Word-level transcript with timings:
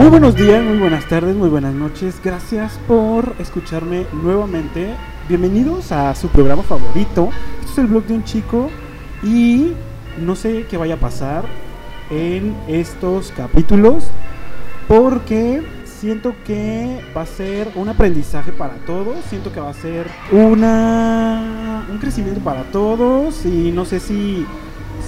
Muy 0.00 0.08
buenos 0.08 0.34
días, 0.34 0.64
muy 0.64 0.78
buenas 0.78 1.06
tardes, 1.10 1.36
muy 1.36 1.50
buenas 1.50 1.74
noches. 1.74 2.22
Gracias 2.24 2.80
por 2.88 3.34
escucharme 3.38 4.06
nuevamente. 4.14 4.94
Bienvenidos 5.28 5.92
a 5.92 6.14
su 6.14 6.28
programa 6.28 6.62
favorito. 6.62 7.28
Este 7.60 7.72
es 7.72 7.78
el 7.80 7.86
blog 7.88 8.04
de 8.04 8.14
un 8.14 8.24
chico 8.24 8.70
y 9.22 9.74
no 10.18 10.36
sé 10.36 10.64
qué 10.70 10.78
vaya 10.78 10.94
a 10.94 10.96
pasar 10.96 11.44
en 12.08 12.56
estos 12.66 13.30
capítulos 13.32 14.06
porque 14.88 15.62
siento 15.84 16.32
que 16.46 17.04
va 17.14 17.20
a 17.20 17.26
ser 17.26 17.70
un 17.74 17.90
aprendizaje 17.90 18.52
para 18.52 18.76
todos, 18.86 19.18
siento 19.28 19.52
que 19.52 19.60
va 19.60 19.68
a 19.68 19.74
ser 19.74 20.06
una 20.32 21.86
un 21.90 21.98
crecimiento 21.98 22.40
para 22.40 22.62
todos 22.72 23.44
y 23.44 23.70
no 23.70 23.84
sé 23.84 24.00
si 24.00 24.46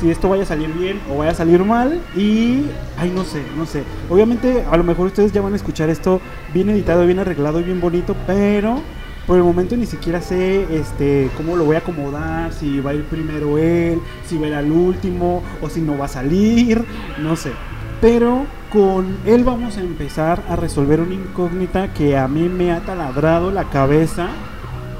si 0.03 0.11
esto 0.11 0.29
vaya 0.29 0.43
a 0.43 0.47
salir 0.47 0.69
bien 0.75 1.01
o 1.09 1.19
vaya 1.19 1.31
a 1.31 1.35
salir 1.35 1.65
mal 1.65 2.01
y 2.17 2.65
ay 2.99 3.13
no 3.15 3.23
sé, 3.23 3.41
no 3.57 3.67
sé. 3.67 3.85
Obviamente 4.11 4.65
a 4.69 4.77
lo 4.77 4.83
mejor 4.83 5.07
ustedes 5.07 5.31
ya 5.31 5.41
van 5.41 5.53
a 5.53 5.57
escuchar 5.57 5.91
esto 5.91 6.21
bien 6.53 6.69
editado, 6.71 7.07
bien 7.07 7.21
arreglado 7.21 7.61
y 7.61 7.63
bien 7.63 7.81
bonito, 7.81 8.17
pero 8.27 8.81
por 9.29 9.37
el 9.37 9.45
momento 9.45 9.77
ni 9.77 9.87
siquiera 9.87 10.21
sé 10.21 10.67
este 10.75 11.31
cómo 11.37 11.55
lo 11.55 11.65
voy 11.65 11.77
a 11.77 11.79
acomodar, 11.79 12.53
si 12.53 12.81
va 12.81 12.91
a 12.91 12.95
ir 12.95 13.05
primero 13.05 13.59
él, 13.59 14.01
si 14.27 14.39
va 14.39 14.47
a 14.47 14.49
ir 14.49 14.55
al 14.57 14.73
último 14.73 15.41
o 15.63 15.69
si 15.69 15.81
no 15.81 15.97
va 15.97 16.07
a 16.07 16.09
salir, 16.09 16.85
no 17.21 17.37
sé. 17.37 17.53
Pero 18.01 18.45
con 18.73 19.19
él 19.25 19.45
vamos 19.45 19.77
a 19.77 19.83
empezar 19.83 20.43
a 20.49 20.57
resolver 20.57 21.01
una 21.01 21.15
incógnita 21.15 21.95
que 21.95 22.17
a 22.17 22.27
mí 22.27 22.49
me 22.49 22.73
ha 22.73 22.81
taladrado 22.81 23.53
la 23.53 23.71
cabeza 23.71 24.31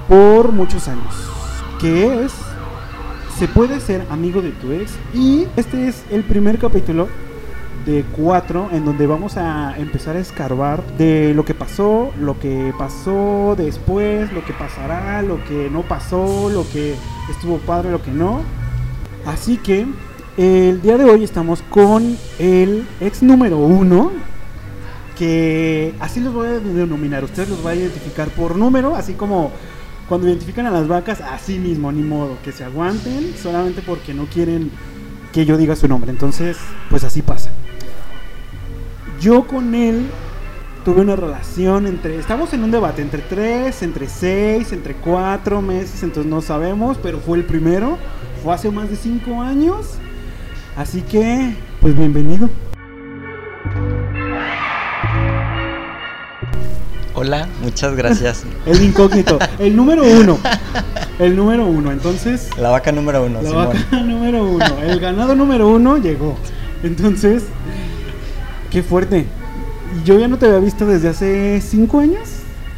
por 0.09 0.53
muchos 0.53 0.87
años, 0.87 1.29
que 1.81 2.23
es 2.25 2.33
se 3.43 3.49
puede 3.49 3.81
ser 3.81 4.07
amigo 4.09 4.41
de 4.41 4.53
tu 4.53 4.71
ex 4.71 4.93
y 5.13 5.49
este 5.57 5.89
es 5.89 6.05
el 6.13 6.23
primer 6.23 6.59
capítulo 6.59 7.09
de 7.85 8.05
cuatro 8.17 8.69
en 8.71 8.85
donde 8.85 9.09
vamos 9.09 9.37
a 9.37 9.77
empezar 9.79 10.15
a 10.15 10.21
escarbar 10.21 10.85
de 10.97 11.35
lo 11.35 11.45
que 11.45 11.53
pasó, 11.53 12.13
lo 12.21 12.39
que 12.39 12.73
pasó 12.79 13.57
después, 13.59 14.33
lo 14.33 14.45
que 14.45 14.53
pasará, 14.53 15.23
lo 15.23 15.43
que 15.43 15.69
no 15.73 15.83
pasó, 15.83 16.51
lo 16.51 16.65
que 16.71 16.95
estuvo 17.33 17.59
padre, 17.59 17.91
lo 17.91 18.01
que 18.01 18.13
no. 18.13 18.43
Así 19.27 19.57
que 19.57 19.87
el 20.37 20.81
día 20.81 20.97
de 20.97 21.07
hoy 21.07 21.25
estamos 21.25 21.63
con 21.63 22.17
el 22.39 22.87
ex 23.01 23.25
número 23.25 23.59
uno, 23.59 24.13
que 25.19 25.97
así 25.99 26.21
los 26.21 26.33
voy 26.33 26.47
a 26.47 26.61
denominar, 26.61 27.25
ustedes 27.25 27.49
los 27.49 27.61
van 27.61 27.73
a 27.73 27.81
identificar 27.81 28.29
por 28.29 28.55
número, 28.55 28.95
así 28.95 29.15
como 29.15 29.51
cuando 30.13 30.29
identifican 30.29 30.67
a 30.67 30.71
las 30.71 30.89
vacas, 30.89 31.23
así 31.23 31.59
mismo, 31.59 31.91
ni 31.91 32.03
modo, 32.03 32.37
que 32.45 32.53
se 32.53 32.65
aguanten 32.65 33.33
solamente 33.35 33.81
porque 33.81 34.13
no 34.13 34.27
quieren 34.27 34.71
que 35.33 35.47
yo 35.47 35.57
diga 35.57 35.75
su 35.75 35.89
nombre. 35.89 36.11
Entonces, 36.11 36.59
pues 36.91 37.03
así 37.03 37.23
pasa. 37.23 37.51
Yo 39.23 39.47
con 39.47 39.75
él 39.75 40.05
tuve 40.85 41.01
una 41.01 41.17
relación 41.17 41.87
entre, 41.87 42.19
estamos 42.19 42.53
en 42.53 42.63
un 42.63 42.71
debate 42.71 43.01
entre 43.01 43.23
tres, 43.23 43.83
entre 43.83 44.07
seis, 44.07 44.73
entre 44.73 44.97
cuatro 44.97 45.63
meses, 45.63 46.03
entonces 46.03 46.31
no 46.31 46.43
sabemos, 46.43 46.99
pero 47.03 47.19
fue 47.19 47.39
el 47.39 47.45
primero, 47.47 47.97
fue 48.45 48.53
hace 48.53 48.71
más 48.71 48.91
de 48.91 48.97
cinco 48.97 49.41
años, 49.41 49.93
así 50.77 51.01
que, 51.01 51.57
pues 51.81 51.97
bienvenido. 51.97 52.51
Hola, 57.15 57.47
muchas 57.63 57.95
gracias. 57.95 58.45
el 58.67 58.83
incógnito, 58.83 59.39
el 59.59 59.77
número 59.77 60.03
uno, 60.03 60.39
el 61.19 61.37
número 61.37 61.67
uno, 61.67 61.93
entonces... 61.93 62.49
La 62.57 62.71
vaca 62.71 62.91
número 62.91 63.25
uno, 63.25 63.43
La 63.43 63.49
Simón. 63.49 63.67
vaca 63.67 64.01
número 64.03 64.45
uno, 64.45 64.79
el 64.83 64.99
ganado 64.99 65.35
número 65.35 65.69
uno 65.69 65.99
llegó, 65.99 66.37
entonces, 66.83 67.45
qué 68.71 68.83
fuerte. 68.83 69.27
Yo 70.07 70.19
ya 70.19 70.27
no 70.27 70.39
te 70.39 70.47
había 70.47 70.59
visto 70.61 70.87
desde 70.87 71.11
hace 71.11 71.61
cinco 71.61 72.01
años. 72.01 72.31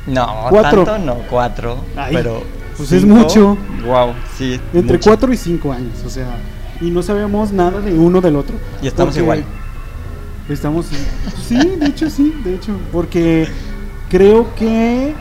No, 0.07 0.47
Cuatro. 0.51 0.85
tanto 0.85 1.07
no, 1.07 1.21
cuatro. 1.31 1.79
Ay, 1.97 2.15
pero. 2.15 2.43
pues 2.77 2.91
es 2.91 3.05
mucho. 3.05 3.57
Wow, 3.87 4.15
sí. 4.37 4.61
Entre 4.75 4.97
mucho. 4.97 5.11
4 5.11 5.33
y 5.33 5.37
5 5.37 5.73
años, 5.73 6.03
o 6.05 6.11
sea, 6.11 6.27
y 6.81 6.91
no 6.91 7.03
sabemos 7.03 7.53
nada 7.53 7.81
de 7.81 7.94
uno 7.94 8.21
del 8.21 8.34
otro. 8.37 8.56
Y 8.83 8.89
estamos 8.89 9.17
igual. 9.17 9.44
Estamos, 10.49 10.87
sí, 11.47 11.56
de 11.56 11.87
hecho 11.87 12.11
sí, 12.11 12.34
de 12.44 12.56
hecho, 12.56 12.77
porque 12.93 13.49
creo 14.14 14.54
que 14.54 15.12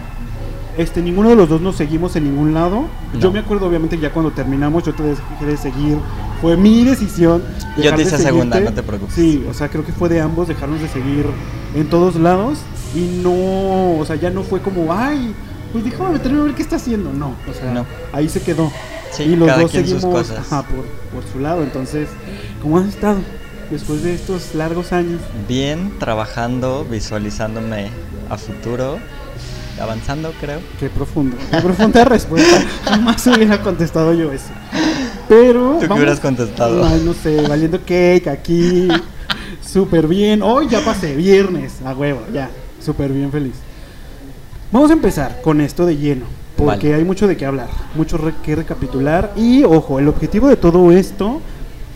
este 0.77 1.01
ninguno 1.01 1.29
de 1.29 1.35
los 1.35 1.49
dos 1.49 1.59
nos 1.61 1.75
seguimos 1.75 2.15
en 2.15 2.25
ningún 2.25 2.53
lado. 2.53 2.85
Yo 3.19 3.31
me 3.31 3.39
acuerdo 3.39 3.65
obviamente 3.65 3.97
ya 3.97 4.11
cuando 4.11 4.29
terminamos 4.31 4.83
yo 4.83 4.93
te 4.93 5.01
dejé 5.01 5.45
de 5.47 5.57
seguir, 5.57 5.97
fue 6.41 6.57
mi 6.57 6.83
decisión. 6.83 7.41
Yo 7.75 7.89
te 7.89 7.97
de 7.97 8.03
hice 8.03 8.19
segunda, 8.19 8.59
no 8.59 8.71
te 8.71 8.83
preocupes. 8.83 9.15
Sí, 9.15 9.43
o 9.49 9.53
sea, 9.55 9.69
creo 9.69 9.83
que 9.83 9.91
fue 9.93 10.09
de 10.09 10.21
ambos 10.21 10.47
dejarnos 10.47 10.79
de 10.79 10.87
seguir 10.89 11.25
en 11.73 11.89
todos 11.89 12.17
lados 12.17 12.59
y 12.93 13.19
no, 13.23 13.97
o 13.97 14.03
sea, 14.05 14.15
ya 14.15 14.29
no 14.29 14.43
fue 14.43 14.61
como, 14.61 14.93
ay, 14.93 15.33
pues 15.71 15.83
déjame 15.83 16.11
meterme 16.11 16.41
a 16.41 16.43
ver 16.43 16.53
qué 16.53 16.61
está 16.61 16.75
haciendo. 16.75 17.11
No, 17.13 17.33
o 17.49 17.53
sea, 17.53 17.73
No. 17.73 17.87
ahí 18.11 18.29
se 18.29 18.41
quedó. 18.43 18.71
Sí, 19.11 19.23
y 19.23 19.35
los 19.35 19.47
cada 19.47 19.61
dos 19.63 19.71
quien 19.71 19.87
sus 19.87 20.01
seguimos 20.01 20.27
cosas. 20.27 20.37
ajá, 20.37 20.67
por, 20.67 20.85
por 21.11 21.31
su 21.31 21.39
lado. 21.39 21.63
Entonces, 21.63 22.09
¿cómo 22.61 22.77
has 22.77 22.85
estado 22.85 23.17
después 23.73 24.03
de 24.03 24.13
estos 24.13 24.55
largos 24.55 24.91
años? 24.93 25.19
Bien, 25.47 25.93
trabajando, 25.99 26.85
visualizándome 26.89 27.89
a 28.29 28.37
futuro, 28.37 28.99
avanzando, 29.81 30.31
creo. 30.39 30.59
Qué 30.79 30.89
profundo, 30.89 31.35
qué 31.51 31.57
profunda 31.61 32.05
respuesta. 32.05 32.61
Jamás 32.85 33.25
hubiera 33.27 33.61
contestado 33.61 34.13
yo 34.13 34.31
eso. 34.31 34.49
Pero. 35.27 35.77
¿Tú 35.81 35.87
qué 35.87 35.93
hubieras 35.93 36.19
contestado? 36.19 36.85
Ay, 36.85 37.01
no 37.03 37.13
sé, 37.13 37.41
valiendo 37.47 37.79
cake 37.79 38.27
aquí. 38.27 38.87
Súper 39.61 40.07
bien. 40.07 40.41
Hoy 40.43 40.67
ya 40.69 40.81
pasé, 40.81 41.15
viernes, 41.15 41.81
a 41.85 41.93
huevo, 41.93 42.21
ya. 42.33 42.49
Súper 42.83 43.11
bien, 43.11 43.31
feliz. 43.31 43.53
Vamos 44.71 44.89
a 44.89 44.93
empezar 44.93 45.41
con 45.41 45.61
esto 45.61 45.85
de 45.85 45.97
lleno. 45.97 46.25
Porque 46.57 46.89
Vale. 46.89 46.95
hay 46.99 47.03
mucho 47.03 47.27
de 47.27 47.35
qué 47.35 47.47
hablar, 47.47 47.67
mucho 47.95 48.17
re- 48.17 48.35
que 48.43 48.55
recapitular. 48.55 49.33
Y 49.35 49.63
ojo, 49.63 49.97
el 49.97 50.07
objetivo 50.07 50.47
de 50.49 50.55
todo 50.55 50.91
esto, 50.91 51.41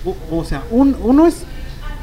o, 0.03 0.15
o 0.39 0.44
sea, 0.44 0.63
un- 0.71 0.97
uno 1.03 1.27
es, 1.27 1.44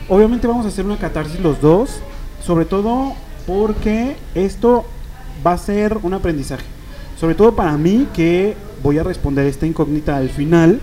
obviamente 0.09 0.47
vamos 0.47 0.67
a 0.67 0.69
hacer 0.69 0.85
una 0.85 0.99
catarsis 0.99 1.41
los 1.41 1.61
dos, 1.61 2.01
sobre 2.45 2.65
todo 2.65 3.15
porque 3.47 4.17
esto 4.35 4.85
va 5.47 5.53
a 5.53 5.59
ser 5.59 5.99
un 6.03 6.15
aprendizaje. 6.15 6.65
Sobre 7.19 7.35
todo 7.35 7.55
para 7.55 7.77
mí 7.77 8.09
que 8.13 8.57
voy 8.83 8.99
a 8.99 9.03
responder 9.03 9.47
esta 9.47 9.67
incógnita 9.67 10.17
al 10.17 10.31
final 10.31 10.81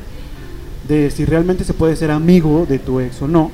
de 0.87 1.11
si 1.11 1.25
realmente 1.25 1.63
se 1.63 1.73
puede 1.73 1.95
ser 1.95 2.11
amigo 2.11 2.65
de 2.67 2.79
tu 2.79 2.99
ex 2.99 3.21
o 3.21 3.27
no. 3.27 3.51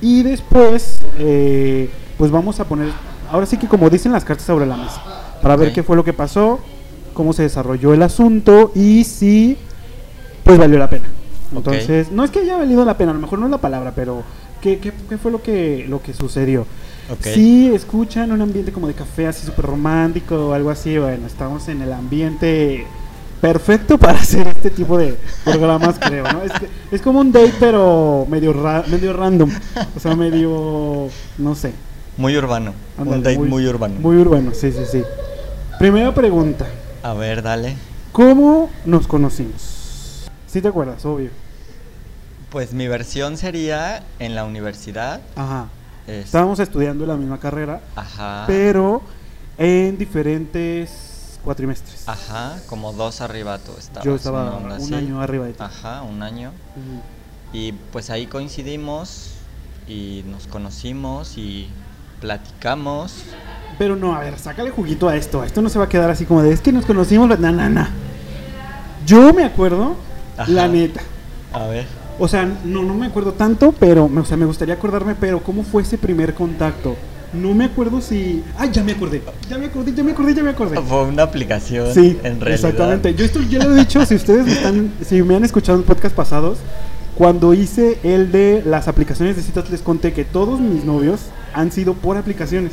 Y 0.00 0.22
después, 0.22 1.00
eh, 1.18 1.90
pues 2.16 2.30
vamos 2.30 2.60
a 2.60 2.64
poner, 2.64 2.88
ahora 3.30 3.46
sí 3.46 3.56
que 3.56 3.66
como 3.66 3.90
dicen 3.90 4.12
las 4.12 4.24
cartas 4.24 4.46
sobre 4.46 4.66
la 4.66 4.76
mesa, 4.76 5.02
para 5.42 5.56
ver 5.56 5.72
qué 5.72 5.82
fue 5.82 5.96
lo 5.96 6.04
que 6.04 6.12
pasó, 6.12 6.60
cómo 7.14 7.32
se 7.32 7.42
desarrolló 7.42 7.92
el 7.94 8.02
asunto 8.02 8.70
y 8.74 9.04
si, 9.04 9.56
pues 10.44 10.56
valió 10.56 10.78
la 10.78 10.88
pena. 10.88 11.06
Entonces, 11.54 12.12
no 12.12 12.24
es 12.24 12.30
que 12.30 12.40
haya 12.40 12.56
valido 12.56 12.84
la 12.84 12.96
pena, 12.96 13.10
a 13.10 13.14
lo 13.14 13.20
mejor 13.20 13.38
no 13.38 13.46
es 13.46 13.50
la 13.50 13.58
palabra, 13.58 13.92
pero 13.94 14.22
¿qué, 14.62 14.78
qué, 14.78 14.92
qué 15.08 15.18
fue 15.18 15.30
lo 15.30 15.42
que, 15.42 15.84
lo 15.88 16.02
que 16.02 16.12
sucedió? 16.14 16.62
Ok. 17.10 17.24
Si 17.24 17.72
escuchan 17.74 18.32
un 18.32 18.42
ambiente 18.42 18.70
como 18.72 18.86
de 18.86 18.94
café 18.94 19.26
así 19.28 19.46
súper 19.46 19.64
romántico 19.66 20.48
o 20.48 20.52
algo 20.52 20.70
así, 20.70 20.98
bueno, 20.98 21.26
estamos 21.26 21.68
en 21.68 21.80
el 21.82 21.92
ambiente 21.92 22.86
perfecto 23.40 23.96
para 23.98 24.18
hacer 24.20 24.46
este 24.48 24.70
tipo 24.70 24.98
de 24.98 25.16
programas, 25.44 25.98
creo, 25.98 26.24
¿no? 26.32 26.42
Es, 26.42 26.52
es 26.90 27.00
como 27.00 27.20
un 27.20 27.32
date, 27.32 27.54
pero 27.58 28.26
medio, 28.28 28.52
ra- 28.52 28.84
medio 28.88 29.12
random, 29.12 29.50
o 29.96 30.00
sea, 30.00 30.14
medio, 30.16 31.08
no 31.38 31.54
sé. 31.54 31.72
Muy 32.16 32.36
urbano. 32.36 32.72
ándale, 32.98 33.16
un 33.16 33.22
date 33.22 33.38
muy, 33.38 33.66
urbano. 33.66 33.94
Muy 34.00 34.16
urbano, 34.16 34.50
sí, 34.52 34.72
sí, 34.72 34.82
sí. 34.90 35.02
Primera 35.78 36.12
pregunta, 36.12 36.66
A 37.02 37.14
ver, 37.14 37.42
dale. 37.42 37.76
¿cómo 38.12 38.68
nos 38.84 39.06
conocimos? 39.06 40.26
Sí 40.48 40.60
te 40.60 40.68
acuerdas, 40.68 41.04
obvio. 41.06 41.30
Pues 42.50 42.72
mi 42.72 42.88
versión 42.88 43.36
sería 43.36 44.02
en 44.18 44.34
la 44.34 44.44
universidad. 44.44 45.20
Ajá. 45.36 45.66
es- 46.06 46.24
Estábamos 46.26 46.58
estudiando 46.60 47.04
la 47.04 47.16
misma 47.16 47.38
carrera, 47.38 47.80
Ajá. 47.94 48.44
pero 48.46 49.02
en 49.58 49.98
diferentes 49.98 51.38
cuatrimestres. 51.44 52.08
Ajá, 52.08 52.56
como 52.68 52.92
dos 52.94 53.20
arriba 53.20 53.58
tú 53.58 53.72
estabas. 53.78 54.04
Yo 54.04 54.14
estaba 54.14 54.56
un 54.56 54.72
así. 54.72 54.94
año 54.94 55.20
arriba 55.20 55.44
de 55.46 55.52
ti. 55.52 55.62
Ajá, 55.62 56.00
un 56.02 56.22
año. 56.22 56.52
Y 57.52 57.72
pues 57.72 58.08
ahí 58.08 58.26
coincidimos 58.26 59.32
y 59.86 60.24
nos 60.30 60.46
conocimos 60.46 61.36
y 61.36 61.68
platicamos. 62.22 63.24
Pero 63.78 63.94
no, 63.94 64.14
a 64.16 64.20
ver, 64.20 64.38
sácale 64.38 64.70
juguito 64.70 65.08
a 65.08 65.16
esto. 65.16 65.44
Esto 65.44 65.60
no 65.60 65.68
se 65.68 65.78
va 65.78 65.84
a 65.84 65.88
quedar 65.90 66.08
así 66.10 66.24
como 66.24 66.42
de, 66.42 66.52
es 66.52 66.60
que 66.62 66.72
nos 66.72 66.86
conocimos, 66.86 67.28
na, 67.38 67.52
na, 67.52 67.68
na. 67.68 67.90
Yo 69.06 69.32
me 69.34 69.44
acuerdo, 69.44 69.94
Ajá. 70.38 70.50
la 70.50 70.66
neta. 70.68 71.00
A 71.52 71.66
ver. 71.66 71.86
O 72.18 72.26
sea, 72.28 72.48
no, 72.64 72.82
no 72.82 72.94
me 72.94 73.06
acuerdo 73.06 73.32
tanto, 73.32 73.72
pero 73.78 74.10
o 74.14 74.24
sea, 74.24 74.36
me 74.36 74.44
gustaría 74.46 74.74
acordarme, 74.74 75.14
pero 75.14 75.40
¿cómo 75.40 75.62
fue 75.62 75.82
ese 75.82 75.98
primer 75.98 76.34
contacto? 76.34 76.96
No 77.32 77.54
me 77.54 77.66
acuerdo 77.66 78.00
si... 78.00 78.42
¡Ay, 78.56 78.70
ya 78.72 78.82
me 78.82 78.92
acordé! 78.92 79.22
Ya 79.50 79.58
me 79.58 79.66
acordé, 79.66 79.92
ya 79.94 80.02
me 80.02 80.12
acordé, 80.12 80.34
ya 80.34 80.42
me 80.42 80.50
acordé. 80.50 80.80
Fue 80.80 81.04
una 81.04 81.22
aplicación 81.24 81.92
Sí, 81.94 82.18
en 82.24 82.40
realidad. 82.40 82.48
exactamente. 82.70 83.14
Yo 83.14 83.24
esto 83.24 83.40
ya 83.42 83.62
lo 83.64 83.76
he 83.76 83.80
dicho, 83.80 84.04
si 84.06 84.14
ustedes 84.14 84.46
me 84.46 84.52
están, 84.52 84.92
si 85.06 85.22
me 85.22 85.36
han 85.36 85.44
escuchado 85.44 85.78
en 85.78 85.84
podcast 85.84 86.14
pasados, 86.14 86.58
cuando 87.16 87.52
hice 87.54 87.98
el 88.02 88.32
de 88.32 88.62
las 88.64 88.88
aplicaciones 88.88 89.36
de 89.36 89.42
citas 89.42 89.68
les 89.70 89.82
conté 89.82 90.12
que 90.12 90.24
todos 90.24 90.58
mis 90.58 90.84
novios 90.84 91.20
han 91.52 91.70
sido 91.70 91.94
por 91.94 92.16
aplicaciones. 92.16 92.72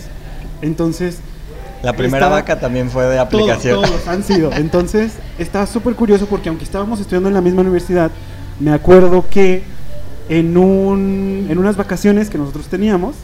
Entonces, 0.62 1.20
La 1.84 1.94
primera 1.94 2.18
Estaba- 2.26 2.36
vaca 2.42 2.60
también 2.60 2.90
fue 2.90 3.04
de 3.04 3.16
todos, 3.18 3.28
aplicación. 3.28 3.82
todos 3.84 4.08
han 4.08 4.24
sido. 4.24 4.52
Entonces, 4.54 5.14
está 5.38 5.68
súper 5.68 5.94
curioso 5.96 6.26
porque 6.26 6.50
aunque 6.50 6.64
estábamos 6.64 7.00
estudiando 7.00 7.28
en 7.30 7.36
la 7.36 7.42
misma 7.42 7.62
universidad, 7.62 8.10
me 8.60 8.72
acuerdo 8.72 9.26
que 9.30 9.64
en, 10.30 10.58
un, 10.58 11.48
en 11.50 11.58
unas 11.58 11.78
vacaciones 11.78 12.30
que 12.30 12.38
nosotros 12.38 12.68
teníamos, 12.68 13.16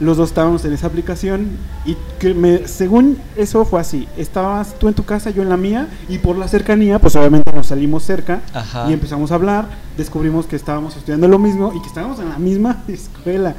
los 0.00 0.16
dos 0.16 0.30
estábamos 0.30 0.64
en 0.64 0.72
esa 0.72 0.86
aplicación 0.86 1.50
y 1.84 1.96
que 2.18 2.32
me, 2.32 2.66
según 2.66 3.18
eso 3.36 3.64
fue 3.64 3.80
así. 3.80 4.08
Estabas 4.16 4.74
tú 4.78 4.88
en 4.88 4.94
tu 4.94 5.04
casa, 5.04 5.30
yo 5.30 5.42
en 5.42 5.50
la 5.50 5.58
mía 5.58 5.88
y 6.08 6.18
por 6.18 6.36
la 6.36 6.48
cercanía, 6.48 6.98
pues 6.98 7.14
obviamente 7.16 7.52
nos 7.52 7.66
salimos 7.66 8.02
cerca 8.02 8.40
Ajá. 8.54 8.86
y 8.88 8.94
empezamos 8.94 9.30
a 9.30 9.34
hablar, 9.34 9.68
descubrimos 9.98 10.46
que 10.46 10.56
estábamos 10.56 10.96
estudiando 10.96 11.28
lo 11.28 11.38
mismo 11.38 11.72
y 11.76 11.82
que 11.82 11.88
estábamos 11.88 12.18
en 12.18 12.30
la 12.30 12.38
misma 12.38 12.82
escuela. 12.88 13.54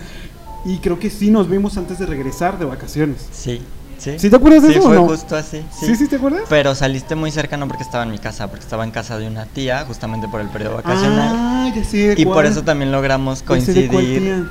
Y 0.66 0.78
creo 0.78 1.00
que 1.00 1.10
sí 1.10 1.32
nos 1.32 1.50
vimos 1.50 1.78
antes 1.78 2.00
de 2.00 2.06
regresar 2.06 2.60
de 2.60 2.66
vacaciones. 2.66 3.28
Sí, 3.32 3.62
sí. 4.02 4.20
¿Sí 4.20 4.30
te 4.30 4.36
acuerdas 4.36 4.64
de 4.64 4.70
Sí, 4.70 4.74
eso 4.76 4.82
o 4.84 4.88
fue 4.90 4.96
no? 4.96 5.08
justo 5.08 5.36
así. 5.36 5.64
Sí. 5.80 5.86
¿Sí, 5.88 5.96
sí 5.96 6.08
te 6.08 6.16
acuerdas? 6.18 6.44
Pero 6.50 6.74
saliste 6.76 7.16
muy 7.16 7.32
cerca 7.32 7.58
no 7.58 7.68
porque 7.68 7.84
estaba 7.84 8.04
en 8.04 8.12
mi 8.12 8.18
casa, 8.20 8.48
porque 8.48 8.64
estaba 8.64 8.84
en 8.84 8.92
casa 8.92 9.18
de 9.18 9.28
una 9.28 9.46
tía, 9.46 9.86
justamente 9.86 10.28
por 10.28 10.42
el 10.42 10.48
periodo 10.50 10.76
vacacional. 10.76 11.36
Ah, 11.38 11.72
ya 11.76 11.84
sé 11.84 12.16
de 12.16 12.22
y 12.22 12.26
por 12.26 12.46
eso 12.46 12.64
también 12.64 12.92
logramos 12.92 13.44
coincidir 13.44 13.92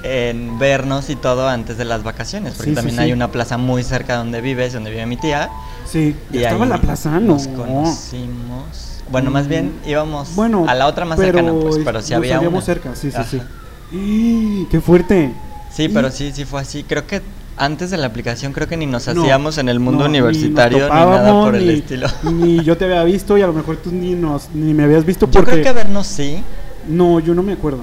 en 0.04 0.58
vernos 0.58 1.10
y 1.10 1.16
todo 1.16 1.48
antes 1.48 1.76
de 1.78 1.84
las 1.84 2.02
vacaciones, 2.02 2.54
porque 2.56 2.72
también 2.72 2.98
hay 3.00 3.12
una 3.12 3.28
plaza 3.32 3.56
muy 3.58 3.82
cerca 3.82 4.16
donde 4.16 4.40
vives, 4.40 4.72
donde 4.72 4.90
vive 4.90 5.06
mi 5.06 5.16
tía. 5.16 5.50
Sí, 5.86 6.14
Y 6.32 6.38
estaba 6.38 6.64
en 6.64 6.70
la 6.70 6.80
plaza, 6.80 7.10
no. 7.18 7.34
Nos 7.34 7.48
conocimos. 7.48 9.02
Bueno, 9.10 9.32
más 9.32 9.48
bien 9.48 9.72
íbamos 9.86 10.36
Bueno, 10.36 10.64
a 10.68 10.74
la 10.74 10.86
otra 10.86 11.04
más 11.04 11.18
pero 11.18 11.32
cercana, 11.36 11.52
pues, 11.60 11.78
pero 11.84 12.00
sí 12.00 12.14
había 12.14 12.38
una. 12.40 12.60
cerca, 12.60 12.94
sí, 12.94 13.10
sí, 13.10 13.16
Ajá. 13.16 13.26
sí. 13.28 14.68
¡Qué 14.70 14.80
fuerte! 14.80 15.32
Sí, 15.72 15.88
pero 15.88 16.10
sí, 16.10 16.32
sí 16.34 16.44
fue 16.44 16.60
así. 16.60 16.82
Creo 16.84 17.06
que 17.06 17.22
antes 17.56 17.90
de 17.90 17.96
la 17.96 18.06
aplicación 18.06 18.52
creo 18.52 18.66
que 18.68 18.76
ni 18.76 18.86
nos 18.86 19.06
No, 19.08 19.22
hacíamos 19.22 19.58
en 19.58 19.68
el 19.68 19.80
mundo 19.80 20.04
no, 20.04 20.08
universitario 20.10 20.84
ni, 20.88 20.94
nada 20.94 21.32
por 21.44 21.54
el 21.54 21.68
estilo. 21.70 22.08
Ni 22.22 22.62
yo 22.64 22.76
te 22.76 22.86
había 22.86 23.04
visto 23.04 23.36
y 23.38 23.42
a 23.42 23.46
lo 23.46 23.52
mejor 23.52 23.76
tú 23.76 23.90
ni, 23.92 24.12
nos, 24.14 24.50
ni 24.54 24.72
me 24.74 24.84
habías 24.84 25.04
visto 25.04 25.26
Yo 25.26 25.32
porque... 25.32 25.52
creo 25.52 25.64
que 25.64 25.72
vernos 25.72 26.06
sí, 26.06 26.42
No, 26.88 27.20
yo 27.20 27.34
no 27.34 27.42
me 27.42 27.52
acuerdo. 27.52 27.80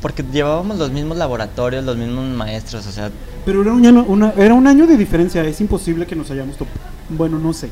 porque 0.00 0.24
llevábamos 0.32 0.78
los 0.78 0.90
mismos 0.90 1.16
laboratorios, 1.18 1.84
los 1.84 1.96
mismos 1.96 2.24
maestros, 2.28 2.86
o 2.86 2.92
sea, 2.92 3.10
Pero 3.44 3.62
era 3.62 3.72
un, 3.72 3.84
año, 3.84 4.04
una- 4.08 4.32
era 4.36 4.54
un 4.54 4.66
año 4.66 4.86
de 4.86 4.96
diferencia, 4.96 5.44
es 5.44 5.60
imposible 5.60 6.06
que 6.06 6.14
nos 6.16 6.30
hayamos 6.30 6.56
topado. 6.56 6.78
Bueno, 7.08 7.38
no 7.38 7.52
sé. 7.52 7.68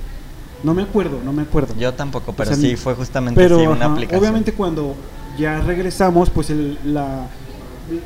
No 0.62 0.74
me 0.74 0.82
acuerdo, 0.82 1.18
no 1.24 1.32
me 1.32 1.42
acuerdo. 1.42 1.74
yo 1.78 1.94
tampoco, 1.94 2.34
pero 2.34 2.50
sea, 2.50 2.56
sí 2.60 2.76
fue 2.76 2.94
justamente 2.94 3.40
Pero 3.40 3.58
sí 3.58 3.66
una 3.66 3.84
ajá, 3.86 3.92
aplicación. 3.94 4.20
obviamente 4.20 4.52
cuando 4.52 4.94
ya 5.38 5.60
regresamos, 5.60 6.28
pues 6.28 6.50
el, 6.50 6.76
la, 6.84 7.26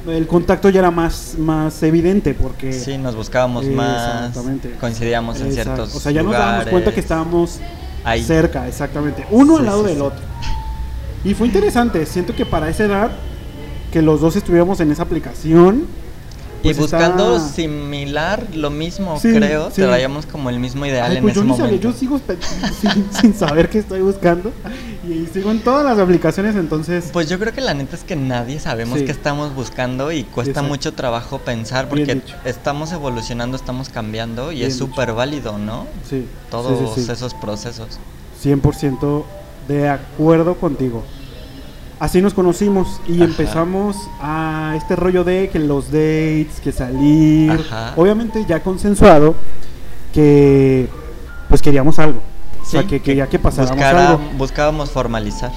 el 0.09 0.27
contacto 0.27 0.69
ya 0.71 0.81
era 0.81 0.91
más, 0.91 1.35
más 1.39 1.83
evidente 1.83 2.35
porque... 2.35 2.73
Sí, 2.73 2.97
nos 2.99 3.15
buscábamos 3.17 3.65
más, 3.67 4.29
Exactamente. 4.29 4.71
coincidíamos 4.81 5.41
en 5.41 5.47
Exacto. 5.49 5.75
ciertos 5.75 5.95
O 5.97 6.01
sea, 6.01 6.13
ya 6.13 6.23
nos 6.23 6.33
dábamos 6.33 6.53
lugares. 6.53 6.71
cuenta 6.73 6.93
que 6.95 7.01
estábamos 7.01 7.59
Ahí. 8.05 8.23
cerca, 8.23 8.67
exactamente. 8.69 9.27
Uno 9.31 9.55
Sí, 9.55 9.61
al 9.61 9.67
lado 9.67 9.83
sí, 9.83 9.87
del 9.89 9.97
sí. 9.97 10.01
otro. 10.03 10.21
Y 11.25 11.35
fue 11.35 11.47
interesante. 11.47 12.05
Siento 12.07 12.35
que 12.35 12.45
para 12.45 12.69
esa 12.69 12.85
edad, 12.85 13.11
que 13.93 14.03
los 14.03 14.21
dos 14.21 14.37
estuviéramos 14.37 14.81
en 14.81 14.93
esa 14.93 15.03
aplicación. 15.05 15.87
Y 16.63 16.73
pues 16.73 16.79
está- 16.79 16.97
buscando 16.97 17.39
similar, 17.41 18.47
lo 18.55 18.71
mismo, 18.71 19.19
creo, 19.21 19.69
traíamos 19.69 20.25
como 20.25 20.49
el 20.49 20.59
mismo 20.59 20.87
ideal 20.87 21.11
Ay, 21.11 21.17
en 21.19 21.23
pues 21.23 21.37
ese 21.37 21.47
yo 21.47 21.51
sabía, 21.57 21.65
momento. 21.67 21.91
yo 21.91 21.95
sigo 21.95 22.21
sin, 22.81 23.07
sin 23.13 23.35
saber 23.35 23.69
qué 23.69 23.81
estoy 23.81 24.01
buscando. 24.01 24.51
Y 25.09 25.27
sigo 25.33 25.51
en 25.51 25.61
todas 25.63 25.85
las 25.85 25.99
aplicaciones, 25.99 26.57
entonces. 26.57 27.11
Pues 27.13 27.29
yo 27.29 27.39
creo 27.39 27.53
que 27.53 27.61
la 27.61 27.75
neta 27.75 27.95
es 27.97 28.05
que 28.05 28.17
nadie 28.17 28.59
sabemos 28.59 28.99
Sí. 28.99 29.05
qué 29.05 29.13
estamos 29.13 29.55
buscando 29.55 30.11
y 30.13 30.25
cuesta 30.25 30.51
Exacto. 30.53 30.69
mucho 30.69 30.95
trabajo 30.95 31.39
pensar 31.39 31.89
porque 31.89 32.23
estamos 32.45 32.93
evolucionando, 32.93 33.57
estamos 33.57 33.89
cambiando 33.89 34.51
y 34.53 34.57
Bien 34.57 34.69
es 34.69 34.77
súper 34.77 35.13
válido, 35.13 35.59
¿no? 35.59 35.87
sí, 36.09 36.27
Todos 36.51 36.79
sí, 36.79 37.01
sí, 37.03 37.07
sí. 37.07 37.13
esos 37.13 37.35
procesos. 37.35 37.99
100% 38.43 39.25
de 39.69 39.89
acuerdo 39.89 40.55
contigo. 40.57 41.03
Así 42.01 42.21
nos 42.21 42.35
conocimos 42.35 43.01
y 43.07 43.17
Ajá. 43.17 43.25
empezamos 43.25 43.97
a 44.21 44.75
este 44.77 44.97
rollo 44.97 45.23
de 45.25 45.49
que 45.51 45.59
los 45.59 45.87
dates, 45.87 46.61
que 46.63 46.73
salir, 46.73 47.51
Ajá. 47.53 47.93
obviamente 47.97 48.45
ya 48.49 48.61
consensuado 48.63 49.35
que 50.13 50.89
pues 51.49 51.63
queríamos 51.63 51.99
algo. 51.99 52.21
O 52.65 52.71
sea, 52.71 52.83
Sí, 52.83 52.87
que 52.89 53.01
quería 53.01 53.29
que 53.29 53.39
pasáramos 53.39 53.77
Buscara- 53.77 54.09
algo. 54.11 54.21
buscábamos 54.39 54.91
formalizar. 54.91 55.53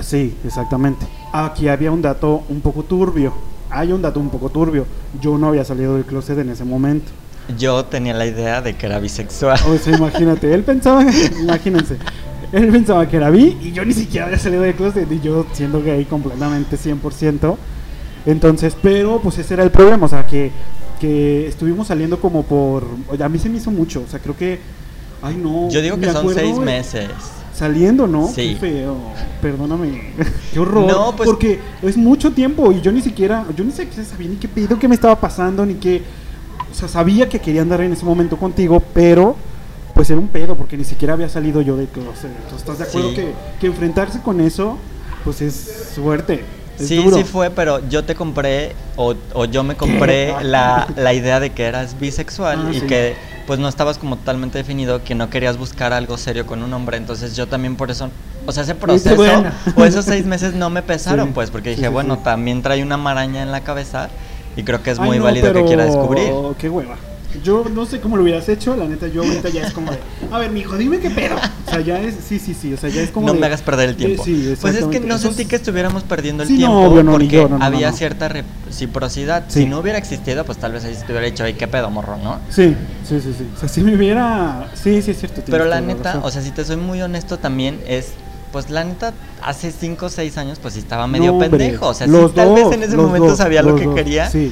Sí, 0.00 0.36
exactamente. 0.44 1.06
Aquí 1.32 1.68
había 1.68 1.90
un 1.90 2.02
dato 2.02 2.42
un 2.48 2.60
poco 2.60 2.82
turbio. 2.82 3.32
Hay 3.70 3.92
un 3.92 4.00
dato 4.02 4.18
un 4.20 4.30
poco 4.30 4.48
turbio. 4.48 4.86
Yo 5.20 5.36
no 5.38 5.48
había 5.48 5.64
salido 5.64 5.94
del 5.96 6.04
closet 6.04 6.38
en 6.38 6.50
ese 6.50 6.64
momento. 6.64 7.10
Yo 7.58 7.84
tenía 7.84 8.14
la 8.14 8.26
idea 8.26 8.60
de 8.62 8.76
que 8.76 8.86
era 8.86 8.98
bisexual. 8.98 9.58
O 9.68 9.76
sea, 9.78 9.96
imagínate, 9.96 10.52
él 10.52 10.62
pensaba, 10.64 11.02
imagínense, 11.40 11.96
él 12.52 12.68
pensaba 12.68 13.08
que 13.08 13.16
era 13.16 13.30
bi 13.30 13.56
y 13.62 13.72
yo 13.72 13.84
ni 13.84 13.92
siquiera 13.94 14.26
había 14.26 14.38
salido 14.38 14.62
del 14.62 14.74
closet 14.74 15.10
y 15.10 15.20
yo 15.20 15.46
siendo 15.52 15.82
gay 15.82 16.04
completamente 16.04 16.76
100%. 16.76 17.56
Entonces, 18.26 18.76
pero 18.82 19.20
pues 19.22 19.38
ese 19.38 19.54
era 19.54 19.62
el 19.62 19.70
problema, 19.70 20.06
o 20.06 20.08
sea, 20.08 20.26
que, 20.26 20.50
que 21.00 21.46
estuvimos 21.46 21.86
saliendo 21.86 22.20
como 22.20 22.42
por... 22.42 22.84
A 23.18 23.28
mí 23.28 23.38
se 23.38 23.48
me 23.48 23.56
hizo 23.58 23.70
mucho, 23.70 24.02
o 24.06 24.10
sea, 24.10 24.20
creo 24.20 24.36
que... 24.36 24.60
Ay, 25.22 25.36
no. 25.36 25.68
Yo 25.70 25.80
digo 25.82 25.98
que 25.98 26.06
son 26.06 26.16
acuerdo, 26.18 26.40
seis 26.40 26.58
meses. 26.58 27.08
Saliendo, 27.54 28.06
¿no? 28.06 28.28
Sí. 28.28 28.54
Qué 28.54 28.56
feo. 28.60 28.96
Perdóname. 29.42 30.12
Qué 30.52 30.60
horror. 30.60 30.86
No, 30.86 31.16
pues- 31.16 31.28
Porque 31.28 31.58
es 31.82 31.96
mucho 31.96 32.30
tiempo 32.32 32.70
y 32.72 32.80
yo 32.80 32.92
ni 32.92 33.02
siquiera, 33.02 33.44
yo 33.56 33.64
ni 33.64 33.72
siquiera 33.72 34.04
sabía 34.08 34.28
ni 34.28 34.36
qué 34.36 34.46
pedo, 34.48 34.78
qué 34.78 34.86
me 34.88 34.94
estaba 34.94 35.16
pasando, 35.20 35.66
ni 35.66 35.74
qué. 35.74 36.02
O 36.70 36.74
sea, 36.74 36.86
sabía 36.88 37.28
que 37.28 37.40
quería 37.40 37.62
andar 37.62 37.80
en 37.80 37.92
ese 37.92 38.04
momento 38.04 38.36
contigo, 38.36 38.80
pero 38.94 39.36
pues 39.94 40.08
era 40.10 40.20
un 40.20 40.28
pedo 40.28 40.54
porque 40.54 40.76
ni 40.76 40.84
siquiera 40.84 41.14
había 41.14 41.28
salido 41.28 41.60
yo 41.60 41.76
de 41.76 41.86
closet. 41.86 42.26
Entonces, 42.30 42.58
¿estás 42.58 42.78
de 42.78 42.84
acuerdo 42.84 43.08
Sí. 43.10 43.14
que, 43.16 43.32
que 43.60 43.66
enfrentarse 43.66 44.20
con 44.20 44.40
eso, 44.40 44.78
pues 45.24 45.40
es 45.42 45.90
suerte? 45.96 46.44
Es 46.78 46.86
Sí, 46.86 46.96
duro. 47.02 47.16
sí 47.16 47.24
fue, 47.24 47.50
pero 47.50 47.80
yo 47.88 48.04
te 48.04 48.14
compré 48.14 48.76
o, 48.94 49.14
o 49.34 49.44
yo 49.46 49.64
me 49.64 49.74
compré 49.76 50.32
la, 50.44 50.86
la 50.94 51.12
idea 51.14 51.40
de 51.40 51.50
que 51.50 51.64
eras 51.64 51.98
bisexual 51.98 52.66
Ah, 52.68 52.70
y 52.72 52.78
sí. 52.80 52.86
que 52.86 53.16
pues 53.48 53.58
no 53.58 53.66
estabas 53.66 53.96
como 53.96 54.16
totalmente 54.16 54.58
definido, 54.58 55.02
que 55.02 55.14
no 55.14 55.30
querías 55.30 55.56
buscar 55.56 55.94
algo 55.94 56.18
serio 56.18 56.44
con 56.44 56.62
un 56.62 56.74
hombre, 56.74 56.98
entonces 56.98 57.34
yo 57.34 57.48
también 57.48 57.76
por 57.76 57.90
eso, 57.90 58.10
o 58.44 58.52
sea, 58.52 58.62
ese 58.62 58.74
proceso 58.74 59.22
o 59.74 59.84
esos 59.86 60.04
seis 60.04 60.26
meses 60.26 60.52
no 60.52 60.68
me 60.68 60.82
pesaron, 60.92 61.28
Sí, 61.28 61.32
pues, 61.34 61.50
porque 61.50 61.70
dije, 61.70 61.86
sí, 61.86 61.88
bueno, 61.88 62.18
también 62.18 62.60
trae 62.60 62.82
una 62.82 62.98
maraña 62.98 63.42
en 63.42 63.50
la 63.50 63.62
cabeza 63.62 64.10
y 64.54 64.64
creo 64.64 64.82
que 64.82 64.90
es 64.90 64.98
Ay, 64.98 65.06
muy 65.06 65.18
no, 65.18 65.24
válido 65.24 65.50
que 65.54 65.64
quiera 65.64 65.86
descubrir. 65.86 66.30
Qué 66.58 66.68
hueva. 66.68 66.96
Yo 67.44 67.64
no 67.74 67.84
sé 67.84 68.00
cómo 68.00 68.16
lo 68.16 68.22
hubieras 68.22 68.48
hecho, 68.48 68.74
la 68.74 68.86
neta, 68.86 69.06
yo 69.06 69.22
ahorita 69.22 69.50
ya 69.50 69.62
es 69.66 69.72
como 69.74 69.90
de, 69.92 69.98
a 70.32 70.38
ver, 70.38 70.50
mijo, 70.50 70.76
dime 70.76 70.98
qué 70.98 71.10
pedo. 71.10 71.36
O 71.66 71.70
sea, 71.70 71.80
ya 71.80 72.00
es, 72.00 72.14
sí, 72.26 72.38
sí, 72.38 72.54
sí, 72.54 72.72
o 72.72 72.76
sea, 72.78 72.88
ya 72.88 73.02
es 73.02 73.10
como 73.10 73.26
No 73.26 73.34
de- 73.34 73.40
me 73.40 73.46
hagas 73.46 73.60
perder 73.60 73.90
el 73.90 73.96
de- 73.96 74.04
tiempo. 74.06 74.24
sí, 74.24 74.54
pues 74.60 74.76
es 74.76 74.84
que 74.86 75.00
no 75.00 75.18
sentí 75.18 75.44
que 75.44 75.56
estuviéramos 75.56 76.02
perdiendo 76.04 76.42
el 76.42 76.48
Sí, 76.48 76.54
no, 76.54 76.58
tiempo 76.58 76.78
obvio, 76.84 77.02
no, 77.02 77.12
ni 77.18 77.24
porque 77.26 77.36
yo, 77.36 77.48
no, 77.48 77.58
no, 77.58 77.64
había 77.64 77.92
cierta 77.92 78.28
reciprocidad. 78.28 79.44
Si 79.48 79.66
no 79.66 79.78
hubiera 79.80 79.98
existido, 79.98 80.44
pues 80.44 80.58
tal 80.58 80.72
vez 80.72 80.84
ahí 80.84 80.94
se 80.94 81.00
te 81.04 81.12
hubiera 81.12 81.26
dicho, 81.26 81.44
ay, 81.44 81.54
qué 81.54 81.68
pedo, 81.68 81.90
morro, 81.90 82.16
¿no? 82.16 82.38
Sí, 82.50 82.74
sí, 83.06 83.20
sí, 83.20 83.34
sí. 83.36 83.46
O 83.54 83.58
sea, 83.60 83.68
si 83.68 83.82
me 83.82 83.94
hubiera... 83.94 84.70
Sí, 84.74 85.02
sí, 85.02 85.10
es 85.10 85.18
cierto. 85.18 85.42
Pero 85.46 85.64
la 85.66 85.80
neta, 85.80 86.14
razón. 86.14 86.22
o 86.24 86.30
sea, 86.30 86.42
si 86.42 86.50
te 86.50 86.64
soy 86.64 86.76
muy 86.76 87.02
honesto 87.02 87.38
también 87.38 87.80
es, 87.86 88.12
pues 88.52 88.70
la 88.70 88.84
neta, 88.84 89.12
hace 89.42 89.70
5 89.70 90.06
o 90.06 90.08
6 90.08 90.38
años 90.38 90.58
pues 90.60 90.76
estaba 90.76 91.06
medio 91.06 91.32
No, 91.32 91.38
pendejo. 91.38 91.88
O 91.88 91.94
sea, 91.94 92.06
sí, 92.06 92.12
tal 92.34 92.48
dos, 92.48 92.54
vez 92.54 92.72
en 92.72 92.82
ese 92.82 92.96
momento 92.96 93.28
dos, 93.28 93.36
sabía 93.38 93.62
lo 93.62 93.76
que 93.76 93.84
dos, 93.84 93.94
quería, 93.94 94.30
Sí. 94.30 94.50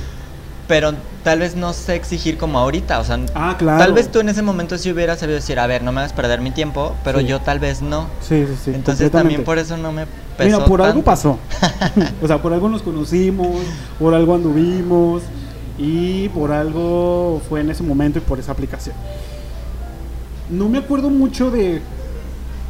Pero 0.69 0.93
tal 1.23 1.39
vez 1.41 1.55
no 1.57 1.73
sé 1.73 1.95
exigir 1.95 2.39
como 2.39 2.59
ahorita. 2.59 2.99
O 3.01 3.05
sea, 3.05 3.19
Ah, 3.35 3.55
claro. 3.59 3.79
tal 3.79 3.93
vez 3.93 4.11
tú 4.11 4.21
en 4.21 4.29
ese 4.29 4.43
momento 4.43 4.79
sí 4.79 4.91
hubieras 4.91 5.21
sabido 5.21 5.37
decir, 5.37 5.59
a 5.59 5.67
ver, 5.67 5.83
no 5.83 5.93
me 5.93 6.01
hagas 6.01 6.13
perder 6.13 6.41
mi 6.41 6.51
tiempo, 6.51 6.95
pero 7.05 7.21
Sí. 7.21 7.27
yo 7.27 7.41
tal 7.41 7.59
vez 7.59 7.83
no. 7.83 8.07
Sí, 8.21 8.45
sí, 8.47 8.55
sí. 8.65 8.71
Entonces 8.75 9.11
también 9.11 9.45
por 9.45 9.59
eso 9.59 9.77
no 9.77 9.93
me 9.93 10.07
pesó 10.37 10.57
Mira, 10.59 10.65
por 10.67 10.83
algo 10.83 11.03
pasó. 11.03 11.39
o 12.23 12.27
sea, 12.27 12.43
por 12.43 12.53
algo 12.53 12.69
nos 12.69 12.83
conocimos, 12.83 13.49
por 13.99 14.15
algo 14.15 14.35
anduvimos 14.35 15.23
y 15.79 16.29
por 16.31 16.53
algo 16.53 17.41
fue 17.49 17.61
en 17.61 17.71
ese 17.71 17.83
momento 17.83 18.19
y 18.19 18.23
por 18.23 18.39
esa 18.39 18.53
aplicación. 18.53 18.95
No 20.51 20.69
me 20.69 20.79
acuerdo 20.79 21.11
mucho 21.11 21.51
de... 21.51 21.83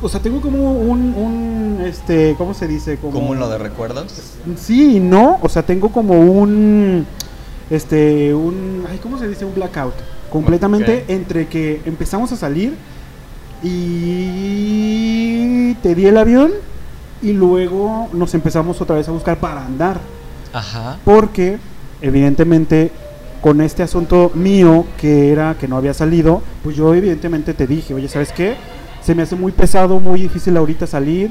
O 0.02 0.08
sea, 0.10 0.20
tengo 0.20 0.40
como 0.42 0.72
un, 0.72 1.14
un 1.14 1.82
este, 1.86 2.34
¿cómo 2.36 2.52
se 2.52 2.66
dice? 2.66 2.98
Como 2.98 3.12
Cúmulo 3.18 3.48
de 3.48 3.56
recuerdos. 3.58 4.12
Sí 4.58 5.00
no, 5.00 5.38
o 5.40 5.48
sea, 5.48 5.62
tengo 5.62 5.88
como 5.90 6.14
un 6.20 7.06
este 7.70 8.32
un 8.34 8.84
ay, 8.90 8.98
¿cómo 9.02 9.18
se 9.18 9.28
dice? 9.28 9.44
un 9.44 9.54
blackout 9.54 9.94
completamente 10.30 11.04
entre 11.08 11.46
que 11.48 11.80
empezamos 11.84 12.30
a 12.32 12.36
salir 12.36 12.74
y 13.62 15.74
te 15.76 15.94
di 15.94 16.06
el 16.06 16.16
avión 16.16 16.52
y 17.22 17.32
luego 17.32 18.08
nos 18.12 18.34
empezamos 18.34 18.80
otra 18.80 18.96
vez 18.96 19.08
a 19.08 19.12
buscar 19.12 19.38
para 19.38 19.64
andar, 19.64 19.98
Ajá. 20.52 20.98
porque 21.04 21.58
evidentemente 22.02 22.90
con 23.40 23.60
este 23.60 23.82
asunto 23.82 24.30
mío 24.34 24.84
que 24.98 25.30
era 25.32 25.56
que 25.58 25.68
no 25.68 25.76
había 25.76 25.94
salido, 25.94 26.42
pues 26.62 26.76
yo 26.76 26.94
evidentemente 26.94 27.54
te 27.54 27.66
dije, 27.66 27.94
"Oye, 27.94 28.08
¿sabes 28.08 28.32
qué? 28.32 28.56
Se 29.02 29.14
me 29.14 29.22
hace 29.22 29.36
muy 29.36 29.52
pesado, 29.52 30.00
muy 30.00 30.22
difícil 30.22 30.56
ahorita 30.56 30.86
salir." 30.86 31.30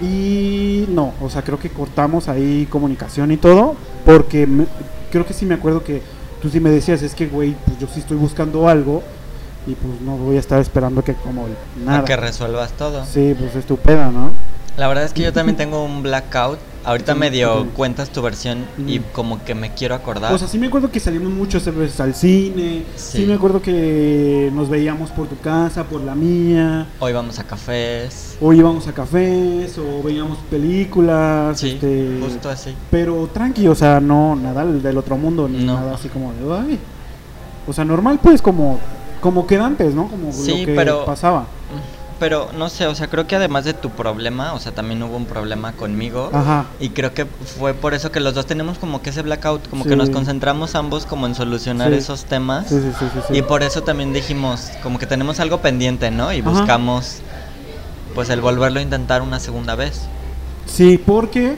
Y 0.00 0.86
no, 0.90 1.12
o 1.20 1.28
sea, 1.28 1.42
creo 1.42 1.58
que 1.58 1.70
cortamos 1.70 2.28
ahí 2.28 2.66
comunicación 2.70 3.30
y 3.32 3.36
todo, 3.36 3.74
porque 4.06 4.46
me- 4.46 4.66
creo 5.10 5.26
que 5.26 5.34
sí 5.34 5.46
me 5.46 5.54
acuerdo 5.54 5.82
que 5.84 6.02
tú 6.40 6.48
sí 6.50 6.60
me 6.60 6.70
decías, 6.70 7.02
es 7.02 7.14
que, 7.14 7.26
güey, 7.26 7.56
pues 7.66 7.78
yo 7.78 7.86
sí 7.92 8.00
estoy 8.00 8.16
buscando 8.16 8.68
algo 8.68 9.02
y 9.66 9.74
pues 9.74 10.00
no 10.00 10.16
voy 10.16 10.36
a 10.36 10.40
estar 10.40 10.60
esperando 10.60 11.02
que 11.02 11.14
como 11.14 11.46
nada. 11.84 12.00
A 12.00 12.04
que 12.04 12.16
resuelvas 12.16 12.72
todo. 12.72 13.04
Sí, 13.04 13.34
pues 13.38 13.54
estupenda, 13.54 14.10
¿no? 14.10 14.30
La 14.76 14.88
verdad 14.88 15.04
es 15.04 15.12
que 15.12 15.22
yo 15.22 15.32
también 15.32 15.56
tengo 15.58 15.84
un 15.84 16.02
blackout. 16.02 16.58
Ahorita 16.88 17.12
Sí, 17.12 17.18
medio 17.18 17.66
cuentas 17.76 18.08
tu 18.08 18.22
versión 18.22 18.64
y 18.86 18.98
como 19.00 19.44
que 19.44 19.54
me 19.54 19.74
quiero 19.74 19.94
acordar. 19.94 20.30
Pues 20.30 20.42
así 20.42 20.58
me 20.58 20.68
acuerdo 20.68 20.90
que 20.90 20.98
salimos 21.00 21.30
muchas 21.30 21.64
veces 21.66 22.00
al 22.00 22.14
cine, 22.14 22.84
sí. 22.96 23.18
Sí. 23.18 23.26
me 23.26 23.34
acuerdo 23.34 23.60
que 23.60 24.50
nos 24.54 24.70
veíamos 24.70 25.10
por 25.10 25.26
tu 25.28 25.38
casa, 25.38 25.84
por 25.84 26.00
la 26.00 26.14
mía, 26.14 26.86
Hoy 26.98 27.12
vamos 27.12 27.38
a 27.38 27.44
cafés. 27.44 28.38
o 28.40 28.54
íbamos 28.54 28.86
a 28.88 28.92
cafés, 28.94 29.76
o 29.76 30.02
veíamos 30.02 30.38
películas, 30.50 31.60
Sí, 31.60 31.72
este, 31.72 32.18
justo 32.22 32.48
así. 32.48 32.74
pero 32.90 33.28
tranqui, 33.34 33.68
o 33.68 33.74
sea, 33.74 34.00
no 34.00 34.34
nada 34.34 34.64
del 34.64 34.96
otro 34.96 35.18
mundo, 35.18 35.46
ni 35.46 35.64
No. 35.64 35.74
nada 35.74 35.94
así 35.94 36.08
como 36.08 36.32
de, 36.32 36.56
ay. 36.58 36.78
O 37.66 37.72
sea, 37.74 37.84
normal 37.84 38.18
pues 38.22 38.40
como 38.40 38.78
como 39.20 39.46
queda 39.46 39.66
antes, 39.66 39.94
¿no? 39.94 40.06
Como 40.08 40.32
Sí, 40.32 40.60
lo 40.60 40.66
que 40.66 40.74
pero- 40.74 41.04
pasaba. 41.04 41.44
Pero 42.18 42.50
no 42.56 42.68
sé, 42.68 42.86
o 42.88 42.94
sea, 42.96 43.06
creo 43.08 43.28
que 43.28 43.36
además 43.36 43.64
de 43.64 43.74
tu 43.74 43.90
problema, 43.90 44.52
o 44.54 44.58
sea, 44.58 44.72
también 44.72 45.00
hubo 45.04 45.16
un 45.16 45.26
problema 45.26 45.72
conmigo. 45.72 46.30
Ajá. 46.32 46.66
Y 46.80 46.90
creo 46.90 47.14
que 47.14 47.26
fue 47.26 47.74
por 47.74 47.94
eso 47.94 48.10
que 48.10 48.18
los 48.18 48.34
dos 48.34 48.44
tenemos 48.46 48.78
como 48.78 49.02
que 49.02 49.10
ese 49.10 49.22
blackout, 49.22 49.68
como 49.68 49.84
Sí. 49.84 49.90
que 49.90 49.96
nos 49.96 50.10
concentramos 50.10 50.74
ambos 50.74 51.06
como 51.06 51.26
en 51.26 51.36
solucionar 51.36 51.90
Sí. 51.92 51.98
esos 51.98 52.24
temas. 52.24 52.68
Sí. 52.68 52.80
Y 53.30 53.42
por 53.42 53.62
eso 53.62 53.82
también 53.84 54.12
dijimos, 54.12 54.70
como 54.82 54.98
que 54.98 55.06
tenemos 55.06 55.38
algo 55.38 55.58
pendiente, 55.60 56.10
¿no? 56.10 56.32
Y 56.32 56.40
Ajá. 56.40 56.50
buscamos, 56.50 57.18
pues, 58.16 58.30
el 58.30 58.40
volverlo 58.40 58.80
a 58.80 58.82
intentar 58.82 59.22
una 59.22 59.38
segunda 59.38 59.76
vez. 59.76 60.02
Sí, 60.66 60.98
porque 60.98 61.56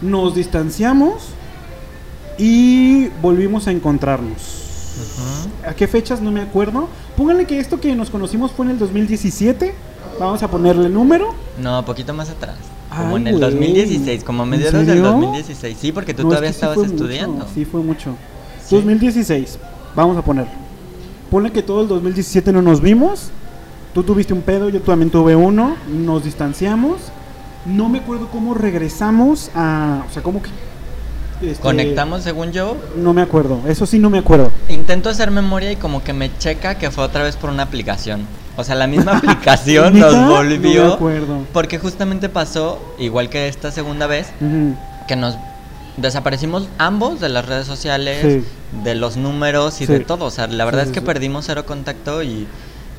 nos 0.00 0.36
distanciamos 0.36 1.14
y 2.38 3.08
volvimos 3.20 3.66
a 3.66 3.72
encontrarnos. 3.72 4.57
¿A 5.66 5.74
qué 5.74 5.86
fechas? 5.88 6.20
No 6.20 6.30
me 6.30 6.40
acuerdo. 6.40 6.88
Pónganle 7.16 7.46
que 7.46 7.58
esto 7.58 7.80
que 7.80 7.94
nos 7.94 8.10
conocimos 8.10 8.52
fue 8.52 8.66
en 8.66 8.72
el 8.72 8.78
2017. 8.78 9.74
Vamos 10.18 10.42
a 10.42 10.50
ponerle 10.50 10.88
número. 10.88 11.34
No, 11.60 11.84
poquito 11.84 12.12
más 12.14 12.30
atrás. 12.30 12.56
Como 12.90 13.16
Ay, 13.16 13.22
en 13.22 13.26
el 13.28 13.38
güey. 13.38 13.50
2016, 13.50 14.24
como 14.24 14.42
a 14.42 14.44
¿En 14.44 14.50
mediados 14.50 14.72
del 14.74 14.86
serio? 14.86 15.02
2016. 15.02 15.76
Sí, 15.80 15.92
porque 15.92 16.14
tú 16.14 16.22
No, 16.22 16.28
es 16.28 16.30
todavía 16.30 16.48
que 16.48 16.52
sí 16.54 16.56
estabas 16.56 16.78
mucho, 16.78 16.90
estudiando. 16.90 17.46
sí, 17.54 17.64
fue 17.64 17.80
mucho. 17.82 18.14
Sí. 18.64 18.76
2016. 18.76 19.58
Vamos 19.94 20.16
a 20.16 20.22
poner. 20.22 20.46
Ponle 21.30 21.52
que 21.52 21.62
todo 21.62 21.82
el 21.82 21.88
2017 21.88 22.52
no 22.52 22.62
nos 22.62 22.80
vimos. 22.80 23.30
Tú 23.94 24.02
tuviste 24.02 24.32
un 24.32 24.42
pedo, 24.42 24.68
yo 24.70 24.80
también 24.80 25.10
tuve 25.10 25.36
uno. 25.36 25.76
Nos 25.90 26.24
distanciamos. 26.24 26.96
No 27.66 27.88
me 27.88 27.98
acuerdo 27.98 28.28
cómo 28.30 28.54
regresamos 28.54 29.50
a. 29.54 30.04
O 30.08 30.12
sea, 30.12 30.22
cómo 30.22 30.40
que. 30.42 30.48
Este, 31.42 31.62
Conectamos, 31.62 32.22
según 32.22 32.52
yo. 32.52 32.76
No 32.96 33.12
me 33.12 33.22
acuerdo. 33.22 33.60
Eso 33.68 33.86
sí, 33.86 33.98
no 33.98 34.10
me 34.10 34.18
acuerdo. 34.18 34.50
Intento 34.68 35.08
hacer 35.08 35.30
memoria 35.30 35.70
y 35.72 35.76
como 35.76 36.02
que 36.02 36.12
me 36.12 36.36
checa 36.38 36.76
que 36.76 36.90
fue 36.90 37.04
otra 37.04 37.22
vez 37.22 37.36
por 37.36 37.50
una 37.50 37.64
aplicación. 37.64 38.26
O 38.56 38.64
sea, 38.64 38.74
la 38.74 38.86
misma 38.86 39.16
aplicación 39.18 39.98
nos 39.98 40.14
volvió. 40.28 40.82
No 40.82 40.88
me 40.88 40.94
acuerdo. 40.94 41.38
Porque 41.52 41.78
justamente 41.78 42.28
pasó, 42.28 42.80
igual 42.98 43.28
que 43.30 43.48
esta 43.48 43.70
segunda 43.70 44.06
vez, 44.06 44.28
que 45.06 45.16
nos 45.16 45.36
desaparecimos 45.96 46.68
ambos 46.78 47.20
de 47.20 47.28
las 47.28 47.46
redes 47.46 47.66
sociales, 47.66 48.18
Sí. 48.22 48.44
de 48.84 48.94
los 48.94 49.16
números 49.16 49.80
y 49.80 49.86
Sí. 49.86 49.92
de 49.92 50.00
todo. 50.00 50.26
O 50.26 50.30
sea, 50.30 50.46
la 50.46 50.64
verdad 50.64 50.82
Sí, 50.84 50.88
es 50.90 50.94
que 50.94 51.02
perdimos 51.02 51.46
cero 51.46 51.64
contacto 51.66 52.22
y 52.22 52.46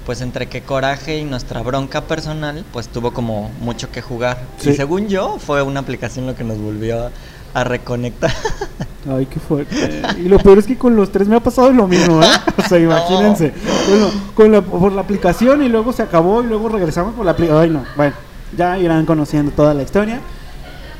pues 0.06 0.22
entre 0.22 0.48
que 0.48 0.62
coraje 0.62 1.18
y 1.20 1.24
nuestra 1.24 1.62
bronca 1.62 2.02
personal, 2.02 2.66
pues 2.74 2.88
tuvo 2.88 3.12
como 3.14 3.52
mucho 3.62 3.92
que 3.92 4.02
jugar. 4.02 4.40
Y 4.64 4.74
según 4.74 5.08
yo, 5.08 5.38
fue 5.40 5.62
una 5.62 5.82
aplicación 5.82 6.26
lo 6.26 6.36
que 6.36 6.44
nos 6.44 6.58
volvió 6.58 7.06
a, 7.08 7.12
a 7.54 7.64
reconectar. 7.64 8.32
Ay, 9.10 9.26
qué 9.26 9.40
fuerte. 9.40 10.02
Y 10.18 10.28
lo 10.28 10.38
peor 10.40 10.60
es 10.60 10.66
que 10.66 10.78
con 10.78 10.96
los 10.96 11.12
tres 11.12 11.28
me 11.28 11.36
ha 11.36 11.40
pasado 11.40 11.72
lo 11.72 11.88
mismo, 11.88 12.22
¿eh? 12.22 12.28
O 12.58 12.68
sea, 12.68 12.80
imagínense. 12.80 13.54
Bueno, 13.90 14.12
con 14.36 14.52
la, 14.52 14.62
por 14.62 14.92
la 14.92 15.02
aplicación 15.02 15.64
y 15.64 15.70
luego 15.70 15.94
se 15.94 16.04
acabó 16.04 16.44
y 16.44 16.48
luego 16.48 16.70
regresamos 16.70 17.16
por 17.16 17.26
la 17.26 17.32
aplicación. 17.32 17.62
Ay, 17.62 17.70
no. 17.70 17.84
Bueno, 17.96 18.14
ya 18.56 18.78
irán 18.78 19.06
conociendo 19.06 19.52
toda 19.52 19.74
la 19.74 19.84
historia. 19.84 20.20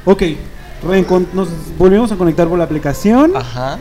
Ok, 0.06 0.24
nos 1.34 1.50
volvimos 1.78 2.12
a 2.12 2.16
conectar 2.16 2.48
por 2.48 2.58
la 2.58 2.64
aplicación. 2.64 3.36
Ajá. 3.36 3.80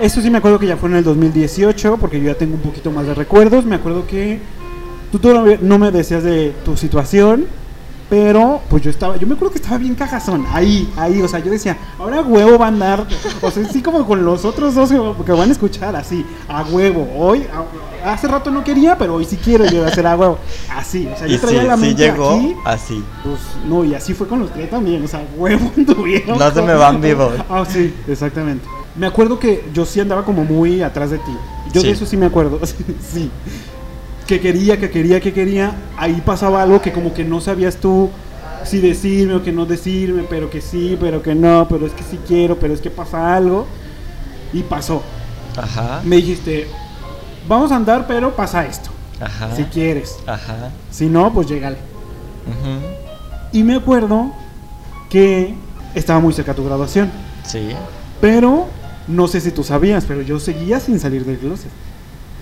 Eso 0.00 0.20
sí 0.20 0.30
me 0.30 0.38
acuerdo 0.38 0.58
que 0.58 0.66
ya 0.66 0.76
fue 0.76 0.90
en 0.90 0.96
el 0.96 1.04
2018, 1.04 1.96
porque 1.98 2.20
yo 2.20 2.26
ya 2.26 2.34
tengo 2.34 2.54
un 2.54 2.60
poquito 2.60 2.90
más 2.90 3.06
de 3.06 3.14
recuerdos. 3.14 3.64
Me 3.64 3.76
acuerdo 3.76 4.06
que 4.06 4.40
tú 5.10 5.18
todavía 5.18 5.58
no 5.60 5.78
me 5.78 5.90
decías 5.90 6.22
de 6.22 6.54
tu 6.64 6.76
situación, 6.76 7.46
pero 8.08 8.60
pues 8.70 8.82
yo 8.84 8.90
estaba, 8.90 9.16
yo 9.16 9.26
me 9.26 9.34
acuerdo 9.34 9.52
que 9.52 9.58
estaba 9.58 9.78
bien 9.78 9.94
cajazón, 9.94 10.46
ahí, 10.52 10.88
ahí, 10.96 11.20
o 11.22 11.28
sea, 11.28 11.40
yo 11.40 11.50
decía, 11.50 11.76
ahora 11.98 12.20
huevo 12.22 12.58
va 12.58 12.66
a 12.66 12.68
andar, 12.68 13.06
o 13.42 13.50
sea, 13.50 13.64
así 13.64 13.82
como 13.82 14.06
con 14.06 14.24
los 14.24 14.44
otros 14.44 14.74
dos 14.74 14.90
que, 14.90 15.24
que 15.24 15.32
van 15.32 15.48
a 15.48 15.52
escuchar, 15.52 15.96
así, 15.96 16.24
a 16.48 16.62
huevo. 16.62 17.08
Hoy, 17.16 17.44
a- 17.52 18.12
hace 18.12 18.28
rato 18.28 18.50
no 18.52 18.62
quería, 18.62 18.96
pero 18.96 19.14
hoy 19.16 19.24
sí 19.24 19.36
quiero 19.36 19.64
yo 19.66 19.84
hacer 19.84 20.06
a 20.06 20.16
huevo. 20.16 20.38
Así, 20.72 21.08
o 21.12 21.16
sea, 21.18 21.26
yo 21.26 21.40
traía 21.40 21.62
sí, 21.62 21.66
la 21.66 21.74
sí 21.76 21.82
mente 21.82 22.02
llegó 22.02 22.30
aquí. 22.36 22.54
así. 22.64 23.04
Pues 23.24 23.40
no, 23.68 23.84
y 23.84 23.94
así 23.94 24.14
fue 24.14 24.28
con 24.28 24.38
los 24.38 24.52
tres 24.52 24.70
también, 24.70 25.04
o 25.04 25.08
sea, 25.08 25.24
huevo 25.36 25.72
tuvieron. 25.86 26.38
No 26.38 26.50
se 26.52 26.62
me 26.62 26.74
van 26.74 27.00
vivos. 27.00 27.32
Ah, 27.50 27.64
sí, 27.68 27.92
exactamente. 28.06 28.64
Me 28.94 29.06
acuerdo 29.08 29.38
que 29.38 29.64
yo 29.74 29.84
sí 29.84 29.98
andaba 30.00 30.24
como 30.24 30.44
muy 30.44 30.82
atrás 30.82 31.10
de 31.10 31.18
ti. 31.18 31.32
Yo 31.72 31.82
de 31.82 31.88
Sí. 31.88 31.90
eso 31.90 32.06
sí 32.06 32.16
me 32.16 32.26
acuerdo, 32.26 32.60
sí. 33.12 33.30
Que 34.26 34.40
quería, 34.40 34.78
que 34.78 34.90
quería, 34.90 35.20
que 35.20 35.32
quería. 35.32 35.72
Ahí 35.96 36.22
pasaba 36.24 36.62
algo 36.62 36.80
que 36.82 36.92
como 36.92 37.14
que 37.14 37.24
no 37.24 37.40
sabías 37.40 37.76
tú 37.76 38.10
si 38.64 38.80
decirme 38.80 39.34
o 39.34 39.42
que 39.42 39.52
no 39.52 39.64
decirme, 39.66 40.24
pero 40.28 40.50
que 40.50 40.60
sí, 40.60 40.96
pero 41.00 41.22
que 41.22 41.34
no, 41.34 41.66
pero 41.68 41.86
es 41.86 41.92
que 41.92 42.02
sí 42.02 42.18
quiero, 42.26 42.58
pero 42.58 42.74
es 42.74 42.80
que 42.80 42.90
pasa 42.90 43.36
algo. 43.36 43.66
Y 44.52 44.62
pasó. 44.62 45.02
Ajá. 45.56 46.00
Me 46.04 46.16
dijiste, 46.16 46.66
vamos 47.48 47.70
a 47.72 47.76
andar, 47.76 48.06
pero 48.06 48.34
pasa 48.34 48.66
esto. 48.66 48.90
Ajá. 49.20 49.54
Si 49.54 49.64
quieres. 49.64 50.18
Ajá. 50.26 50.70
Si 50.90 51.06
no, 51.06 51.32
pues 51.32 51.46
llégale. 51.46 51.78
Ujú. 52.46 52.86
Y 53.52 53.62
me 53.62 53.76
acuerdo 53.76 54.32
que 55.08 55.54
estaba 55.94 56.20
muy 56.20 56.32
cerca 56.32 56.54
tu 56.54 56.64
graduación. 56.64 57.10
Sí. 57.44 57.68
Pero 58.20 58.66
no 59.08 59.28
sé 59.28 59.40
si 59.40 59.50
tú 59.50 59.62
sabías, 59.62 60.04
pero 60.04 60.22
yo 60.22 60.40
seguía 60.40 60.80
sin 60.80 60.98
salir 60.98 61.24
del 61.24 61.38
closet. 61.38 61.70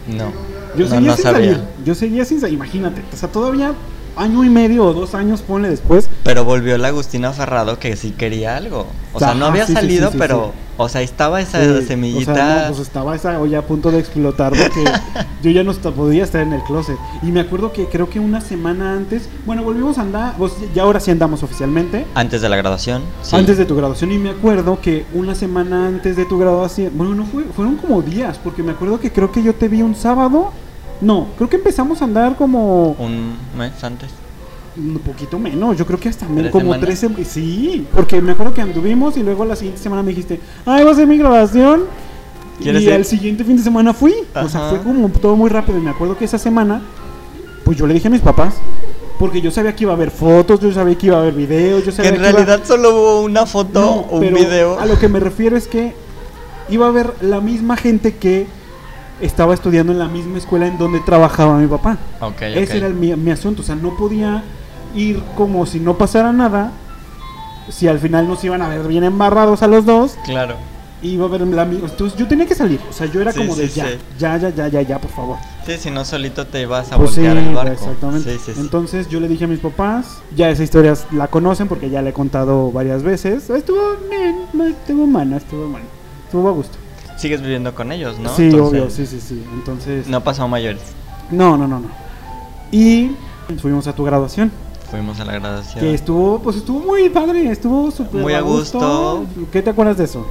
No. 0.08 0.32
Yo 0.76 0.88
seguía 0.88 1.10
no 1.10 1.16
sin 1.16 1.22
sabía. 1.24 1.52
salir. 1.52 1.64
Yo 1.84 1.94
seguía 1.94 2.24
sin 2.24 2.40
salir. 2.40 2.54
Imagínate. 2.54 3.02
O 3.12 3.16
sea, 3.16 3.28
todavía 3.28 3.74
año 4.16 4.44
y 4.44 4.48
medio 4.48 4.84
o 4.84 4.92
dos 4.92 5.14
años, 5.14 5.42
ponle 5.42 5.70
después. 5.70 6.08
Pero 6.22 6.44
volvió 6.44 6.78
la 6.78 6.88
Agustina 6.88 7.32
Ferrado 7.32 7.78
que 7.78 7.96
sí 7.96 8.12
quería 8.12 8.56
algo. 8.56 8.86
O 9.12 9.18
sea, 9.18 9.34
no 9.34 9.46
había 9.46 9.66
sí, 9.66 9.72
salido, 9.72 10.08
sí, 10.08 10.12
sí, 10.12 10.18
pero, 10.18 10.52
o 10.76 10.88
sea, 10.88 11.02
estaba 11.02 11.40
esa 11.40 11.82
semillita. 11.82 12.32
O 12.32 12.34
sea, 12.34 12.60
no, 12.62 12.68
pues 12.68 12.80
estaba 12.80 13.14
esa 13.14 13.38
olla 13.38 13.60
a 13.60 13.62
punto 13.62 13.90
de 13.92 14.00
explotar 14.00 14.52
porque 14.52 14.84
yo 15.42 15.50
ya 15.50 15.62
no 15.62 15.72
podía 15.72 16.24
estar 16.24 16.42
en 16.42 16.52
el 16.52 16.62
closet. 16.62 16.96
Y 17.22 17.26
me 17.26 17.40
acuerdo 17.40 17.72
que 17.72 17.86
creo 17.86 18.10
que 18.10 18.18
una 18.18 18.40
semana 18.40 18.94
antes, 18.94 19.28
bueno, 19.46 19.62
volvimos 19.62 19.98
a 19.98 20.02
andar, 20.02 20.34
pues, 20.36 20.52
ya 20.74 20.82
ahora 20.82 20.98
sí 21.00 21.10
andamos 21.10 21.42
oficialmente. 21.42 22.06
Antes 22.14 22.42
de 22.42 22.48
la 22.48 22.56
graduación. 22.56 23.02
Antes 23.32 23.56
de 23.56 23.64
tu 23.64 23.76
graduación 23.76 24.12
y 24.12 24.18
me 24.18 24.30
acuerdo 24.30 24.80
que 24.80 25.06
una 25.14 25.34
semana 25.34 25.86
antes 25.86 26.16
de 26.16 26.24
tu 26.24 26.38
graduación, 26.38 26.92
bueno, 26.94 27.14
no 27.14 27.26
fue, 27.26 27.44
fueron 27.44 27.76
como 27.76 28.02
días, 28.02 28.38
porque 28.42 28.62
me 28.62 28.72
acuerdo 28.72 28.98
que 28.98 29.12
creo 29.12 29.30
que 29.30 29.42
yo 29.42 29.54
te 29.54 29.68
vi 29.68 29.82
un 29.82 29.94
sábado. 29.94 30.52
No, 31.00 31.28
creo 31.36 31.48
que 31.50 31.56
empezamos 31.56 32.00
a 32.00 32.04
andar 32.04 32.36
como 32.36 32.92
Un 32.98 33.34
mes 33.58 33.82
antes. 33.84 34.10
un 34.76 34.98
poquito 34.98 35.38
menos, 35.38 35.76
yo 35.76 35.86
creo 35.86 35.98
que 36.00 36.08
hasta 36.08 36.26
menos, 36.26 36.42
¿Tres 36.42 36.52
como 36.52 36.64
semanas? 36.64 36.84
tres 36.84 36.98
semanas. 36.98 37.28
Sí, 37.28 37.86
porque 37.94 38.20
me 38.20 38.32
acuerdo 38.32 38.54
que 38.54 38.60
anduvimos 38.62 39.16
y 39.16 39.22
luego 39.22 39.44
la 39.44 39.54
siguiente 39.56 39.80
semana 39.82 40.02
me 40.02 40.10
dijiste, 40.10 40.40
ay, 40.66 40.84
va 40.84 40.90
a 40.92 40.94
ser 40.94 41.06
mi. 41.06 41.18
¿Quieres 42.60 42.82
Y 42.82 42.86
ir? 42.86 42.92
al 42.92 43.04
siguiente 43.04 43.44
fin 43.44 43.56
de 43.56 43.62
semana 43.62 43.92
fui. 43.92 44.14
O 44.34 44.48
sea, 44.48 44.68
fue 44.70 44.80
como 44.80 45.08
todo 45.08 45.34
muy 45.36 45.50
rápido. 45.50 45.78
Y 45.78 45.80
me 45.80 45.90
acuerdo 45.90 46.16
que 46.16 46.24
esa 46.24 46.38
semana, 46.38 46.80
pues 47.64 47.76
yo 47.76 47.86
le 47.86 47.94
dije 47.94 48.06
a 48.08 48.10
mis 48.10 48.20
papás, 48.20 48.54
porque 49.18 49.40
yo 49.40 49.50
sabía 49.50 49.74
que 49.74 49.84
iba 49.84 49.92
a 49.92 49.96
haber 49.96 50.10
fotos, 50.12 50.60
yo 50.60 50.72
sabía 50.72 50.96
que 50.96 51.06
iba 51.08 51.16
a 51.16 51.20
haber 51.20 51.34
videos, 51.34 51.80
yo 51.80 51.86
Que 51.86 51.92
sabía 51.96 52.10
en 52.10 52.16
que 52.16 52.20
iba- 52.22 52.32
realidad 52.32 52.60
solo 52.64 52.90
hubo 52.90 53.20
una 53.22 53.44
foto 53.46 53.80
No, 53.80 53.90
o 54.10 54.14
un 54.16 54.20
pero 54.20 54.36
video. 54.36 54.78
A 54.78 54.86
lo 54.86 54.98
que 54.98 55.08
me 55.08 55.18
refiero 55.20 55.56
es 55.56 55.66
que 55.66 55.94
iba 56.68 56.86
a 56.86 56.88
haber 56.90 57.12
la 57.20 57.40
misma 57.40 57.76
gente 57.76 58.14
que 58.16 58.46
estaba 59.24 59.54
estudiando 59.54 59.92
en 59.92 59.98
la 59.98 60.06
misma 60.08 60.38
escuela 60.38 60.66
en 60.66 60.78
donde 60.78 61.00
trabajaba 61.00 61.58
mi 61.58 61.66
papá. 61.66 61.98
Ese 62.40 62.78
era 62.78 62.86
el- 62.86 62.94
mi, 62.94 63.14
mi 63.16 63.30
asunto. 63.30 63.62
O 63.62 63.64
sea, 63.64 63.74
no 63.74 63.96
podía 63.96 64.42
ir 64.94 65.22
como 65.36 65.66
si 65.66 65.80
no 65.80 65.94
pasara 65.98 66.32
nada. 66.32 66.72
Si 67.70 67.88
al 67.88 67.98
final 67.98 68.28
nos 68.28 68.44
iban 68.44 68.60
a 68.62 68.68
ver 68.68 68.86
bien 68.86 69.04
embarrados 69.04 69.62
a 69.62 69.66
los 69.66 69.86
dos, 69.86 70.16
Claro. 70.24 70.56
iba 71.02 71.24
a 71.24 71.28
haber 71.28 71.40
la 71.42 71.64
misma. 71.64 71.88
Entonces 71.88 72.18
yo 72.18 72.26
tenía 72.28 72.46
que 72.46 72.54
salir. 72.54 72.78
O 72.90 72.92
sea, 72.92 73.06
yo 73.06 73.20
era 73.22 73.32
Sí, 73.32 73.38
como 73.38 73.56
de 73.56 73.68
ya, 73.68 73.86
sí. 73.88 73.94
ya, 74.18 74.36
ya, 74.36 74.50
ya, 74.50 74.68
ya, 74.68 74.82
ya, 74.82 74.98
por 75.00 75.10
favor. 75.10 75.38
Sí, 75.66 75.72
si 75.78 75.90
no 75.90 76.04
solito 76.04 76.46
te 76.46 76.60
ibas 76.60 76.92
a 76.92 76.96
Pues 76.98 77.12
sí, 77.12 77.22
voltear 77.22 77.38
el 77.38 77.54
barco. 77.54 77.72
exactamente. 77.72 78.32
Sí, 78.34 78.38
sí, 78.44 78.52
sí. 78.54 78.60
Entonces 78.60 79.08
yo 79.08 79.18
le 79.20 79.28
dije 79.28 79.44
a 79.44 79.48
mis 79.48 79.60
papás, 79.60 80.18
ya 80.36 80.50
esa 80.50 80.62
historia 80.62 80.94
la 81.12 81.28
conocen 81.28 81.68
porque 81.68 81.88
ya 81.88 82.02
la 82.02 82.10
he 82.10 82.12
contado 82.12 82.70
varias 82.70 83.02
veces. 83.02 83.48
Estuvo 83.48 83.80
bien, 84.10 84.40
no 84.52 84.64
estuvo 84.66 85.06
mana, 85.06 85.38
estuvo 85.38 85.66
mana. 85.68 85.86
Estuvo 86.26 86.48
a 86.50 86.52
gusto. 86.52 86.76
Sigues 87.16 87.40
viviendo 87.42 87.75
con 87.75 87.92
ellos, 87.92 88.18
¿no? 88.18 88.35
sí, 88.35 88.44
Entonces, 88.44 88.80
obvio, 88.80 88.90
sí, 88.90 89.06
sí, 89.06 89.21
sí. 89.21 89.44
Entonces, 89.54 90.06
No 90.09 90.23
pasó 90.23 90.42
a 90.44 90.49
mayores. 90.49 90.83
no, 91.30 91.56
no, 91.56 91.66
no, 91.68 91.80
no. 91.80 91.88
Y 92.73 93.12
fuimos 93.61 93.87
a 93.87 93.92
tu 93.94 94.04
graduación, 94.04 94.50
Fuimos 94.90 95.18
a 95.21 95.25
la 95.25 95.33
graduación. 95.35 95.80
que 95.80 95.94
estuvo, 95.94 96.38
pues 96.40 96.56
estuvo 96.56 96.80
muy 96.80 97.09
padre, 97.09 97.50
estuvo 97.50 97.90
súper 97.90 98.21
Muy 98.21 98.35
a 98.35 98.40
gusto. 98.40 99.25
¿Qué 99.52 99.61
te 99.62 99.71
acuerdas 99.71 99.97
de 99.97 100.04
eso? 100.04 100.26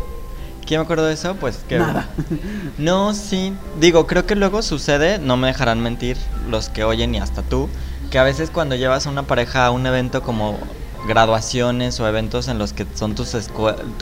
¿Qué 0.65 0.77
me 0.77 0.83
acuerdo 0.83 1.05
de 1.05 1.13
eso? 1.13 1.35
Pues 1.35 1.57
que... 1.67 1.77
Nada. 1.79 2.07
No, 2.77 3.13
sí. 3.13 3.53
Digo, 3.81 4.07
creo 4.07 4.25
que 4.25 4.35
luego 4.35 4.61
sucede, 4.61 5.19
no 5.19 5.35
me 5.37 5.47
dejarán 5.47 5.81
mentir 5.81 6.17
los 6.49 6.69
que 6.69 6.83
oyen 6.85 7.13
y 7.15 7.19
hasta 7.19 7.41
tú, 7.41 7.67
que 8.09 8.19
a 8.19 8.23
veces 8.23 8.49
cuando 8.51 8.75
llevas 8.75 9.05
a 9.05 9.09
una 9.09 9.23
pareja 9.23 9.65
a 9.65 9.71
un 9.71 9.85
evento 9.85 10.21
como 10.21 10.57
graduaciones 11.07 11.99
o 11.99 12.07
eventos 12.07 12.47
en 12.47 12.57
los 12.57 12.73
que 12.73 12.85
son 12.95 13.15
tus 13.15 13.35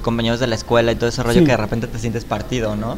compañeros 0.02 0.40
de 0.40 0.48
la 0.48 0.56
escuela 0.56 0.92
y 0.92 0.96
todo 0.96 1.10
ese 1.10 1.24
rollo 1.24 1.40
Sí. 1.40 1.46
que 1.46 1.52
de 1.52 1.58
repente 1.58 1.88
te 1.88 1.98
sientes 2.00 2.26
partido, 2.26 2.76
¿no? 2.76 2.98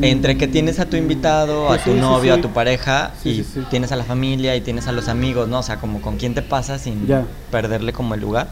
Entre 0.00 0.38
que 0.38 0.48
tienes 0.48 0.78
a 0.80 0.86
tu 0.86 0.96
invitado, 0.96 1.70
a 1.70 1.76
tu 1.76 1.92
sí, 1.92 1.98
novio, 2.00 2.34
a 2.34 2.40
tu 2.40 2.48
pareja 2.50 3.12
y 3.24 3.42
tienes 3.70 3.92
a 3.92 3.96
la 3.96 4.04
familia 4.04 4.56
y 4.56 4.62
tienes 4.62 4.86
a 4.88 4.92
los 4.92 5.08
amigos, 5.08 5.48
¿no? 5.48 5.58
O 5.58 5.62
sea, 5.62 5.76
como 5.80 6.00
con 6.00 6.16
quién 6.16 6.34
te 6.34 6.40
pasas 6.40 6.80
sin 6.82 7.06
Ya. 7.06 7.24
perderle 7.50 7.92
como 7.92 8.14
el 8.14 8.20
lugar. 8.20 8.48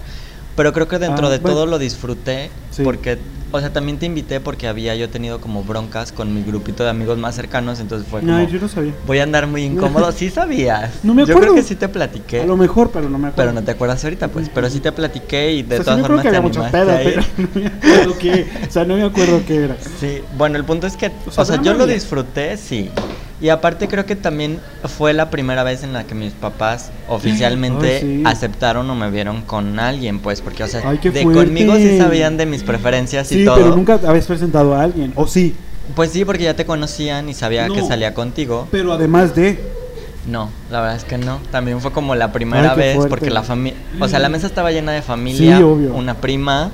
Pero 0.55 0.75
creo 0.75 0.87
que 0.87 0.99
dentro 0.99 1.29
Ah, 1.29 1.31
de 1.31 1.39
bueno. 1.39 1.55
todo 1.57 1.67
lo 1.67 1.79
disfruté 1.79 2.51
porque, 2.85 3.19
o 3.53 3.61
sea, 3.61 3.73
también 3.73 3.99
te 3.99 4.07
invité 4.07 4.41
porque 4.41 4.69
había 4.69 4.95
yo 4.95 5.09
tenido 5.09 5.41
como 5.41 5.65
broncas 5.65 6.13
con 6.13 6.33
mi 6.35 6.43
grupito 6.43 6.85
de 6.85 6.91
amigos 6.91 7.19
más 7.19 7.35
cercanos, 7.35 7.81
entonces 7.81 8.07
fue 8.09 8.21
como, 8.21 8.35
Ay, 8.37 8.47
yo 8.51 8.61
no 8.61 8.69
sabía. 8.69 8.93
voy 9.07 9.19
a 9.19 9.23
andar 9.25 9.47
muy 9.47 9.63
incómodo. 9.65 10.11
Sí 10.13 10.31
sabías. 10.31 10.91
No 11.03 11.15
me 11.15 11.23
Yo 11.23 11.27
creo 11.27 11.37
acuerdo. 11.39 11.55
que 11.57 11.63
sí 11.63 11.75
te 11.75 11.89
platiqué. 11.89 12.43
A 12.43 12.47
lo 12.47 12.57
mejor, 12.57 12.91
pero 12.93 13.09
no 13.09 13.19
me 13.19 13.29
acuerdo. 13.29 13.37
Pero 13.37 13.53
no 13.53 13.63
te 13.65 13.71
acuerdas 13.73 14.03
ahorita, 14.05 14.29
pues. 14.29 14.49
Pero 14.55 14.71
sí 14.71 14.81
te 14.81 14.93
platiqué 14.93 15.53
y 15.53 15.63
de 15.63 15.79
o 15.81 15.83
sea, 15.85 15.97
sí 15.97 16.01
todas 16.01 16.01
me 16.01 16.05
acuerdo 16.05 16.23
formas 16.23 16.25
que 16.25 16.31
te 16.31 16.37
animaste 16.37 16.79
pedo, 16.79 16.91
ahí. 16.97 17.05
pero 17.05 17.23
no 17.37 17.61
me 17.61 17.67
acuerdo 18.07 18.19
qué. 18.19 18.47
O 18.69 18.71
sea, 18.73 18.85
no 18.85 18.97
me 18.97 19.03
acuerdo 19.05 19.43
qué 19.47 19.57
era. 19.65 19.77
Sí, 19.99 20.19
bueno, 20.37 20.57
el 20.57 20.65
punto 20.65 20.87
es 20.87 20.97
que, 20.97 21.07
O 21.09 21.11
o 21.41 21.45
sea, 21.45 21.61
yo 21.63 21.73
no 21.73 21.79
lo 21.81 21.87
disfruté, 21.87 22.57
sí. 22.57 22.91
Y 23.41 23.49
aparte 23.49 23.89
creo 23.89 24.05
que 24.05 24.17
también 24.17 24.59
fue 24.99 25.13
la 25.15 25.31
primera 25.31 25.63
vez 25.65 25.83
en 25.83 25.93
la 25.95 26.05
que 26.05 26.15
mis 26.15 26.33
papás 26.33 26.91
oficialmente 27.09 27.97
Ay, 27.97 28.01
sí. 28.03 28.23
aceptaron 28.27 28.89
o 28.91 28.95
me 28.95 29.11
vieron 29.11 29.43
con 29.43 29.79
alguien, 29.81 30.19
pues, 30.19 30.43
porque, 30.43 30.63
o 30.65 30.69
sea, 30.69 30.83
Ay, 30.85 30.99
de 30.99 31.23
fuerte. 31.23 31.45
conmigo 31.47 31.75
sí 31.77 31.97
sabían 31.99 32.37
de 32.37 32.45
mis 32.47 32.63
preferencias 32.63 33.29
Sí, 33.29 33.43
y 33.43 33.45
todo. 33.47 33.57
pero 33.57 33.75
nunca 33.75 33.99
habías 34.07 34.27
presentado 34.27 34.75
a 34.75 34.83
alguien. 34.83 35.13
O 35.17 35.27
sí, 35.27 35.55
Pues 35.97 36.11
sí, 36.11 36.25
porque 36.25 36.45
ya 36.45 36.55
te 36.55 36.67
conocían 36.67 37.29
y 37.29 37.35
sabía 37.35 37.67
que 37.69 37.83
salía 37.83 38.15
contigo. 38.15 38.69
pero 38.71 38.93
además 38.93 39.35
de. 39.35 39.59
No, 40.29 40.51
la 40.71 40.83
verdad 40.83 40.97
es 40.97 41.05
que 41.05 41.17
no. 41.17 41.39
También 41.51 41.81
fue 41.81 41.93
como 41.93 42.15
la 42.15 42.31
primera 42.31 42.73
Ay, 42.73 42.77
vez 42.79 42.95
fuerte. 42.97 43.09
porque 43.11 43.31
la 43.31 43.43
familia, 43.43 43.79
o 43.99 44.07
sea, 44.07 44.19
la 44.19 44.29
mesa 44.29 44.47
estaba 44.47 44.71
llena 44.71 44.93
de 44.93 45.01
familia, 45.03 45.57
Sí, 45.57 45.63
obvio. 45.63 45.95
una 45.95 46.15
prima, 46.15 46.71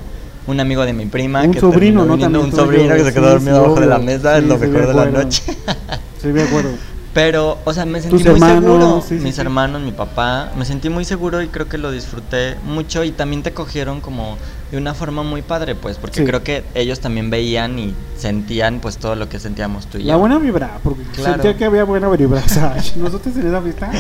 un 0.49 0.59
amigo 0.61 0.85
de 0.85 0.93
mi 0.93 1.07
prima, 1.07 1.43
Un 1.45 1.53
que 1.53 1.61
sobrino, 1.61 2.05
¿no? 2.05 2.19
También 2.19 2.45
un 2.45 2.53
sobrino 2.53 2.93
que 2.95 3.05
se 3.05 3.13
quedó 3.15 3.31
dormido 3.31 3.57
sí, 3.59 3.65
abajo 3.65 3.81
de 3.81 3.87
la 3.87 3.99
mesa, 4.01 4.37
es 4.37 4.43
Sí, 4.43 4.49
lo 4.51 4.59
mejor 4.59 4.87
de 4.89 4.95
la 4.95 5.05
noche. 5.07 5.43
Sí, 6.21 6.29
me 6.29 6.43
acuerdo. 6.43 6.71
Pero, 7.15 7.57
o 7.65 7.73
sea, 7.73 7.87
me 7.87 8.03
sentí 8.03 8.23
muy 8.25 8.33
hermanos, 8.35 8.63
seguro. 8.65 9.05
sí, 9.09 9.15
Mis 9.15 9.37
sí. 9.37 9.41
hermanos, 9.41 9.81
mi 9.81 9.91
papá, 9.93 10.51
me 10.59 10.67
sentí 10.67 10.91
muy 10.91 11.07
seguro 11.07 11.41
y 11.41 11.49
creo 11.49 11.67
que 11.67 11.79
lo 11.79 11.91
disfruté 11.91 12.57
mucho 12.67 13.05
y 13.05 13.11
también 13.11 13.43
te 13.43 13.53
cogieron 13.55 14.03
como 14.03 14.37
de 14.71 14.77
una 14.77 14.93
forma 14.93 15.23
muy 15.23 15.41
padre, 15.41 15.75
pues, 15.75 15.97
porque 15.97 16.25
creo 16.25 16.43
que 16.45 16.63
ellos 16.75 17.01
también 17.01 17.31
veían 17.31 17.79
y 17.79 17.95
sentían 18.19 18.81
pues 18.81 18.99
todo 18.99 19.15
lo 19.15 19.31
que 19.31 19.39
sentíamos 19.41 19.87
tú 19.87 19.97
y 19.97 20.03
La 20.03 20.13
yo. 20.15 20.19
buena 20.19 20.39
vibra, 20.39 20.79
porque 20.83 21.05
Claro. 21.15 21.33
sentía 21.35 21.57
que 21.57 21.65
había 21.65 21.85
buena 21.85 22.07
vibra. 22.11 22.43
O 22.45 22.49
sea, 22.51 22.77
nosotros 22.97 23.35
en 23.37 23.47
esa 23.47 23.63
fiesta, 23.63 23.91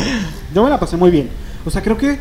yo 0.55 0.63
me 0.63 0.69
la 0.69 0.79
pasé 0.79 0.99
muy 0.99 1.11
bien. 1.11 1.31
O 1.65 1.71
sea, 1.71 1.81
creo 1.83 1.97
que 1.97 2.19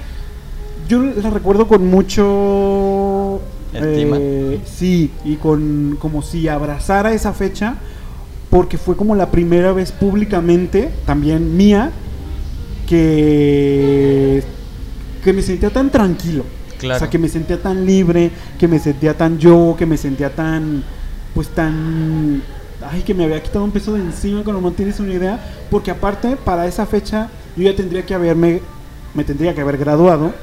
yo 0.87 1.01
la 1.03 1.29
recuerdo 1.29 1.67
con 1.67 1.85
mucho. 1.87 3.41
Eh, 3.73 4.61
sí, 4.65 5.11
y 5.25 5.35
con 5.35 5.97
como 5.99 6.21
si 6.21 6.47
abrazara 6.47 7.11
esa 7.13 7.33
fecha, 7.33 7.75
porque 8.55 8.77
fue 8.77 8.95
como 8.95 9.15
la 9.15 9.31
primera 9.31 9.73
vez 9.73 9.91
públicamente, 9.91 10.89
también 11.05 11.57
mía, 11.57 11.91
que, 12.87 14.41
que 15.21 15.33
me 15.33 15.41
sentía 15.41 15.71
tan 15.71 15.89
tranquilo. 15.89 16.45
Claro. 16.77 16.95
O 16.95 16.99
sea, 16.99 17.09
que 17.09 17.17
me 17.17 17.27
sentía 17.27 17.61
tan 17.61 17.85
libre, 17.85 18.31
que 18.57 18.69
me 18.69 18.79
sentía 18.79 19.13
tan 19.13 19.39
yo, 19.39 19.75
que 19.77 19.85
me 19.85 19.97
sentía 19.97 20.33
tan, 20.33 20.85
pues 21.33 21.49
tan, 21.49 22.43
ay, 22.89 23.01
que 23.01 23.13
me 23.13 23.25
había 23.25 23.43
quitado 23.43 23.65
un 23.65 23.71
peso 23.71 23.91
de 23.91 23.99
encima, 23.99 24.41
cuando 24.41 24.61
no 24.61 24.71
tienes 24.71 25.01
una 25.01 25.11
idea, 25.11 25.37
porque 25.69 25.91
aparte, 25.91 26.37
para 26.37 26.65
esa 26.65 26.85
fecha, 26.85 27.27
yo 27.57 27.63
ya 27.63 27.75
tendría 27.75 28.05
que 28.05 28.13
haberme, 28.13 28.61
me 29.13 29.25
tendría 29.25 29.53
que 29.53 29.59
haber 29.59 29.77
graduado, 29.77 30.33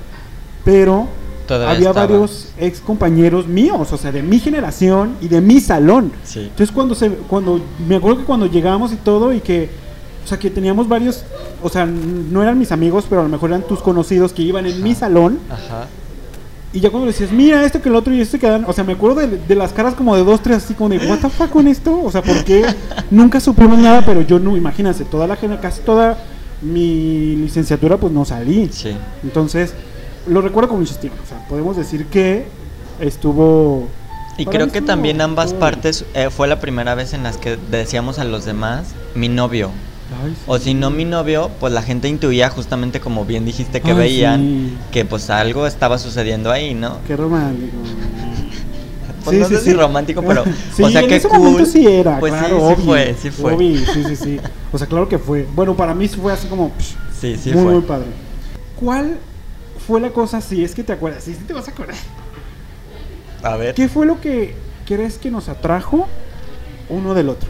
pero 0.67 1.09
Todavía 1.53 1.77
había 1.77 1.89
estaba. 1.91 2.07
varios 2.07 2.49
ex 2.59 2.81
compañeros 2.81 3.47
míos, 3.47 3.93
o 3.93 3.97
sea, 3.97 4.11
de 4.11 4.23
mi 4.23 4.39
generación 4.39 5.17
y 5.21 5.29
de 5.29 5.41
mi 5.41 5.61
salón. 5.61 6.13
Sí. 6.25 6.41
Entonces 6.41 6.71
cuando 6.73 6.95
se, 6.95 7.11
cuando, 7.11 7.61
me 7.87 7.97
acuerdo 7.97 8.21
que 8.21 8.25
cuando 8.25 8.47
llegamos 8.47 8.93
y 8.93 8.97
todo 8.97 9.33
y 9.33 9.41
que, 9.41 9.69
o 10.25 10.27
sea, 10.27 10.39
que 10.39 10.51
teníamos 10.51 10.89
varios, 10.89 11.25
o 11.63 11.69
sea, 11.69 11.85
no 11.85 12.43
eran 12.43 12.59
mis 12.59 12.73
amigos, 12.73 13.05
pero 13.09 13.21
a 13.21 13.25
lo 13.25 13.31
mejor 13.31 13.51
eran 13.51 13.63
tus 13.63 13.81
conocidos 13.81 14.33
que 14.33 14.43
iban 14.43 14.65
en 14.67 14.83
mi 14.83 14.95
salón 14.95 15.39
Ajá. 15.51 15.89
y 16.73 16.81
ya 16.81 16.91
cuando 16.91 17.07
le 17.07 17.13
decías, 17.13 17.33
mira 17.33 17.65
esto 17.65 17.83
que 17.83 17.89
el 17.89 17.97
otro 17.97 18.15
y 18.15 18.21
esto 18.21 18.39
que 18.39 18.49
dan, 18.49 18.65
o 18.67 18.73
sea, 18.73 18.85
me 18.85 18.95
acuerdo 18.95 19.21
de, 19.21 19.39
de 19.39 19.55
las 19.55 19.73
caras 19.73 19.95
como 19.95 20.17
de 20.17 20.25
dos, 20.25 20.43
tres, 20.43 20.59
así 20.59 20.75
como 20.75 20.89
de, 20.89 21.07
what 21.07 21.19
the 21.19 21.29
fuck 21.29 21.51
con 21.51 21.69
esto, 21.69 22.03
o 22.03 22.11
sea, 22.11 22.23
porque 22.23 22.65
nunca 23.11 23.41
supimos 23.41 23.79
nada, 23.79 24.03
pero 24.07 24.23
yo 24.23 24.39
no, 24.39 24.57
imagínense, 24.57 25.05
toda 25.05 25.27
la 25.27 25.37
gente, 25.37 25.59
casi 25.61 25.83
toda 25.83 26.17
mi 26.63 27.37
licenciatura, 27.37 27.97
pues 27.97 28.13
no 28.13 28.25
salí. 28.25 28.71
Sí. 28.73 28.97
Entonces, 29.23 29.75
lo 30.27 30.41
recuerdo 30.41 30.69
con 30.71 30.81
mucho 30.81 30.93
estima, 30.93 31.15
o 31.23 31.27
sea, 31.29 31.47
podemos 31.49 31.77
decir 31.77 32.07
que 32.07 32.47
estuvo... 33.01 33.89
Y 34.39 34.47
creo 34.47 34.67
que 34.69 34.79
estuvo- 34.79 34.87
también 34.87 35.21
ambas 35.21 35.47
estuvo- 35.47 35.61
partes 35.61 36.05
eh, 36.15 36.31
fue 36.31 36.49
la 36.49 36.59
primera 36.61 36.95
vez 36.95 37.13
en 37.13 37.23
las 37.23 37.37
que 37.37 37.59
decíamos 37.71 38.19
a 38.19 38.25
los 38.25 38.45
demás, 38.45 38.89
mi 39.15 39.29
novio. 39.29 39.71
Ay, 40.25 40.33
sí. 40.35 40.43
O 40.47 40.59
si 40.59 40.75
no 40.75 40.91
mi 40.91 41.05
novio, 41.05 41.51
pues 41.61 41.73
la 41.73 41.83
gente 41.83 42.09
intuía 42.09 42.49
justamente 42.51 43.01
como 43.01 43.25
bien 43.25 43.45
dijiste 43.45 43.81
que 43.81 43.93
Ay, 43.93 43.97
veían 43.97 44.41
sí. 44.41 44.77
que 44.91 45.05
pues 45.05 45.29
algo 45.31 45.67
estaba 45.67 45.99
sucediendo 45.99 46.51
ahí, 46.51 46.75
¿no? 46.75 46.99
Qué 47.07 47.17
romántico. 47.17 47.77
Pues 49.25 49.39
no 49.39 49.47
sé 49.47 49.61
si 49.61 49.73
romántico, 49.73 50.21
pero 50.23 50.43
Sí, 50.77 50.83
o 50.83 50.91
sea, 50.91 51.01
en 51.03 51.07
qué 51.09 51.15
ese 51.17 51.29
cool. 51.29 51.39
momento 51.39 51.65
sí 51.65 51.87
era, 51.87 52.19
Pues 52.19 52.33
claro, 52.33 52.49
sí, 52.49 52.55
sí 52.57 52.73
obvio, 52.73 52.85
fue, 52.85 53.17
sí 53.23 53.31
fue. 53.31 53.53
obvio, 53.55 53.79
sí, 53.93 54.03
sí, 54.09 54.17
sí. 54.17 54.41
O 54.73 54.79
sea, 54.79 54.89
claro 54.89 55.09
que 55.09 55.17
fue. 55.17 55.47
Bueno, 55.55 55.77
para 55.77 55.95
mí 55.95 56.09
fue 56.09 56.33
así 56.33 56.49
como 56.49 56.73
psh, 56.77 56.95
Sí, 57.21 57.37
sí 57.41 57.51
muy, 57.53 57.63
fue. 57.63 57.73
muy 57.75 57.83
padre. 57.83 58.07
¿Cuál 58.81 59.19
fue 59.87 60.01
la 60.01 60.11
cosa, 60.11 60.41
si 60.41 60.65
es 60.65 60.75
que 60.75 60.83
te 60.83 60.93
acuerdas, 60.93 61.25
si 61.25 61.35
te 61.35 61.53
vas 61.53 61.69
a 61.69 61.71
acordar? 61.71 61.97
A 63.43 63.57
ver. 63.57 63.75
¿Qué 63.75 63.89
fue 63.89 64.07
lo 64.07 64.21
que 64.21 64.55
crees 64.87 65.19
que 65.19 65.31
nos 65.31 65.49
atrajo 65.49 66.07
uno 66.89 67.15
del 67.15 67.29
otro? 67.29 67.49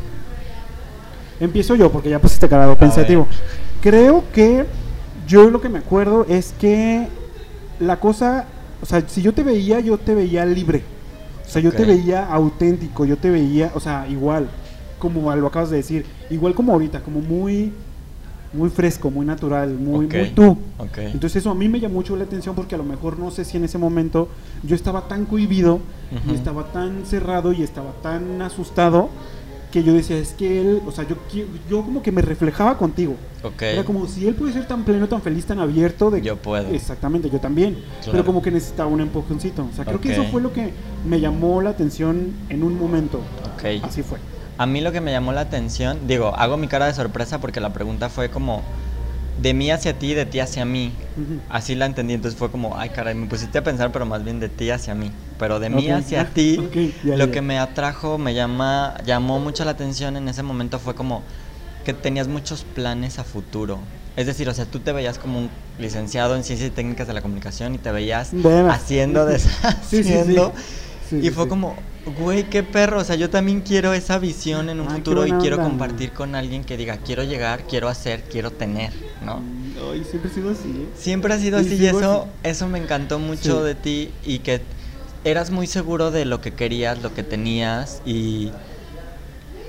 Empiezo 1.41 1.75
yo, 1.75 1.91
porque 1.91 2.11
ya 2.11 2.19
pusiste 2.19 2.49
carado 2.49 2.77
pensativo. 2.77 3.27
Creo 3.81 4.25
que 4.33 4.65
yo 5.27 5.51
lo 5.51 5.61
que 5.61 5.69
me 5.69 5.81
acuerdo 5.81 6.25
es 6.29 6.55
que 6.59 7.09
la 7.81 7.99
cosa, 7.99 8.47
o 8.81 8.87
sea, 8.87 9.03
si 9.09 9.23
yo 9.23 9.35
te 9.35 9.43
veía, 9.43 9.81
yo 9.81 9.99
te 9.99 10.15
veía 10.15 10.45
libre. 10.45 10.83
O 11.45 11.49
sea, 11.49 11.61
yo 11.61 11.73
te 11.73 11.85
veía 11.85 12.27
auténtico, 12.27 13.05
yo 13.05 13.19
te 13.19 13.29
veía, 13.29 13.73
o 13.75 13.81
sea, 13.81 14.07
igual, 14.09 14.49
como 14.99 15.35
lo 15.35 15.47
acabas 15.47 15.69
de 15.71 15.79
decir, 15.79 16.07
igual 16.31 16.55
como 16.55 16.73
ahorita, 16.73 17.01
como 17.01 17.21
muy, 17.21 17.73
muy 18.53 18.71
fresco, 18.71 19.11
muy 19.11 19.25
natural, 19.25 19.75
muy, 19.75 20.09
tú. 20.35 20.59
ok. 20.79 20.99
Entonces 20.99 21.37
eso 21.37 21.51
a 21.51 21.55
mí 21.55 21.69
me 21.69 21.81
llamó 21.81 21.95
mucho 21.95 22.17
la 22.17 22.25
atención 22.25 22.55
porque 22.55 22.75
a 22.75 22.79
lo 22.79 22.85
mejor 22.85 23.19
no 23.19 23.31
sé 23.31 23.45
si 23.45 23.57
en 23.57 23.65
ese 23.65 23.79
momento 23.79 24.29
yo 24.63 24.75
estaba 24.75 25.09
tan 25.09 25.27
cohibido 25.27 25.81
y 26.31 26.35
estaba 26.35 26.73
tan 26.73 27.07
cerrado 27.07 27.53
y 27.53 27.63
estaba 27.63 27.93
tan 28.03 28.43
asustado 28.43 29.09
que 29.73 29.83
yo 29.83 29.95
decía, 29.95 30.19
es 30.19 30.35
que 30.35 30.61
él, 30.61 30.83
o 30.87 30.93
sea, 30.93 31.09
yo, 31.09 31.17
yo 31.69 31.83
como 31.83 32.03
que 32.03 32.13
me 32.13 32.21
reflejaba 32.21 32.77
contigo. 32.77 33.17
Ok. 33.43 33.63
Era 33.63 33.85
como 33.85 34.07
si 34.07 34.29
él 34.29 34.35
puede 34.35 34.53
ser 34.53 34.69
tan 34.69 34.85
pleno, 34.85 35.09
tan 35.09 35.23
feliz, 35.23 35.47
tan 35.47 35.59
abierto. 35.59 36.11
De 36.11 36.21
Yo 36.21 36.37
puedo. 36.37 36.69
Exactamente, 36.69 37.31
yo 37.31 37.41
también. 37.41 37.79
Pero 38.05 38.25
como 38.25 38.43
que 38.43 38.51
necesitaba 38.51 38.91
un 38.91 39.01
empujoncito. 39.01 39.67
O 39.73 39.75
sea, 39.75 39.87
creo 39.87 40.01
que 40.01 40.13
eso 40.13 40.25
fue 40.25 40.43
lo 40.43 40.53
que 40.53 40.73
me 41.09 41.19
llamó 41.19 41.63
la 41.63 41.71
atención 41.71 42.33
en 42.51 42.63
un 42.63 42.79
momento. 42.79 43.21
Ok. 43.55 43.83
Así 43.83 44.03
fue. 44.03 44.19
A 44.59 44.67
mí 44.67 44.81
lo 44.81 44.93
que 44.93 45.01
me 45.01 45.11
llamó 45.13 45.33
la 45.33 45.43
atención, 45.43 45.99
digo, 46.07 46.35
hago 46.37 46.57
mi 46.57 46.69
cara 46.69 46.87
de 46.87 46.95
sorpresa 46.95 47.41
porque 47.41 47.61
la 47.61 47.73
pregunta 47.73 48.09
fue 48.09 48.29
como 48.31 48.63
de 49.41 49.55
mí 49.55 49.71
hacia 49.71 49.99
ti, 49.99 50.15
de 50.15 50.27
ti 50.27 50.41
hacia 50.41 50.65
mí. 50.65 50.93
Así 51.51 51.75
la 51.75 51.87
entendí, 51.87 52.15
entonces 52.15 52.39
fue 52.39 52.51
como, 52.51 52.77
ay 52.79 52.91
caray, 52.91 53.15
me 53.15 53.27
pusiste 53.27 53.59
a 53.59 53.65
pensar, 53.65 53.93
pero 53.93 54.07
más 54.07 54.25
bien 54.25 54.41
de 54.41 54.49
ti 54.49 54.71
hacia 54.71 54.95
mí. 54.95 55.11
Pero 55.39 55.59
de 55.59 55.69
mí 55.71 55.91
hacia 55.91 56.25
ti, 56.35 56.59
lo 57.05 57.31
que 57.31 57.43
me 57.43 57.59
atrajo, 57.59 58.19
me 58.19 58.35
llama, 58.35 58.95
llamó 59.05 59.39
mucho 59.39 59.65
la 59.65 59.73
atención 59.73 60.17
en 60.17 60.29
ese 60.29 60.43
momento 60.43 60.79
fue 60.79 60.95
como 60.95 61.23
que 61.85 61.93
tenías 61.93 62.29
muchos 62.29 62.63
planes 62.63 63.19
a 63.19 63.25
futuro. 63.25 63.81
Es 64.17 64.27
decir, 64.27 64.49
o 64.49 64.55
sea, 64.55 64.67
tú 64.67 64.79
te 64.79 64.93
veías 64.93 65.19
como 65.19 65.39
un 65.39 65.51
licenciado 65.79 66.37
en 66.37 66.45
ciencias 66.45 66.71
y 66.71 66.73
técnicas 66.73 67.07
de 67.07 67.15
la 67.15 67.23
comunicación 67.23 67.75
y 67.75 67.79
te 67.79 67.91
veías 67.91 68.31
Bueno. 68.33 68.71
haciendo, 68.71 69.27
Sí, 69.27 69.39
sí, 69.39 70.05
sí. 70.05 70.05
deshaciendo. 70.05 70.53
Sí, 71.09 71.21
y 71.23 71.31
fue 71.31 71.49
como, 71.49 71.75
güey, 72.19 72.45
qué 72.45 72.63
perro. 72.63 73.01
O 73.01 73.05
sea, 73.05 73.17
yo 73.17 73.31
también 73.31 73.61
quiero 73.61 73.93
esa 73.93 74.19
visión 74.19 74.69
en 74.71 74.81
un 74.81 74.87
Ay, 74.89 74.93
qué 74.93 74.99
futuro 74.99 75.27
y 75.27 75.33
quiero 75.33 75.57
onda. 75.57 75.69
compartir 75.69 76.13
con 76.13 76.35
alguien 76.35 76.65
que 76.65 76.77
diga, 76.77 76.99
quiero 76.99 77.23
llegar, 77.25 77.65
quiero 77.67 77.89
hacer, 77.89 78.25
quiero 78.25 78.51
tener, 78.51 78.93
¿no? 79.25 79.41
Ay, 79.93 80.05
siempre 80.09 80.31
he 80.31 80.35
sido 80.35 80.51
así. 80.51 80.69
¿eh? 80.69 80.89
Siempre 80.97 81.35
ha 81.35 81.39
sido 81.39 81.61
Y 81.61 81.67
así 81.67 81.75
y 81.77 81.87
eso, 81.87 82.23
así. 82.23 82.31
eso 82.51 82.69
me 82.69 82.79
encantó 82.79 83.19
mucho 83.19 83.61
Sí. 83.61 83.65
de 83.67 83.75
ti 83.75 84.11
y 84.25 84.39
que 84.41 84.63
eras 85.25 85.51
muy 85.51 85.67
seguro 85.67 86.11
de 86.11 86.25
lo 86.25 86.41
que 86.41 86.53
querías, 86.53 87.01
lo 87.03 87.15
que 87.15 87.23
tenías 87.23 88.03
y 88.05 88.51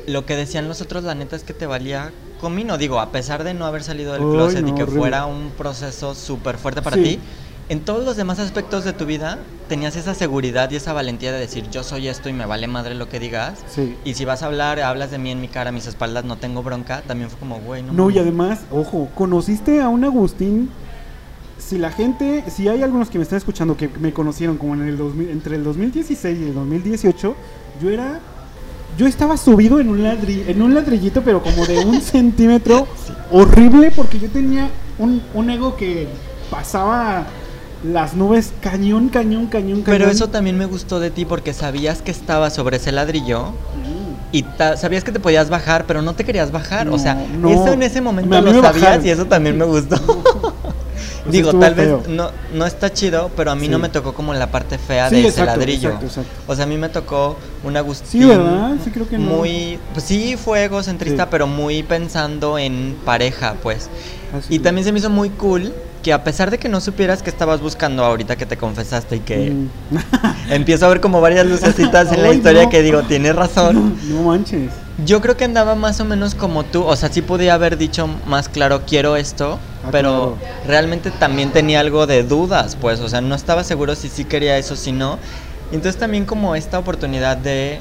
lo 0.08 0.26
que 0.26 0.36
decían 0.36 0.68
los 0.68 0.82
otros, 0.82 1.04
la 1.04 1.16
neta 1.16 1.36
es 1.36 1.44
que 1.44 1.54
te 1.54 1.66
valía 1.66 2.12
comino. 2.42 2.78
Digo, 2.78 3.00
a 3.00 3.12
pesar 3.12 3.44
de 3.44 3.54
no 3.54 3.66
haber 3.66 3.84
salido 3.84 4.14
del 4.14 4.24
Ay, 4.24 4.30
closet 4.32 4.60
y 4.68 4.72
no, 4.72 4.76
que 4.76 4.84
horrible. 4.84 5.00
fuera 5.00 5.26
un 5.26 5.52
proceso 5.52 6.14
súper 6.16 6.58
fuerte 6.58 6.82
para 6.82 6.98
Sí. 6.98 7.04
ti, 7.04 7.20
en 7.70 7.80
todos 7.80 8.04
los 8.04 8.18
demás 8.18 8.40
aspectos 8.40 8.84
de 8.84 8.92
tu 8.92 9.06
vida 9.06 9.40
tenías 9.74 9.96
esa 9.96 10.14
seguridad 10.14 10.70
y 10.70 10.76
esa 10.76 10.94
valentía 10.94 11.32
de 11.32 11.40
decir 11.40 11.68
yo 11.72 11.82
soy 11.82 12.08
esto 12.08 12.30
y 12.30 12.34
me 12.34 12.46
vale 12.46 12.68
madre 12.68 12.94
lo 12.94 13.10
que 13.10 13.20
digas. 13.20 13.58
Sí. 13.74 13.96
Y 14.06 14.14
si 14.14 14.24
vas 14.24 14.44
a 14.44 14.46
hablar, 14.46 14.80
hablas 14.80 15.10
de 15.10 15.18
mí 15.18 15.32
en 15.32 15.42
mi 15.42 15.48
cara, 15.48 15.70
a 15.70 15.74
mis 15.74 15.88
espaldas, 15.88 16.26
no 16.26 16.38
tengo 16.38 16.62
bronca, 16.62 17.02
también 17.08 17.32
fue 17.32 17.40
como, 17.40 17.60
güey, 17.60 17.82
no. 17.82 17.92
No, 17.92 18.12
y 18.12 18.20
además, 18.20 18.60
ojo, 18.70 19.10
conociste 19.16 19.82
a 19.82 19.90
un 19.90 20.04
Agustín. 20.04 20.70
Si 21.58 21.80
la 21.80 21.92
gente, 21.92 22.44
si 22.56 22.68
hay 22.68 22.84
algunos 22.84 23.10
que 23.10 23.18
me 23.18 23.24
están 23.24 23.38
escuchando 23.38 23.76
que 23.76 23.90
me 24.00 24.14
conocieron 24.14 24.60
como 24.60 24.76
en 24.76 24.84
el 24.84 24.96
2000, 24.96 25.30
entre 25.32 25.56
el 25.56 25.64
2016 25.64 26.40
y 26.40 26.44
el 26.44 26.54
2018, 26.54 27.36
yo 27.82 27.90
era, 27.90 28.20
yo 28.96 29.08
estaba 29.08 29.38
subido 29.38 29.80
en 29.80 29.90
un 29.90 30.04
ladri, 30.04 30.44
en 30.48 30.62
un 30.62 30.76
ladrillito, 30.76 31.24
pero 31.24 31.42
como 31.42 31.66
de 31.66 31.80
un 31.84 32.00
centímetro, 32.16 32.88
horrible, 33.32 33.90
porque 33.90 34.20
yo 34.20 34.30
tenía 34.30 34.70
un, 35.00 35.20
un 35.34 35.50
ego 35.50 35.76
que 35.76 36.10
pasaba 36.52 37.26
las 37.84 38.14
nubes 38.16 38.54
cañón, 38.62 39.10
cañón, 39.10 39.48
cañón, 39.48 39.82
cañón. 39.82 39.84
Pero 39.86 40.10
eso 40.10 40.30
también 40.30 40.58
me 40.58 40.66
gustó 40.66 41.00
de 41.00 41.12
ti 41.12 41.26
porque 41.26 41.54
sabías 41.54 42.02
que 42.02 42.12
estaba 42.12 42.50
sobre 42.50 42.78
ese 42.78 42.92
ladrillo 42.92 43.48
Mm. 43.52 44.36
y 44.36 44.46
sabías 44.78 45.04
que 45.04 45.12
te 45.12 45.20
podías 45.20 45.50
bajar, 45.50 45.86
pero 45.86 46.02
no 46.02 46.14
te 46.16 46.24
querías 46.24 46.52
bajar. 46.52 46.88
No, 46.88 46.96
o 46.96 47.00
sea, 47.00 47.16
no. 47.16 47.50
eso 47.50 47.74
en 47.74 47.84
ese 47.84 48.02
momento 48.02 48.40
lo 48.42 48.52
sabías 48.62 48.82
bajaron. 48.82 49.06
y 49.06 49.10
eso 49.10 49.26
también 49.26 49.58
me 49.58 49.66
gustó. 49.66 49.96
Pues 51.24 51.32
Digo, 51.34 51.54
tal 51.58 51.74
feo. 51.74 52.00
vez 52.00 52.08
no, 52.10 52.32
no 52.54 52.66
está 52.66 52.92
chido, 52.92 53.32
pero 53.38 53.52
a 53.52 53.56
mí 53.56 53.70
no 53.70 53.80
me 53.80 53.88
tocó 53.88 54.14
como 54.14 54.34
la 54.34 54.52
parte 54.52 54.78
fea 54.78 55.10
Sí, 55.10 55.22
de 55.22 55.28
ese 55.30 55.46
ladrillo. 55.46 55.90
exacto, 55.90 56.06
exacto. 56.08 56.32
O 56.48 56.56
sea, 56.56 56.66
a 56.66 56.68
mí 56.68 56.78
me 56.78 56.90
tocó 56.90 57.38
un 57.64 57.78
Agustín. 57.78 58.22
Sí, 58.24 58.28
¿verdad? 58.28 58.74
Sí, 58.84 58.90
creo 58.92 59.08
que 59.08 59.18
no. 59.18 59.26
Muy. 59.38 59.80
Pues 59.94 60.06
sí, 60.06 60.36
fue 60.38 60.66
egocentrista, 60.66 61.30
pero 61.30 61.48
muy 61.48 61.82
pensando 61.84 62.58
en 62.58 62.98
pareja, 63.06 63.56
pues. 63.64 63.90
Así 64.38 64.56
Y 64.56 64.60
también 64.60 64.84
se 64.84 64.92
me 64.92 65.00
hizo 65.00 65.10
muy 65.10 65.30
cool 65.30 65.74
que 66.04 66.14
a 66.14 66.24
pesar 66.24 66.52
de 66.52 66.60
que 66.60 66.70
no 66.70 66.82
supieras 66.82 67.24
que 67.24 67.30
estabas 67.30 67.62
buscando 67.62 68.04
ahorita 68.04 68.36
que 68.36 68.46
te 68.46 68.58
confesaste 68.58 69.16
y 69.16 69.20
que 69.22 69.52
Mm. 69.52 69.70
empiezo 70.52 70.86
a 70.86 70.90
ver 70.90 71.02
como 71.02 71.22
varias 71.22 71.46
lucecitas 71.46 72.12
en 72.12 72.22
la 72.22 72.30
Ay, 72.30 72.38
historia 72.38 72.64
no. 72.64 72.70
que 72.70 72.82
digo, 72.84 73.02
tienes 73.04 73.36
razón. 73.36 73.98
No, 74.10 74.16
no 74.16 74.24
manches. 74.30 74.70
Yo 75.06 75.22
creo 75.22 75.36
que 75.38 75.46
andaba 75.46 75.74
más 75.76 76.00
o 76.02 76.06
menos 76.06 76.36
como 76.36 76.64
tú, 76.64 76.84
o 76.84 76.96
sea, 76.96 77.10
sí 77.10 77.22
podía 77.24 77.56
haber 77.56 77.78
dicho 77.78 78.08
más 78.28 78.48
claro, 78.50 78.82
quiero 78.86 79.16
esto, 79.16 79.58
Ah, 79.84 79.90
pero 79.92 80.38
claro. 80.40 80.54
realmente 80.68 81.10
también 81.10 81.52
tenía 81.52 81.80
algo 81.80 82.06
de 82.06 82.22
dudas, 82.24 82.78
pues, 82.80 83.00
o 83.00 83.10
sea, 83.10 83.20
no 83.22 83.34
estaba 83.34 83.64
seguro 83.64 83.96
si 83.96 84.08
sí 84.10 84.24
quería 84.26 84.58
eso, 84.58 84.76
si 84.76 84.92
no. 84.92 85.18
Entonces 85.72 85.98
también 86.00 86.26
como 86.26 86.56
esta 86.56 86.78
oportunidad 86.78 87.38
de 87.38 87.80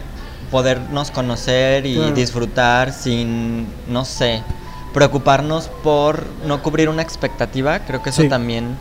podernos 0.50 1.10
conocer 1.10 1.84
y 1.86 1.96
Claro. 1.96 2.12
disfrutar 2.14 2.92
sin, 2.92 3.66
no 3.88 4.04
sé, 4.04 4.42
preocuparnos 4.94 5.68
por 5.82 6.24
no 6.46 6.62
cubrir 6.62 6.88
una 6.88 7.02
expectativa, 7.02 7.80
creo 7.80 8.02
que 8.02 8.10
eso 8.10 8.22
Sí. 8.22 8.28
también, 8.28 8.76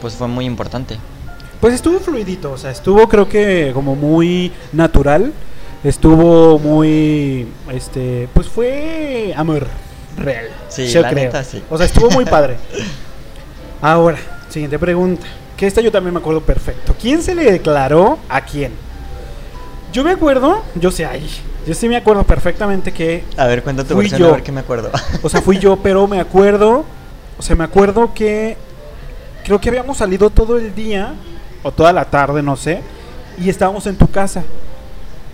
pues, 0.00 0.14
fue 0.14 0.28
muy 0.28 0.44
importante. 0.44 0.98
Pues 1.60 1.74
estuvo 1.74 2.00
fluidito, 2.00 2.52
o 2.52 2.58
sea, 2.58 2.70
estuvo 2.70 3.06
creo 3.08 3.28
que 3.28 3.70
como 3.74 3.94
muy 3.96 4.52
natural. 4.72 5.32
Estuvo 5.82 6.58
muy, 6.58 7.48
este, 7.72 8.28
pues 8.34 8.46
fue 8.48 9.32
amor 9.34 9.66
real. 10.18 10.48
Sí, 10.68 10.88
yo 10.88 11.00
la 11.00 11.08
creo. 11.10 11.24
neta, 11.24 11.42
sí. 11.42 11.62
O 11.70 11.76
sea, 11.78 11.86
estuvo 11.86 12.10
muy 12.10 12.26
padre. 12.26 12.56
Ahora, 13.80 14.18
siguiente 14.50 14.78
pregunta. 14.78 15.26
Que 15.56 15.66
esta 15.66 15.80
yo 15.80 15.90
también 15.90 16.12
me 16.14 16.20
acuerdo 16.20 16.40
perfecto. 16.42 16.94
¿Quién 17.00 17.22
se 17.22 17.34
le 17.34 17.50
declaró 17.50 18.18
a 18.28 18.42
quién? 18.42 18.72
Yo 19.92 20.04
me 20.04 20.12
acuerdo, 20.12 20.62
yo 20.76 20.90
sé 20.92 21.04
ahí, 21.04 21.26
yo 21.66 21.74
sí 21.74 21.88
me 21.88 21.96
acuerdo 21.96 22.22
perfectamente 22.24 22.92
que 22.92 23.24
A 23.36 23.46
ver, 23.46 23.62
cuenta 23.62 23.82
tu 23.84 23.94
Fui 23.94 24.04
versión 24.04 24.20
yo. 24.20 24.28
a 24.28 24.32
ver 24.32 24.42
qué 24.42 24.52
me 24.52 24.60
acuerdo. 24.60 24.90
O 25.22 25.28
sea, 25.28 25.42
fui 25.42 25.58
yo, 25.58 25.76
pero 25.76 26.06
me 26.06 26.20
acuerdo, 26.20 26.84
o 27.38 27.42
sea, 27.42 27.56
me 27.56 27.64
acuerdo 27.64 28.14
que 28.14 28.56
creo 29.44 29.60
que 29.60 29.68
habíamos 29.68 29.96
salido 29.96 30.30
todo 30.30 30.58
el 30.58 30.74
día 30.74 31.14
o 31.62 31.72
toda 31.72 31.92
la 31.92 32.04
tarde, 32.04 32.42
no 32.42 32.56
sé, 32.56 32.82
y 33.38 33.48
estábamos 33.50 33.86
en 33.86 33.96
tu 33.96 34.08
casa. 34.08 34.44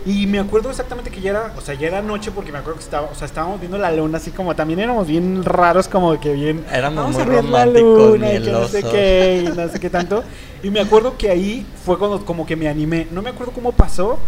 Y 0.06 0.26
me 0.28 0.38
acuerdo 0.38 0.70
exactamente 0.70 1.10
que 1.10 1.20
ya 1.20 1.30
era, 1.30 1.52
o 1.56 1.60
sea, 1.60 1.74
ya 1.74 1.88
era 1.88 2.00
noche 2.00 2.30
porque 2.30 2.52
me 2.52 2.58
acuerdo 2.58 2.78
que 2.78 2.84
estaba, 2.84 3.08
o 3.12 3.14
sea, 3.16 3.26
estábamos 3.26 3.58
viendo 3.58 3.76
la 3.76 3.90
luna 3.90 4.18
así 4.18 4.30
como 4.30 4.54
también 4.54 4.78
éramos 4.78 5.08
bien 5.08 5.42
raros 5.44 5.88
como 5.88 6.18
que 6.20 6.32
bien 6.32 6.64
Éramos 6.72 7.04
vamos 7.04 7.14
muy 7.16 7.22
a 7.22 7.26
ver 7.26 7.34
la 7.44 7.64
románticos, 7.64 8.10
luna 8.12 8.32
y 8.32 8.42
que 8.42 8.52
no 8.52 8.68
sé 8.68 8.82
qué, 8.84 9.44
y 9.44 9.56
no 9.56 9.68
sé 9.68 9.80
qué 9.80 9.90
tanto. 9.90 10.22
Y 10.62 10.70
me 10.70 10.78
acuerdo 10.80 11.18
que 11.18 11.28
ahí 11.28 11.66
fue 11.84 11.98
cuando 11.98 12.24
como 12.24 12.46
que 12.46 12.54
me 12.54 12.68
animé. 12.68 13.08
No 13.10 13.20
me 13.20 13.30
acuerdo 13.30 13.52
cómo 13.52 13.72
pasó, 13.72 14.20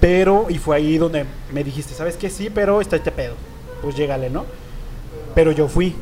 pero 0.00 0.46
y 0.48 0.58
fue 0.58 0.76
ahí 0.76 0.98
donde 0.98 1.24
me 1.52 1.64
dijiste, 1.64 1.94
¿sabes 1.94 2.16
qué? 2.16 2.30
Sí, 2.30 2.50
pero 2.52 2.80
está 2.80 2.96
este 2.96 3.10
pedo. 3.12 3.34
Pues 3.82 3.96
llégale, 3.96 4.30
¿no? 4.30 4.44
Pero 5.34 5.52
yo 5.52 5.68
fui. 5.68 5.94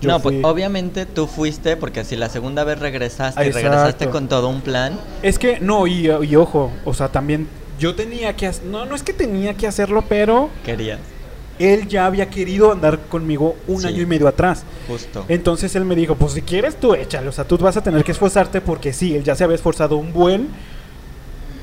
Yo 0.00 0.10
no, 0.10 0.20
pues 0.20 0.36
fui. 0.36 0.44
obviamente 0.44 1.06
tú 1.06 1.26
fuiste 1.26 1.76
porque 1.76 2.04
si 2.04 2.16
la 2.16 2.28
segunda 2.28 2.64
vez 2.64 2.78
regresaste 2.78 3.46
y 3.46 3.50
regresaste 3.50 4.08
con 4.08 4.28
todo 4.28 4.48
un 4.48 4.60
plan, 4.60 4.98
Es 5.22 5.38
que, 5.38 5.60
no, 5.60 5.86
y, 5.86 6.06
y 6.10 6.36
ojo, 6.36 6.70
o 6.84 6.92
sea, 6.94 7.08
también 7.08 7.46
yo 7.78 7.94
tenía 7.94 8.34
que 8.36 8.46
hacer, 8.46 8.64
no, 8.66 8.84
no 8.84 8.94
es 8.94 9.02
que 9.02 9.12
tenía 9.12 9.54
que 9.54 9.66
hacerlo, 9.66 10.04
pero 10.08 10.50
querías, 10.64 10.98
él 11.58 11.86
ya 11.88 12.06
había 12.06 12.28
querido 12.30 12.72
andar 12.72 12.98
conmigo 13.08 13.56
un 13.68 13.80
Sí. 13.80 13.86
año 13.88 14.02
y 14.02 14.06
medio 14.06 14.28
atrás. 14.28 14.64
justo. 14.88 15.24
Entonces 15.28 15.74
él 15.76 15.84
me 15.84 15.94
dijo, 15.94 16.14
pues 16.16 16.32
si 16.32 16.42
quieres 16.42 16.76
tú 16.76 16.94
échale, 16.94 17.28
o 17.28 17.32
sea, 17.32 17.44
tú 17.44 17.56
vas 17.58 17.76
a 17.76 17.82
tener 17.82 18.02
que 18.04 18.12
esforzarte 18.12 18.60
porque 18.60 18.92
sí, 18.92 19.14
él 19.14 19.22
ya 19.24 19.34
se 19.36 19.44
había 19.44 19.56
esforzado 19.56 19.96
un 19.96 20.12
buen 20.12 20.48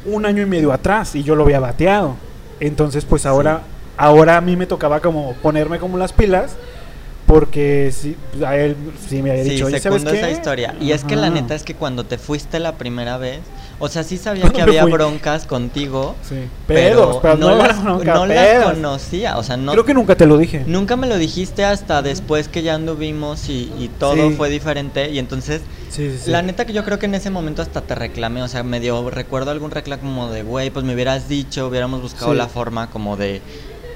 un 0.10 0.26
año 0.26 0.44
y 0.44 0.46
medio 0.46 0.72
atrás 0.72 1.16
y 1.16 1.24
yo 1.24 1.36
lo 1.36 1.44
había 1.44 1.60
bateado. 1.60 2.16
Entonces, 2.60 3.06
pues 3.06 3.26
ahora 3.26 3.62
ahora 3.98 4.38
a 4.38 4.42
mí 4.42 4.56
me 4.56 4.66
tocaba 4.66 5.02
como 5.02 5.34
ponerme 5.42 5.78
como 5.78 5.98
las 5.98 6.14
pilas 6.14 6.56
porque 7.30 7.92
sí, 7.94 8.16
pues, 8.32 8.44
a 8.44 8.58
él 8.58 8.76
sí 9.08 9.22
me 9.22 9.30
había 9.30 9.44
Sí, 9.44 9.50
dicho, 9.52 9.68
"Oye, 9.68 9.80
¿sabes 9.80 10.02
secundo 10.02 10.18
esa 10.18 10.28
qué?". 10.28 10.34
historia. 10.34 10.76
Y 10.82 10.94
es 10.94 11.04
que 11.04 11.16
la 11.16 11.30
neta 11.30 11.54
es 11.54 11.62
que 11.62 11.76
cuando 11.76 12.04
te 12.04 12.18
fuiste 12.18 12.60
la 12.60 12.74
primera 12.74 13.18
vez, 13.18 13.40
o 13.78 13.88
sea, 13.88 14.04
sí 14.04 14.18
sabía 14.18 14.42
¿Cuándo 14.42 14.58
que 14.60 14.66
me 14.66 14.80
había 14.80 14.86
broncas 14.92 15.46
contigo, 15.46 16.16
Sí. 16.28 16.36
pero, 16.68 17.22
no, 17.24 17.36
no, 17.36 17.56
las, 17.56 17.82
bronca, 17.84 18.14
no 18.16 18.26
las 18.26 18.64
conocía, 18.66 19.38
o 19.38 19.44
sea, 19.44 19.58
no... 19.58 19.72
Creo 19.74 19.86
que 19.86 19.94
nunca 19.94 20.16
te 20.16 20.26
lo 20.26 20.38
dije. 20.40 20.64
Nunca 20.66 20.96
me 20.98 21.06
lo 21.08 21.18
dijiste 21.18 21.64
hasta 21.64 22.02
después 22.02 22.48
que 22.48 22.64
ya 22.64 22.74
anduvimos 22.74 23.48
y, 23.48 23.72
y 23.80 23.90
todo 24.00 24.30
Sí. 24.30 24.36
fue 24.36 24.50
diferente 24.50 25.12
y 25.12 25.20
entonces 25.20 25.62
Sí, 25.92 26.10
sí, 26.12 26.18
sí. 26.26 26.32
La 26.32 26.42
neta 26.42 26.66
que 26.66 26.74
yo 26.74 26.84
creo 26.84 26.98
que 27.00 27.06
en 27.06 27.16
ese 27.16 27.30
momento 27.30 27.62
hasta 27.62 27.82
te 27.82 27.94
reclamé, 27.96 28.42
o 28.44 28.48
sea, 28.48 28.64
medio 28.64 29.10
recuerdo 29.10 29.52
algún 29.52 29.72
reclamo 29.72 30.02
como 30.02 30.32
de, 30.32 30.42
güey, 30.44 30.70
pues 30.72 30.84
me 30.86 30.94
hubieras 30.96 31.30
dicho, 31.30 31.68
hubiéramos 31.68 32.02
buscado 32.02 32.32
Sí. 32.32 32.38
la 32.38 32.48
forma 32.48 32.90
como 32.90 33.18
de, 33.18 33.42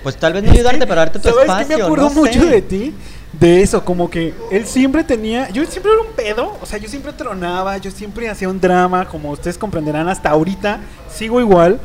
pues 0.03 0.17
tal 0.17 0.33
vez 0.33 0.43
no 0.43 0.51
ayudarte, 0.51 0.79
pero 0.87 0.95
darte 0.95 1.19
tu 1.19 1.29
¿Sabes 1.29 1.43
espacio, 1.43 1.67
qué 1.67 1.77
me 1.77 1.83
acuerdo 1.83 2.09
no 2.09 2.15
mucho 2.15 2.39
sé. 2.41 2.45
de 2.47 2.61
ti? 2.61 2.93
De 3.39 3.61
eso, 3.61 3.83
como 3.83 4.09
que 4.09 4.33
él 4.51 4.65
siempre 4.65 5.03
tenía. 5.03 5.49
Yo 5.49 5.65
siempre 5.65 5.91
era 5.91 6.01
un 6.01 6.15
pedo, 6.15 6.57
o 6.61 6.65
sea, 6.65 6.77
yo 6.77 6.87
siempre 6.87 7.11
tronaba, 7.13 7.77
yo 7.77 7.89
siempre 7.89 8.29
hacía 8.29 8.47
un 8.47 8.61
drama, 8.61 9.05
como 9.05 9.31
ustedes 9.31 9.57
comprenderán, 9.57 10.07
hasta 10.07 10.29
ahorita 10.29 10.79
sigo 11.11 11.39
igual, 11.41 11.79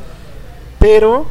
pero 0.79 1.27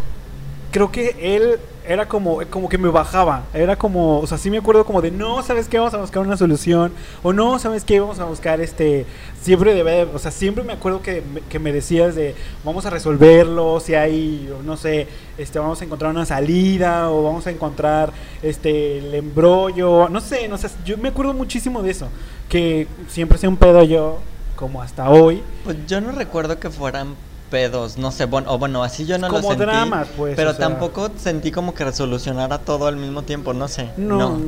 creo 0.71 0.91
que 0.91 1.15
él 1.19 1.59
era 1.87 2.07
como, 2.07 2.39
como 2.49 2.67
que 2.67 2.77
me 2.77 2.89
bajaba, 2.89 3.43
era 3.53 3.77
como, 3.77 4.19
o 4.19 4.27
sea, 4.27 4.37
sí 4.37 4.49
me 4.49 4.57
acuerdo 4.57 4.85
como 4.85 5.01
de, 5.01 5.09
no, 5.09 5.41
¿sabes 5.41 5.67
qué? 5.69 5.77
Vamos 5.77 5.93
a 5.93 5.97
buscar 5.97 6.21
una 6.21 6.35
solución, 6.35 6.91
o 7.23 7.31
no, 7.31 7.57
¿sabes 7.59 7.83
qué? 7.85 7.99
Vamos 7.99 8.19
a 8.19 8.25
buscar 8.25 8.59
este, 8.59 9.05
siempre 9.41 9.73
debe, 9.73 10.03
o 10.03 10.19
sea, 10.19 10.31
siempre 10.31 10.63
me 10.63 10.73
acuerdo 10.73 11.01
que, 11.01 11.23
que 11.49 11.59
me 11.59 11.71
decías 11.71 12.13
de, 12.15 12.35
vamos 12.65 12.85
a 12.85 12.89
resolverlo, 12.89 13.79
si 13.79 13.95
hay, 13.95 14.53
no 14.65 14.75
sé, 14.75 15.07
este, 15.37 15.59
vamos 15.59 15.81
a 15.81 15.85
encontrar 15.85 16.11
una 16.11 16.25
salida, 16.25 17.09
o 17.09 17.23
vamos 17.23 17.47
a 17.47 17.51
encontrar, 17.51 18.11
este, 18.43 18.97
el 18.97 19.15
embrollo, 19.15 20.09
no 20.09 20.19
sé, 20.19 20.47
no 20.49 20.57
sé, 20.57 20.69
yo 20.85 20.97
me 20.97 21.09
acuerdo 21.09 21.33
muchísimo 21.33 21.81
de 21.81 21.91
eso, 21.91 22.09
que 22.49 22.87
siempre 23.07 23.37
hacía 23.37 23.49
un 23.49 23.57
pedo 23.57 23.81
yo, 23.83 24.19
como 24.57 24.81
hasta 24.81 25.09
hoy, 25.09 25.41
Pues 25.63 25.77
yo 25.87 26.01
no 26.01 26.11
recuerdo 26.11 26.59
que 26.59 26.69
fueran 26.69 27.15
pedos, 27.49 27.97
no 27.97 28.11
sé, 28.11 28.25
bueno, 28.25 28.51
o 28.53 28.57
bueno, 28.57 28.83
así 28.83 29.05
yo 29.05 29.17
no 29.17 29.27
Como 29.27 29.41
lo 29.41 29.47
sentí. 29.49 29.63
dramas, 29.65 30.07
pues, 30.17 30.35
Pero 30.35 30.51
o 30.51 30.53
sea. 30.53 30.67
tampoco 30.67 31.09
sentí 31.17 31.51
como 31.51 31.73
que 31.73 31.83
resolucionara 31.85 32.59
todo 32.59 32.87
al 32.87 32.97
mismo 32.97 33.21
tiempo, 33.23 33.53
no 33.53 33.67
sé. 33.67 33.89
no, 33.97 34.17
No. 34.17 34.39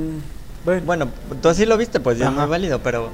bueno, 0.65 0.81
Bueno, 0.85 1.07
tú 1.41 1.49
así 1.49 1.65
lo 1.65 1.77
viste, 1.77 1.99
pues 1.99 2.17
ya 2.17 2.25
es 2.25 2.31
Ajá. 2.31 2.41
muy 2.41 2.49
válido, 2.49 2.79
pero 2.79 3.09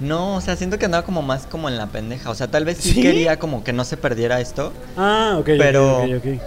no, 0.00 0.36
o 0.36 0.40
sea, 0.40 0.56
siento 0.56 0.78
que 0.78 0.86
andaba 0.86 1.04
como 1.04 1.22
más 1.22 1.46
como 1.46 1.68
en 1.68 1.76
la 1.76 1.86
pendeja, 1.88 2.30
o 2.30 2.34
sea, 2.34 2.48
tal 2.48 2.64
vez 2.64 2.78
sí, 2.78 2.92
¿Sí? 2.92 3.00
quería 3.02 3.38
como 3.38 3.62
que 3.64 3.72
no 3.72 3.84
se 3.84 3.96
perdiera 3.96 4.40
esto. 4.40 4.72
ah, 4.96 5.36
ok, 5.38 5.46
pero- 5.58 5.98
ok, 6.04 6.10
ok. 6.18 6.40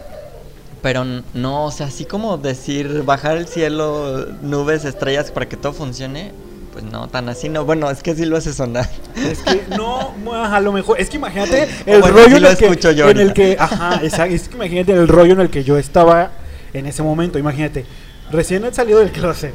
Pero 0.82 1.04
no, 1.34 1.66
o 1.66 1.72
sea, 1.72 1.88
así 1.88 2.06
como 2.06 2.38
decir 2.38 3.04
bajar 3.04 3.36
el 3.38 3.48
cielo, 3.48 4.26
nubes, 4.42 4.86
estrellas 4.86 5.30
para 5.30 5.48
que 5.50 5.58
todo 5.58 5.74
funcione, 5.74 6.32
pues 6.80 6.92
no, 6.92 7.08
tan 7.08 7.28
así 7.30 7.50
no. 7.50 7.66
Bueno, 7.66 7.90
es 7.90 8.02
que 8.02 8.16
sí 8.16 8.26
lo 8.26 8.38
hace 8.38 8.54
sonar. 8.54 8.90
Es 9.16 9.40
que 9.40 9.64
no, 9.76 10.14
a 10.34 10.60
lo 10.60 10.72
mejor, 10.72 11.00
es 11.00 11.10
que 11.10 11.18
imagínate 11.18 11.64
el 11.86 12.02
Bueno, 12.02 12.16
rollo 12.18 12.30
sí 12.30 12.36
en, 12.38 12.46
el 12.46 12.78
que, 12.80 12.96
yo 12.96 13.10
en 13.10 13.20
el 13.20 13.34
que, 13.34 13.58
ajá, 13.60 14.00
exacto, 14.04 14.36
es 14.36 14.48
que 14.50 14.56
imagínate 14.56 14.94
el 14.94 15.08
rollo 15.08 15.34
en 15.34 15.42
el 15.42 15.50
que 15.50 15.64
yo 15.64 15.78
estaba 15.78 16.32
en 16.74 16.86
ese 16.86 17.04
momento, 17.04 17.40
imagínate, 17.40 17.86
recién 18.32 18.64
he 18.66 18.74
salido 18.74 19.00
del 19.00 19.12
closet, 19.12 19.54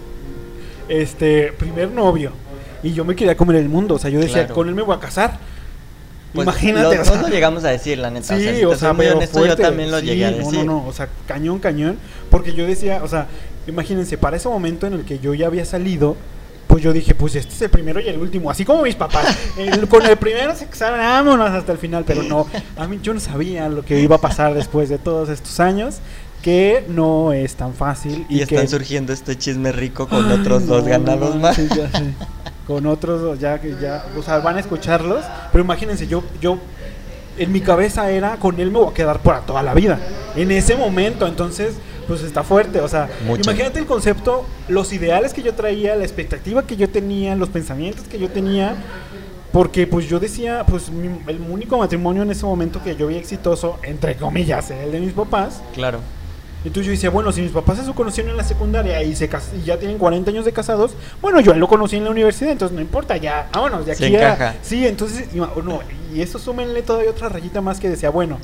este, 0.89 1.53
primer 1.53 1.91
novio, 1.91 2.33
y 2.83 2.93
yo 2.93 3.05
me 3.05 3.15
quería 3.17 3.37
comer 3.37 3.57
el 3.57 3.69
mundo, 3.69 3.95
o 3.95 3.99
sea, 3.99 4.11
yo 4.11 4.19
decía, 4.21 4.43
Claro. 4.43 4.55
con 4.55 4.69
él 4.69 4.75
me 4.75 4.83
voy 4.83 4.97
a 4.97 5.01
casar, 5.01 5.39
Pues 6.35 6.45
imagínate, 6.45 6.97
Los 6.97 7.07
o 7.09 7.11
dos 7.13 7.21
sea, 7.21 7.29
lo 7.29 7.29
llegamos 7.35 7.65
a 7.65 7.69
decir, 7.69 7.97
la 7.99 8.11
neta. 8.11 8.27
Sí, 8.27 8.35
o 8.35 8.39
sea, 8.43 8.55
si 8.57 8.65
o 8.65 8.69
sea, 8.71 8.79
soy 8.89 8.97
muy 8.97 9.05
pero 9.07 9.17
honesto, 9.19 9.39
fuerte. 9.39 9.63
yo 9.63 9.69
también 9.69 9.91
lo 9.93 10.01
Sí, 10.01 10.07
llegué 10.07 10.25
a 10.27 10.31
no, 10.33 10.37
decir. 10.39 10.59
No, 10.59 10.65
no, 10.65 10.87
o 10.89 10.93
sea, 10.93 11.09
cañón, 11.29 11.61
cañón. 11.61 11.97
Porque 12.29 12.55
yo 12.55 12.67
decía, 12.67 13.03
o 13.05 13.09
sea, 13.09 13.29
imagínense, 13.69 14.19
para 14.19 14.37
ese 14.37 14.49
momento 14.49 14.89
en 14.89 14.95
el 14.95 15.05
que 15.05 15.21
yo 15.21 15.33
ya 15.35 15.47
había 15.47 15.65
salido, 15.65 16.17
pues 16.75 16.83
yo 16.83 16.93
dije, 16.93 17.15
pues 17.15 17.37
este 17.37 17.55
es 17.55 17.63
el 17.63 17.71
primero 17.71 18.01
y 18.01 18.09
el 18.09 18.19
último, 18.19 18.51
así 18.51 18.65
como 18.65 18.83
mis 18.83 18.97
papás. 18.97 19.27
El- 19.57 19.87
con 19.87 20.05
el 20.05 20.17
primero 20.17 20.57
se 20.57 20.67
casaron, 20.67 20.99
vámonos 20.99 21.49
hasta 21.51 21.71
el 21.71 21.79
final, 21.79 22.03
pero 22.05 22.25
no, 22.25 22.49
a 22.77 22.89
mí 22.89 22.99
yo 23.01 23.15
no 23.15 23.21
sabía 23.21 23.69
lo 23.69 23.85
que 23.85 24.01
iba 24.01 24.17
a 24.17 24.21
pasar 24.21 24.55
después 24.55 24.89
de 24.89 24.99
todos 24.99 25.29
estos 25.29 25.61
años, 25.61 25.99
que 26.43 26.85
no 26.89 27.33
es 27.33 27.55
tan 27.55 27.75
fácil. 27.75 28.27
Y, 28.29 28.39
Y, 28.39 28.43
están 28.43 28.63
que, 28.63 28.67
surgiendo 28.67 29.13
este 29.13 29.39
chisme 29.39 29.71
rico 29.71 30.09
con 30.09 30.29
Ay, 30.29 30.41
otros 30.41 30.67
dos 30.67 30.85
ganados 30.85 31.37
más. 31.37 31.55
sí, 31.55 31.69
ya 31.69 31.89
sé. 31.97 32.07
Con 32.67 32.87
otros 32.87 33.23
dos, 33.23 33.39
ya 33.39 33.61
que 33.61 33.77
ya, 33.81 34.05
o 34.19 34.23
sea, 34.25 34.39
van 34.39 34.57
a 34.57 34.61
escucharlos, 34.61 35.25
pero 35.53 35.63
imagínense, 35.63 36.09
yo, 36.09 36.25
yo, 36.41 36.59
en 37.39 37.53
mi 37.53 37.61
cabeza 37.61 38.11
era, 38.11 38.37
con 38.37 38.59
él 38.61 38.71
me 38.71 38.79
voy 38.79 38.91
a 38.91 38.95
quedar 38.95 39.21
para 39.21 39.41
toda 39.41 39.63
la 39.63 39.75
vida, 39.75 39.99
en 40.37 40.51
ese 40.51 40.77
momento, 40.77 41.27
entonces, 41.27 41.75
pues 42.07 42.23
está 42.23 42.43
fuerte, 42.43 42.81
o 42.81 42.89
sea, 42.89 43.09
Mucho. 43.27 43.43
imagínate 43.43 43.79
el 43.79 43.87
concepto, 43.87 44.45
los 44.69 44.93
ideales 44.93 45.33
que 45.33 45.43
yo 45.43 45.55
traía, 45.55 45.97
la 45.97 46.05
expectativa 46.05 46.67
que 46.67 46.77
yo 46.77 46.89
tenía, 46.89 47.35
los 47.37 47.49
pensamientos 47.49 48.07
que 48.09 48.19
yo 48.19 48.29
tenía, 48.29 48.75
porque 49.53 49.87
pues 49.87 50.09
yo 50.09 50.19
decía, 50.21 50.65
pues 50.69 50.91
mi- 50.91 51.21
el 51.29 51.41
único 51.49 51.79
matrimonio 51.79 52.23
en 52.23 52.31
ese 52.31 52.45
momento 52.45 52.83
que 52.83 52.97
yo 52.97 53.07
vi 53.07 53.17
exitoso, 53.17 53.79
entre 53.85 54.17
comillas, 54.17 54.71
era 54.71 54.83
el 54.85 54.93
de 54.93 55.01
mis 55.01 55.13
papás, 55.13 55.63
Claro. 55.75 56.01
Entonces 56.69 56.87
yo 56.87 56.91
decía, 56.93 57.11
bueno, 57.11 57.31
si 57.33 57.43
mis 57.43 57.51
papás 57.53 57.79
se 57.85 57.93
conocieron 57.93 58.31
en 58.31 58.37
la 58.39 58.45
secundaria 58.45 59.03
y, 59.03 59.15
se 59.15 59.29
cas- 59.29 59.53
y 59.55 59.65
ya 59.65 59.79
tienen 59.79 59.99
40 59.99 60.31
años 60.31 60.45
de 60.45 60.53
casados, 60.53 60.93
bueno, 61.21 61.41
yo 61.41 61.51
a 61.53 61.55
él 61.55 61.61
lo 61.61 61.69
conocí 61.69 61.97
en 61.97 62.05
la 62.05 62.11
universidad, 62.11 62.53
entonces 62.53 62.75
no 62.75 62.81
importa, 62.81 63.17
ya, 63.17 63.49
vámonos, 63.53 63.85
de 63.87 63.95
Se 63.95 64.07
aquí 64.07 64.17
a... 64.17 64.19
encaja. 64.35 64.55
Sí, 64.63 64.87
entonces, 64.87 65.29
y, 65.35 65.39
no, 65.39 65.81
y 66.15 66.21
eso 66.23 66.39
súmenle 66.39 66.83
todavía 66.83 67.11
otra 67.11 67.29
rayita 67.29 67.61
más 67.61 67.79
que 67.81 67.89
decía, 67.91 68.11
bueno, 68.11 68.39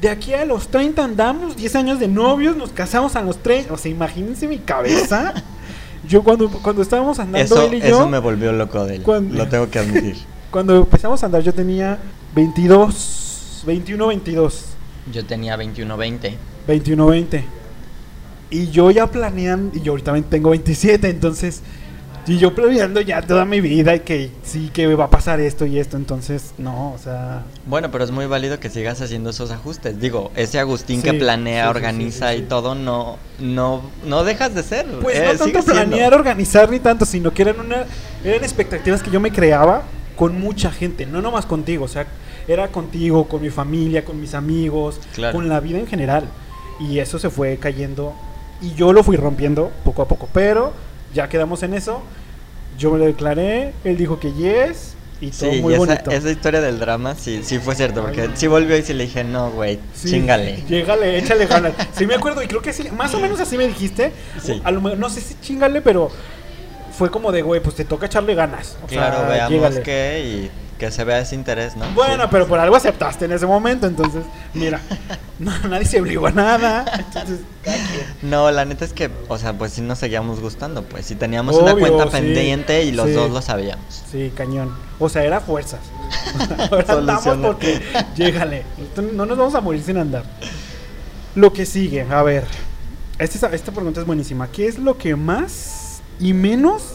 de 0.00 0.08
aquí 0.08 0.34
a 0.34 0.44
los 0.44 0.68
30 0.68 1.04
andamos, 1.04 1.56
10 1.56 1.76
años 1.76 1.98
de 2.00 2.08
novios, 2.08 2.56
nos 2.56 2.70
casamos 2.70 3.14
a 3.16 3.22
los 3.22 3.38
30, 3.42 3.72
o 3.72 3.76
sea, 3.76 3.90
imagínense 3.90 4.46
mi 4.48 4.58
cabeza. 4.58 5.34
Yo 6.08 6.24
cuando, 6.24 6.48
cuando 6.50 6.82
estábamos 6.82 7.20
andando 7.20 7.54
Eso, 7.54 7.62
él 7.66 7.74
y 7.74 7.80
yo, 7.80 7.86
eso 7.86 8.08
me 8.08 8.18
volvió 8.18 8.52
loco 8.52 8.84
de 8.84 8.96
él. 8.96 9.02
Cuando- 9.02 9.36
Lo 9.36 9.48
tengo 9.48 9.70
que 9.70 9.78
admitir. 9.78 10.16
cuando 10.50 10.74
empezamos 10.76 11.22
a 11.22 11.26
andar 11.26 11.42
yo 11.42 11.54
tenía 11.54 11.96
22, 12.34 13.62
21, 13.66 14.06
22. 14.08 14.64
Yo 15.12 15.24
tenía 15.24 15.56
21, 15.56 15.96
20. 15.96 16.38
21-20. 16.68 17.42
Y 18.50 18.70
yo 18.70 18.90
ya 18.90 19.06
planeando, 19.06 19.76
y 19.78 19.80
yo 19.82 19.92
ahorita 19.92 20.06
también 20.06 20.24
tengo 20.28 20.50
27, 20.50 21.08
entonces, 21.08 21.62
y 22.26 22.36
yo 22.38 22.54
planeando 22.54 23.00
ya 23.00 23.22
toda 23.22 23.44
mi 23.46 23.60
vida 23.62 23.94
y 23.96 24.00
que 24.00 24.30
sí, 24.44 24.70
que 24.72 24.94
va 24.94 25.04
a 25.06 25.10
pasar 25.10 25.40
esto 25.40 25.64
y 25.66 25.78
esto, 25.78 25.96
entonces, 25.96 26.52
no, 26.58 26.92
o 26.92 26.98
sea, 26.98 27.44
Bueno, 27.66 27.90
pero 27.90 28.04
es 28.04 28.10
muy 28.10 28.26
válido 28.26 28.60
que 28.60 28.68
sigas 28.68 29.00
haciendo 29.00 29.30
esos 29.30 29.50
ajustes. 29.50 29.98
Digo, 30.00 30.30
ese 30.36 30.58
Agustín 30.60 31.00
Sí, 31.00 31.10
que 31.10 31.14
planea, 31.14 31.64
sí, 31.64 31.70
organiza 31.70 32.32
sí, 32.32 32.38
y 32.38 32.42
todo, 32.42 32.74
no, 32.74 33.16
no, 33.40 33.82
no 34.06 34.22
dejas 34.22 34.54
de 34.54 34.62
ser. 34.62 34.86
pues 35.00 35.16
eh, 35.18 35.22
no 35.24 35.30
tanto 35.38 35.62
siendo. 35.62 35.64
planear, 35.72 36.12
organizar 36.14 36.70
ni 36.70 36.78
tanto, 36.78 37.06
sino 37.06 37.32
que 37.32 37.42
eran 37.42 37.58
una, 37.58 37.86
eran 38.22 38.44
expectativas 38.44 39.02
que 39.02 39.10
yo 39.10 39.18
me 39.18 39.32
creaba 39.32 39.82
con 40.14 40.38
mucha 40.38 40.70
gente, 40.70 41.06
no 41.06 41.22
nomás 41.22 41.46
contigo, 41.46 41.86
o 41.86 41.88
sea, 41.88 42.06
era 42.46 42.68
contigo, 42.68 43.26
con 43.28 43.40
mi 43.40 43.48
familia, 43.50 44.04
con 44.04 44.20
mis 44.20 44.34
amigos, 44.34 45.00
Claro. 45.14 45.32
con 45.36 45.48
la 45.48 45.58
vida 45.58 45.78
en 45.78 45.86
general. 45.86 46.24
Y 46.88 46.98
eso 46.98 47.18
se 47.18 47.30
fue 47.30 47.58
cayendo 47.58 48.14
y 48.60 48.74
yo 48.74 48.92
lo 48.92 49.02
fui 49.02 49.16
rompiendo 49.16 49.70
poco 49.84 50.02
a 50.02 50.08
poco, 50.08 50.28
pero 50.32 50.72
ya 51.14 51.28
quedamos 51.28 51.62
en 51.62 51.74
eso. 51.74 52.02
Yo 52.78 52.90
me 52.90 52.98
lo 52.98 53.04
declaré, 53.04 53.72
él 53.84 53.96
dijo 53.96 54.18
que 54.18 54.32
yes 54.32 54.94
y 55.20 55.30
todo 55.30 55.52
Sí, 55.52 55.60
muy 55.60 55.72
y 55.72 55.76
esa, 55.76 55.84
bonito. 55.86 56.10
esa 56.10 56.30
historia 56.30 56.60
del 56.60 56.78
drama 56.80 57.14
sí, 57.14 57.42
sí 57.44 57.58
fue 57.58 57.74
cierto, 57.74 58.02
porque 58.02 58.30
sí 58.34 58.46
volvió 58.46 58.76
y 58.76 58.82
sí 58.82 58.92
le 58.94 59.04
dije, 59.04 59.22
no, 59.24 59.50
güey, 59.50 59.78
Sí, 59.94 60.10
chingale. 60.10 60.64
Llégale, 60.68 61.18
échale 61.18 61.46
ganas. 61.46 61.74
Sí 61.92 62.06
me 62.06 62.14
acuerdo 62.14 62.42
y 62.42 62.46
creo 62.48 62.62
que 62.62 62.72
sí, 62.72 62.88
más 62.90 63.14
o 63.14 63.20
menos 63.20 63.38
así 63.40 63.56
me 63.58 63.68
dijiste. 63.68 64.12
Sí. 64.42 64.60
A 64.64 64.70
lo 64.70 64.80
mejor, 64.80 64.98
no 64.98 65.10
sé 65.10 65.20
si 65.20 65.34
chingale, 65.40 65.82
pero 65.82 66.10
fue 66.96 67.10
como 67.10 67.30
de, 67.30 67.42
güey, 67.42 67.60
pues 67.60 67.76
te 67.76 67.84
toca 67.84 68.06
echarle 68.06 68.34
ganas. 68.34 68.76
O 68.82 68.86
Claro, 68.86 69.18
sea, 69.30 69.48
veamos 69.48 69.78
qué 69.80 70.22
y 70.24 70.50
que 70.82 70.90
se 70.90 71.04
vea 71.04 71.20
ese 71.20 71.36
interés, 71.36 71.76
¿no? 71.76 71.88
Bueno, 71.94 72.24
Sí. 72.24 72.28
pero 72.32 72.48
por 72.48 72.58
algo 72.58 72.74
aceptaste 72.74 73.26
en 73.26 73.32
ese 73.32 73.46
momento, 73.46 73.86
entonces, 73.86 74.24
mira, 74.52 74.80
no, 75.38 75.56
nadie 75.68 75.86
se 75.86 76.00
obligó 76.00 76.26
a 76.26 76.32
nada. 76.32 76.84
Entonces. 76.98 77.38
No, 78.20 78.50
la 78.50 78.64
neta 78.64 78.84
es 78.84 78.92
que, 78.92 79.08
o 79.28 79.38
sea, 79.38 79.56
pues 79.56 79.74
sí 79.74 79.80
nos 79.80 80.00
seguíamos 80.00 80.40
gustando, 80.40 80.82
pues 80.82 81.06
sí 81.06 81.14
teníamos 81.14 81.54
una 81.54 81.76
cuenta 81.76 82.06
sí, 82.06 82.10
pendiente 82.10 82.82
y 82.82 82.90
los 82.90 83.06
sí. 83.06 83.12
dos 83.12 83.30
lo 83.30 83.40
sabíamos. 83.40 84.02
Sí, 84.10 84.32
cañón. 84.36 84.74
O 84.98 85.08
sea, 85.08 85.22
era 85.22 85.40
fuerzas. 85.40 85.78
Ahora 86.72 86.94
andamos 86.94 87.36
porque, 87.36 87.80
llégale, 88.16 88.64
no 89.14 89.24
nos 89.24 89.38
vamos 89.38 89.54
a 89.54 89.60
morir 89.60 89.84
sin 89.84 89.98
andar. 89.98 90.24
Lo 91.36 91.52
que 91.52 91.64
sigue, 91.64 92.02
a 92.10 92.24
ver, 92.24 92.42
esta, 93.20 93.54
esta 93.54 93.70
pregunta 93.70 94.00
es 94.00 94.06
buenísima. 94.06 94.48
¿Qué 94.48 94.66
es 94.66 94.80
lo 94.80 94.98
que 94.98 95.14
más 95.14 96.02
y 96.18 96.32
menos 96.32 96.94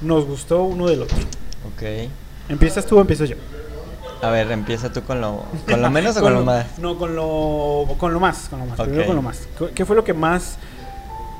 nos 0.00 0.26
gustó 0.26 0.64
uno 0.64 0.88
del 0.88 1.02
otro? 1.02 1.16
Ok. 1.76 2.10
¿Empiezas 2.50 2.84
tú 2.84 2.98
o 2.98 3.00
empiezo 3.00 3.24
yo? 3.24 3.36
A 4.22 4.28
ver, 4.30 4.50
empieza 4.52 4.92
tú 4.92 5.02
con 5.02 5.20
lo, 5.22 5.44
con 5.68 5.80
lo 5.80 5.90
menos 5.90 6.14
o 6.18 6.20
con 6.20 6.34
lo 6.34 6.44
más. 6.44 6.78
No, 6.78 6.98
con 6.98 7.16
lo, 7.16 7.86
con 7.96 8.12
lo 8.12 8.20
más. 8.20 8.48
Con 8.50 8.58
lo 8.58 8.66
más. 8.66 8.78
Primero 8.80 9.06
con 9.06 9.16
lo 9.16 9.22
más. 9.22 9.48
¿Qué- 9.58 9.70
¿Qué 9.70 9.84
fue 9.86 9.96
lo 9.96 10.04
que 10.04 10.12
más... 10.12 10.58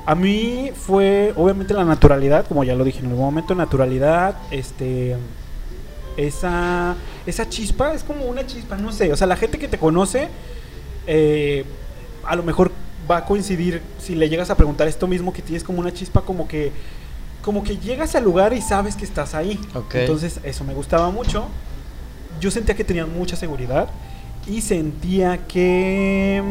A 0.07 0.15
mí 0.15 0.71
fue, 0.73 1.31
obviamente, 1.35 1.75
la 1.75 1.83
naturalidad, 1.85 2.47
como 2.47 2.63
ya 2.63 2.73
lo 2.73 2.83
dije 2.83 2.99
en 2.99 3.05
algún 3.07 3.23
momento, 3.25 3.53
naturalidad, 3.53 4.35
este... 4.49 5.15
Esa, 6.17 6.95
esa 7.25 7.47
chispa, 7.47 7.93
es 7.93 8.03
como 8.03 8.25
una 8.25 8.45
chispa, 8.45 8.75
no 8.77 8.91
sé. 8.91 9.13
O 9.13 9.15
sea, 9.15 9.27
la 9.27 9.35
gente 9.37 9.57
que 9.59 9.67
te 9.67 9.77
conoce, 9.77 10.27
eh, 11.07 11.63
a 12.25 12.35
lo 12.35 12.43
mejor 12.43 12.71
va 13.09 13.17
a 13.17 13.25
coincidir 13.25 13.81
si 13.99 14.15
le 14.15 14.27
llegas 14.27 14.49
a 14.49 14.55
preguntar 14.55 14.87
esto 14.87 15.07
mismo, 15.07 15.31
que 15.31 15.41
tienes 15.41 15.63
como 15.63 15.79
una 15.79 15.93
chispa, 15.93 16.21
como 16.21 16.47
que 16.47 16.71
como 17.41 17.63
que 17.63 17.77
llegas 17.77 18.15
al 18.15 18.23
lugar 18.23 18.53
y 18.53 18.61
sabes 18.61 18.95
que 18.95 19.05
estás 19.05 19.33
ahí. 19.35 19.59
Ok. 19.75 19.95
Entonces, 19.95 20.39
eso 20.43 20.63
me 20.63 20.73
gustaba 20.73 21.09
mucho. 21.09 21.45
Yo 22.39 22.49
sentía 22.51 22.75
que 22.75 22.83
tenían 22.83 23.13
mucha 23.13 23.35
seguridad 23.35 23.87
y 24.47 24.61
sentía 24.61 25.45
que 25.47 26.41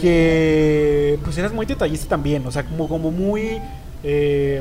que 0.00 1.18
pues 1.24 1.36
eras 1.38 1.52
muy 1.52 1.66
detallista 1.66 2.06
también, 2.08 2.46
o 2.46 2.50
sea, 2.50 2.64
como 2.64 2.88
como 2.88 3.10
muy 3.10 3.58
eh, 4.02 4.60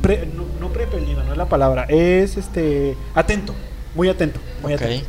pre- 0.00 0.26
no, 0.34 0.44
no 0.60 0.72
no 1.22 1.32
es 1.32 1.38
la 1.38 1.48
palabra, 1.48 1.84
es 1.84 2.36
este 2.36 2.96
atento, 3.14 3.54
muy 3.94 4.08
atento, 4.08 4.40
muy 4.62 4.74
Ok. 4.74 4.80
atento. 4.82 5.06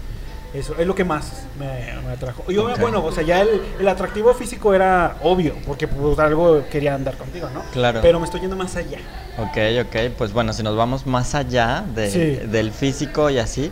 Eso 0.56 0.74
es 0.80 0.88
lo 0.88 0.96
que 0.96 1.04
más 1.04 1.44
me, 1.60 1.66
me 2.08 2.14
atrajo. 2.14 2.44
Y 2.48 2.58
obvio, 2.58 2.76
Ok. 2.76 2.80
bueno, 2.82 3.04
o 3.04 3.12
sea, 3.12 3.24
ya 3.24 3.42
el, 3.42 3.62
el 3.80 3.88
atractivo 3.88 4.34
físico 4.34 4.74
era 4.74 5.18
obvio, 5.22 5.56
porque 5.66 5.88
pues 5.88 6.18
algo 6.20 6.64
quería 6.72 6.96
andar 6.96 7.18
contigo, 7.18 7.50
¿no? 7.54 7.62
Claro. 7.74 8.00
Pero 8.02 8.20
me 8.20 8.26
estoy 8.26 8.40
yendo 8.42 8.56
más 8.56 8.76
allá. 8.76 9.00
Ok, 9.38 9.58
ok, 9.88 10.14
pues 10.18 10.32
bueno, 10.32 10.54
si 10.54 10.64
nos 10.64 10.78
vamos 10.78 11.06
más 11.06 11.36
allá 11.36 11.84
de- 11.94 12.10
Sí. 12.10 12.48
del 12.48 12.72
físico 12.72 13.30
y 13.30 13.38
así, 13.38 13.70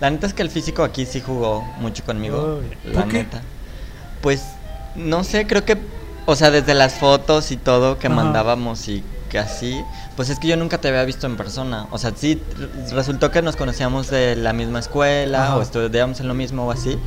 la 0.00 0.10
neta 0.10 0.26
es 0.26 0.34
que 0.34 0.42
el 0.42 0.50
físico 0.50 0.82
aquí 0.84 1.06
sí 1.06 1.22
jugó 1.22 1.62
mucho 1.78 2.04
conmigo, 2.04 2.60
la 2.84 3.00
¿por 3.00 3.10
qué? 3.10 3.18
neta. 3.18 3.40
Pues 4.20 4.42
no 4.94 5.24
sé, 5.24 5.46
creo 5.46 5.64
que, 5.64 5.78
o 6.26 6.36
sea, 6.36 6.50
desde 6.50 6.74
las 6.74 6.94
fotos 6.94 7.50
y 7.50 7.56
todo 7.56 7.98
que 7.98 8.08
Ajá. 8.08 8.16
mandábamos 8.16 8.88
y 8.88 9.02
que 9.30 9.38
así, 9.38 9.82
pues 10.16 10.30
es 10.30 10.38
que 10.38 10.48
yo 10.48 10.56
nunca 10.56 10.78
te 10.78 10.88
había 10.88 11.04
visto 11.04 11.26
en 11.26 11.36
persona, 11.36 11.86
o 11.90 11.98
sea, 11.98 12.12
sí 12.16 12.42
resultó 12.90 13.30
que 13.30 13.42
nos 13.42 13.56
conocíamos 13.56 14.10
de 14.10 14.34
la 14.34 14.52
misma 14.52 14.78
escuela 14.78 15.44
Ajá. 15.44 15.56
o 15.58 15.62
estudiábamos 15.62 16.20
en 16.20 16.28
lo 16.28 16.34
mismo 16.34 16.66
o 16.66 16.70
así. 16.70 16.98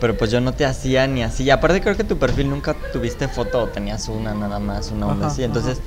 Pero 0.00 0.16
pues 0.16 0.30
yo 0.30 0.40
no 0.40 0.52
te 0.54 0.64
hacía 0.64 1.06
ni 1.06 1.22
así. 1.22 1.44
Y 1.44 1.50
aparte 1.50 1.82
creo 1.82 1.94
que 1.94 2.04
tu 2.04 2.16
perfil 2.16 2.48
nunca 2.48 2.74
tuviste 2.90 3.28
foto 3.28 3.64
o 3.64 3.66
tenías 3.66 4.08
una 4.08 4.32
nada 4.32 4.58
más, 4.58 4.90
una 4.90 5.06
onda 5.06 5.26
Ajá, 5.26 5.34
así. 5.34 5.44
Entonces, 5.44 5.78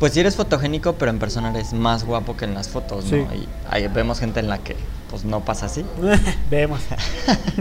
pues 0.00 0.12
sí 0.12 0.20
eres 0.20 0.34
fotogénico, 0.34 0.94
pero 0.94 1.12
en 1.12 1.20
persona 1.20 1.50
eres 1.50 1.72
más 1.72 2.04
guapo 2.04 2.36
que 2.36 2.46
en 2.46 2.54
las 2.54 2.68
fotos, 2.68 3.04
¿no? 3.04 3.10
Sí. 3.10 3.16
Y 3.16 3.48
ahí 3.70 3.86
vemos 3.86 4.18
gente 4.18 4.40
en 4.40 4.48
la 4.48 4.58
que 4.58 4.76
pues 5.08 5.24
no 5.24 5.40
pasa 5.44 5.66
así. 5.66 5.84
Vemos. 6.50 6.80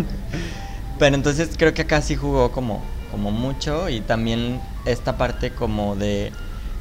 Pero 0.99 1.15
entonces 1.15 1.51
creo 1.57 1.73
que 1.73 1.83
acá 1.83 2.01
sí 2.01 2.15
jugó 2.15 2.51
como, 2.51 2.81
como 3.11 3.31
mucho 3.31 3.87
y 3.89 4.01
también 4.01 4.59
esta 4.85 5.17
parte 5.17 5.51
como 5.51 5.95
de 5.95 6.31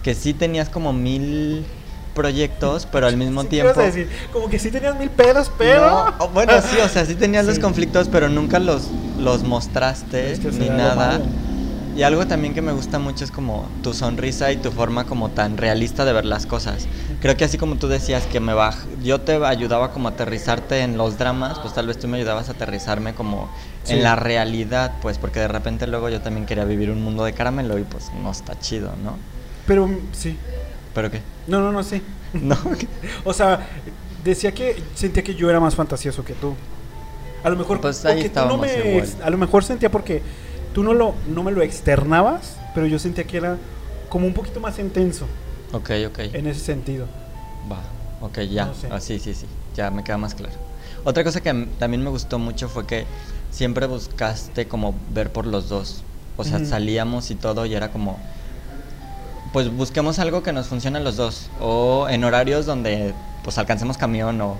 que 0.06 0.14
sí 0.14 0.34
tenías 0.34 0.68
como 0.68 0.92
mil 0.92 1.66
proyectos, 2.14 2.86
pero 2.92 3.08
al 3.08 3.16
mismo 3.16 3.42
Sí, 3.42 3.48
¿qué 3.48 3.56
ibas 3.56 3.72
tiempo... 3.74 3.80
decir? 3.92 4.08
Como 4.32 4.48
que 4.48 4.60
sí 4.60 4.70
tenías 4.70 4.96
mil 4.96 5.10
pedos, 5.10 5.50
pero. 5.58 6.12
No, 6.16 6.28
bueno, 6.28 6.52
sí, 6.62 6.76
o 6.80 6.88
sea, 6.88 7.04
sí 7.04 7.16
tenías 7.16 7.44
los 7.44 7.58
conflictos, 7.58 8.06
pero 8.06 8.28
nunca 8.28 8.60
los, 8.60 8.84
los 9.18 9.42
mostraste 9.42 10.30
Es 10.30 10.38
que 10.38 10.52
ni 10.52 10.68
nada. 10.68 11.20
Y 11.96 12.04
algo 12.04 12.24
también 12.24 12.54
que 12.54 12.62
me 12.62 12.70
gusta 12.70 13.00
mucho 13.00 13.24
es 13.24 13.32
como 13.32 13.68
tu 13.82 13.94
sonrisa 13.94 14.52
y 14.52 14.58
tu 14.58 14.70
forma 14.70 15.06
como 15.06 15.30
tan 15.30 15.56
realista 15.56 16.04
de 16.04 16.12
ver 16.12 16.24
las 16.24 16.46
cosas. 16.46 16.86
Creo 17.20 17.36
que 17.36 17.44
así 17.44 17.58
como 17.58 17.74
tú 17.74 17.88
decías 17.88 18.26
que 18.26 18.38
me 18.38 18.54
baj 18.54 18.76
yo 19.02 19.20
te 19.22 19.44
ayudaba 19.44 19.90
como 19.90 20.06
a 20.06 20.12
aterrizarte 20.12 20.82
en 20.82 20.96
los 20.96 21.18
dramas, 21.18 21.58
pues 21.58 21.74
tal 21.74 21.88
vez 21.88 21.98
tú 21.98 22.06
me 22.06 22.18
ayudabas 22.18 22.48
a 22.48 22.52
aterrizarme 22.52 23.14
como 23.14 23.48
Sí. 23.82 23.94
en 23.94 24.02
la 24.04 24.14
realidad, 24.14 24.92
pues 25.02 25.18
porque 25.18 25.40
de 25.40 25.48
repente 25.48 25.86
luego 25.88 26.08
yo 26.10 26.20
también 26.20 26.44
quería 26.46 26.64
vivir 26.64 26.90
un 26.92 27.02
mundo 27.02 27.24
de 27.24 27.32
caramelo 27.32 27.76
y 27.78 27.82
pues 27.82 28.10
no 28.22 28.30
está 28.30 28.56
chido, 28.60 28.92
¿no? 29.02 29.16
Pero 29.66 29.86
mm, 29.86 29.98
sí. 30.12 30.36
¿Pero 30.94 31.10
qué? 31.10 31.20
No, 31.46 31.60
no, 31.60 31.72
no, 31.72 31.82
sí. 31.82 32.02
No. 32.32 32.56
O 33.24 33.32
sea, 33.32 33.66
decía 34.24 34.52
que 34.52 34.82
sentía 34.94 35.22
que 35.22 35.34
yo 35.34 35.48
era 35.48 35.60
más 35.60 35.74
fantasioso 35.74 36.24
que 36.24 36.34
tú. 36.34 36.54
A 37.42 37.48
lo 37.48 37.56
mejor 37.56 37.80
Pues 37.80 38.04
ahí 38.04 38.28
tú 38.28 38.40
no 38.46 38.58
me 38.58 39.02
a 39.22 39.30
lo 39.30 39.38
mejor 39.38 39.64
sentía 39.64 39.90
porque 39.90 40.20
tú 40.74 40.82
no 40.82 40.92
lo 40.92 41.14
no 41.28 41.42
me 41.42 41.52
lo 41.52 41.62
externabas, 41.62 42.56
pero 42.74 42.86
yo 42.86 42.98
sentía 42.98 43.24
que 43.24 43.36
era 43.36 43.56
como 44.08 44.26
un 44.26 44.34
poquito 44.34 44.60
más 44.60 44.78
intenso 44.78 45.26
ok, 45.72 45.90
ok. 46.08 46.18
en 46.32 46.46
ese 46.46 46.60
sentido. 46.60 47.06
Va, 47.70 47.80
ok, 48.20 48.40
ya. 48.40 48.66
No 48.66 48.74
sé. 48.74 48.88
Ah, 48.90 49.00
sí, 49.00 49.18
sí, 49.18 49.32
sí, 49.34 49.46
ya 49.74 49.90
me 49.90 50.02
queda 50.04 50.18
más 50.18 50.34
claro. 50.34 50.54
Otra 51.04 51.22
cosa 51.22 51.40
que 51.40 51.68
también 51.78 52.02
me 52.02 52.10
gustó 52.10 52.38
mucho 52.38 52.68
fue 52.68 52.86
que 52.86 53.06
siempre 53.50 53.86
buscaste 53.86 54.66
como 54.66 54.94
ver 55.14 55.30
por 55.30 55.46
los 55.46 55.68
dos. 55.68 56.02
O 56.36 56.44
sea, 56.44 56.62
salíamos 56.64 57.30
y 57.30 57.34
todo 57.34 57.64
y 57.64 57.74
era 57.74 57.90
como, 57.92 58.18
pues 59.56 59.74
busquemos 59.74 60.18
algo 60.18 60.42
que 60.42 60.52
nos 60.52 60.66
funcione 60.66 60.98
a 60.98 61.00
los 61.00 61.16
dos. 61.16 61.48
O 61.62 62.08
en 62.10 62.24
horarios 62.24 62.66
donde 62.66 63.14
pues 63.42 63.56
alcancemos 63.56 63.96
camión 63.96 64.38
o... 64.42 64.56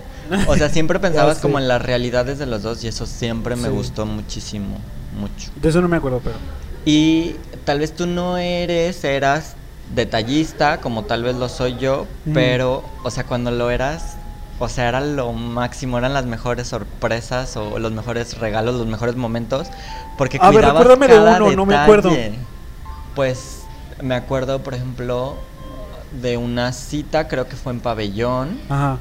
O 0.48 0.56
sea, 0.56 0.70
siempre 0.70 0.98
pensabas 1.00 1.38
como 1.40 1.58
en 1.58 1.68
las 1.68 1.82
realidades 1.82 2.38
de 2.38 2.46
los 2.46 2.62
dos 2.62 2.82
y 2.82 2.88
eso 2.88 3.04
siempre 3.04 3.56
me 3.56 3.68
Sí. 3.68 3.74
gustó 3.74 4.06
muchísimo, 4.06 4.78
mucho. 5.20 5.50
De 5.60 5.68
eso 5.68 5.82
no 5.82 5.88
me 5.88 5.98
acuerdo, 5.98 6.22
pero. 6.24 6.36
Y 6.86 7.36
tal 7.66 7.80
vez 7.80 7.94
tú 7.94 8.06
no 8.06 8.38
eres, 8.38 9.04
eras 9.04 9.54
detallista, 9.94 10.78
como 10.80 11.04
tal 11.04 11.24
vez 11.24 11.36
lo 11.36 11.50
soy 11.50 11.76
yo, 11.76 12.06
Mm. 12.24 12.32
pero, 12.32 12.82
o 13.04 13.10
sea, 13.10 13.24
cuando 13.24 13.50
lo 13.50 13.70
eras, 13.70 14.16
o 14.58 14.70
sea, 14.70 14.88
era 14.88 15.02
lo 15.02 15.30
máximo, 15.34 15.98
eran 15.98 16.14
las 16.14 16.24
mejores 16.24 16.68
sorpresas 16.68 17.54
o 17.58 17.78
los 17.78 17.92
mejores 17.92 18.38
regalos, 18.38 18.76
los 18.76 18.86
mejores 18.86 19.16
momentos, 19.16 19.66
porque 20.16 20.38
A 20.40 20.44
ver, 20.50 20.60
cuidabas 20.60 20.84
recuérdame 20.86 21.12
de 21.12 21.20
uno, 21.20 21.50
no 21.54 21.66
me 21.66 21.76
acuerdo. 21.76 22.10
Pues 23.14 23.55
me 24.02 24.14
acuerdo, 24.14 24.62
por 24.62 24.74
ejemplo, 24.74 25.36
de 26.20 26.36
una 26.36 26.72
cita, 26.72 27.28
creo 27.28 27.48
que 27.48 27.56
fue 27.56 27.72
en 27.72 27.80
pabellón. 27.80 28.60
Ajá. 28.68 28.98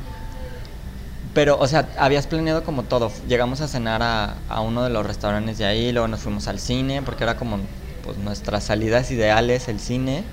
Pero, 1.33 1.57
o 1.59 1.67
sea, 1.67 1.89
habías 1.97 2.27
planeado 2.27 2.63
como 2.63 2.83
todo. 2.83 3.11
Llegamos 3.27 3.59
a 3.61 3.67
cenar 3.67 4.01
a, 4.01 4.35
a 4.47 4.61
uno 4.61 4.83
de 4.83 4.89
los 4.89 5.05
restaurantes 5.05 5.57
de 5.57 5.65
ahí, 5.65 5.91
luego 5.91 6.07
nos 6.07 6.21
fuimos 6.21 6.47
al 6.47 6.59
cine, 6.59 7.01
porque 7.01 7.23
era 7.23 7.35
como 7.35 7.59
pues 8.03 8.17
nuestras 8.17 8.63
salidas 8.63 9.11
ideales, 9.11 9.67
el 9.67 9.79
cine. 9.79 10.23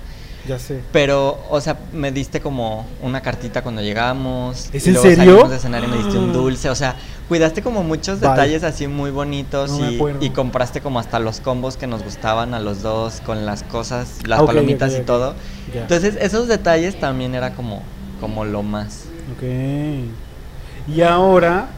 Ya 0.49 0.59
sé. 0.59 0.81
Pero, 0.93 1.39
o 1.51 1.61
sea, 1.61 1.77
me 1.93 2.11
diste 2.11 2.41
como 2.41 2.85
una 3.01 3.21
cartita 3.21 3.63
cuando 3.63 3.81
llegamos. 3.81 4.71
¿Es 4.73 4.87
y 4.87 4.89
en 4.91 4.95
luego 4.95 5.09
serio? 5.09 5.25
salimos 5.25 5.51
de 5.51 5.59
cenar 5.61 5.85
y 5.85 5.87
me 5.87 5.97
diste 5.99 6.19
un 6.19 6.31
Ah. 6.31 6.33
dulce. 6.33 6.69
O 6.71 6.75
sea, 6.75 6.97
cuidaste 7.29 7.63
como 7.63 7.83
muchos 7.85 8.19
Vale. 8.21 8.33
detalles 8.43 8.65
así 8.65 8.89
muy 8.89 9.11
bonitos 9.13 9.71
No 9.71 9.89
y, 10.21 10.31
compraste 10.31 10.81
como 10.81 10.99
hasta 10.99 11.21
los 11.21 11.41
combos 11.41 11.77
que 11.77 11.87
nos 11.87 12.03
gustaban 12.03 12.55
a 12.55 12.61
los 12.61 12.83
dos 12.83 13.21
con 13.25 13.47
las 13.47 13.63
cosas, 13.63 14.19
las 14.27 14.41
Ah, 14.41 14.47
palomitas 14.47 14.93
y 14.99 15.03
todo. 15.03 15.35
Entonces, 15.73 16.17
esos 16.21 16.49
detalles 16.49 16.99
también 16.99 17.35
era 17.37 17.55
como, 17.55 17.83
como 18.21 18.45
lo 18.45 18.63
más. 18.65 19.05
Ok. 19.37 19.45
Y 20.89 21.03
ahora, 21.03 21.69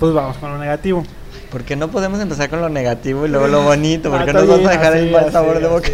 pues 0.00 0.12
vamos 0.12 0.36
con 0.38 0.50
lo 0.50 0.58
negativo. 0.58 1.04
¿Por 1.52 1.62
qué 1.62 1.76
no 1.76 1.88
podemos 1.88 2.18
empezar 2.20 2.50
con 2.50 2.60
lo 2.60 2.68
negativo 2.68 3.24
y 3.26 3.28
luego 3.28 3.46
lo 3.46 3.62
bonito? 3.62 4.10
¿Por 4.10 4.20
Ah, 4.22 4.26
nos 4.26 4.48
vas 4.48 4.58
bien, 4.58 4.68
a 4.68 4.72
dejar 4.72 4.92
así, 4.92 4.98
el 5.04 5.12
mal 5.12 5.22
así, 5.22 5.32
sabor 5.32 5.60
de 5.60 5.68
boca? 5.68 5.88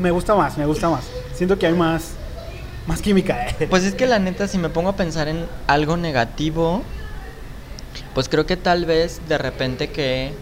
me 0.00 0.10
gusta 0.10 0.34
más, 0.34 0.58
me 0.58 0.66
gusta 0.66 0.90
más. 0.90 1.04
Siento 1.40 1.58
que 1.58 1.66
hay 1.66 1.72
más, 1.72 2.10
más 2.86 3.00
química. 3.00 3.46
eh. 3.58 3.66
Pues 3.70 3.84
es 3.84 3.94
que 3.94 4.06
la 4.06 4.18
neta, 4.18 4.46
si 4.46 4.58
me 4.58 4.68
pongo 4.68 4.90
a 4.90 4.96
pensar 4.96 5.26
en 5.26 5.46
algo 5.68 5.96
negativo, 5.96 6.82
pues 8.12 8.28
creo 8.28 8.44
que 8.44 8.58
tal 8.58 8.84
vez 8.84 9.22
de 9.26 9.38
repente 9.38 9.88
que 9.88 10.32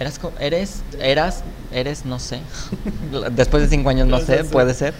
eras, 0.00 0.18
eres, 0.40 0.82
eras, 1.00 1.44
eres, 1.70 2.04
no 2.04 2.18
sé, 2.18 2.40
después 3.30 3.62
de 3.62 3.68
cinco 3.68 3.90
años 3.90 4.08
no 4.08 4.18
sé, 4.18 4.42
puede 4.42 4.74
ser, 4.74 4.92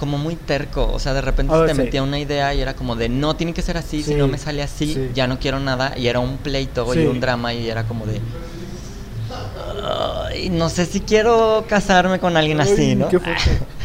como 0.00 0.16
muy 0.16 0.36
terco, 0.36 0.90
o 0.90 0.98
sea, 0.98 1.12
de 1.12 1.20
repente 1.20 1.52
Ah, 1.54 1.58
se 1.60 1.66
te 1.66 1.74
sí. 1.74 1.80
metía 1.82 2.02
una 2.02 2.18
idea 2.18 2.54
y 2.54 2.62
era 2.62 2.72
como 2.72 2.96
de, 2.96 3.10
no, 3.10 3.36
tiene 3.36 3.52
que 3.52 3.60
ser 3.60 3.76
así, 3.76 4.02
si 4.02 4.14
no 4.14 4.26
me 4.26 4.38
sale 4.38 4.62
así, 4.62 4.94
sí. 4.94 5.10
ya 5.14 5.26
no 5.26 5.38
quiero 5.38 5.60
nada, 5.60 5.98
y 5.98 6.06
era 6.06 6.18
un 6.20 6.38
pleito 6.38 6.94
y 6.94 7.04
un 7.06 7.20
drama 7.20 7.52
y 7.52 7.68
era 7.68 7.84
como 7.84 8.06
de... 8.06 8.22
"Ay, 9.86 10.48
no 10.48 10.70
sé 10.70 10.86
si 10.86 11.00
quiero 11.00 11.66
casarme 11.68 12.18
con 12.20 12.38
alguien 12.38 12.58
así, 12.62 12.94
¿no? 12.94 13.08
qué. 13.08 13.18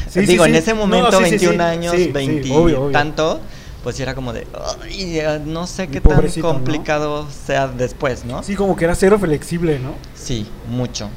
Sí, 0.09 0.21
Digo, 0.21 0.43
sí, 0.45 0.49
en 0.49 0.55
ese 0.55 0.71
No, 0.73 0.77
momento, 0.79 1.11
sí, 1.17 1.23
21 1.23 1.53
sí. 1.53 1.59
años, 1.61 1.95
Sí, 1.95 2.05
sí, 2.05 2.11
20 2.11 2.51
obvio, 2.51 2.81
obvio. 2.83 2.91
tanto, 2.91 3.39
pues 3.83 3.99
era 3.99 4.15
como 4.15 4.33
de, 4.33 4.47
"Ay, 4.81 5.13
ya 5.13 5.39
no 5.39 5.67
sé 5.67 5.87
qué 5.87 6.01
tan 6.01 6.23
¿no? 6.25 6.41
complicado 6.41 7.27
sea 7.45 7.67
después, 7.67 8.25
¿no? 8.25 8.41
Sí, 8.43 8.55
como 8.55 8.75
que 8.75 8.85
era 8.85 8.95
cero 8.95 9.17
flexible, 9.19 9.79
¿no? 9.79 9.93
Sí, 10.15 10.47
mucho. 10.67 11.09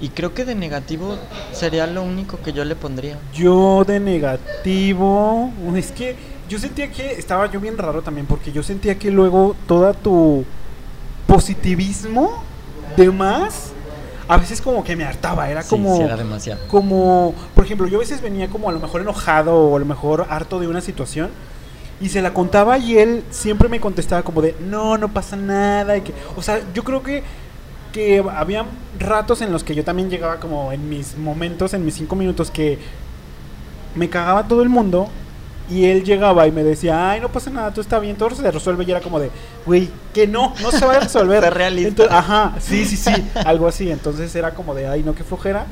Y 0.00 0.10
creo 0.10 0.34
que 0.34 0.44
de 0.44 0.54
negativo 0.54 1.16
sería 1.52 1.86
lo 1.86 2.02
único 2.02 2.38
que 2.42 2.52
yo 2.52 2.64
le 2.64 2.76
pondría. 2.76 3.18
Yo 3.34 3.84
de 3.86 3.98
negativo, 4.00 5.50
es 5.74 5.90
que 5.92 6.16
yo 6.48 6.58
sentía 6.58 6.90
que 6.90 7.12
estaba 7.12 7.50
yo 7.50 7.60
bien 7.60 7.78
raro 7.78 8.02
también 8.02 8.26
porque 8.26 8.52
yo 8.52 8.62
sentía 8.62 8.98
que 8.98 9.10
luego 9.10 9.56
toda 9.66 9.94
tu 9.94 10.44
positivismo 11.26 12.42
de 12.96 13.10
más 13.10 13.72
a 14.28 14.36
veces 14.38 14.60
como 14.60 14.82
que 14.84 14.96
me 14.96 15.04
hartaba, 15.04 15.48
era 15.50 15.62
Sí, 15.62 15.70
como 15.70 15.96
sí, 15.96 16.02
era 16.02 16.16
demasiado. 16.16 16.60
como 16.68 17.34
por 17.54 17.64
ejemplo, 17.64 17.86
yo 17.86 17.96
a 17.98 18.00
veces 18.00 18.20
venía 18.20 18.48
como 18.48 18.68
a 18.68 18.72
lo 18.72 18.80
mejor 18.80 19.00
enojado 19.00 19.54
o 19.54 19.76
a 19.76 19.78
lo 19.78 19.86
mejor 19.86 20.26
harto 20.30 20.58
de 20.60 20.66
una 20.68 20.80
situación 20.80 21.30
y 22.00 22.08
se 22.10 22.20
la 22.22 22.34
contaba 22.34 22.76
y 22.78 22.98
él 22.98 23.24
siempre 23.30 23.68
me 23.68 23.80
contestaba 23.80 24.22
como 24.22 24.42
de, 24.42 24.54
"No, 24.60 24.98
no 24.98 25.08
pasa 25.08 25.36
nada", 25.36 25.96
y 25.96 26.02
que 26.02 26.12
o 26.36 26.42
sea, 26.42 26.60
yo 26.74 26.84
creo 26.84 27.02
que 27.02 27.22
que 27.92 28.22
había 28.34 28.66
ratos 28.98 29.40
en 29.40 29.50
los 29.52 29.64
que 29.64 29.74
yo 29.74 29.82
también 29.82 30.10
llegaba 30.10 30.36
como 30.38 30.70
en 30.72 30.86
mis 30.90 31.16
momentos, 31.16 31.72
en 31.72 31.82
mis 31.84 31.94
cinco 31.94 32.14
minutos 32.14 32.50
que 32.50 32.78
me 33.94 34.10
cagaba 34.10 34.46
todo 34.46 34.62
el 34.62 34.68
mundo 34.68 35.08
y 35.70 35.84
él 35.86 36.04
llegaba 36.04 36.46
y 36.46 36.52
me 36.52 36.62
decía, 36.62 37.10
ay, 37.10 37.20
no 37.20 37.28
pasa 37.30 37.50
nada, 37.50 37.70
todo 37.70 37.80
está 37.80 37.98
bien, 37.98 38.16
todo 38.16 38.30
se 38.30 38.50
resuelve 38.50 38.84
y 38.84 38.90
era 38.90 39.00
como 39.00 39.18
de, 39.18 39.30
güey, 39.64 39.88
que 40.14 40.26
no, 40.26 40.54
no 40.62 40.70
se 40.70 40.84
va 40.86 40.94
a 40.94 41.00
resolver. 41.00 41.42
Entonces, 41.76 42.14
ajá, 42.14 42.54
sí, 42.60 42.84
sí, 42.84 42.96
sí, 42.96 43.12
algo 43.44 43.66
así. 43.66 43.90
Entonces 43.90 44.34
era 44.34 44.52
como 44.54 44.74
de, 44.74 44.86
ay, 44.86 45.02
no, 45.02 45.14
qué 45.14 45.24
flojera. 45.24 45.66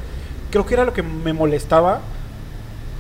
Creo 0.50 0.66
que 0.66 0.74
era 0.74 0.85
lo 0.85 0.92
que 0.92 1.02
me 1.02 1.33
molestaba, 1.33 2.00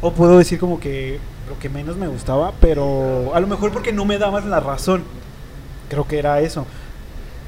o 0.00 0.12
puedo 0.12 0.38
decir 0.38 0.58
como 0.58 0.78
que 0.80 1.18
lo 1.48 1.58
que 1.58 1.68
menos 1.68 1.96
me 1.96 2.06
gustaba, 2.08 2.52
pero 2.60 3.32
a 3.34 3.40
lo 3.40 3.46
mejor 3.46 3.72
porque 3.72 3.92
no 3.92 4.04
me 4.04 4.18
dabas 4.18 4.44
la 4.44 4.60
razón. 4.60 5.02
Creo 5.88 6.06
que 6.06 6.18
era 6.18 6.40
eso. 6.40 6.66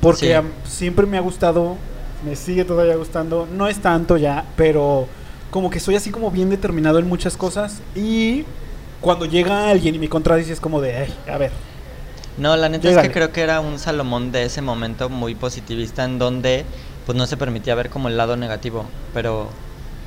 Porque 0.01 0.41
Sí. 0.65 0.71
siempre 0.71 1.07
me 1.07 1.17
ha 1.17 1.21
gustado, 1.21 1.77
me 2.25 2.37
sigue 2.37 2.65
todavía 2.65 2.97
gustando, 2.97 3.47
no 3.53 3.67
es 3.69 3.79
tanto 3.79 4.17
ya, 4.17 4.45
pero 4.57 5.07
como 5.51 5.71
que 5.71 5.81
soy 5.81 5.95
así 5.97 6.11
como 6.11 6.31
bien 6.31 6.51
determinado 6.51 6.99
en 6.99 7.09
muchas 7.09 7.37
cosas 7.37 7.81
y 7.95 8.45
cuando 9.01 9.27
llega 9.27 9.69
alguien 9.71 9.95
y 9.95 9.99
me 9.99 10.09
contradice 10.09 10.53
es 10.53 10.61
como 10.61 10.81
de, 10.81 10.97
"Ay, 10.97 11.15
a 11.33 11.39
ver, 11.39 11.51
No, 12.39 12.55
la 12.57 12.69
neta 12.69 12.91
es 12.91 12.99
que 12.99 13.11
creo 13.11 13.33
que 13.33 13.41
era 13.41 13.61
un 13.61 13.79
Salomón 13.79 14.31
de 14.31 14.45
ese 14.45 14.61
momento 14.61 15.09
muy 15.09 15.35
positivista 15.35 16.05
en 16.05 16.19
donde 16.19 16.67
pues 17.07 17.17
no 17.17 17.27
se 17.27 17.37
permitía 17.39 17.75
ver 17.75 17.89
como 17.89 18.09
el 18.09 18.17
lado 18.19 18.37
negativo, 18.37 18.85
pero 19.15 19.49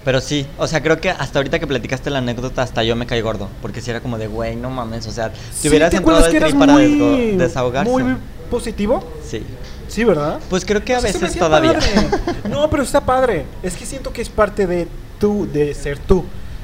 pero 0.05 0.21
sí, 0.21 0.45
o 0.57 0.65
sea, 0.67 0.81
creo 0.81 1.01
que 1.01 1.09
hasta 1.09 1.39
ahorita 1.39 1.59
que 1.59 1.67
platicaste 1.67 2.09
la 2.09 2.19
anécdota 2.19 2.61
hasta 2.61 2.83
yo 2.83 2.95
me 2.95 3.05
caí 3.05 3.21
gordo, 3.21 3.49
porque 3.61 3.81
si 3.81 3.89
era 3.89 3.99
como 3.99 4.17
de, 4.17 4.27
güey, 4.27 4.55
no 4.55 4.69
mames, 4.69 5.07
o 5.07 5.11
sea, 5.11 5.31
Sí, 5.53 5.63
te 5.63 5.69
hubieras 5.69 5.89
¿te 5.89 5.97
entrado 5.97 6.19
al 6.19 6.23
que 6.25 6.29
tri 6.29 6.37
eras 6.37 6.53
para 6.53 6.73
muy, 6.73 7.31
desahogarse. 7.35 7.91
muy 7.91 8.15
positivo? 8.49 9.03
Sí. 9.27 9.43
Sí, 9.87 10.03
¿verdad? 10.03 10.39
Pues 10.49 10.63
creo 10.65 10.83
que 10.85 10.93
a 10.95 10.99
veces 11.01 11.35
todavía. 11.35 11.79
No, 12.49 12.69
pero 12.69 12.83
está 12.83 13.01
padre. 13.01 13.45
Es 13.63 13.75
que 13.75 13.85
siento 13.85 14.13
que 14.13 14.21
es 14.21 14.29
parte 14.29 14.67
de 14.67 14.87
tú, 15.19 15.47
de 15.51 15.73
ser 15.73 15.97
tú. 15.97 16.23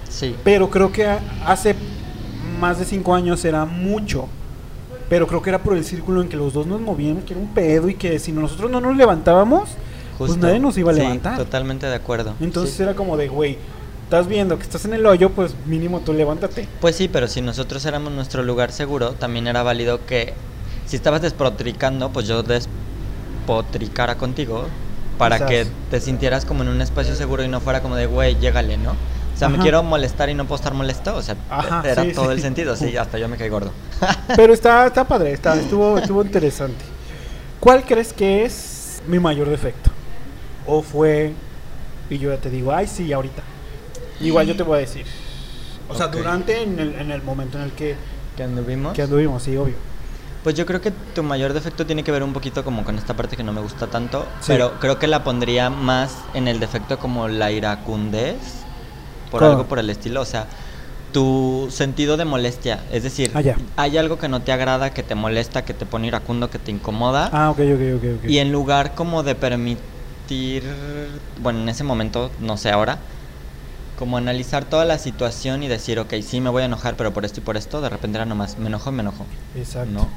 Sí. 0.10 0.36
Pero 0.44 0.70
creo 0.70 0.92
que 0.92 1.06
hace 1.46 1.76
más 2.60 2.80
de 2.80 2.86
cinco 2.86 3.14
años 3.16 3.44
era 3.46 3.66
mucho. 3.66 4.28
Pero 5.10 5.28
creo 5.28 5.42
que 5.42 5.50
era 5.52 5.62
por 5.62 5.78
el 5.78 5.86
círculo 5.86 6.22
en 6.22 6.30
que 6.30 6.36
los 6.38 6.54
dos 6.54 6.66
nos 6.66 6.82
movíamos, 6.82 7.24
que 7.26 7.34
era 7.34 7.42
un 7.42 7.54
pedo 7.54 7.90
y 7.90 7.94
que 7.96 8.18
si 8.20 8.32
nosotros 8.32 8.72
no 8.72 8.82
nos 8.82 8.98
levantábamos, 8.98 9.70
pues 10.18 10.32
Justo. 10.32 10.48
nadie 10.48 10.60
nos 10.60 10.78
iba 10.78 10.92
a 10.92 10.96
Sí, 10.96 11.02
levantar. 11.02 11.38
Totalmente 11.38 11.86
de 11.86 11.94
acuerdo. 11.96 12.34
Entonces 12.40 12.76
Sí. 12.76 12.82
era 12.84 12.96
como 12.96 13.16
de, 13.16 13.28
güey, 13.28 13.58
estás 14.06 14.28
viendo 14.28 14.58
que 14.58 14.64
estás 14.64 14.84
en 14.86 14.94
el 14.96 15.06
hoyo, 15.06 15.30
pues 15.30 15.54
mínimo 15.68 16.00
tú 16.00 16.12
levántate. 16.14 16.68
Pues 16.82 16.96
sí, 16.96 17.08
pero 17.08 17.28
si 17.28 17.42
nosotros 17.42 17.86
éramos 17.86 18.14
nuestro 18.14 18.42
lugar 18.42 18.72
seguro, 18.72 19.12
también 19.12 19.46
era 19.48 19.62
válido 19.62 20.04
que 20.08 20.34
si 20.88 20.96
estabas 20.96 21.22
despotricando, 21.22 22.10
pues 22.10 22.28
yo 22.28 22.42
despotricara 22.44 24.16
contigo 24.18 24.66
para 25.20 25.38
Quizás. 25.38 25.50
que 25.50 25.68
te 25.92 26.02
sintieras 26.02 26.46
como 26.46 26.64
en 26.64 26.70
un 26.70 26.82
espacio 26.82 27.16
seguro 27.16 27.44
y 27.44 27.48
no 27.48 27.60
fuera 27.62 27.82
como 27.82 27.96
de, 27.96 28.06
güey, 28.08 28.36
llégale, 28.40 28.78
¿no? 28.78 28.94
O 29.36 29.38
sea, 29.38 29.50
me 29.50 29.58
quiero 29.60 29.84
molestar 29.84 30.30
y 30.30 30.34
no 30.34 30.46
puedo 30.46 30.56
estar 30.56 30.74
molesto, 30.74 31.14
o 31.16 31.22
sea, 31.22 31.36
Ajá, 31.50 31.84
era 31.86 32.04
sí, 32.04 32.14
todo 32.14 32.28
sí. 32.28 32.32
el 32.32 32.42
sentido, 32.42 32.76
sí, 32.78 32.96
hasta 32.96 33.18
yo 33.18 33.28
me 33.28 33.36
caí 33.36 33.50
gordo. 33.50 33.72
Pero 34.36 34.54
está, 34.54 34.88
está 34.88 35.06
padre, 35.06 35.34
está, 35.34 35.56
estuvo, 35.56 35.98
estuvo 35.98 36.22
interesante. 36.24 36.84
¿Cuál 37.60 37.84
crees 37.84 38.14
que 38.14 38.46
es 38.46 39.02
mi 39.08 39.20
mayor 39.20 39.50
defecto? 39.50 39.92
¿O 40.66 40.82
fue, 40.82 41.34
y 42.10 42.18
yo 42.18 42.32
ya 42.32 42.40
te 42.40 42.50
digo, 42.50 42.72
ay, 42.74 42.88
sí, 42.88 43.12
ahorita? 43.12 43.44
Igual 44.22 44.48
yo 44.48 44.56
te 44.56 44.64
voy 44.64 44.78
a 44.78 44.80
decir. 44.82 45.06
O 45.90 45.96
sea, 45.96 46.08
durante 46.08 46.64
en 46.64 46.80
el, 46.80 46.96
en 46.96 47.12
el 47.12 47.22
momento 47.22 47.58
en 47.58 47.66
el 47.66 47.72
que, 47.74 47.96
¿Qué 48.38 48.44
anduvimos? 48.44 48.94
que 48.94 49.02
anduvimos, 49.02 49.44
sí, 49.44 49.56
obvio. 49.58 49.76
Pues 50.44 50.56
yo 50.56 50.66
creo 50.66 50.80
que 50.80 50.92
tu 50.92 51.24
mayor 51.24 51.54
defecto 51.54 51.86
tiene 51.86 52.04
que 52.04 52.12
ver 52.12 52.24
un 52.24 52.32
poquito 52.32 52.64
como 52.64 52.84
con 52.86 52.98
esta 52.98 53.16
parte 53.16 53.36
que 53.36 53.44
no 53.44 53.52
me 53.52 53.62
gusta 53.62 53.88
tanto, 53.88 54.26
Sí. 54.40 54.46
pero 54.48 54.80
creo 54.80 54.98
que 54.98 55.08
la 55.08 55.24
pondría 55.24 55.70
más 55.70 56.16
en 56.36 56.48
el 56.48 56.60
defecto 56.60 57.00
como 57.00 57.28
la 57.28 57.52
iracundez, 57.52 58.36
por 59.32 59.40
¿Cómo? 59.42 59.52
algo 59.52 59.66
por 59.66 59.80
el 59.80 59.90
estilo, 59.90 60.22
o 60.22 60.26
sea, 60.26 60.48
tu 61.14 61.68
sentido 61.72 62.18
de 62.18 62.26
molestia, 62.26 62.84
es 62.92 63.04
decir, 63.04 63.32
Ah, 63.34 63.42
hay 63.78 63.98
algo 63.98 64.18
que 64.20 64.28
no 64.28 64.42
te 64.42 64.52
agrada, 64.52 64.90
que 64.94 65.02
te 65.04 65.16
molesta, 65.16 65.64
que 65.64 65.74
te 65.74 65.86
pone 65.86 66.08
iracundo, 66.08 66.50
que 66.50 66.60
te 66.60 66.72
incomoda, 66.72 67.30
Ah, 67.32 67.52
ok, 67.52 67.60
ok, 67.60 67.82
ok, 67.98 68.04
ok. 68.24 68.30
y 68.30 68.40
en 68.40 68.52
lugar 68.52 68.96
como 68.96 69.24
de 69.24 69.36
permitir, 69.36 70.64
bueno, 71.42 71.60
en 71.62 71.70
ese 71.70 71.84
momento, 71.84 72.32
no 72.42 72.58
sé 72.58 72.70
ahora, 72.72 72.98
como 73.98 74.18
analizar 74.18 74.66
toda 74.66 74.84
la 74.84 74.98
situación 74.98 75.64
y 75.64 75.70
decir, 75.70 76.00
ok, 76.00 76.14
sí 76.22 76.42
me 76.42 76.50
voy 76.50 76.64
a 76.64 76.66
enojar, 76.66 76.96
pero 76.98 77.14
por 77.14 77.24
esto 77.24 77.40
y 77.40 77.44
por 77.44 77.56
esto, 77.56 77.80
de 77.80 77.88
repente 77.90 78.18
era 78.18 78.26
nomás, 78.26 78.58
me 78.58 78.68
enojo, 78.68 78.92
me 78.92 79.02
enojo. 79.02 79.26
Exacto. 79.56 79.92
¿No? 79.92 80.08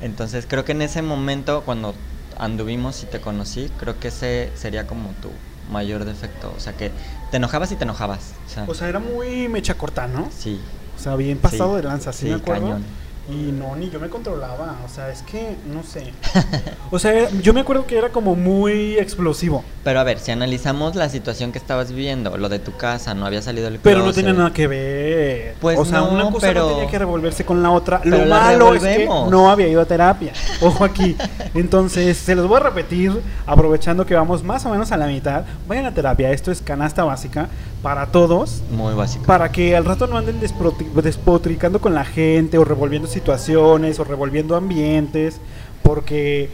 Entonces 0.00 0.46
creo 0.48 0.64
que 0.64 0.72
en 0.72 0.82
ese 0.82 1.02
momento, 1.02 1.62
cuando 1.64 1.94
anduvimos 2.38 3.02
y 3.02 3.06
te 3.06 3.20
conocí, 3.20 3.70
creo 3.78 3.98
que 3.98 4.08
ese 4.08 4.52
sería 4.54 4.86
como 4.86 5.08
tu 5.22 5.30
mayor 5.70 6.04
defecto. 6.04 6.52
O 6.56 6.60
sea, 6.60 6.72
que 6.76 6.90
te 7.30 7.36
enojabas 7.38 7.72
y 7.72 7.76
te 7.76 7.84
enojabas. 7.84 8.32
O 8.46 8.48
sea, 8.50 8.64
O 8.68 8.74
sea, 8.74 8.88
era 8.88 8.98
muy 8.98 9.48
mecha 9.48 9.74
corta, 9.74 10.06
¿no? 10.06 10.28
sí. 10.36 10.60
O 10.96 10.98
sea, 10.98 11.14
bien 11.14 11.36
pasado 11.36 11.72
Sí. 11.72 11.76
de 11.76 11.82
lanza, 11.82 12.12
¿sí, 12.12 12.18
Sí, 12.20 12.26
me 12.26 12.34
acuerdo? 12.36 12.62
cañón. 12.62 12.84
Y 13.28 13.50
no, 13.50 13.74
ni 13.74 13.90
yo 13.90 13.98
me 13.98 14.08
controlaba, 14.08 14.76
o 14.84 14.88
sea, 14.88 15.10
es 15.10 15.22
que, 15.22 15.56
no 15.72 15.82
sé. 15.82 16.12
O 16.92 17.00
sea, 17.00 17.28
yo 17.42 17.52
me 17.52 17.60
acuerdo 17.62 17.84
que 17.84 17.98
era 17.98 18.10
como 18.10 18.36
muy 18.36 18.96
explosivo, 18.96 19.64
Pero 19.82 19.98
a 19.98 20.04
ver, 20.04 20.20
si 20.20 20.30
analizamos 20.30 20.94
la 20.94 21.08
situación 21.08 21.50
que 21.50 21.58
estabas 21.58 21.90
viviendo, 21.90 22.36
lo 22.36 22.48
de 22.48 22.60
tu 22.60 22.76
casa, 22.76 23.12
no 23.14 23.26
había 23.26 23.42
salido 23.42 23.66
el 23.66 23.80
pero 23.80 23.98
no 23.98 24.04
closet. 24.04 24.24
tenía 24.24 24.38
nada 24.38 24.52
que 24.52 24.68
ver. 24.68 25.54
Pues 25.60 25.76
o 25.76 25.84
sea, 25.84 25.98
no, 25.98 26.10
una 26.10 26.30
cosa 26.30 26.46
pero- 26.46 26.60
no 26.68 26.74
tenía 26.76 26.88
que 26.88 26.98
revolverse 27.00 27.44
con 27.44 27.60
la 27.64 27.72
otra. 27.72 28.00
Pero 28.04 28.18
Lo 28.18 28.24
la 28.26 28.38
malo 28.38 28.74
es 28.74 28.82
que 28.84 29.06
no 29.06 29.50
había 29.50 29.66
ido 29.66 29.80
a 29.80 29.84
terapia. 29.84 30.32
Ojo 30.60 30.84
aquí. 30.84 31.16
Entonces, 31.54 32.16
se 32.16 32.36
los 32.36 32.46
voy 32.46 32.58
a 32.58 32.64
repetir, 32.64 33.20
aprovechando 33.46 34.06
que 34.06 34.14
vamos 34.14 34.44
más 34.44 34.64
o 34.64 34.70
menos 34.70 34.92
a 34.92 34.96
la 34.96 35.08
mitad. 35.08 35.44
Vayan 35.66 35.86
a 35.86 35.92
terapia, 35.92 36.30
esto 36.30 36.52
es 36.52 36.62
canasta 36.62 37.02
básica 37.02 37.48
para 37.86 38.06
todos. 38.06 38.64
Muy 38.72 38.94
básico. 38.94 39.24
Para 39.26 39.52
que 39.52 39.76
al 39.76 39.84
rato 39.84 40.08
no 40.08 40.18
anden 40.18 40.40
despotricando 40.40 41.80
con 41.80 41.94
la 41.94 42.04
gente 42.04 42.58
o 42.58 42.64
revolviendo 42.64 43.06
situaciones 43.06 44.00
o 44.00 44.04
revolviendo 44.04 44.56
ambientes. 44.56 45.40
Porque 45.84 46.50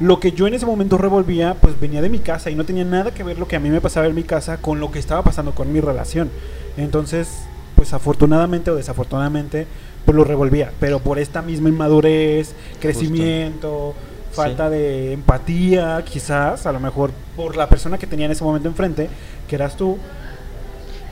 lo 0.00 0.20
que 0.20 0.32
yo 0.32 0.46
en 0.46 0.54
ese 0.54 0.64
momento 0.64 0.96
revolvía, 0.96 1.54
pues 1.60 1.78
venía 1.78 2.00
de 2.00 2.08
mi 2.08 2.18
casa 2.18 2.48
y 2.48 2.54
no 2.54 2.64
tenía 2.64 2.86
nada 2.86 3.12
que 3.12 3.22
ver 3.22 3.38
lo 3.38 3.46
que 3.46 3.56
a 3.56 3.60
mí 3.60 3.68
me 3.68 3.82
pasaba 3.82 4.06
en 4.06 4.14
mi 4.14 4.22
casa 4.22 4.56
con 4.62 4.80
lo 4.80 4.90
que 4.90 4.98
estaba 4.98 5.22
pasando 5.22 5.54
con 5.54 5.70
mi 5.70 5.80
relación. 5.80 6.30
Entonces, 6.78 7.28
pues 7.76 7.92
afortunadamente 7.92 8.70
o 8.70 8.74
desafortunadamente, 8.74 9.66
pues 10.06 10.16
lo 10.16 10.24
revolvía. 10.24 10.72
Pero 10.80 11.00
por 11.00 11.18
esta 11.18 11.42
misma 11.42 11.68
inmadurez, 11.68 12.54
crecimiento, 12.80 13.94
falta 14.32 14.70
de 14.70 15.12
empatía, 15.12 16.02
quizás, 16.06 16.64
a 16.64 16.72
lo 16.72 16.80
mejor 16.80 17.10
por 17.36 17.54
la 17.54 17.68
persona 17.68 17.98
que 17.98 18.06
tenía 18.06 18.24
en 18.24 18.32
ese 18.32 18.44
momento 18.44 18.66
enfrente, 18.66 19.10
que 19.46 19.56
eras 19.56 19.76
tú, 19.76 19.98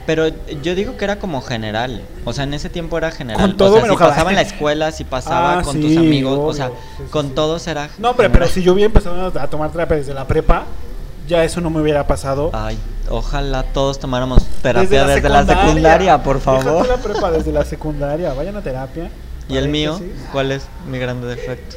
Pero 0.08 0.28
yo 0.62 0.74
digo 0.74 0.96
que 0.96 1.04
era 1.04 1.18
como 1.18 1.42
general. 1.42 2.00
O 2.24 2.32
sea, 2.32 2.44
en 2.44 2.54
ese 2.54 2.70
tiempo 2.70 2.96
era 2.96 3.10
general. 3.10 3.42
Con 3.42 3.58
todo 3.58 3.74
o 3.74 3.80
sea, 3.80 3.82
me 3.82 3.90
si 3.90 3.96
pasaba 3.98 4.30
en 4.30 4.36
la 4.36 4.40
escuela, 4.40 4.90
si 4.90 5.04
pasaba 5.04 5.58
Ah, 5.58 5.62
con 5.62 5.74
sí, 5.74 5.82
tus 5.82 5.96
amigos, 5.98 6.38
o 6.40 6.54
sea, 6.54 6.68
Sí, 6.68 6.72
sí, 6.96 7.02
con 7.10 7.34
todos 7.34 7.66
era. 7.66 7.90
No, 7.98 8.16
pero, 8.16 8.32
pero 8.32 8.46
si 8.48 8.62
yo 8.62 8.72
hubiera 8.72 8.86
empezado 8.86 9.38
a 9.38 9.46
tomar 9.48 9.70
terapia 9.70 9.98
desde 9.98 10.14
la 10.14 10.26
prepa, 10.26 10.64
ya 11.28 11.44
eso 11.44 11.60
no 11.60 11.68
me 11.68 11.82
hubiera 11.82 12.06
pasado. 12.06 12.48
Ay, 12.54 12.78
ojalá 13.10 13.64
todos 13.64 13.98
tomáramos 13.98 14.46
terapia 14.62 14.88
Desde 15.04 15.14
desde, 15.16 15.28
la, 15.28 15.44
secundaria, 15.44 16.22
por 16.22 16.38
Déjate 16.38 16.62
favor. 16.64 16.88
la 16.88 16.96
prepa 16.96 17.30
desde 17.30 17.52
la 17.52 17.66
secundaria, 17.66 18.32
vayan 18.32 18.56
a 18.56 18.62
terapia. 18.62 19.10
¿Y 19.46 19.58
el 19.58 19.68
mío? 19.68 20.00
¿Cuál 20.32 20.52
es 20.52 20.62
mi 20.90 20.98
grande 20.98 21.26
defecto? 21.26 21.76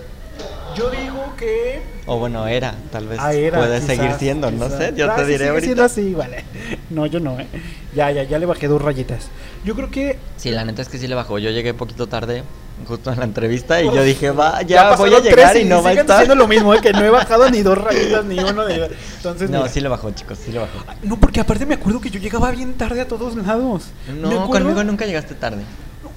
Yo 0.75 0.89
digo 0.89 1.33
que 1.37 1.81
O 2.05 2.17
bueno, 2.17 2.47
era, 2.47 2.75
tal 2.91 3.07
vez 3.07 3.19
Ah, 3.21 3.33
era, 3.33 3.57
puede 3.59 3.79
quizás, 3.79 3.95
seguir 3.97 4.13
siendo, 4.17 4.49
no 4.51 4.65
quizás. 4.67 4.77
sé, 4.79 4.93
yo 4.95 5.11
Ah, 5.11 5.15
te 5.15 5.25
sí, 5.25 5.31
diré 5.31 5.47
sigue 5.49 5.61
siendo 5.61 5.81
ahorita. 5.83 5.85
así, 5.85 6.13
vale. 6.13 6.43
No, 6.89 7.05
yo 7.05 7.19
no, 7.19 7.39
eh. 7.39 7.47
Ya, 7.93 8.09
ya, 8.11 8.23
ya 8.23 8.39
le 8.39 8.45
bajé 8.45 8.67
dos 8.67 8.81
rayitas. 8.81 9.27
Yo 9.65 9.75
creo 9.75 9.89
que 9.91 10.17
Sí, 10.37 10.49
la 10.51 10.63
neta 10.65 10.81
es 10.81 10.89
que 10.89 10.97
sí 10.97 11.07
le 11.07 11.15
bajó. 11.15 11.37
Yo 11.39 11.49
llegué 11.49 11.73
poquito 11.73 12.07
tarde, 12.07 12.43
justo 12.87 13.11
en 13.11 13.19
la 13.19 13.25
entrevista, 13.25 13.81
y 13.81 13.87
Uf, 13.87 13.95
yo 13.95 14.03
dije, 14.03 14.31
va, 14.31 14.61
ya, 14.61 14.95
voy 14.95 15.13
a 15.13 15.19
llegar 15.19 15.51
tres 15.51 15.63
y 15.63 15.67
no 15.67 15.83
va 15.83 15.89
a 15.89 15.93
estar. 15.93 16.07
diciendo 16.19 16.35
lo 16.35 16.47
mismo, 16.47 16.73
eh, 16.73 16.79
que 16.81 16.93
no 16.93 17.03
he 17.03 17.09
bajado 17.09 17.49
ni 17.49 17.61
dos 17.61 17.77
rayitas 17.77 18.23
ni 18.25 18.39
uno 18.39 18.65
de 18.65 18.89
Entonces, 19.17 19.49
No, 19.49 19.59
mira. 19.59 19.69
sí 19.69 19.81
le 19.81 19.89
bajó, 19.89 20.11
chicos, 20.11 20.39
sí 20.43 20.51
le 20.51 20.59
bajó. 20.59 20.79
No, 21.03 21.17
porque 21.19 21.41
aparte 21.41 21.65
me 21.65 21.75
acuerdo 21.75 21.99
que 22.01 22.09
yo 22.09 22.19
llegaba 22.19 22.49
bien 22.51 22.73
tarde 22.73 23.01
a 23.01 23.07
todos 23.07 23.35
lados. 23.35 23.87
Me 24.07 24.13
No, 24.13 24.43
acuerdo- 24.43 24.49
conmigo 24.67 24.83
nunca 24.83 25.05
llegaste 25.05 25.35
tarde. 25.35 25.63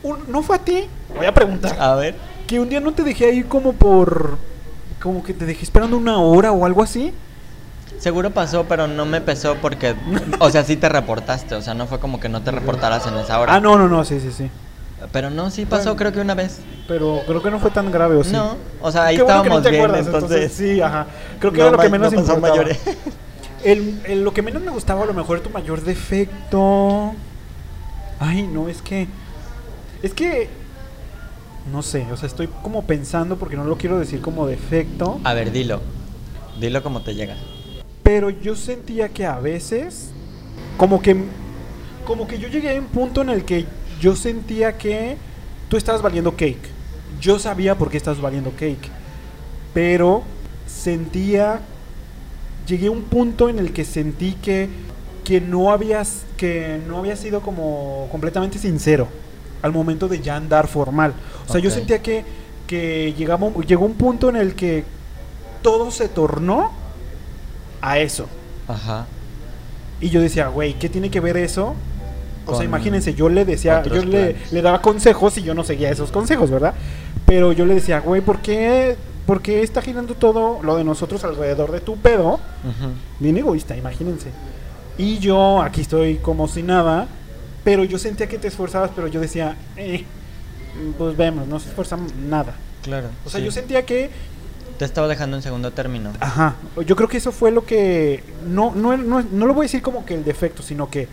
Un- 0.03 0.25
¿No 0.29 0.43
fue 0.43 0.57
a 0.57 0.59
ti? 0.61 0.85
Voy 1.17 1.27
a 1.27 1.33
preguntar. 1.35 1.77
A 1.81 1.95
ver. 1.97 2.15
Que 2.47 2.61
un 2.61 2.69
día 2.69 2.81
no 2.81 2.93
te 2.93 3.03
dejé 3.03 3.27
ahí 3.27 3.43
como 3.43 3.73
por... 3.73 4.37
Como 5.03 5.23
que 5.23 5.35
te 5.35 5.45
dejé 5.47 5.63
esperando 5.65 5.97
una 5.97 6.19
hora 6.19 6.53
o 6.53 6.65
algo 6.65 6.83
así. 6.83 7.13
Seguro 7.99 8.31
pasó, 8.31 8.65
pero 8.69 8.87
no 8.87 9.07
me 9.07 9.21
pesó 9.21 9.57
porque, 9.63 9.95
o 10.39 10.51
sea, 10.51 10.65
sí 10.65 10.77
te 10.77 10.89
reportaste, 10.89 11.55
o 11.55 11.63
sea, 11.63 11.75
no 11.75 11.87
fue 11.87 12.01
como 12.01 12.21
que 12.21 12.29
no 12.29 12.43
te 12.43 12.51
reportaras 12.51 13.07
en 13.07 13.15
esa 13.17 13.39
hora. 13.41 13.55
Ah, 13.55 13.61
no, 13.61 13.79
no, 13.79 13.89
no, 13.89 14.05
sí, 14.05 14.21
sí, 14.21 14.31
sí. 14.33 14.51
Pero 15.13 15.31
no, 15.31 15.51
sí 15.51 15.65
pasó, 15.67 15.85
Bueno. 15.91 15.97
creo 15.99 16.13
que 16.13 16.21
una 16.21 16.35
vez. 16.35 16.61
Pero 16.89 17.23
creo 17.27 17.43
que 17.43 17.51
no 17.51 17.61
fue 17.61 17.71
tan 17.71 17.91
grave, 17.91 18.17
¿o 18.17 18.25
sí? 18.25 18.33
No, 18.33 18.57
o 18.81 18.91
sea, 18.91 19.07
ahí 19.07 19.17
Qué 19.17 19.23
bueno 19.23 19.43
que 19.43 19.49
no 19.51 19.57
estábamos 19.59 19.63
te 19.65 19.71
bien, 19.71 19.85
acuerdas, 19.85 20.07
entonces. 20.07 20.53
Sí, 20.53 20.81
ajá. 20.81 21.07
Creo 21.39 21.53
que 21.53 21.59
No 21.59 21.65
era 21.69 21.77
lo 21.77 21.83
que 21.83 21.89
menos 21.91 22.13
no 22.13 22.21
pasó 22.21 22.35
importaba. 22.35 22.57
mayores. 22.63 22.81
El, 23.65 24.01
el- 24.07 24.23
lo 24.25 24.35
que 24.35 24.43
menos 24.43 24.63
me 24.63 24.71
gustaba 24.71 25.05
a 25.05 25.07
lo 25.07 25.15
mejor 25.15 25.41
tu 25.41 25.49
mayor 25.51 25.81
defecto. 25.83 27.13
Ay, 28.21 28.43
no, 28.47 28.69
es 28.69 28.83
que. 28.83 29.09
Es 30.03 30.13
que. 30.13 30.51
No 31.71 31.83
sé, 31.83 32.07
o 32.13 32.17
sea, 32.17 32.27
estoy 32.27 32.49
como 32.63 32.85
pensando 32.85 33.37
porque 33.37 33.57
no 33.57 33.65
lo 33.65 33.79
quiero 33.79 33.99
decir 33.99 34.21
como 34.21 34.47
defecto. 34.47 35.19
A 35.25 35.33
ver, 35.33 35.51
dilo. 35.51 35.81
Dilo 36.61 36.83
como 36.83 37.01
te 37.01 37.15
llega. 37.15 37.37
Pero 38.03 38.29
yo 38.29 38.55
sentía 38.55 39.09
que 39.09 39.25
a 39.25 39.41
veces. 39.41 40.11
Como 40.77 41.01
que. 41.01 41.17
Como 42.07 42.27
que 42.29 42.39
yo 42.39 42.49
llegué 42.49 42.77
a 42.77 42.79
un 42.79 42.87
punto 42.87 43.23
en 43.23 43.31
el 43.31 43.45
que 43.45 43.65
yo 43.99 44.15
sentía 44.15 44.77
que 44.77 45.17
tú 45.71 45.79
estabas 45.79 46.03
valiendo 46.03 46.33
cake. 46.33 46.69
Yo 47.19 47.39
sabía 47.39 47.77
por 47.77 47.91
qué 47.91 47.97
estabas 47.97 48.21
valiendo 48.21 48.51
cake. 48.51 48.91
Pero 49.73 50.23
sentía. 50.67 51.61
Llegué 52.67 52.89
a 52.89 52.91
un 52.91 53.03
punto 53.03 53.49
en 53.49 53.59
el 53.59 53.73
que 53.73 53.85
sentí 53.85 54.35
que. 54.35 54.69
Que 55.25 55.41
no 55.41 55.73
habías. 55.73 56.25
Que 56.37 56.79
no 56.87 56.99
había 56.99 57.17
sido 57.17 57.41
como 57.41 58.07
completamente 58.13 58.59
sincero. 58.59 59.09
Al 59.65 59.73
momento 59.73 60.09
de 60.09 60.21
ya 60.21 60.37
andar 60.37 60.69
formal. 60.69 61.15
O 61.49 61.53
sea, 61.53 61.61
yo 61.61 61.71
sentía 61.71 62.03
que. 62.03 62.45
Que 62.67 63.13
llegaba, 63.19 63.51
llegó 63.67 63.85
un 63.85 63.95
punto 63.95 64.31
en 64.31 64.37
el 64.37 64.55
que 64.55 64.85
todo 65.61 65.91
se 65.91 66.09
tornó 66.09 66.71
a 67.83 67.99
eso. 67.99 68.27
Ajá. 68.69 69.07
Y 70.01 70.11
yo 70.11 70.21
decía, 70.21 70.49
güey, 70.49 70.75
¿qué 70.79 70.89
tiene 70.89 71.11
que 71.11 71.21
ver 71.21 71.37
eso? 71.37 71.75
O 72.47 72.55
sea, 72.55 72.65
imagínense, 72.65 73.15
yo 73.15 73.29
le 73.29 73.45
decía, 73.45 73.83
yo 73.83 74.05
le, 74.05 74.37
le 74.51 74.63
daba 74.63 74.83
consejos 74.83 75.37
y 75.39 75.43
yo 75.43 75.55
no 75.55 75.65
seguía 75.65 75.91
esos 75.91 76.11
consejos, 76.11 76.51
¿verdad? 76.51 76.75
Pero 77.27 77.53
yo 77.53 77.65
le 77.65 77.75
decía, 77.75 78.01
güey, 78.01 78.21
¿por 78.21 78.41
qué, 78.41 78.97
¿por 79.27 79.41
qué 79.41 79.63
está 79.63 79.81
girando 79.81 80.15
todo 80.15 80.63
lo 80.63 80.77
de 80.77 80.85
nosotros 80.85 81.25
alrededor 81.25 81.73
de 81.73 81.81
tu 81.81 81.97
pedo? 81.97 82.35
Ujú. 82.35 82.93
Bien 83.19 83.37
egoísta, 83.39 83.77
imagínense. 83.77 84.29
Y 84.99 85.19
yo 85.19 85.63
aquí 85.63 85.81
estoy 85.81 86.17
como 86.17 86.47
si 86.49 86.63
nada, 86.63 87.09
pero 87.65 87.83
yo 87.85 87.99
sentía 87.99 88.27
que 88.29 88.39
te 88.39 88.49
esforzabas, 88.49 88.91
pero 88.95 89.09
yo 89.09 89.21
decía, 89.21 89.57
eh, 89.77 90.05
pues 90.99 91.17
vemos, 91.17 91.47
no 91.49 91.59
se 91.61 91.69
esforzamos 91.71 92.15
nada. 92.15 92.55
Claro. 92.83 93.09
O 93.25 93.31
sea, 93.31 93.41
sí. 93.41 93.47
yo 93.47 93.51
sentía 93.53 93.85
que 93.87 94.11
Te 94.79 94.85
estaba 94.85 95.09
dejando 95.09 95.37
en 95.37 95.43
segundo 95.43 95.71
término. 95.73 96.11
Ajá, 96.21 96.57
yo 96.87 96.97
creo 96.97 97.09
que 97.09 97.17
eso 97.17 97.33
fue 97.33 97.51
lo 97.51 97.65
que 97.65 98.23
no 98.47 98.73
no 98.75 98.97
no, 98.97 99.23
no 99.23 99.47
lo 99.47 99.55
voy 99.55 99.65
a 99.65 99.67
decir 99.69 99.83
como 99.83 100.05
que 100.05 100.15
el 100.15 100.25
defecto, 100.25 100.63
sino 100.63 100.91
que 100.91 101.09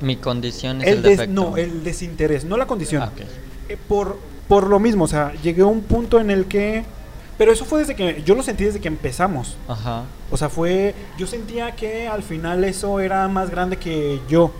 Mi 0.00 0.16
condición 0.16 0.80
es 0.82 0.88
el 0.88 0.94
el, 0.96 1.02
des- 1.02 1.18
defecto. 1.18 1.34
no, 1.50 1.56
el 1.56 1.84
desinterés, 1.84 2.44
no 2.44 2.56
la 2.56 2.66
condición. 2.66 3.02
Ah, 3.02 3.10
ok. 3.14 3.20
Eh, 3.68 3.76
por 3.88 4.18
por 4.48 4.66
lo 4.66 4.78
mismo, 4.80 5.04
o 5.04 5.08
sea, 5.08 5.32
llegué 5.42 5.62
a 5.62 5.66
un 5.66 5.82
punto 5.82 6.18
en 6.20 6.30
el 6.30 6.46
que 6.46 6.84
pero 7.38 7.50
eso 7.52 7.64
fue 7.64 7.80
desde 7.80 7.94
que 7.96 8.22
yo 8.24 8.34
lo 8.34 8.42
sentí 8.42 8.64
desde 8.64 8.80
que 8.80 8.88
empezamos. 8.88 9.56
Ajá. 9.68 10.04
O 10.30 10.36
sea, 10.36 10.48
fue 10.48 10.94
yo 11.18 11.26
sentía 11.26 11.72
que 11.76 12.08
al 12.08 12.22
final 12.22 12.64
eso 12.64 13.00
era 13.00 13.26
más 13.28 13.50
grande 13.50 13.76
que 13.76 14.20
yo. 14.28 14.50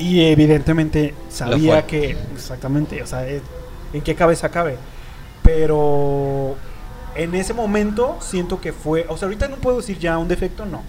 Y 0.00 0.22
evidentemente 0.24 1.14
sabía 1.28 1.86
que 1.86 2.16
exactamente, 2.34 3.02
o 3.02 3.06
sea, 3.06 3.26
en 3.28 4.02
qué 4.02 4.14
cabeza 4.14 4.48
cabe. 4.48 4.76
Pero 5.42 6.56
en 7.14 7.34
ese 7.34 7.52
momento 7.52 8.16
siento 8.20 8.60
que 8.60 8.72
fue, 8.72 9.04
o 9.08 9.16
sea, 9.16 9.26
ahorita 9.26 9.48
no 9.48 9.56
puedo 9.56 9.76
decir 9.76 9.98
ya 9.98 10.16
un 10.18 10.26
defecto, 10.26 10.64
no. 10.64 10.82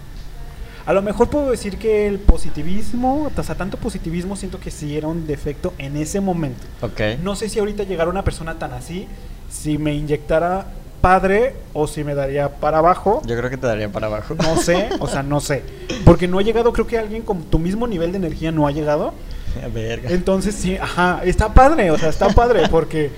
A 0.86 0.94
lo 0.94 1.02
mejor 1.02 1.30
puedo 1.30 1.52
decir 1.52 1.78
que 1.78 2.08
el 2.08 2.20
positivismo, 2.20 3.30
o 3.36 3.44
sea, 3.44 3.56
tanto 3.56 3.78
positivismo 3.78 4.36
siento 4.36 4.60
que 4.60 4.72
sí 4.72 4.98
era 4.98 5.08
un 5.08 5.28
defecto 5.28 5.74
en 5.78 5.96
ese 5.98 6.22
momento. 6.22 6.64
Ok. 6.82 7.02
No 7.22 7.36
sé 7.36 7.50
si 7.50 7.60
ahorita 7.60 7.84
llegara 7.84 8.10
una 8.10 8.24
persona 8.24 8.58
tan 8.58 8.74
así, 8.74 9.08
si 9.50 9.78
me 9.78 9.94
inyectara 9.94 10.72
padre 11.02 11.56
o 11.74 11.88
si 11.88 12.04
me 12.04 12.16
daría 12.16 12.50
para 12.50 12.78
abajo. 12.78 13.22
Yo 13.26 13.36
creo 13.38 13.50
que 13.50 13.58
te 13.58 13.68
daría 13.68 13.90
para 13.90 14.08
abajo. 14.08 14.36
No 14.36 14.56
sé, 14.58 14.90
o 15.00 15.08
sea, 15.08 15.24
no 15.24 15.40
sé. 15.40 15.64
Porque 16.06 16.28
no 16.28 16.40
ha 16.40 16.42
llegado, 16.42 16.72
creo 16.72 16.88
que 16.88 16.98
alguien 16.98 17.24
con 17.24 17.44
tu 17.44 17.60
mismo 17.60 17.88
nivel 17.88 18.12
de 18.12 18.20
energía 18.20 18.52
no 18.52 18.68
ha 18.68 18.72
llegado. 18.72 19.14
Verga. 19.74 20.12
Entonces 20.12 20.56
sí, 20.56 20.78
ajá, 20.78 21.22
está 21.26 21.54
padre, 21.54 21.92
o 21.92 21.98
sea, 21.98 22.10
está 22.10 22.30
padre 22.30 22.68
porque 22.70 23.12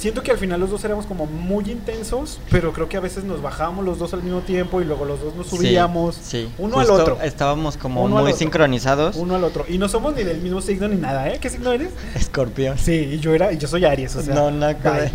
siento 0.00 0.22
que 0.22 0.30
al 0.30 0.38
final 0.38 0.60
los 0.60 0.70
dos 0.70 0.82
éramos 0.84 1.04
como 1.06 1.26
muy 1.26 1.70
intensos, 1.70 2.40
pero 2.50 2.72
creo 2.72 2.88
que 2.88 2.96
a 2.96 3.00
veces 3.00 3.24
nos 3.24 3.42
bajábamos 3.42 3.84
los 3.84 3.98
dos 3.98 4.14
al 4.14 4.22
mismo 4.22 4.40
tiempo 4.40 4.80
y 4.80 4.84
luego 4.84 5.04
los 5.04 5.20
dos 5.20 5.34
nos 5.34 5.48
subíamos 5.48 6.14
Sí, 6.14 6.48
uno 6.58 6.80
al 6.80 6.90
otro. 6.90 7.18
Estábamos 7.22 7.76
como 7.76 8.04
Uno 8.04 8.20
muy 8.20 8.32
sincronizados. 8.32 9.16
Uno 9.16 9.34
al 9.34 9.44
otro. 9.44 9.64
Y 9.68 9.78
no 9.78 9.88
somos 9.88 10.14
ni 10.14 10.22
del 10.22 10.40
mismo 10.40 10.60
signo 10.62 10.88
ni 10.88 10.96
nada, 10.96 11.28
¿eh? 11.28 11.38
¿Qué 11.40 11.50
signo 11.50 11.72
eres? 11.72 11.90
Escorpión. 12.14 12.78
Sí, 12.78 12.94
y 12.94 13.18
yo 13.18 13.34
era, 13.34 13.52
y 13.52 13.58
yo 13.58 13.68
soy 13.68 13.84
Aries, 13.84 14.16
o 14.16 14.22
sea. 14.22 14.34
No, 14.34 14.50
nada. 14.50 15.10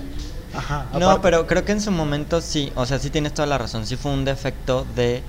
Ajá. 0.56 0.86
No, 1.00 1.22
pero 1.22 1.48
creo 1.48 1.66
que 1.66 1.72
en 1.72 1.82
su 1.82 1.92
momento 1.92 2.42
sí, 2.42 2.72
o 2.76 2.86
sea, 2.86 3.00
sí 3.00 3.10
tienes 3.10 3.34
toda 3.34 3.48
la 3.48 3.58
razón, 3.58 3.86
sí 3.86 3.96
fue 3.96 4.12
un 4.12 4.26
defecto 4.26 4.86
de 4.96 5.24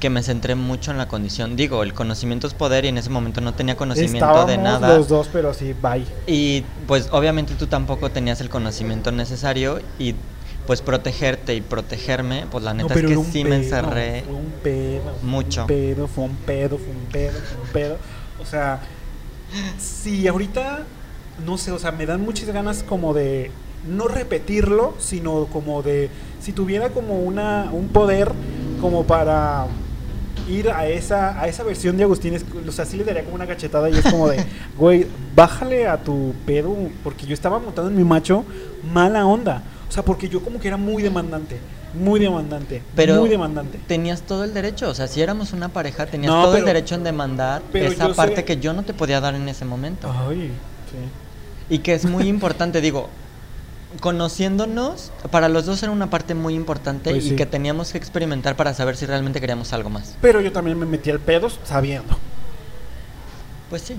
que 0.00 0.10
me 0.10 0.22
centré 0.22 0.54
mucho 0.54 0.90
en 0.90 0.98
la 0.98 1.08
condición. 1.08 1.56
Digo, 1.56 1.82
el 1.82 1.94
conocimiento 1.94 2.46
es 2.46 2.54
poder 2.54 2.84
y 2.84 2.88
en 2.88 2.98
ese 2.98 3.10
momento 3.10 3.40
no 3.40 3.54
tenía 3.54 3.76
conocimiento 3.76 4.44
de 4.46 4.58
nada. 4.58 4.96
los 4.96 5.08
dos, 5.08 5.28
pero 5.32 5.54
sí, 5.54 5.74
bye. 5.80 6.04
Y 6.26 6.64
pues 6.86 7.08
obviamente 7.12 7.54
tú 7.54 7.66
tampoco 7.66 8.10
tenías 8.10 8.40
el 8.40 8.50
conocimiento 8.50 9.12
necesario 9.12 9.80
y 9.98 10.14
pues 10.66 10.82
protegerte 10.82 11.54
y 11.54 11.60
protegerme, 11.60 12.46
pues 12.50 12.64
la 12.64 12.74
neta 12.74 12.92
es 12.92 13.06
que 13.06 13.16
sí 13.24 13.44
me 13.44 13.56
encerré. 13.56 14.22
Fue 14.22 14.34
un 14.34 14.52
pedo. 14.62 15.02
fue 15.20 15.28
mucho. 15.28 15.60
Un 15.62 15.66
pedo, 15.68 16.08
fue 16.08 16.24
un 16.24 16.36
pedo, 16.36 16.78
fue 16.78 16.90
un 16.90 17.06
pedo, 17.06 17.32
fue 17.32 17.62
un 17.62 17.68
pedo. 17.68 17.98
O 18.42 18.44
sea, 18.44 18.80
sí, 19.78 20.26
ahorita, 20.26 20.80
no 21.44 21.56
sé, 21.56 21.70
o 21.70 21.78
sea, 21.78 21.92
me 21.92 22.04
dan 22.04 22.20
muchas 22.20 22.48
ganas 22.48 22.82
como 22.82 23.14
de 23.14 23.50
no 23.88 24.08
repetirlo, 24.08 24.94
sino 24.98 25.46
como 25.46 25.82
de, 25.82 26.10
si 26.40 26.52
tuviera 26.52 26.90
como 26.90 27.20
una, 27.20 27.68
un 27.72 27.88
poder 27.88 28.32
como 28.80 29.04
para 29.04 29.66
ir 30.48 30.70
a 30.70 30.86
esa, 30.86 31.40
a 31.40 31.48
esa 31.48 31.62
versión 31.64 31.96
de 31.96 32.04
Agustín, 32.04 32.34
es- 32.34 32.44
o 32.68 32.72
sea, 32.72 32.84
sí 32.84 32.96
le 32.96 33.04
daría 33.04 33.24
como 33.24 33.34
una 33.34 33.46
cachetada 33.46 33.90
y 33.90 33.94
es 33.94 34.02
como 34.10 34.28
de, 34.28 34.44
güey, 34.78 35.06
bájale 35.34 35.86
a 35.88 35.96
tu 36.02 36.34
pedo, 36.46 36.74
porque 37.02 37.26
yo 37.26 37.34
estaba 37.34 37.58
montando 37.58 37.90
en 37.90 37.96
mi 37.96 38.04
macho 38.04 38.44
mala 38.92 39.26
onda. 39.26 39.62
O 39.88 39.92
sea, 39.92 40.04
porque 40.04 40.28
yo 40.28 40.40
como 40.42 40.58
que 40.60 40.66
era 40.68 40.76
muy 40.76 41.00
demandante, 41.02 41.58
muy 41.94 42.18
demandante, 42.20 42.82
Pero 42.96 43.16
muy 43.20 43.28
demandante. 43.28 43.78
tenías 43.86 44.22
todo 44.22 44.42
el 44.44 44.52
derecho, 44.52 44.90
o 44.90 44.94
sea, 44.94 45.06
si 45.06 45.20
éramos 45.22 45.52
una 45.52 45.68
pareja, 45.68 46.06
tenías 46.06 46.32
No, 46.32 46.42
todo 46.44 46.56
el 46.56 46.64
derecho 46.64 46.96
en 46.96 47.04
demandar 47.04 47.62
pero 47.72 47.86
esa 47.86 48.12
parte 48.12 48.36
sé- 48.36 48.44
que 48.44 48.56
yo 48.58 48.72
no 48.72 48.82
te 48.82 48.94
podía 48.94 49.20
dar 49.20 49.34
en 49.36 49.48
ese 49.48 49.64
momento. 49.64 50.12
Ay, 50.28 50.50
sí. 50.90 51.74
Y 51.74 51.78
que 51.78 51.94
es 51.94 52.04
muy 52.04 52.24
importante, 52.28 52.80
digo, 52.80 53.08
conociéndonos, 54.00 55.12
para 55.30 55.48
los 55.48 55.66
dos 55.66 55.82
era 55.82 55.92
una 55.92 56.10
parte 56.10 56.34
muy 56.34 56.54
importante 56.54 57.10
Pues 57.10 57.24
y 57.24 57.28
sí. 57.30 57.36
que 57.36 57.46
teníamos 57.46 57.92
que 57.92 57.98
experimentar 57.98 58.56
para 58.56 58.74
saber 58.74 58.96
si 58.96 59.06
realmente 59.06 59.40
queríamos 59.40 59.72
algo 59.72 59.90
más. 59.90 60.16
Pero 60.20 60.40
yo 60.40 60.52
también 60.52 60.78
me 60.78 60.86
metí 60.86 61.10
al 61.10 61.20
pedo 61.20 61.48
sabiendo. 61.64 62.16
Pues 63.70 63.82
sí. 63.82 63.96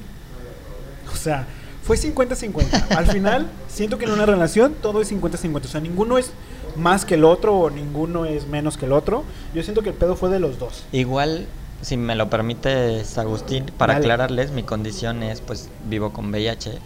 O 1.12 1.16
sea, 1.16 1.48
fue 1.84 1.98
50-50. 1.98 2.96
Al 2.98 3.08
final, 3.08 3.48
siento 3.68 3.98
que 3.98 4.06
en 4.06 4.12
una 4.12 4.26
relación 4.26 4.76
todo 4.82 5.02
es 5.02 5.12
50-50. 5.12 5.66
O 5.66 5.68
sea, 5.68 5.82
ninguno 5.82 6.18
es 6.18 6.32
más 6.76 7.06
que 7.06 7.16
el 7.16 7.24
otro 7.24 7.56
o 7.56 7.70
ninguno 7.70 8.26
es 8.26 8.48
menos 8.48 8.78
que 8.78 8.86
el 8.86 8.92
otro. 8.94 9.24
Yo 9.54 9.64
siento 9.64 9.82
que 9.82 9.90
el 9.90 9.96
pedo 9.96 10.16
fue 10.16 10.30
de 10.30 10.40
los 10.40 10.60
dos. 10.60 10.84
Igual, 10.92 11.48
si 11.82 11.98
me 11.98 12.16
lo 12.16 12.30
permites, 12.30 13.18
Agustín, 13.18 13.66
para 13.78 13.94
Dale. 13.94 14.06
aclararles, 14.06 14.52
mi 14.52 14.64
condición 14.64 15.24
es, 15.24 15.42
pues, 15.42 15.70
vivo 15.90 16.12
con 16.14 16.30
VIH. 16.30 16.78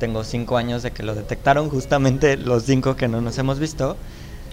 Tengo 0.00 0.24
cinco 0.24 0.56
años 0.56 0.82
de 0.82 0.90
que 0.90 1.04
lo 1.04 1.14
detectaron, 1.14 1.68
justamente 1.70 2.36
los 2.36 2.64
cinco 2.64 2.96
que 2.96 3.06
no 3.06 3.20
nos 3.20 3.38
hemos 3.38 3.60
visto. 3.60 3.96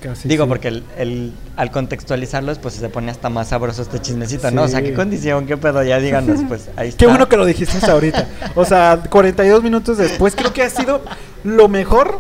Casi. 0.02 0.28
Digo, 0.28 0.44
sí. 0.44 0.50
porque 0.50 0.68
el, 0.68 0.84
el- 1.00 1.34
al 1.56 1.72
contextualizarlos, 1.72 2.60
pues 2.60 2.76
se 2.76 2.88
pone 2.90 3.10
hasta 3.10 3.30
más 3.30 3.48
sabroso 3.48 3.82
este 3.82 4.00
chismecito, 4.00 4.52
¿no? 4.52 4.62
O 4.64 4.68
sea. 4.68 4.84
¿qué 4.84 4.94
condición? 4.94 5.48
¿Qué 5.48 5.58
pedo? 5.58 5.82
Ya 5.84 6.00
díganos, 6.00 6.42
pues 6.48 6.70
ahí 6.76 6.90
está. 6.90 7.00
Qué 7.00 7.08
bueno 7.08 7.28
que 7.28 7.36
lo 7.38 7.46
dijiste 7.46 7.84
ahorita. 7.90 8.28
O 8.54 8.64
sea, 8.64 9.02
42 9.10 9.64
minutos 9.64 9.98
después, 9.98 10.36
creo 10.36 10.54
que 10.54 10.62
ha 10.62 10.70
sido 10.70 11.02
lo 11.44 11.68
mejor 11.68 12.20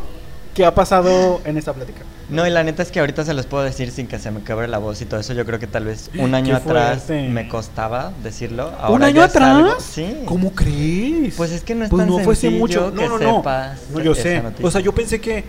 que 0.55 0.65
ha 0.65 0.73
pasado 0.73 1.39
en 1.45 1.57
esta 1.57 1.73
plática. 1.73 2.01
No, 2.29 2.45
y 2.45 2.49
la 2.49 2.61
neta 2.63 2.83
es 2.83 2.91
que 2.91 2.99
ahorita 2.99 3.23
se 3.23 3.33
los 3.33 3.45
puedo 3.45 3.63
decir 3.63 3.89
sin 3.91 4.05
que 4.07 4.19
se 4.19 4.31
me 4.31 4.41
quebre 4.43 4.67
la 4.67 4.79
voz 4.79 5.01
y 5.01 5.05
todo 5.05 5.19
eso. 5.19 5.33
Yo 5.33 5.45
creo 5.45 5.59
que 5.59 5.67
tal 5.67 5.85
vez 5.85 6.09
un 6.19 6.35
año 6.35 6.57
atrás 6.57 7.03
fuerte. 7.03 7.29
me 7.29 7.47
costaba 7.47 8.11
decirlo. 8.21 8.71
¿Un 8.89 9.01
año 9.03 9.21
algo- 9.23 9.37
atrás? 9.37 9.83
Sí. 9.83 10.13
¿Cómo 10.25 10.51
crees? 10.51 11.35
Pues 11.35 11.51
es 11.51 11.63
que 11.63 11.73
no 11.73 11.85
es 11.85 11.89
Pues 11.89 12.01
tan 12.01 12.09
no 12.09 12.19
fue 12.19 12.35
sencillo 12.35 12.59
mucho. 12.59 12.93
que 12.93 13.01
No, 13.03 13.17
no, 13.17 13.19
no. 13.19 13.37
sepas 13.37 13.79
No, 13.93 14.01
yo 14.01 14.13
sé. 14.13 14.41
noticia. 14.41 14.65
O 14.67 14.71
sea, 14.71 14.81
yo 14.81 14.93
pensé 14.93 15.21
que. 15.21 15.45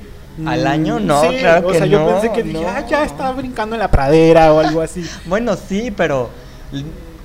¿Al 0.46 0.62
mm, 0.62 0.66
año? 0.68 1.00
No, 1.00 1.20
sí, 1.22 1.36
claro 1.38 1.66
O 1.68 1.72
que 1.72 1.78
sea, 1.78 1.86
yo 1.88 1.98
no, 1.98 2.06
pensé 2.12 2.30
que 2.32 2.44
dije, 2.44 2.64
ah, 2.64 2.86
ya 2.88 3.02
estaba 3.04 3.32
brincando 3.32 3.74
en 3.74 3.80
la 3.80 3.90
pradera 3.90 4.52
o 4.52 4.60
algo 4.60 4.80
así. 4.80 5.04
Bueno, 5.26 5.56
sí, 5.56 5.90
pero... 5.90 6.30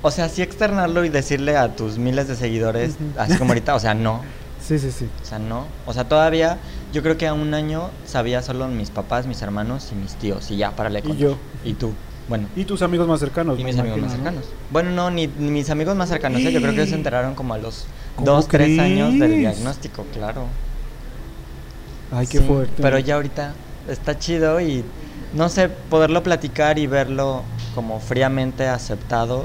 O 0.02 0.10
sea, 0.10 0.28
sí 0.28 0.42
externarlo 0.42 1.04
y 1.04 1.08
decirle 1.10 1.56
a 1.56 1.76
tus 1.76 1.96
miles 1.96 2.26
de 2.28 2.34
seguidores, 2.36 2.96
así 3.16 3.36
como 3.38 3.50
ahorita, 3.52 3.74
o 3.76 3.78
sea, 3.78 3.94
no. 3.94 4.20
Sí, 4.66 4.78
sí, 4.78 4.90
sí. 4.90 5.06
O 5.22 5.24
sea, 5.26 5.38
no. 5.38 5.66
O 5.86 5.92
sea, 5.92 6.08
todavía, 6.08 6.56
yo 6.94 7.02
creo 7.02 7.18
que 7.18 7.26
a 7.26 7.34
un 7.34 7.52
año 7.52 7.90
sabía 8.06 8.40
solo 8.40 8.68
mis 8.68 8.88
papás, 8.90 9.26
mis 9.26 9.42
hermanos 9.42 9.90
y 9.92 9.96
mis 9.96 10.14
tíos. 10.14 10.50
Y 10.50 10.56
ya, 10.56 10.70
párale 10.70 11.00
Y 11.00 11.02
con- 11.02 11.16
yo. 11.18 11.36
Y 11.64 11.74
tú. 11.74 11.92
Bueno. 12.28 12.48
Y 12.56 12.64
tus 12.64 12.80
amigos 12.80 13.06
más 13.06 13.20
cercanos. 13.20 13.58
Y 13.58 13.64
mis 13.64 13.76
amigos 13.78 13.98
más 14.00 14.12
cercanos. 14.12 14.44
Bueno, 14.70 14.90
no, 14.92 15.10
ni, 15.10 15.26
ni 15.26 15.50
mis 15.50 15.68
amigos 15.68 15.94
más 15.96 16.08
cercanos. 16.08 16.40
¿eh? 16.40 16.52
Yo 16.52 16.60
creo 16.62 16.74
que 16.74 16.86
se 16.86 16.94
enteraron 17.00 17.34
como 17.34 17.52
a 17.52 17.58
los 17.58 17.84
¿Cómo 18.16 18.26
dos, 18.26 18.48
tres 18.48 18.78
años 18.78 19.18
del 19.18 19.38
diagnóstico, 19.40 20.06
claro. 20.14 20.46
Ay, 22.12 22.26
qué 22.26 22.38
Sí, 22.38 22.44
fuerte. 22.44 22.80
Pero 22.82 22.98
ya 22.98 23.16
ahorita 23.16 23.54
está 23.88 24.18
chido 24.18 24.60
y 24.60 24.84
no 25.34 25.48
sé, 25.48 25.68
poderlo 25.68 26.22
platicar 26.22 26.78
y 26.78 26.86
verlo 26.86 27.42
como 27.74 27.98
fríamente 28.00 28.68
aceptado. 28.68 29.44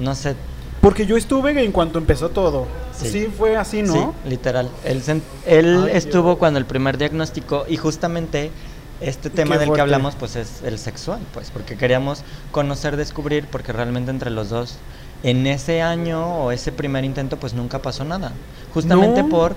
No 0.00 0.14
sé. 0.14 0.34
Porque 0.82 1.06
yo 1.06 1.16
estuve 1.16 1.58
en 1.64 1.72
cuanto 1.72 1.98
empezó 1.98 2.28
todo. 2.28 2.66
Sí, 2.94 3.08
Sí. 3.08 3.26
fue 3.38 3.56
así, 3.56 3.82
¿no? 3.82 3.92
Sí, 3.94 4.28
literal. 4.28 4.68
Él, 4.84 5.00
él 5.46 5.84
Ay, 5.86 5.92
estuvo 5.96 6.30
Dios. 6.30 6.38
cuando 6.38 6.58
el 6.58 6.66
primer 6.66 6.98
diagnóstico 6.98 7.64
y 7.68 7.76
justamente 7.78 8.50
este 9.00 9.30
tema 9.30 9.54
Qué 9.54 9.60
del 9.60 9.68
fuerte. 9.68 9.78
que 9.78 9.82
hablamos 9.82 10.14
pues 10.16 10.36
es 10.36 10.62
el 10.64 10.78
sexual, 10.78 11.20
pues 11.32 11.50
porque 11.50 11.76
queríamos 11.76 12.22
conocer, 12.50 12.96
descubrir, 12.96 13.46
porque 13.50 13.72
realmente 13.72 14.10
entre 14.10 14.30
los 14.30 14.50
dos 14.50 14.76
en 15.22 15.46
ese 15.46 15.82
año 15.82 16.44
o 16.44 16.50
ese 16.52 16.72
primer 16.72 17.04
intento 17.04 17.36
pues 17.38 17.54
nunca 17.54 17.78
pasó 17.80 18.04
nada. 18.04 18.32
Justamente 18.74 19.22
No. 19.22 19.28
por 19.28 19.56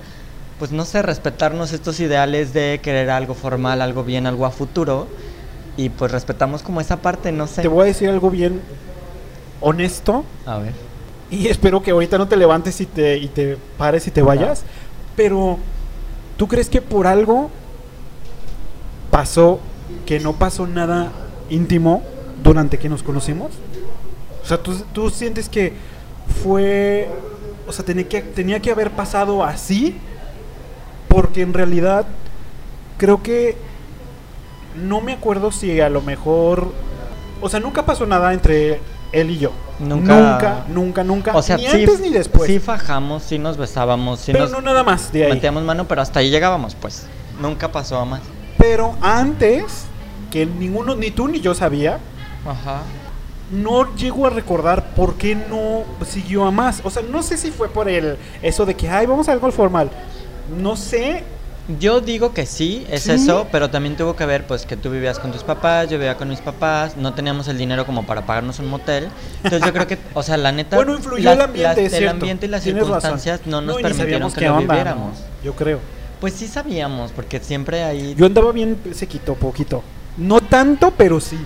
pues 0.59 0.71
no 0.71 0.85
sé, 0.85 1.01
respetarnos 1.01 1.73
estos 1.73 1.99
ideales 1.99 2.53
de 2.53 2.79
querer 2.81 3.09
algo 3.09 3.33
formal, 3.33 3.81
algo 3.81 4.03
bien, 4.05 4.25
algo 4.25 4.45
a 4.45 4.51
futuro 4.51 5.07
y 5.75 5.89
pues 5.89 6.11
respetamos 6.11 6.61
como 6.63 6.79
esa 6.81 6.97
parte, 7.01 7.31
no 7.31 7.47
sé. 7.47 7.63
Te 7.63 7.67
voy 7.67 7.81
a 7.81 7.85
decir 7.85 8.09
algo 8.09 8.29
bien 8.29 8.61
honesto. 9.59 10.23
A 10.45 10.59
ver. 10.59 10.84
Y 11.29 11.47
espero 11.47 11.81
que 11.81 11.91
ahorita 11.91 12.17
no 12.17 12.27
te 12.27 12.37
levantes 12.37 12.79
y 12.81 12.85
te, 12.85 13.17
y 13.17 13.27
te 13.27 13.57
pares 13.77 14.07
y 14.07 14.11
te 14.11 14.21
vayas. 14.21 14.63
Pero, 15.15 15.57
¿tú 16.37 16.47
crees 16.47 16.69
que 16.69 16.81
por 16.81 17.07
algo 17.07 17.49
pasó 19.09 19.59
que 20.05 20.19
no 20.19 20.33
pasó 20.33 20.67
nada 20.67 21.11
íntimo 21.49 22.03
durante 22.43 22.77
que 22.77 22.89
nos 22.89 23.01
conocimos? 23.01 23.51
O 24.43 24.47
sea, 24.47 24.61
¿tú, 24.61 24.75
tú 24.93 25.09
sientes 25.09 25.49
que 25.49 25.73
fue... 26.43 27.09
O 27.67 27.71
sea, 27.71 27.83
tenía 27.83 28.07
que, 28.07 28.21
tenía 28.21 28.59
que 28.59 28.69
haber 28.69 28.91
pasado 28.91 29.43
así? 29.43 29.95
Porque 31.07 31.41
en 31.41 31.53
realidad 31.53 32.05
creo 32.97 33.23
que... 33.23 33.57
No 34.75 35.01
me 35.01 35.13
acuerdo 35.13 35.51
si 35.51 35.79
a 35.79 35.89
lo 35.89 36.01
mejor... 36.01 36.71
O 37.41 37.49
sea, 37.49 37.59
nunca 37.59 37.85
pasó 37.85 38.05
nada 38.05 38.33
entre 38.33 38.79
él 39.15 39.31
y 39.31 39.37
yo. 39.39 39.51
Nunca- 39.79 40.15
Nunca, 40.15 40.63
nunca, 40.69 41.03
nunca. 41.03 41.35
O 41.35 41.41
sea, 41.41 41.57
ni 41.57 41.63
sí, 41.67 41.69
antes 41.83 41.99
ni 41.99 42.09
después. 42.09 42.47
sí 42.49 42.59
fajamos, 42.59 43.23
sí 43.23 43.37
nos 43.39 43.57
besábamos, 43.57 44.19
sí 44.19 44.31
pero 44.31 44.45
nos 44.45 44.51
no 44.53 44.61
nada 44.61 44.83
más 44.83 45.11
de 45.11 45.25
ahí. 45.25 45.33
metíamos 45.33 45.63
mano, 45.63 45.87
pero 45.87 46.01
hasta 46.01 46.19
ahí 46.19 46.29
llegábamos, 46.29 46.75
pues. 46.75 47.07
Nunca 47.41 47.71
pasó 47.71 47.97
a 47.99 48.05
más. 48.05 48.21
Pero 48.57 48.95
antes, 49.01 49.85
que 50.31 50.45
ninguno, 50.45 50.95
ni 50.95 51.11
tú 51.11 51.27
ni 51.27 51.41
yo 51.41 51.53
sabía, 51.53 51.99
Ajá. 52.45 52.81
no 53.51 53.95
llego 53.95 54.25
a 54.25 54.29
recordar 54.29 54.93
por 54.95 55.15
qué 55.15 55.35
no 55.35 55.83
siguió 56.05 56.45
a 56.45 56.51
más. 56.51 56.81
O 56.83 56.89
sea, 56.89 57.03
no 57.03 57.21
sé 57.23 57.37
si 57.37 57.51
fue 57.51 57.69
por 57.69 57.89
el 57.89 58.17
eso 58.41 58.65
de 58.65 58.75
que, 58.75 58.87
ay, 58.89 59.05
vamos 59.05 59.27
a 59.29 59.33
algo 59.33 59.51
formal. 59.51 59.89
No 60.57 60.75
sé. 60.75 61.23
Yo 61.79 61.99
digo 61.99 62.31
que 62.31 62.45
sí, 62.45 62.85
es 62.91 63.03
¿Sí? 63.03 63.11
eso, 63.13 63.47
pero 63.51 63.71
también 63.71 63.95
tuvo 63.97 64.15
que 64.15 64.23
ver 64.27 64.45
pues 64.45 64.67
que 64.67 64.77
tú 64.77 64.91
vivías 64.91 65.17
con 65.17 65.31
tus 65.31 65.41
papás, 65.43 65.89
yo 65.89 65.97
vivía 65.97 66.15
con 66.15 66.29
mis 66.29 66.39
papás, 66.39 66.95
no 66.95 67.15
teníamos 67.15 67.47
el 67.47 67.57
dinero 67.57 67.87
como 67.87 68.05
para 68.05 68.23
pagarnos 68.23 68.59
un 68.59 68.67
motel. 68.67 69.07
Entonces 69.37 69.63
yo 69.65 69.73
creo 69.73 69.87
que, 69.87 69.97
o 70.13 70.21
sea, 70.21 70.37
la 70.37 70.51
neta 70.51 70.75
Bueno, 70.75 70.93
influyó 70.95 71.23
las- 71.23 71.33
el 71.35 71.41
ambiente, 71.41 71.81
las- 71.83 71.91
es 71.93 71.99
el 71.99 72.07
ambiente 72.07 72.45
y 72.45 72.49
las 72.49 72.61
Tienes 72.63 72.83
razón. 72.83 73.01
circunstancias 73.01 73.41
no 73.47 73.61
nos 73.61 73.77
ni 73.77 73.81
permitieron 73.83 74.31
que 74.31 74.45
lo 74.45 74.57
viviéramos. 74.59 75.17
¿no? 75.17 75.25
Yo 75.43 75.55
creo. 75.55 75.79
Pues 76.21 76.33
sí 76.33 76.47
sabíamos, 76.47 77.11
porque 77.11 77.39
siempre 77.39 77.83
ahí 77.83 78.13
Yo 78.15 78.27
andaba 78.27 78.51
bien 78.51 78.77
sequito, 78.93 79.33
poquito. 79.33 79.83
No 80.17 80.41
tanto, 80.41 80.93
pero 80.95 81.19
sí. 81.19 81.37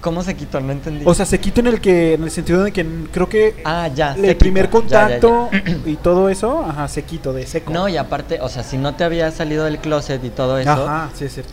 ¿Cómo 0.00 0.22
se 0.22 0.36
quitó? 0.36 0.60
No 0.60 0.72
entendí. 0.72 1.04
O 1.06 1.14
sea, 1.14 1.26
sequito 1.26 1.60
en 1.60 1.66
el 1.68 1.80
que, 1.80 2.14
en 2.14 2.22
el 2.24 2.30
sentido 2.30 2.62
de 2.62 2.70
que 2.72 2.86
creo 3.12 3.28
que 3.28 3.56
ah, 3.64 3.88
ya, 3.94 4.10
el 4.12 4.20
sequito. 4.20 4.38
primer 4.38 4.66
Ya, 4.66 4.70
ya, 4.70 4.78
ya. 5.18 5.20
contacto 5.20 5.50
y 5.86 5.96
todo 5.96 6.28
eso, 6.28 6.64
ajá, 6.64 6.86
sequito, 6.88 7.32
de 7.32 7.46
seco. 7.46 7.72
No, 7.72 7.88
y 7.88 7.96
aparte, 7.96 8.40
o 8.40 8.48
sea, 8.48 8.62
si 8.62 8.76
no 8.76 8.94
te 8.94 9.04
había 9.04 9.30
salido 9.32 9.64
del 9.64 9.78
closet 9.78 10.22
y 10.24 10.30
todo 10.30 10.58
eso, 10.58 10.70
Ajá, 10.70 11.10
sí 11.14 11.24
es 11.24 11.34
cierto. 11.34 11.52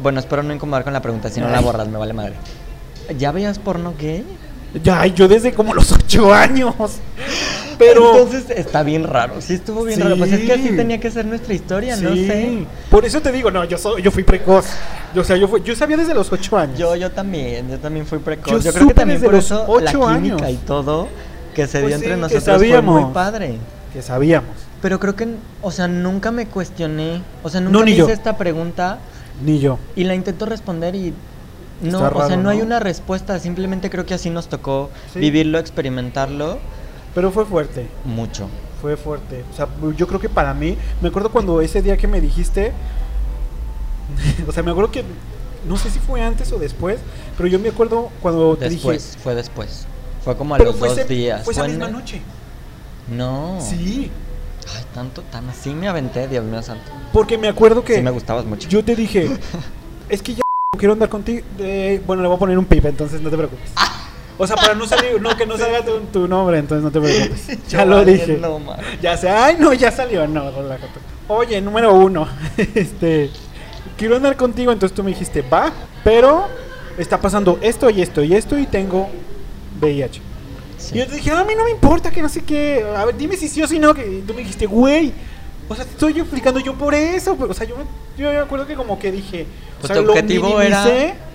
bueno, 0.00 0.20
espero 0.20 0.42
no 0.42 0.54
incomodar 0.54 0.84
con 0.84 0.92
la 0.92 1.02
pregunta, 1.02 1.28
si 1.28 1.40
no 1.40 1.48
la 1.50 1.60
borras, 1.60 1.88
me 1.88 1.98
vale 1.98 2.12
madre. 2.12 2.34
¿Ya 3.18 3.32
veías 3.32 3.58
porno 3.58 3.94
gay? 3.98 4.24
Ya, 4.82 5.04
yo 5.06 5.28
desde 5.28 5.52
como 5.52 5.74
los 5.74 5.92
ocho 5.92 6.32
años. 6.32 6.74
Pero. 7.78 8.12
Entonces 8.16 8.44
está 8.56 8.82
bien 8.82 9.04
raro, 9.04 9.40
sí 9.40 9.54
estuvo 9.54 9.84
bien 9.84 10.00
raro. 10.00 10.16
Pues 10.16 10.32
es 10.32 10.40
que 10.40 10.52
así 10.52 10.68
Sí. 10.68 10.76
tenía 10.76 10.98
que 11.00 11.10
ser 11.10 11.26
nuestra 11.26 11.52
historia, 11.54 11.96
no 11.96 12.14
sé. 12.14 12.64
Por 12.90 13.04
eso 13.04 13.20
te 13.20 13.32
digo, 13.32 13.50
no, 13.50 13.64
yo 13.64 13.76
soy, 13.76 14.02
yo 14.02 14.10
fui 14.10 14.22
precoz. 14.22 14.66
Yo, 15.14 15.22
o 15.22 15.24
sea, 15.24 15.36
yo 15.36 15.48
fui, 15.48 15.62
yo 15.62 15.74
sabía 15.74 15.96
desde 15.96 16.14
los 16.14 16.30
ocho 16.32 16.56
años. 16.56 16.78
Yo, 16.78 16.94
yo 16.96 17.10
también, 17.10 17.68
yo 17.70 17.78
también 17.78 18.06
fui 18.06 18.18
precoz. 18.18 18.52
Yo 18.52 18.58
Yo, 18.60 18.72
creo 18.72 18.88
que 18.88 18.94
también 18.94 19.18
desde 19.20 19.26
por 19.26 19.34
los 19.34 19.44
eso 19.44 19.56
la 19.66 19.68
ocho 19.90 20.00
química 20.00 20.14
años. 20.46 20.50
y 20.50 20.56
todo 20.66 21.08
que 21.54 21.66
se 21.66 21.80
Pues 21.80 21.88
dio 21.90 21.98
sí, 21.98 22.04
entre 22.04 22.16
nosotros 22.16 22.44
fue 22.44 22.52
muy 22.58 22.68
sabíamos. 22.70 23.12
padre. 23.12 23.56
que 23.92 24.00
sabíamos. 24.00 24.48
Pero 24.80 24.98
creo 24.98 25.14
que, 25.14 25.28
o 25.60 25.70
sea, 25.70 25.86
nunca 25.86 26.30
me 26.30 26.46
cuestioné, 26.46 27.20
o 27.42 27.50
sea, 27.50 27.60
nunca 27.60 27.78
No, 27.78 27.84
me 27.84 27.94
yo. 27.94 28.04
hice 28.04 28.14
esta 28.14 28.36
pregunta 28.38 28.98
Ni 29.44 29.58
yo. 29.60 29.78
y 29.96 30.04
la 30.04 30.14
intento 30.14 30.46
responder 30.46 30.94
y 30.94 31.12
No, 31.82 32.06
Está 32.06 32.18
o 32.18 32.26
sea, 32.28 32.36
no, 32.36 32.48
hay 32.50 32.60
una 32.62 32.78
respuesta, 32.78 33.38
simplemente 33.38 33.90
creo 33.90 34.06
que 34.06 34.14
así 34.14 34.30
nos 34.30 34.48
tocó 34.48 34.88
Sí. 35.12 35.18
vivirlo, 35.18 35.58
experimentarlo 35.58 36.58
Pero 37.14 37.30
fue 37.32 37.44
fuerte. 37.44 37.88
mucho. 38.04 38.48
Fue 38.80 38.96
fuerte. 38.96 39.44
O 39.52 39.56
sea, 39.56 39.68
yo 39.96 40.06
creo 40.08 40.20
que 40.20 40.28
para 40.28 40.54
mí, 40.54 40.76
me 41.00 41.08
acuerdo 41.08 41.30
cuando 41.30 41.60
ese 41.60 41.82
día 41.82 41.96
que 41.96 42.06
me 42.06 42.20
dijiste, 42.20 42.72
o 44.48 44.52
sea, 44.52 44.62
me 44.62 44.70
acuerdo 44.70 44.90
que, 44.90 45.04
no 45.68 45.76
sé 45.76 45.90
si 45.90 45.98
fue 45.98 46.20
antes 46.22 46.52
o 46.52 46.58
después, 46.58 46.98
pero 47.36 47.48
yo 47.48 47.58
me 47.58 47.68
acuerdo 47.68 48.10
cuando 48.20 48.56
te 48.56 48.68
Después, 48.68 49.10
dije... 49.12 49.22
fue 49.22 49.34
después. 49.34 49.86
Fue 50.24 50.36
como 50.36 50.54
a 50.54 50.58
Pero 50.58 50.70
los 50.70 50.78
fue 50.78 50.88
dos 50.88 50.98
ese- 50.98 51.08
días. 51.08 51.44
Fue 51.44 51.52
esa 51.52 51.66
misma 51.66 51.88
noche. 51.88 52.20
No. 53.08 53.58
Sí, 53.60 54.10
Ay, 54.76 54.84
tanto, 54.94 55.22
tan 55.22 55.48
así 55.48 55.70
me 55.74 55.88
aventé, 55.88 56.28
Dios 56.28 56.44
mío 56.44 56.62
santo. 56.62 56.84
porque 57.12 57.36
me 57.36 57.48
acuerdo 57.48 57.82
que 57.84 57.96
Sí 57.96 58.02
me 58.02 58.12
gustabas 58.12 58.44
mucho. 58.44 58.68
yo 58.68 58.84
te 58.84 58.94
dije, 58.94 59.28
es 60.08 60.22
que 60.22 60.34
ya 60.36 60.41
quiero 60.82 60.94
andar 60.94 61.08
contigo. 61.08 61.46
eh, 61.60 62.02
bueno, 62.04 62.22
le 62.22 62.28
voy 62.28 62.34
a 62.34 62.40
poner 62.40 62.58
un 62.58 62.64
pip, 62.64 62.84
entonces 62.84 63.20
no 63.20 63.30
te 63.30 63.36
preocupes. 63.36 63.70
O 64.36 64.44
sea, 64.48 64.56
para 64.56 64.74
no 64.74 64.84
salir, 64.84 65.22
no, 65.22 65.36
que 65.36 65.46
no 65.46 65.56
salga 65.56 65.84
tu, 65.84 66.00
tu 66.12 66.26
nombre, 66.26 66.58
entonces 66.58 66.82
no 66.82 66.90
te 66.90 67.00
preocupes. 67.00 67.56
Ya 67.68 67.84
lo 67.84 68.04
dije. 68.04 68.40
Ya 69.00 69.16
sé, 69.16 69.28
ay 69.30 69.54
no, 69.60 69.72
ya 69.74 69.92
salió, 69.92 70.26
no, 70.26 70.50
relájate. 70.50 70.98
Oye, 71.28 71.60
número 71.60 71.94
uno, 71.94 72.26
este, 72.74 73.30
quiero 73.96 74.16
andar 74.16 74.36
contigo, 74.36 74.72
entonces 74.72 74.92
tú 74.92 75.04
me 75.04 75.10
dijiste, 75.10 75.42
va, 75.42 75.72
pero 76.02 76.48
está 76.98 77.20
pasando 77.20 77.60
esto 77.62 77.88
y 77.88 78.02
esto 78.02 78.24
y 78.24 78.34
esto 78.34 78.58
y 78.58 78.66
tengo 78.66 79.08
VIH. 79.80 80.20
Sí. 80.78 80.96
Y 80.96 80.98
yo 80.98 81.06
te 81.06 81.14
dije, 81.14 81.30
a 81.30 81.44
mí 81.44 81.54
no 81.56 81.62
me 81.62 81.70
importa, 81.70 82.10
que 82.10 82.22
no 82.22 82.28
sé 82.28 82.42
qué, 82.42 82.84
a 82.96 83.04
ver, 83.04 83.16
dime 83.16 83.36
si 83.36 83.46
sí 83.46 83.62
o 83.62 83.68
si 83.68 83.78
no, 83.78 83.94
que 83.94 84.18
y 84.18 84.22
tú 84.22 84.34
me 84.34 84.40
dijiste, 84.40 84.66
güey, 84.66 85.12
o 85.68 85.74
sea, 85.74 85.84
te 85.84 85.90
estoy 85.92 86.18
explicando 86.18 86.60
yo 86.60 86.74
por 86.74 86.94
eso, 86.94 87.36
pero, 87.36 87.50
o 87.50 87.54
sea, 87.54 87.66
yo, 87.66 87.76
yo 88.18 88.30
me 88.30 88.38
acuerdo 88.38 88.66
que 88.66 88.74
como 88.74 88.98
que 88.98 89.10
dije, 89.12 89.46
Pues 89.80 89.90
o 89.90 89.94
sea, 89.94 90.02
tu 90.02 90.10
objetivo 90.10 90.60
era. 90.60 90.84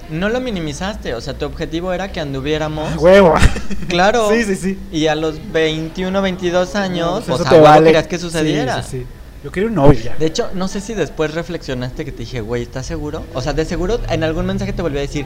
No 0.09 0.30
lo 0.30 0.39
minimizaste, 0.39 1.13
o 1.15 1.19
sea, 1.21 1.34
tu 1.38 1.45
objetivo 1.45 1.91
era 1.91 2.11
que 2.13 2.21
anduviéramos. 2.21 2.95
Huevo. 2.97 3.34
Claro. 3.89 4.30
Sí, 4.32 4.43
sí, 4.43 4.55
sí. 4.55 4.80
Y 4.91 5.07
a 5.07 5.15
los 5.15 5.51
21, 5.51 6.21
22 6.21 6.75
años, 6.75 7.28
No, 7.28 7.36
pues 7.36 7.41
eso 7.41 7.47
a 7.47 7.51
te 7.51 7.59
vale. 7.59 7.86
querías 7.88 8.07
que 8.07 8.17
Sí, 8.17 8.23
sucediera. 8.23 8.82
sí, 8.84 8.99
sí. 8.99 9.05
Yo 9.43 9.51
quería 9.51 9.67
un 9.69 9.75
novio 9.75 9.99
ya. 9.99 10.15
De 10.17 10.25
hecho, 10.25 10.49
no 10.53 10.67
sé 10.69 10.80
si 10.82 10.93
después 10.93 11.34
reflexionaste 11.34 12.05
que 12.05 12.11
te 12.11 12.19
dije, 12.19 12.39
güey, 12.41 12.63
¿estás 12.63 12.86
seguro? 12.86 13.23
O 13.34 13.41
sea, 13.41 13.51
de 13.53 13.65
seguro 13.65 13.99
en 14.09 14.23
algún 14.23 14.45
mensaje 14.45 14.71
te 14.73 14.82
volví 14.82 14.97
a 14.97 15.01
decir, 15.01 15.25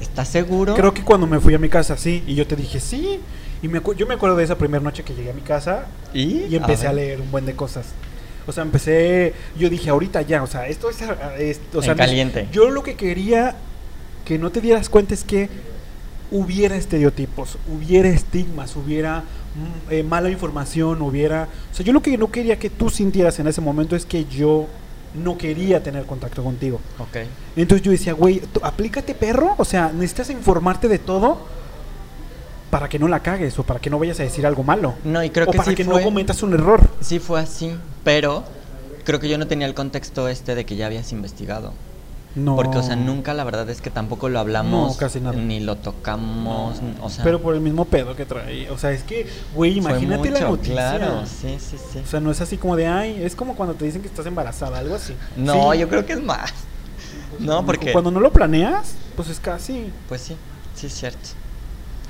¿estás 0.00 0.28
seguro? 0.28 0.74
Creo 0.74 0.94
que 0.94 1.02
cuando 1.02 1.26
me 1.26 1.40
fui 1.40 1.54
a 1.54 1.58
mi 1.58 1.68
casa, 1.68 1.96
sí. 1.96 2.22
Y 2.26 2.34
yo 2.36 2.46
te 2.46 2.54
dije, 2.56 2.78
sí. 2.80 3.20
Y 3.60 3.68
me 3.68 3.80
yo 3.96 4.06
me 4.06 4.14
acuerdo 4.14 4.36
de 4.36 4.44
esa 4.44 4.56
primera 4.56 4.82
noche 4.82 5.02
que 5.04 5.14
llegué 5.14 5.30
a 5.30 5.34
mi 5.34 5.42
casa 5.42 5.86
¿Y? 6.14 6.44
y 6.46 6.56
empecé 6.56 6.88
a, 6.88 6.92
leer 6.92 7.20
un 7.20 7.30
buen 7.30 7.44
de 7.46 7.54
cosas. 7.54 7.86
O 8.46 8.52
sea, 8.52 8.62
empecé. 8.62 9.34
Yo 9.58 9.68
dije, 9.70 9.90
ahorita 9.90 10.22
ya, 10.22 10.42
o 10.42 10.46
sea, 10.46 10.66
esto 10.66 10.90
es. 10.90 10.98
es- 11.38 11.60
o 11.72 11.78
En 11.78 11.82
sea, 11.82 11.92
no- 11.94 11.98
caliente. 11.98 12.48
Yo 12.52 12.70
lo 12.70 12.82
que 12.82 12.94
quería 12.96 13.56
que 14.24 14.38
no 14.38 14.50
te 14.50 14.60
dieras 14.60 14.88
cuenta 14.88 15.14
es 15.14 15.24
que 15.24 15.48
hubiera 16.30 16.76
estereotipos, 16.76 17.58
hubiera 17.68 18.08
estigmas, 18.08 18.74
hubiera 18.76 19.20
mm, 19.20 19.92
eh, 19.92 20.02
mala 20.02 20.30
información, 20.30 21.02
hubiera. 21.02 21.48
O 21.72 21.74
sea, 21.74 21.84
yo 21.84 21.92
lo 21.92 22.00
que 22.02 22.16
no 22.16 22.30
quería 22.30 22.58
que 22.58 22.70
tú 22.70 22.88
sintieras 22.88 23.38
en 23.38 23.46
ese 23.48 23.60
momento 23.60 23.94
es 23.96 24.06
que 24.06 24.24
yo 24.24 24.66
no 25.14 25.36
quería 25.36 25.82
tener 25.82 26.06
contacto 26.06 26.42
contigo. 26.42 26.80
Ok. 26.98 27.18
Entonces 27.56 27.84
yo 27.84 27.92
decía, 27.92 28.14
güey, 28.14 28.40
aplícate 28.62 29.14
perro, 29.14 29.54
o 29.58 29.64
sea, 29.64 29.90
necesitas 29.92 30.30
informarte 30.30 30.88
de 30.88 30.98
todo 30.98 31.46
para 32.70 32.88
que 32.88 32.98
no 32.98 33.06
la 33.08 33.20
cagues 33.20 33.58
o 33.58 33.62
para 33.64 33.78
que 33.78 33.90
no 33.90 33.98
vayas 33.98 34.18
a 34.20 34.22
decir 34.22 34.46
algo 34.46 34.62
malo. 34.62 34.94
No, 35.04 35.22
y 35.22 35.28
creo 35.28 35.46
o 35.46 35.50
que 35.50 35.58
para 35.58 35.68
sí 35.68 35.74
que 35.76 35.84
fue, 35.84 35.98
no 35.98 36.02
cometas 36.04 36.42
un 36.42 36.54
error. 36.54 36.80
sí 37.02 37.18
fue 37.18 37.40
así, 37.40 37.74
pero 38.04 38.44
creo 39.04 39.20
que 39.20 39.28
yo 39.28 39.38
no 39.38 39.46
tenía 39.46 39.66
el 39.66 39.74
contexto 39.74 40.28
este 40.28 40.54
de 40.54 40.64
que 40.64 40.76
ya 40.76 40.86
habías 40.86 41.12
investigado. 41.12 41.72
No. 42.34 42.56
Porque, 42.56 42.78
o 42.78 42.82
sea, 42.82 42.96
nunca 42.96 43.34
la 43.34 43.44
verdad 43.44 43.68
es 43.68 43.82
que 43.82 43.90
tampoco 43.90 44.30
lo 44.30 44.38
hablamos. 44.38 44.92
No, 44.92 44.96
casi 44.96 45.20
nada. 45.20 45.36
Ni 45.36 45.60
lo 45.60 45.76
tocamos, 45.76 46.80
o 47.02 47.10
sea... 47.10 47.24
Pero 47.24 47.42
por 47.42 47.54
el 47.54 47.60
mismo 47.60 47.84
pedo 47.84 48.16
que 48.16 48.24
trae. 48.24 48.70
O 48.70 48.78
sea, 48.78 48.90
es 48.92 49.02
que, 49.02 49.26
güey, 49.54 49.76
imagínate 49.76 50.30
la 50.30 50.40
noticia. 50.40 50.72
Claro, 50.72 51.24
sí, 51.26 51.58
sí, 51.58 51.76
sí. 51.92 51.98
O 52.02 52.06
sea, 52.06 52.20
no 52.20 52.30
es 52.30 52.40
así 52.40 52.56
como 52.56 52.74
de, 52.74 52.86
ay, 52.86 53.22
es 53.22 53.36
como 53.36 53.54
cuando 53.54 53.74
te 53.74 53.84
dicen 53.84 54.00
que 54.00 54.08
estás 54.08 54.24
embarazada, 54.24 54.78
algo 54.78 54.94
así. 54.94 55.14
no, 55.36 55.72
Sí. 55.72 55.78
yo 55.80 55.88
creo 55.90 56.06
que 56.06 56.14
es 56.14 56.22
más. 56.22 56.52
No, 57.38 57.66
porque... 57.66 57.92
Cuando 57.92 58.10
no 58.10 58.20
lo 58.20 58.32
planeas, 58.32 58.94
pues 59.14 59.28
es 59.28 59.38
casi. 59.38 59.90
Pues 60.08 60.22
sí, 60.22 60.34
sí 60.74 60.86
es 60.86 60.94
cierto. 60.94 61.28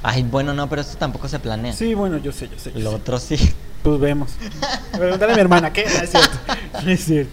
Ay, 0.04 0.22
bueno, 0.22 0.54
no, 0.54 0.68
pero 0.68 0.82
esto 0.82 0.96
tampoco 0.98 1.26
se 1.28 1.40
planea. 1.40 1.72
Sí, 1.72 1.94
bueno, 1.94 2.18
yo 2.18 2.30
sé, 2.30 2.48
yo 2.48 2.58
sé. 2.60 2.72
yo 2.72 2.80
Lo 2.80 2.90
sé. 2.90 2.96
otro 2.96 3.18
sí. 3.18 3.36
Pues 3.82 3.98
vemos. 4.00 4.30
Pregúntale 4.96 5.32
a 5.32 5.34
mi 5.36 5.40
hermana, 5.40 5.72
¿qué? 5.72 5.84
No 5.84 5.90
es 6.02 6.10
cierto. 6.10 6.38
No 6.84 6.90
es 6.90 7.04
cierto. 7.04 7.32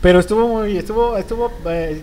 Pero 0.00 0.20
estuvo 0.20 0.46
muy, 0.48 0.76
estuvo, 0.76 1.16
estuvo, 1.16 1.50
eh, 1.66 2.02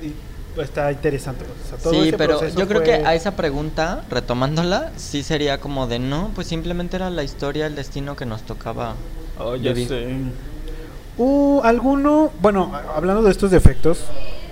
y- 0.57 0.59
está 0.61 0.91
interesante. 0.91 1.45
O 1.45 1.69
sea, 1.69 1.78
todo 1.78 1.93
Sí, 1.93 2.09
ese 2.09 2.17
pero 2.17 2.41
yo 2.49 2.67
creo 2.67 2.82
fue- 2.82 2.84
que 2.84 2.93
a 3.05 3.13
esa 3.13 3.36
pregunta, 3.36 4.03
retomándola, 4.09 4.91
sí 4.97 5.22
sería 5.24 5.59
como 5.59 5.86
de 5.88 5.99
no, 5.99 6.32
pues 6.34 6.47
simplemente 6.47 6.95
era 6.97 7.09
la 7.11 7.24
historia, 7.24 7.67
el 7.67 7.76
destino 7.76 8.15
que 8.15 8.26
nos 8.26 8.41
tocaba. 8.41 8.95
Oh, 9.39 9.55
ya 9.55 9.72
vivir. 9.74 9.88
sé. 9.88 10.07
¿Hubo 11.17 11.63
alguno, 11.63 12.32
bueno, 12.41 12.74
hablando 12.95 13.22
de 13.22 13.32
estos 13.32 13.51
defectos, 13.51 13.99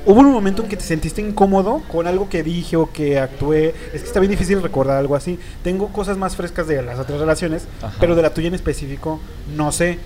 hubo 0.05 0.19
un 0.21 0.31
momento 0.31 0.63
en 0.63 0.69
que 0.69 0.77
te 0.77 0.83
sentiste 0.83 1.21
incómodo 1.21 1.81
con 1.91 2.07
algo 2.07 2.29
que 2.29 2.43
dije 2.43 2.75
o 2.77 2.91
que 2.91 3.19
actué? 3.19 3.73
Es 3.93 4.01
que 4.01 4.07
está 4.07 4.19
bien 4.19 4.31
difícil 4.31 4.61
recordar 4.61 4.97
algo 4.97 5.15
así. 5.15 5.39
Tengo 5.63 5.89
cosas 5.89 6.17
más 6.17 6.35
frescas 6.35 6.67
de 6.67 6.81
las 6.81 6.99
otras 6.99 7.19
relaciones, 7.19 7.67
Ajá. 7.81 7.95
pero 7.99 8.15
de 8.15 8.21
la 8.21 8.33
tuya 8.33 8.47
en 8.47 8.53
específico, 8.55 9.19
no 9.55 9.71
sé. 9.71 9.99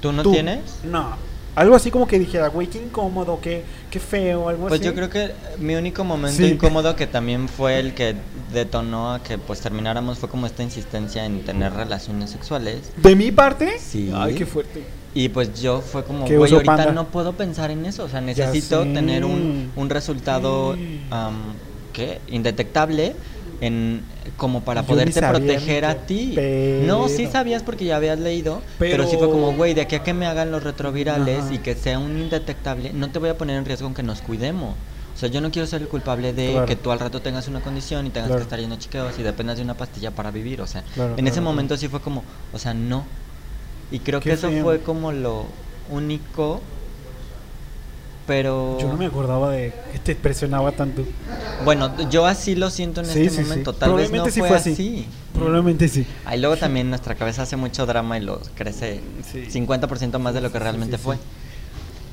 ¿Tú 0.00 0.12
no 0.12 0.22
¿Tú? 0.22 0.32
tienes? 0.32 0.60
No. 0.84 1.16
Algo 1.56 1.76
así 1.76 1.90
como 1.90 2.06
que 2.08 2.18
dijera, 2.18 2.48
güey, 2.48 2.66
qué 2.66 2.78
incómodo, 2.78 3.38
qué, 3.40 3.62
qué 3.90 4.00
feo, 4.00 4.48
algo 4.48 4.66
Pues 4.68 4.80
así. 4.80 4.84
yo 4.88 4.94
creo 4.94 5.08
que 5.08 5.30
mi 5.58 5.74
único 5.76 6.02
momento 6.02 6.36
Sí. 6.36 6.46
incómodo 6.46 6.96
que 6.96 7.06
también 7.06 7.48
fue 7.48 7.78
el 7.78 7.94
que 7.94 8.16
detonó 8.52 9.12
a 9.14 9.22
que 9.22 9.38
pues 9.38 9.60
termináramos 9.60 10.18
fue 10.18 10.28
como 10.28 10.46
esta 10.46 10.62
insistencia 10.64 11.24
en 11.24 11.44
tener 11.44 11.72
relaciones 11.72 12.30
sexuales. 12.30 12.92
De 12.96 13.14
mi 13.14 13.30
parte, 13.30 13.78
Sí. 13.78 14.10
ay, 14.14 14.34
qué 14.34 14.46
fuerte. 14.46 14.82
Y 15.14 15.28
pues 15.28 15.60
yo 15.62 15.80
fue 15.80 16.02
como, 16.02 16.26
güey, 16.26 16.52
ahorita 16.52 16.64
panda. 16.76 16.92
no 16.92 17.06
puedo 17.06 17.34
pensar 17.34 17.70
en 17.70 17.86
eso. 17.86 18.02
O 18.02 18.08
sea, 18.08 18.20
necesito 18.20 18.82
tener 18.82 19.24
un, 19.24 19.70
un 19.76 19.90
resultado, 19.90 20.76
am, 21.10 21.36
¿qué? 21.92 22.20
Indetectable 22.26 23.14
en 23.60 24.02
como 24.36 24.62
para 24.62 24.80
Yo 24.82 24.88
poderte 24.88 25.20
proteger 25.20 25.84
a 25.84 25.94
ti. 26.06 26.34
No, 26.86 27.08
sí 27.08 27.26
sabías 27.26 27.62
porque 27.62 27.84
ya 27.84 27.96
habías 27.96 28.18
leído, 28.18 28.62
pero, 28.78 28.98
Pero- 28.98 29.10
sí 29.10 29.16
fue 29.16 29.30
como, 29.30 29.52
güey, 29.54 29.74
de 29.74 29.82
aquí 29.82 29.94
a 29.96 30.02
que 30.02 30.14
me 30.14 30.26
hagan 30.26 30.50
los 30.50 30.62
retrovirales 30.62 31.44
Ajá. 31.44 31.54
y 31.54 31.58
que 31.58 31.74
sea 31.74 31.98
un 31.98 32.18
indetectable, 32.18 32.92
no 32.92 33.10
te 33.10 33.18
voy 33.18 33.28
a 33.30 33.38
poner 33.38 33.56
en 33.56 33.64
riesgo 33.64 33.86
en 33.88 33.94
que 33.94 34.02
nos 34.02 34.20
cuidemos. 34.22 34.74
O 35.14 35.16
sea, 35.16 35.28
yo 35.28 35.40
no 35.40 35.50
quiero 35.52 35.66
ser 35.68 35.80
el 35.82 35.88
culpable 35.88 36.32
de 36.32 36.50
Claro. 36.52 36.66
que 36.66 36.74
tú 36.74 36.90
al 36.90 36.98
rato 36.98 37.22
tengas 37.22 37.46
una 37.46 37.60
condición 37.60 38.04
y 38.06 38.10
tengas 38.10 38.28
Claro. 38.28 38.40
que 38.40 38.44
estar 38.44 38.58
yendo 38.58 38.76
chequeos 38.76 39.16
y 39.18 39.22
dependas 39.22 39.56
de 39.58 39.62
una 39.62 39.74
pastilla 39.74 40.10
para 40.10 40.30
vivir. 40.32 40.60
O 40.60 40.66
sea, 40.66 40.82
Claro, 40.94 41.14
en 41.16 41.26
ese 41.28 41.40
momento 41.40 41.76
sí 41.76 41.86
fue 41.88 42.00
como, 42.00 42.24
o 42.52 42.58
sea, 42.58 42.74
no. 42.74 43.04
Y 43.92 44.00
creo 44.00 44.18
Qué 44.18 44.30
que 44.30 44.34
eso 44.34 44.48
feo. 44.48 44.64
fue 44.64 44.80
como 44.80 45.12
lo 45.12 45.46
único, 45.90 46.60
pero... 48.26 48.78
Yo 48.80 48.88
no 48.88 48.96
me 48.96 49.06
acordaba 49.06 49.50
de 49.50 49.72
que 49.92 49.98
te 49.98 50.14
presionaba 50.14 50.72
tanto. 50.72 51.04
Bueno, 51.64 51.92
yo 52.10 52.26
así 52.26 52.54
lo 52.54 52.70
siento 52.70 53.00
en 53.00 53.06
Sí, 53.06 53.20
este 53.22 53.30
sí, 53.30 53.36
sí. 53.36 53.42
momento. 53.42 53.72
Tal 53.72 53.94
vez 53.94 54.10
no 54.10 54.24
sí 54.26 54.40
fue, 54.40 54.48
fue 54.48 54.56
así. 54.56 54.72
así. 54.72 55.06
Probablemente 55.34 55.88
sí. 55.88 56.06
Ahí 56.24 56.40
luego 56.40 56.56
también 56.56 56.88
nuestra 56.88 57.14
cabeza 57.14 57.42
hace 57.42 57.56
mucho 57.56 57.86
drama 57.86 58.18
y 58.18 58.22
lo 58.22 58.40
crece 58.54 59.00
Sí. 59.30 59.46
50% 59.50 60.18
más 60.18 60.34
de 60.34 60.40
lo 60.40 60.50
que 60.52 60.58
realmente 60.58 60.98
fue. 60.98 61.18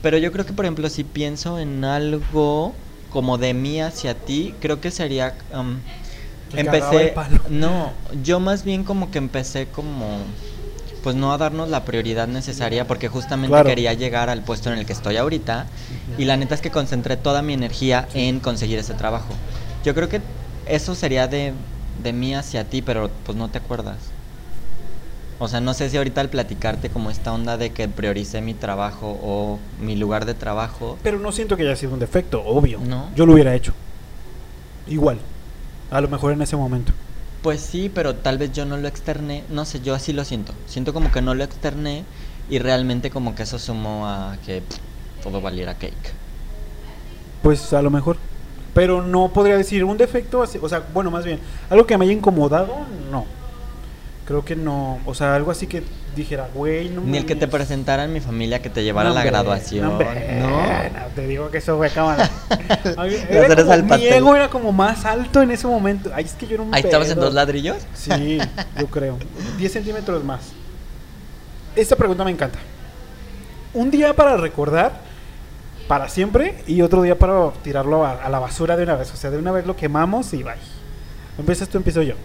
Pero 0.02 0.18
yo 0.18 0.32
creo 0.32 0.46
que, 0.46 0.54
por 0.54 0.66
ejemplo, 0.66 0.90
si 0.90 1.04
pienso 1.04 1.60
en 1.60 1.84
algo 1.86 2.74
como 3.12 3.38
de 3.38 3.54
mí 3.54 3.82
hacia 3.82 4.16
ti, 4.16 4.56
creo 4.60 4.82
que 4.82 4.90
sería... 4.92 5.36
um, 5.54 5.78
empecé... 6.58 7.10
palo. 7.14 7.40
No, 7.50 7.92
yo 8.24 8.40
más 8.40 8.64
bien 8.64 8.84
como 8.84 9.12
que 9.12 9.18
empecé 9.20 9.68
como... 9.68 10.18
Pues 11.04 11.16
no 11.16 11.34
a 11.34 11.38
darnos 11.38 11.70
la 11.70 11.84
prioridad 11.84 12.28
necesaria 12.28 12.86
porque 12.88 13.08
justamente 13.08 13.50
Claro. 13.52 13.68
quería 13.70 13.94
llegar 13.94 14.30
al 14.30 14.42
puesto 14.44 14.72
en 14.72 14.78
el 14.78 14.86
que 14.86 14.94
estoy 14.94 15.18
ahorita 15.18 15.66
y 16.18 16.26
la 16.26 16.38
neta 16.38 16.54
es 16.56 16.62
que 16.62 16.70
concentré 16.70 17.18
toda 17.18 17.42
mi 17.42 17.54
energía 17.54 18.08
en 18.14 18.40
conseguir 18.40 18.78
ese 18.78 18.94
trabajo. 18.94 19.34
Yo 19.84 19.96
creo 19.96 20.10
que 20.10 20.22
eso 20.68 20.94
sería 20.94 21.28
de, 21.28 21.54
de 22.04 22.14
mí 22.14 22.36
hacia 22.36 22.66
ti, 22.66 22.82
pero 22.84 23.10
pues 23.26 23.36
no 23.38 23.50
te 23.50 23.58
acuerdas. 23.58 23.98
O 25.40 25.48
sea, 25.48 25.60
no 25.60 25.74
sé 25.74 25.90
si 25.90 25.98
ahorita 25.98 26.22
al 26.22 26.30
platicarte 26.30 26.90
como 26.92 27.10
esta 27.10 27.34
onda 27.34 27.58
de 27.58 27.72
que 27.72 27.88
prioricé 27.88 28.42
mi 28.42 28.54
trabajo 28.54 29.18
o 29.24 29.58
mi 29.82 29.96
lugar 29.96 30.26
de 30.26 30.36
trabajo. 30.36 31.00
Pero 31.02 31.18
no 31.18 31.32
siento 31.32 31.58
que 31.58 31.64
haya 31.64 31.76
sido 31.76 31.94
un 31.94 32.00
defecto, 32.00 32.44
obvio. 32.46 32.80
No. 32.80 33.08
Yo 33.16 33.26
lo 33.26 33.34
hubiera 33.34 33.56
hecho. 33.56 33.74
Igual. 34.88 35.18
A 35.90 36.00
lo 36.00 36.08
mejor 36.10 36.34
en 36.34 36.44
ese 36.44 36.56
momento. 36.56 36.94
Pues 37.42 37.62
sí, 37.62 37.90
pero 37.94 38.16
tal 38.16 38.38
vez 38.38 38.52
yo 38.52 38.66
no 38.66 38.78
lo 38.78 38.88
externé. 38.88 39.44
No 39.50 39.66
sé, 39.66 39.82
yo 39.82 39.96
así 39.96 40.14
lo 40.14 40.24
siento. 40.26 40.54
Siento 40.68 40.94
como 40.94 41.12
que 41.12 41.22
no 41.22 41.34
lo 41.34 41.44
externé 41.44 42.04
y 42.50 42.60
realmente 42.60 43.10
como 43.10 43.34
que 43.34 43.44
eso 43.44 43.58
sumó 43.58 44.08
a 44.08 44.38
que 44.46 44.62
todo 45.24 45.42
valiera 45.42 45.74
cake. 45.76 46.14
Pues 47.42 47.74
a 47.74 47.82
lo 47.82 47.90
mejor. 47.90 48.18
Pero 48.74 49.02
no 49.02 49.30
podría 49.34 49.58
decir 49.58 49.84
un 49.84 49.98
defecto, 49.98 50.44
así- 50.44 50.60
o 50.62 50.70
sea, 50.70 50.84
bueno, 50.94 51.12
más 51.12 51.26
bien, 51.26 51.40
algo 51.70 51.86
que 51.86 51.98
me 51.98 52.06
haya 52.06 52.14
incomodado, 52.14 52.74
no. 53.12 53.26
Creo 54.26 54.46
que 54.46 54.56
no, 54.56 55.00
o 55.06 55.14
sea, 55.14 55.36
algo 55.36 55.52
así 55.52 55.68
que 55.68 55.84
dijera, 56.16 56.50
güey, 56.54 56.90
no 56.90 57.02
Ni 57.02 57.18
el 57.18 57.26
que 57.26 57.36
te 57.36 57.48
mames". 57.48 57.56
presentara 57.56 58.04
en 58.04 58.14
mi 58.14 58.20
familia 58.20 58.62
que 58.62 58.70
te 58.70 58.84
llevara 58.84 59.10
No, 59.10 59.12
a 59.12 59.16
la 59.16 59.22
hombre, 59.22 59.32
graduación. 59.32 59.86
no, 59.86 59.92
hombre, 59.94 60.40
No. 60.42 60.60
te 61.16 61.26
digo 61.28 61.50
que 61.50 61.60
eso 61.60 61.78
fue 61.78 61.90
cámara. 61.90 62.30
Era 63.30 63.56
como- 63.56 63.72
al 63.72 63.84
mi 63.84 64.06
ego 64.08 64.36
era 64.36 64.50
como 64.50 64.72
más 64.72 65.06
alto 65.06 65.42
en 65.42 65.52
ese 65.52 65.68
momento. 65.68 66.12
Ay, 66.14 66.26
es 66.26 66.34
que 66.34 66.48
yo 66.48 66.56
era 66.56 66.64
un 66.64 66.74
Ahí 66.76 66.82
estabas 66.84 67.10
en 67.10 67.20
dos 67.20 67.34
ladrillos. 67.34 67.78
Sí, 67.94 68.40
yo 68.80 68.88
creo. 68.88 69.18
10 69.58 69.72
centímetros 69.72 70.24
más. 70.24 70.42
Esta 71.76 71.96
pregunta 71.96 72.24
me 72.26 72.32
encanta. 72.32 72.60
Un 73.74 73.90
día 73.90 74.14
para 74.14 74.36
recordar 74.38 74.92
para 75.88 76.10
siempre 76.10 76.62
y 76.68 76.82
otro 76.82 77.02
día 77.02 77.18
para 77.18 77.52
tirarlo 77.64 78.06
a, 78.06 78.12
a 78.24 78.30
la 78.30 78.40
basura 78.40 78.76
de 78.78 78.84
una 78.84 78.96
vez. 78.96 79.12
O 79.14 79.16
sea, 79.18 79.30
de 79.30 79.38
una 79.38 79.52
vez 79.52 79.66
lo 79.66 79.76
quemamos 79.76 80.34
y 80.34 80.44
bye. 80.44 80.54
Empiezas 81.38 81.70
tú, 81.70 81.78
empiezo 81.78 82.02
yo. 82.02 82.16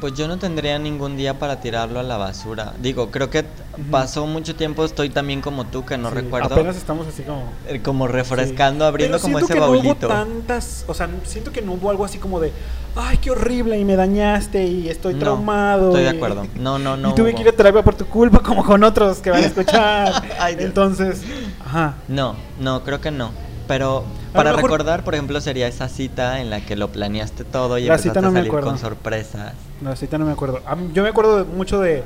Pues 0.00 0.14
yo 0.14 0.28
no 0.28 0.38
tendría 0.38 0.78
ningún 0.78 1.16
día 1.16 1.38
para 1.38 1.60
tirarlo 1.60 1.98
a 2.00 2.02
la 2.02 2.16
basura. 2.16 2.74
Digo, 2.80 3.10
creo 3.10 3.30
que 3.30 3.44
pasó 3.90 4.26
mucho 4.26 4.54
tiempo, 4.54 4.84
estoy 4.84 5.08
también 5.08 5.40
como 5.40 5.64
tú, 5.66 5.84
que 5.84 5.96
no 5.96 6.08
Sí, 6.10 6.16
recuerdo. 6.16 6.52
Apenas 6.54 6.76
estamos 6.76 7.06
así 7.06 7.22
como. 7.22 7.44
eh, 7.68 7.80
Como 7.82 8.06
refrescando, 8.06 8.84
Sí. 8.84 8.88
abriendo 8.88 9.16
Pero 9.18 9.22
como 9.22 9.38
ese 9.38 9.52
que 9.54 9.60
baulito. 9.60 10.08
No 10.08 10.14
hubo 10.14 10.24
tantas, 10.24 10.84
o 10.88 10.94
sea, 10.94 11.08
siento 11.24 11.52
que 11.52 11.62
no 11.62 11.72
hubo 11.72 11.90
algo 11.90 12.04
así 12.04 12.18
como 12.18 12.38
de, 12.40 12.52
ay, 12.96 13.16
qué 13.18 13.30
horrible 13.30 13.78
y 13.78 13.84
me 13.84 13.96
dañaste 13.96 14.66
y 14.66 14.88
estoy 14.88 15.14
No, 15.14 15.20
traumado. 15.20 15.88
Estoy 15.88 16.02
de 16.04 16.10
acuerdo. 16.10 16.46
No, 16.56 16.78
no, 16.78 16.96
no. 16.96 17.10
y 17.10 17.14
tuve 17.14 17.30
hubo. 17.30 17.36
que 17.36 17.42
ir 17.42 17.48
a 17.48 17.52
terapia 17.52 17.82
por 17.82 17.94
tu 17.94 18.06
culpa, 18.06 18.40
como 18.40 18.64
con 18.64 18.82
otros 18.84 19.18
que 19.18 19.30
van 19.30 19.42
a 19.42 19.46
escuchar. 19.46 20.22
Ay. 20.38 20.56
Entonces, 20.58 21.22
ajá. 21.64 21.94
No, 22.08 22.34
no, 22.60 22.82
creo 22.84 23.00
que 23.00 23.10
no. 23.10 23.30
Pero 23.66 24.04
para 24.34 24.50
mejor- 24.50 24.70
recordar, 24.70 25.04
por 25.04 25.14
ejemplo, 25.14 25.40
sería 25.40 25.66
esa 25.68 25.88
cita 25.88 26.40
en 26.40 26.50
la 26.50 26.60
que 26.60 26.76
lo 26.76 26.88
planeaste 26.92 27.44
todo 27.44 27.78
y 27.78 27.82
La 27.84 27.94
empezaste 27.94 28.10
cita 28.10 28.20
no 28.20 28.28
a 28.28 28.30
me 28.30 28.38
salir 28.40 28.50
acuerdo. 28.50 28.68
con 28.68 28.78
sorpresas. 28.78 29.54
No, 29.80 29.94
cita 29.96 30.18
no 30.18 30.26
me 30.26 30.32
acuerdo. 30.32 30.60
Mí- 30.76 30.90
yo 30.92 31.02
me 31.02 31.08
acuerdo 31.08 31.44
mucho 31.44 31.80
de 31.80 32.02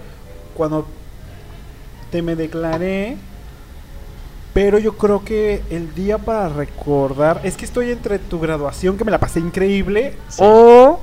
cuando 0.55 0.87
te 2.11 2.23
me 2.23 2.37
declaré. 2.37 3.17
Pero 4.55 4.79
yo 4.79 4.97
creo 4.97 5.25
que 5.25 5.63
el 5.71 5.95
día 5.95 6.19
para 6.19 6.49
recordar 6.49 7.41
es 7.45 7.57
que 7.57 7.65
estoy 7.65 7.91
entre 7.93 8.19
tu 8.19 8.41
graduación, 8.41 8.97
que 8.97 9.05
me 9.05 9.11
la 9.13 9.19
pasé 9.21 9.39
increíble, 9.39 10.15
Sí. 10.29 10.39
o, 10.43 10.99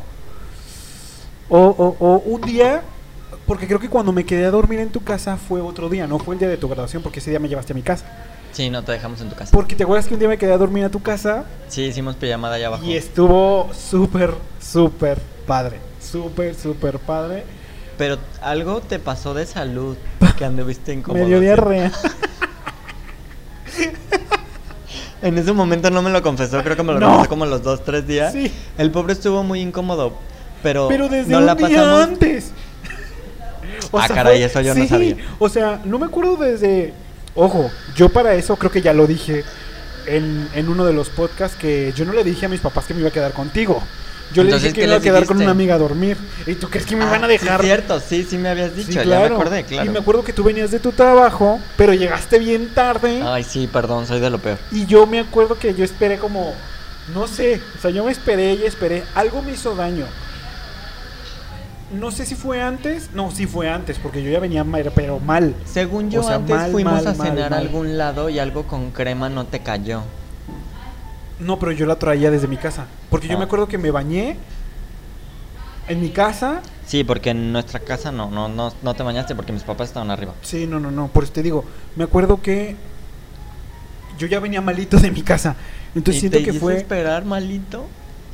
o, 1.47 1.57
o, 1.59 1.95
o 1.99 2.17
un 2.25 2.41
día, 2.41 2.81
porque 3.47 3.65
creo 3.67 3.79
que 3.79 3.87
cuando 3.87 4.11
me 4.11 4.25
quedé 4.25 4.45
a 4.45 4.51
dormir 4.51 4.79
en 4.79 4.89
tu 4.89 5.01
casa 5.03 5.37
fue 5.37 5.61
otro 5.61 5.87
día, 5.89 6.05
no 6.05 6.19
fue 6.19 6.35
el 6.35 6.39
día 6.39 6.49
de 6.49 6.57
tu 6.57 6.67
graduación, 6.67 7.01
porque 7.01 7.19
ese 7.19 7.29
día 7.29 7.39
me 7.39 7.47
llevaste 7.47 7.71
a 7.71 7.75
mi 7.75 7.81
casa. 7.83 8.05
Sí, 8.55 8.69
no 8.69 8.83
te 8.85 8.93
dejamos 8.93 9.19
en 9.19 9.27
tu 9.29 9.35
casa. 9.35 9.51
Porque 9.51 9.75
te 9.75 9.83
acuerdas 9.83 10.07
que 10.07 10.13
un 10.13 10.19
día 10.21 10.29
me 10.29 10.37
quedé 10.37 10.53
a 10.53 10.57
dormir 10.57 10.85
a 10.85 10.89
tu 10.89 11.01
casa 11.01 11.43
Sí, 11.67 11.81
hicimos 11.83 12.15
pijamada 12.15 12.55
allá 12.55 12.67
abajo. 12.67 12.85
y 12.85 12.95
estuvo 12.95 13.69
súper, 13.73 14.33
súper 14.61 15.19
padre. 15.45 15.79
Súper, 15.99 16.55
súper 16.55 16.99
padre. 16.99 17.43
Pero 17.97 18.17
algo 18.41 18.79
te 18.79 18.97
pasó 18.99 19.33
de 19.33 19.45
salud 19.45 19.97
que 20.37 20.45
anduviste 20.45 20.93
incómodo. 20.93 21.21
Me 21.23 21.27
dio 21.29 21.39
diarrea. 21.41 21.91
En 25.21 25.37
ese 25.37 25.53
momento 25.53 25.89
no 25.89 26.01
me 26.03 26.11
lo 26.11 26.21
confesó, 26.21 26.61
creo 26.61 26.75
que 26.75 26.83
me 26.83 26.93
lo 26.93 26.99
No. 27.01 27.07
confesó 27.07 27.29
como 27.29 27.45
los 27.45 27.63
dos, 27.63 27.83
tres 27.83 28.05
días. 28.07 28.31
Sí. 28.33 28.51
El 28.77 28.91
pobre 28.91 29.13
estuvo 29.13 29.43
muy 29.43 29.59
incómodo, 29.61 30.13
pero, 30.61 30.87
Pero 30.87 31.09
desde 31.09 31.31
no 31.31 31.39
un 31.39 31.45
la 31.47 31.55
día 31.55 31.67
pasamos. 31.67 32.01
antes. 32.03 32.51
Ah, 33.91 34.07
caray, 34.07 34.43
eso 34.43 34.61
yo 34.61 34.75
no 34.75 34.87
sabía. 34.87 35.17
O 35.39 35.49
sea, 35.49 35.81
no 35.83 35.97
me 35.99 36.05
acuerdo 36.05 36.35
desde. 36.37 36.93
Ojo, 37.35 37.69
yo 37.95 38.09
para 38.09 38.33
eso 38.35 38.55
creo 38.55 38.71
que 38.71 38.81
ya 38.81 38.93
lo 38.93 39.07
dije 39.07 39.43
en, 40.05 40.47
en 40.55 40.69
uno 40.69 40.85
de 40.85 40.93
los 40.93 41.09
podcasts 41.09 41.57
que 41.59 41.91
yo 41.95 42.05
no 42.05 42.13
le 42.13 42.23
dije 42.23 42.45
a 42.45 42.49
mis 42.49 42.61
papás 42.61 42.85
que 42.85 42.93
me 42.93 43.01
iba 43.01 43.09
a 43.09 43.13
quedar 43.13 43.33
contigo. 43.33 43.83
Yo 44.33 44.43
le 44.43 44.53
dije 44.53 44.69
que 44.69 44.73
¿qué 44.73 44.81
me 44.81 44.87
iba 44.87 44.95
a 44.97 45.01
quedar 45.01 45.25
con 45.25 45.37
una 45.37 45.51
amiga 45.51 45.75
a 45.75 45.77
dormir. 45.77 46.17
¿Y 46.47 46.55
tú 46.55 46.69
crees 46.69 46.85
que 46.85 46.95
me 46.95 47.03
Ah, 47.05 47.11
van 47.11 47.23
a 47.23 47.27
dejar? 47.27 47.59
Sí, 47.61 47.67
cierto, 47.67 47.99
sí, 47.99 48.25
sí 48.27 48.37
me 48.37 48.49
habías 48.49 48.71
Sí, 48.71 48.83
dicho, 48.83 49.03
ya 49.03 49.19
me 49.19 49.25
acordé, 49.27 49.63
claro. 49.63 49.85
Y 49.89 49.93
me 49.93 49.99
acuerdo 49.99 50.23
que 50.23 50.33
tú 50.33 50.43
venías 50.43 50.71
de 50.71 50.79
tu 50.79 50.91
trabajo, 50.91 51.59
pero 51.77 51.93
llegaste 51.93 52.39
bien 52.39 52.69
tarde. 52.73 53.21
Ay, 53.23 53.43
sí, 53.43 53.67
perdón, 53.71 54.07
soy 54.07 54.19
de 54.19 54.29
lo 54.29 54.39
peor. 54.39 54.57
Y 54.71 54.85
yo 54.87 55.05
me 55.05 55.19
acuerdo 55.19 55.59
que 55.59 55.75
yo 55.75 55.85
esperé 55.85 56.17
como, 56.17 56.53
no 57.13 57.27
sé, 57.27 57.61
o 57.77 57.81
sea, 57.81 57.91
yo 57.91 58.03
me 58.03 58.11
esperé 58.11 58.55
y 58.55 58.63
esperé, 58.63 59.03
algo 59.13 59.41
me 59.41 59.51
hizo 59.51 59.75
daño. 59.75 60.05
No 61.99 62.11
sé 62.11 62.25
si 62.25 62.35
fue 62.35 62.61
antes, 62.61 63.11
no, 63.13 63.31
sí 63.31 63.47
fue 63.47 63.69
antes, 63.69 63.97
porque 63.99 64.21
yo 64.23 64.29
ya 64.31 64.39
venía 64.39 64.63
mal, 64.63 64.91
pero 64.95 65.19
mal. 65.19 65.55
Según 65.65 66.09
yo, 66.11 66.21
O 66.21 66.23
sea, 66.23 66.35
antes 66.35 66.55
mal, 66.55 66.71
fuimos 66.71 66.93
mal, 66.93 67.07
a 67.07 67.13
cenar 67.13 67.53
a 67.53 67.57
algún 67.57 67.97
lado 67.97 68.29
y 68.29 68.39
algo 68.39 68.63
con 68.63 68.91
crema 68.91 69.29
no 69.29 69.45
te 69.45 69.59
cayó. 69.59 70.01
No, 71.39 71.59
pero 71.59 71.71
yo 71.71 71.85
la 71.85 71.97
traía 71.97 72.31
desde 72.31 72.47
mi 72.47 72.57
casa, 72.57 72.85
porque 73.09 73.27
yo 73.27 73.35
Ah. 73.35 73.39
me 73.39 73.43
acuerdo 73.45 73.67
que 73.67 73.77
me 73.77 73.91
bañé 73.91 74.37
en 75.87 76.01
mi 76.01 76.09
casa. 76.09 76.61
Sí, 76.85 77.03
porque 77.03 77.31
en 77.31 77.51
nuestra 77.51 77.79
casa 77.79 78.11
no, 78.11 78.29
no, 78.31 78.47
no, 78.47 78.71
no 78.81 78.93
te 78.93 79.03
bañaste 79.03 79.35
porque 79.35 79.51
mis 79.51 79.63
papás 79.63 79.89
estaban 79.89 80.11
arriba. 80.11 80.33
Sí, 80.41 80.65
no, 80.67 80.79
no, 80.79 80.91
no, 80.91 81.07
por 81.07 81.23
eso 81.23 81.33
te 81.33 81.43
digo, 81.43 81.65
me 81.95 82.03
acuerdo 82.05 82.41
que 82.41 82.75
yo 84.17 84.27
ya 84.27 84.39
venía 84.39 84.61
malito 84.61 84.97
de 84.97 85.11
mi 85.11 85.21
casa. 85.23 85.55
Entonces 85.93 86.17
¿Y 86.17 86.19
siento 86.29 86.37
te 86.39 86.43
que 86.45 86.53
fue... 86.53 86.77
esperar 86.77 87.25
malito? 87.25 87.85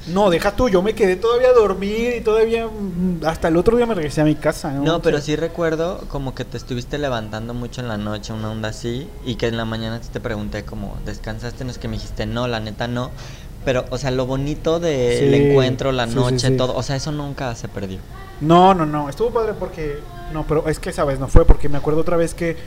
No, 0.08 0.30
deja 0.30 0.56
tú, 0.56 0.68
yo 0.68 0.82
me 0.82 0.96
quedé 0.96 1.16
todavía 1.16 1.50
a 1.50 1.54
dormir 1.54 2.16
y 2.18 2.22
todavía 2.22 2.66
mm, 2.68 3.26
hasta 3.26 3.50
el 3.50 3.58
otro 3.58 3.78
día 3.78 3.86
me 3.86 3.94
regresé 3.94 4.22
a 4.22 4.24
mi 4.24 4.36
casa. 4.36 4.72
No, 4.72 5.02
pero 5.02 5.22
sí 5.22 5.36
recuerdo 5.36 6.04
como 6.10 6.34
que 6.34 6.44
te 6.44 6.58
estuviste 6.58 6.98
levantando 6.98 7.54
mucho 7.54 7.82
en 7.82 7.88
la 7.88 7.98
noche, 7.98 8.34
una 8.34 8.50
onda 8.50 8.70
así, 8.70 9.08
y 9.26 9.36
que 9.36 9.48
en 9.48 9.58
la 9.58 9.66
mañana 9.66 10.02
te 10.02 10.20
pregunté 10.20 10.66
como, 10.66 10.98
¿descansaste? 11.06 11.64
No 11.66 11.72
es 11.72 11.78
que 11.78 11.88
me 11.88 11.98
dijiste, 11.98 12.26
no, 12.26 12.48
la 12.48 12.60
neta 12.60 12.88
no. 12.88 13.12
Pero, 13.64 13.86
o 13.92 13.98
sea, 14.00 14.10
lo 14.10 14.26
bonito 14.26 14.80
del 14.80 15.36
Sí, 15.36 15.36
encuentro, 15.36 15.92
la 15.92 16.08
sí, 16.08 16.16
noche, 16.16 16.50
sí. 16.50 16.58
todo, 16.58 16.76
o 16.76 16.82
sea, 16.82 16.96
eso 16.96 17.12
nunca 17.12 17.54
se 17.56 17.68
perdió. 17.68 18.00
No, 18.40 18.74
no, 18.74 18.88
no, 18.88 19.08
estuvo 19.08 19.30
padre 19.30 19.54
porque... 19.54 20.00
No, 20.34 20.48
pero 20.48 20.68
es 20.68 20.80
que 20.80 20.90
esa 20.90 21.04
vez 21.04 21.20
no 21.20 21.28
fue, 21.28 21.46
porque 21.46 21.70
me 21.70 21.78
acuerdo 21.78 22.02
otra 22.02 22.18
vez 22.18 22.34
que 22.34 22.58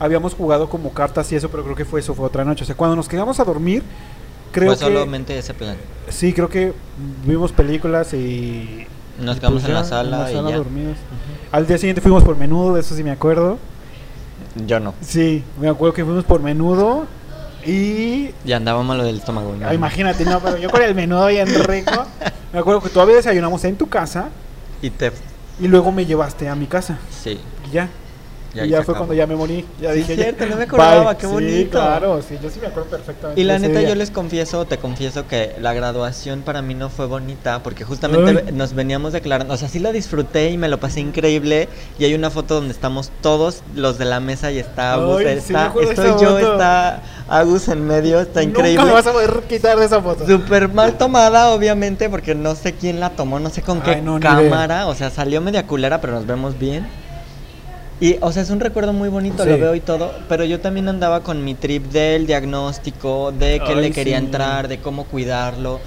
habíamos 0.00 0.34
jugado 0.34 0.68
como 0.68 0.92
cartas 0.92 1.30
y 1.30 1.36
eso, 1.36 1.50
pero 1.50 1.62
creo 1.62 1.76
que 1.76 1.84
fue 1.84 2.00
eso, 2.00 2.14
fue 2.14 2.26
otra 2.26 2.44
noche. 2.44 2.64
O 2.64 2.66
sea, 2.66 2.74
cuando 2.76 2.96
nos 2.96 3.08
quedamos 3.08 3.38
a 3.38 3.44
dormir, 3.44 3.84
creo 4.54 4.74
Fue 4.74 4.78
que... 4.78 4.84
solamente 4.94 5.36
ese 5.36 5.52
plan. 5.52 5.76
Sí, 6.08 6.32
creo 6.32 6.48
que 6.48 6.72
vimos 7.26 7.52
películas 7.52 8.14
y... 8.14 8.86
Nos 9.20 9.36
y 9.36 9.40
quedamos 9.40 9.62
pues 9.62 9.68
en 9.68 9.74
la 9.74 9.82
ya, 9.82 9.88
sala 9.88 10.30
y 10.30 10.34
ya. 10.34 10.56
dormidos. 10.56 10.96
Al 11.52 11.66
día 11.66 11.76
siguiente 11.78 12.00
fuimos 12.00 12.22
por 12.24 12.36
menudo, 12.36 12.74
de 12.74 12.80
eso 12.80 12.94
sí 12.94 13.04
me 13.04 13.10
acuerdo. 13.10 13.58
Yo 14.66 14.80
no. 14.80 14.94
Sí, 15.00 15.42
me 15.60 15.68
acuerdo 15.68 15.92
que 15.94 16.04
fuimos 16.04 16.24
por 16.24 16.40
menudo 16.40 17.06
y 17.66 18.30
Y 18.44 18.52
andaba 18.52 18.82
malo 18.82 19.04
del 19.04 19.16
estómago. 19.16 19.54
¿no? 19.58 19.68
Ah, 19.68 19.74
imagínate, 19.74 20.24
no, 20.24 20.40
pero 20.40 20.56
yo 20.56 20.70
con 20.70 20.82
el 20.82 20.94
menudo 20.94 21.26
bien 21.28 21.48
rico. 21.64 22.06
Me 22.52 22.58
acuerdo 22.60 22.80
que 22.80 22.88
todavía 22.88 23.16
desayunamos 23.16 23.64
en 23.64 23.76
tu 23.76 23.88
casa 23.88 24.28
Y 24.80 24.90
te... 24.90 25.10
y 25.60 25.66
luego 25.66 25.90
me 25.90 26.06
llevaste 26.06 26.48
a 26.48 26.54
mi 26.54 26.66
casa. 26.66 26.98
Sí. 27.10 27.38
Y 27.68 27.72
ya. 27.72 27.88
Ya 28.54 28.64
y 28.64 28.70
ya 28.70 28.82
fue 28.82 28.94
acabó. 28.94 28.98
cuando 28.98 29.14
ya 29.14 29.26
me 29.26 29.36
morí. 29.36 29.66
Ya 29.80 29.92
Sí, 29.92 29.98
dije, 29.98 30.12
es 30.14 30.18
ya, 30.18 30.24
cierto, 30.24 30.46
no 30.46 30.56
me 30.56 30.64
acordaba, 30.64 31.04
bye. 31.04 31.16
qué 31.16 31.26
Sí, 31.26 31.32
bonito. 31.32 31.70
claro, 31.70 32.22
sí, 32.22 32.38
yo 32.42 32.50
sí 32.50 32.60
me 32.60 32.68
acuerdo 32.68 32.90
perfectamente. 32.90 33.40
Y 33.40 33.44
la 33.44 33.58
neta 33.58 33.80
día. 33.80 33.88
yo 33.90 33.94
les 33.94 34.10
confieso, 34.10 34.64
te 34.66 34.78
confieso 34.78 35.26
que 35.26 35.56
la 35.60 35.72
graduación 35.74 36.42
para 36.42 36.62
mí 36.62 36.74
no 36.74 36.88
fue 36.90 37.06
bonita 37.06 37.62
porque 37.62 37.84
justamente 37.84 38.44
Ay. 38.46 38.52
nos 38.52 38.74
veníamos 38.74 39.12
declarando, 39.12 39.54
o 39.54 39.56
sea, 39.56 39.68
sí 39.68 39.78
lo 39.80 39.92
disfruté 39.92 40.50
y 40.50 40.58
me 40.58 40.68
lo 40.68 40.78
pasé 40.80 41.00
increíble 41.00 41.68
y 41.98 42.04
hay 42.04 42.14
una 42.14 42.30
foto 42.30 42.54
donde 42.54 42.72
estamos 42.72 43.10
todos 43.20 43.62
los 43.74 43.98
de 43.98 44.04
la 44.04 44.20
mesa 44.20 44.50
y 44.52 44.58
está 44.58 44.94
Agus, 44.94 45.18
Ay, 45.18 45.34
sí 45.40 45.52
está, 45.54 45.70
de 45.70 45.84
estoy 45.84 46.10
yo, 46.22 46.30
foto. 46.38 46.52
está 46.52 47.02
Agus 47.28 47.68
en 47.68 47.86
medio, 47.86 48.20
está 48.20 48.42
Nunca 48.42 48.58
increíble. 48.60 48.84
me 48.86 48.92
vas 48.92 49.06
a 49.06 49.12
poder 49.12 49.42
quitar 49.48 49.78
de 49.78 49.86
esa 49.86 50.00
foto. 50.02 50.26
Súper 50.26 50.68
mal 50.68 50.96
tomada, 50.98 51.50
obviamente, 51.50 52.08
porque 52.10 52.34
no 52.34 52.54
sé 52.54 52.74
quién 52.74 53.00
la 53.00 53.10
tomó, 53.10 53.40
no 53.40 53.50
sé 53.50 53.62
con 53.62 53.80
qué 53.80 54.02
no, 54.02 54.20
cámara, 54.20 54.86
o 54.86 54.94
sea, 54.94 55.10
salió 55.10 55.40
media 55.40 55.66
culera, 55.66 56.00
pero 56.00 56.12
nos 56.12 56.26
vemos 56.26 56.58
bien. 56.58 56.86
Y, 58.00 58.16
o 58.20 58.32
sea, 58.32 58.42
es 58.42 58.50
un 58.50 58.60
recuerdo 58.60 58.92
muy 58.92 59.08
bonito, 59.08 59.44
lo 59.46 59.56
veo 59.56 59.74
y 59.74 59.80
todo, 59.80 60.12
pero 60.28 60.44
yo 60.44 60.60
también 60.60 60.88
andaba 60.88 61.20
con 61.22 61.44
mi 61.44 61.54
trip 61.54 61.84
del 61.92 62.26
diagnóstico, 62.26 63.32
de 63.32 63.60
que 63.60 63.72
Ay, 63.72 63.80
le 63.80 63.90
quería 63.92 64.18
sí. 64.18 64.24
entrar, 64.24 64.68
de 64.68 64.78
cómo 64.78 65.04
cuidarlo. 65.04 65.80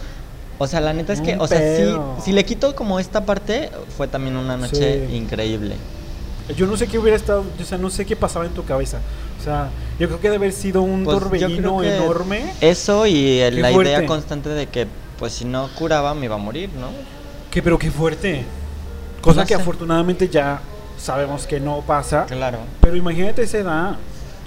O 0.57 0.65
sea, 0.67 0.79
la 0.81 0.93
neta 0.93 1.13
es 1.13 1.21
que, 1.21 1.33
Un 1.33 1.41
o 1.41 1.47
sea, 1.47 1.59
pedo. 1.59 2.15
sí, 2.17 2.23
si 2.25 2.31
le 2.31 2.45
quito 2.45 2.75
como 2.75 2.99
esta 2.99 3.25
parte, 3.25 3.69
fue 3.95 4.07
también 4.07 4.37
una 4.37 4.57
noche 4.57 5.05
Sí. 5.07 5.15
increíble. 5.15 5.75
Yo 6.55 6.65
no 6.65 6.77
sé 6.77 6.87
qué 6.87 6.97
hubiera 6.97 7.17
estado, 7.17 7.43
o 7.61 7.63
sea, 7.65 7.77
no 7.77 7.89
sé 7.89 8.05
qué 8.05 8.15
pasaba 8.15 8.45
en 8.45 8.53
tu 8.53 8.63
cabeza. 8.63 8.99
O 9.39 9.43
sea, 9.43 9.69
yo 9.99 10.07
creo 10.07 10.19
que 10.19 10.27
debe 10.29 10.37
haber 10.45 10.53
sido 10.53 10.81
un 10.81 11.03
Pues, 11.03 11.19
torbellino 11.19 11.83
enorme. 11.83 12.53
Eso 12.61 13.05
y 13.05 13.39
el- 13.39 13.55
Qué 13.55 13.61
la 13.61 13.71
fuerte. 13.71 13.91
idea 13.91 14.05
constante 14.07 14.49
de 14.49 14.65
que, 14.67 14.87
pues, 15.19 15.33
si 15.33 15.43
no 15.45 15.67
curaba, 15.75 16.15
me 16.15 16.25
iba 16.25 16.35
a 16.35 16.39
morir, 16.39 16.69
¿no? 16.79 16.87
Que 17.51 17.61
pero 17.61 17.77
qué 17.77 17.91
fuerte. 17.91 18.45
Cosa 19.21 19.41
No 19.41 19.47
que 19.47 19.55
sé. 19.55 19.61
afortunadamente 19.61 20.29
ya 20.29 20.61
sabemos 20.97 21.47
que 21.47 21.59
no 21.59 21.81
pasa. 21.81 22.25
Claro. 22.25 22.59
Pero 22.81 22.95
imagínate 22.95 23.43
esa 23.43 23.57
edad. 23.59 23.95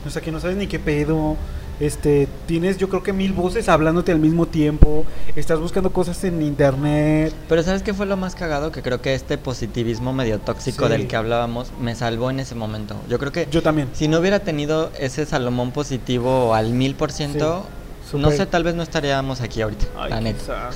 O 0.07 0.11
sea, 0.11 0.22
que 0.22 0.32
no 0.32 0.40
sabes 0.40 0.57
ni 0.57 0.66
qué 0.66 0.78
pedo. 0.78 1.36
Este, 1.78 2.28
tienes 2.46 2.76
yo 2.76 2.90
creo 2.90 3.03
que 3.03 3.14
mil 3.14 3.32
voces 3.32 3.68
hablándote 3.70 4.12
al 4.12 4.18
mismo 4.18 4.44
tiempo. 4.46 5.07
Estás 5.34 5.59
buscando 5.61 5.90
cosas 5.92 6.22
en 6.24 6.42
internet. 6.42 7.32
Pero 7.48 7.62
¿sabes 7.62 7.82
qué 7.82 7.94
fue 7.94 8.05
lo 8.05 8.18
más 8.18 8.34
cagado? 8.34 8.70
Que 8.70 8.82
creo 8.82 9.01
que 9.01 9.14
este 9.14 9.38
positivismo 9.38 10.12
medio 10.12 10.38
tóxico 10.40 10.86
Sí. 10.86 10.92
del 10.92 11.07
que 11.09 11.16
hablábamos 11.16 11.72
me 11.80 11.94
salvó 11.94 12.30
en 12.30 12.40
ese 12.40 12.55
momento. 12.55 12.96
Yo 13.09 13.18
creo 13.18 13.32
que 13.32 13.48
Yo 13.51 13.62
también. 13.62 13.88
si 13.94 14.09
no 14.09 14.18
hubiera 14.18 14.40
tenido 14.40 14.90
ese 14.98 15.24
Salomón 15.24 15.70
positivo 15.72 16.55
al 16.55 16.70
mil 16.74 16.94
por 16.96 17.12
ciento, 17.12 17.64
no 18.12 18.30
sé, 18.30 18.44
tal 18.44 18.62
vez 18.64 18.74
no 18.74 18.82
estaríamos 18.82 19.40
aquí 19.40 19.62
ahorita. 19.62 19.86
Ay, 19.96 20.11
la 20.11 20.20
neta. 20.20 20.70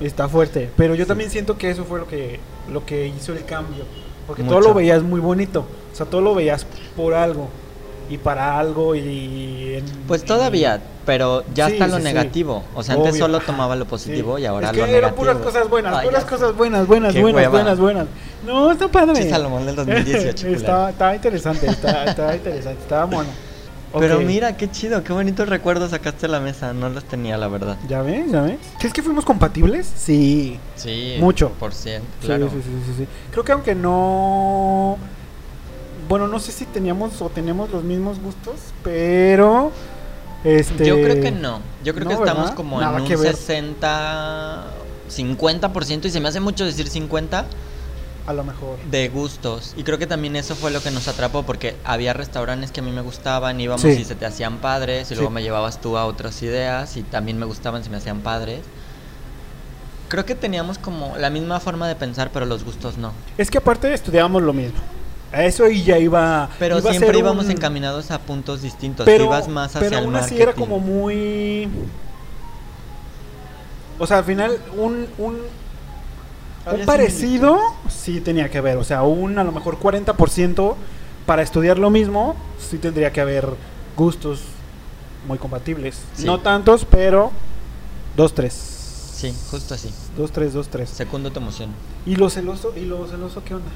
Está 0.00 0.26
fuerte. 0.28 0.70
Pero 0.76 0.94
yo 0.94 1.04
Sí. 1.04 1.08
también 1.08 1.30
siento 1.30 1.58
que 1.58 1.68
eso 1.70 1.84
fue 1.84 1.98
lo 1.98 2.06
que, 2.06 2.40
lo 2.72 2.86
que 2.86 3.08
hizo 3.08 3.32
el 3.34 3.44
cambio. 3.44 3.84
Porque 4.30 4.44
Mucho. 4.44 4.58
todo 4.60 4.68
lo 4.68 4.74
veías 4.74 5.02
muy 5.02 5.18
bonito. 5.18 5.64
O 5.92 5.96
sea, 5.96 6.06
todo 6.06 6.20
lo 6.20 6.36
veías 6.36 6.64
por 6.96 7.14
algo. 7.14 7.48
Y 8.08 8.16
para 8.16 8.58
algo 8.60 8.94
y... 8.94 9.74
en- 9.74 9.84
Pues 10.06 10.24
todavía, 10.24 10.80
pero 11.04 11.42
ya 11.52 11.66
Sí, 11.66 11.72
está 11.72 11.88
lo 11.88 11.96
sí, 11.96 12.02
sí. 12.02 12.04
negativo. 12.04 12.62
O 12.76 12.82
sea, 12.84 12.94
antes 12.94 13.12
Obvio, 13.14 13.24
solo 13.24 13.36
ajá, 13.38 13.46
tomaba 13.46 13.74
lo 13.74 13.84
sí. 13.86 13.90
positivo 13.90 14.38
y 14.38 14.46
ahora 14.46 14.68
es 14.68 14.72
que 14.72 14.78
lo 14.78 14.84
eran 14.84 14.94
negativo. 14.94 15.16
puras 15.16 15.36
cosas 15.38 15.68
buenas, 15.68 15.94
Ay, 15.96 16.06
puras 16.06 16.24
cosas 16.24 16.56
buenas, 16.56 16.86
buenas, 16.86 17.12
Qué 17.12 17.22
buenas, 17.22 17.38
hueva. 17.40 17.50
buenas, 17.50 17.78
buenas. 17.80 18.06
No, 18.46 18.70
está 18.70 18.86
padre. 18.88 19.14
Pinche 19.14 19.30
Salomón 19.30 19.66
del 19.66 19.74
2018, 19.74 20.46
está, 20.48 20.90
está 20.90 21.14
interesante, 21.16 21.66
está, 21.66 22.04
está 22.04 22.36
interesante, 22.36 22.80
estaba 22.82 23.06
mono. 23.06 23.28
Pero 23.98 24.20
mira, 24.20 24.56
qué 24.56 24.70
chido, 24.70 25.02
qué 25.02 25.12
bonitos 25.12 25.48
recuerdos 25.48 25.90
sacaste 25.90 26.26
a 26.26 26.28
la 26.28 26.40
mesa. 26.40 26.72
No 26.72 26.88
los 26.88 27.04
tenía, 27.04 27.36
la 27.36 27.48
verdad. 27.48 27.76
¿Ya 27.88 28.02
ves? 28.02 28.30
¿Ya 28.30 28.42
ves? 28.42 28.58
¿Crees 28.78 28.92
que 28.94 29.02
fuimos 29.02 29.24
compatibles? 29.24 29.90
Sí. 29.96 30.58
Sí. 30.76 31.16
Mucho. 31.18 31.50
Por 31.58 31.74
cien, 31.74 32.02
Sí, 32.20 32.26
claro. 32.26 32.48
Sí, 32.50 32.56
sí, 32.62 32.70
sí, 32.86 32.94
sí. 32.98 33.06
Creo 33.32 33.44
que 33.44 33.52
aunque 33.52 33.74
no... 33.74 34.96
Bueno, 36.08 36.28
no 36.28 36.38
sé 36.40 36.52
si 36.52 36.64
teníamos 36.66 37.20
o 37.22 37.28
tenemos 37.28 37.70
los 37.70 37.82
mismos 37.84 38.20
gustos, 38.20 38.56
pero... 38.82 39.72
Este... 40.44 40.86
Yo 40.86 40.96
creo 40.96 41.20
que 41.20 41.30
no. 41.30 41.60
Yo 41.84 41.92
creo 41.94 42.04
No, 42.04 42.10
que 42.10 42.14
estamos 42.16 42.42
¿verdad? 42.44 42.54
como 42.56 42.80
Nada 42.80 42.96
en 42.98 43.02
un 43.02 43.08
ver. 43.08 43.36
60, 43.36 44.64
50%, 45.10 46.04
y 46.06 46.10
se 46.10 46.20
me 46.20 46.28
hace 46.28 46.40
mucho 46.40 46.64
decir 46.64 46.88
50 46.88 47.44
A 48.30 48.32
lo 48.32 48.44
mejor. 48.44 48.78
de 48.90 49.08
gustos. 49.08 49.74
Y 49.76 49.82
creo 49.82 49.98
que 49.98 50.06
también 50.06 50.36
eso 50.36 50.54
fue 50.54 50.70
lo 50.70 50.80
que 50.80 50.90
nos 50.92 51.08
atrapó, 51.08 51.42
porque 51.42 51.74
había 51.84 52.12
restaurantes 52.12 52.70
que 52.70 52.78
a 52.80 52.82
mí 52.82 52.92
me 52.92 53.00
gustaban, 53.00 53.60
íbamos 53.60 53.82
Sí. 53.82 53.88
y 54.00 54.04
se 54.04 54.14
te 54.14 54.24
hacían 54.24 54.58
padres, 54.58 55.10
y 55.10 55.14
luego 55.16 55.30
me 55.30 55.42
llevabas 55.42 55.80
tú 55.80 55.96
a 55.96 56.06
otras 56.06 56.40
ideas, 56.42 56.96
y 56.96 57.02
también 57.02 57.38
me 57.38 57.46
gustaban, 57.46 57.82
se 57.82 57.90
me 57.90 57.96
hacían 57.96 58.20
padres. 58.20 58.60
Creo 60.08 60.24
que 60.24 60.34
teníamos 60.36 60.78
como 60.78 61.16
la 61.16 61.28
misma 61.30 61.58
forma 61.60 61.88
de 61.88 61.94
pensar, 61.96 62.30
pero 62.32 62.46
los 62.46 62.64
gustos 62.64 62.98
no. 62.98 63.12
Es 63.38 63.50
que 63.50 63.58
aparte 63.58 63.92
estudiábamos 63.92 64.42
lo 64.42 64.52
mismo. 64.52 64.78
A 65.32 65.44
eso 65.44 65.68
y 65.68 65.82
ya 65.84 65.98
iba... 65.98 66.48
Pero 66.58 66.78
iba 66.78 66.90
siempre 66.90 67.18
íbamos 67.18 67.44
un- 67.46 67.50
encaminados 67.52 68.10
a 68.10 68.18
puntos 68.20 68.62
distintos. 68.62 69.06
Pero, 69.06 69.24
ibas 69.26 69.46
más 69.48 69.76
hacia 69.76 69.88
pero 69.88 70.08
el 70.08 70.16
así 70.16 70.40
era 70.40 70.52
como 70.54 70.78
muy... 70.80 71.68
O 73.98 74.06
sea, 74.06 74.18
al 74.18 74.24
final 74.24 74.58
un... 74.76 75.06
un 75.18 75.59
un 76.66 76.86
parecido 76.86 77.58
sí 77.88 78.20
tenía 78.20 78.50
que 78.50 78.58
haber, 78.58 78.76
o 78.76 78.84
sea, 78.84 79.02
un 79.02 79.38
a 79.38 79.44
lo 79.44 79.52
mejor 79.52 79.78
40% 79.78 80.74
para 81.26 81.42
estudiar 81.42 81.78
lo 81.78 81.90
mismo, 81.90 82.36
sí 82.58 82.78
tendría 82.78 83.12
que 83.12 83.20
haber 83.20 83.48
gustos 83.96 84.42
muy 85.26 85.38
compatibles. 85.38 86.00
Sí. 86.14 86.24
No 86.24 86.40
tantos, 86.40 86.84
pero 86.84 87.30
dos, 88.16 88.34
tres. 88.34 88.52
Sí, 88.52 89.34
justo 89.50 89.74
así. 89.74 89.90
Dos, 90.16 90.32
tres, 90.32 90.54
dos, 90.54 90.68
tres. 90.68 90.88
Segundo 90.88 91.30
tu 91.30 91.40
emoción. 91.40 91.70
¿Y 92.06 92.16
lo 92.16 92.30
celoso? 92.30 92.72
¿Y 92.74 92.86
lo 92.86 93.06
celoso 93.06 93.44
qué 93.44 93.54
onda? 93.54 93.70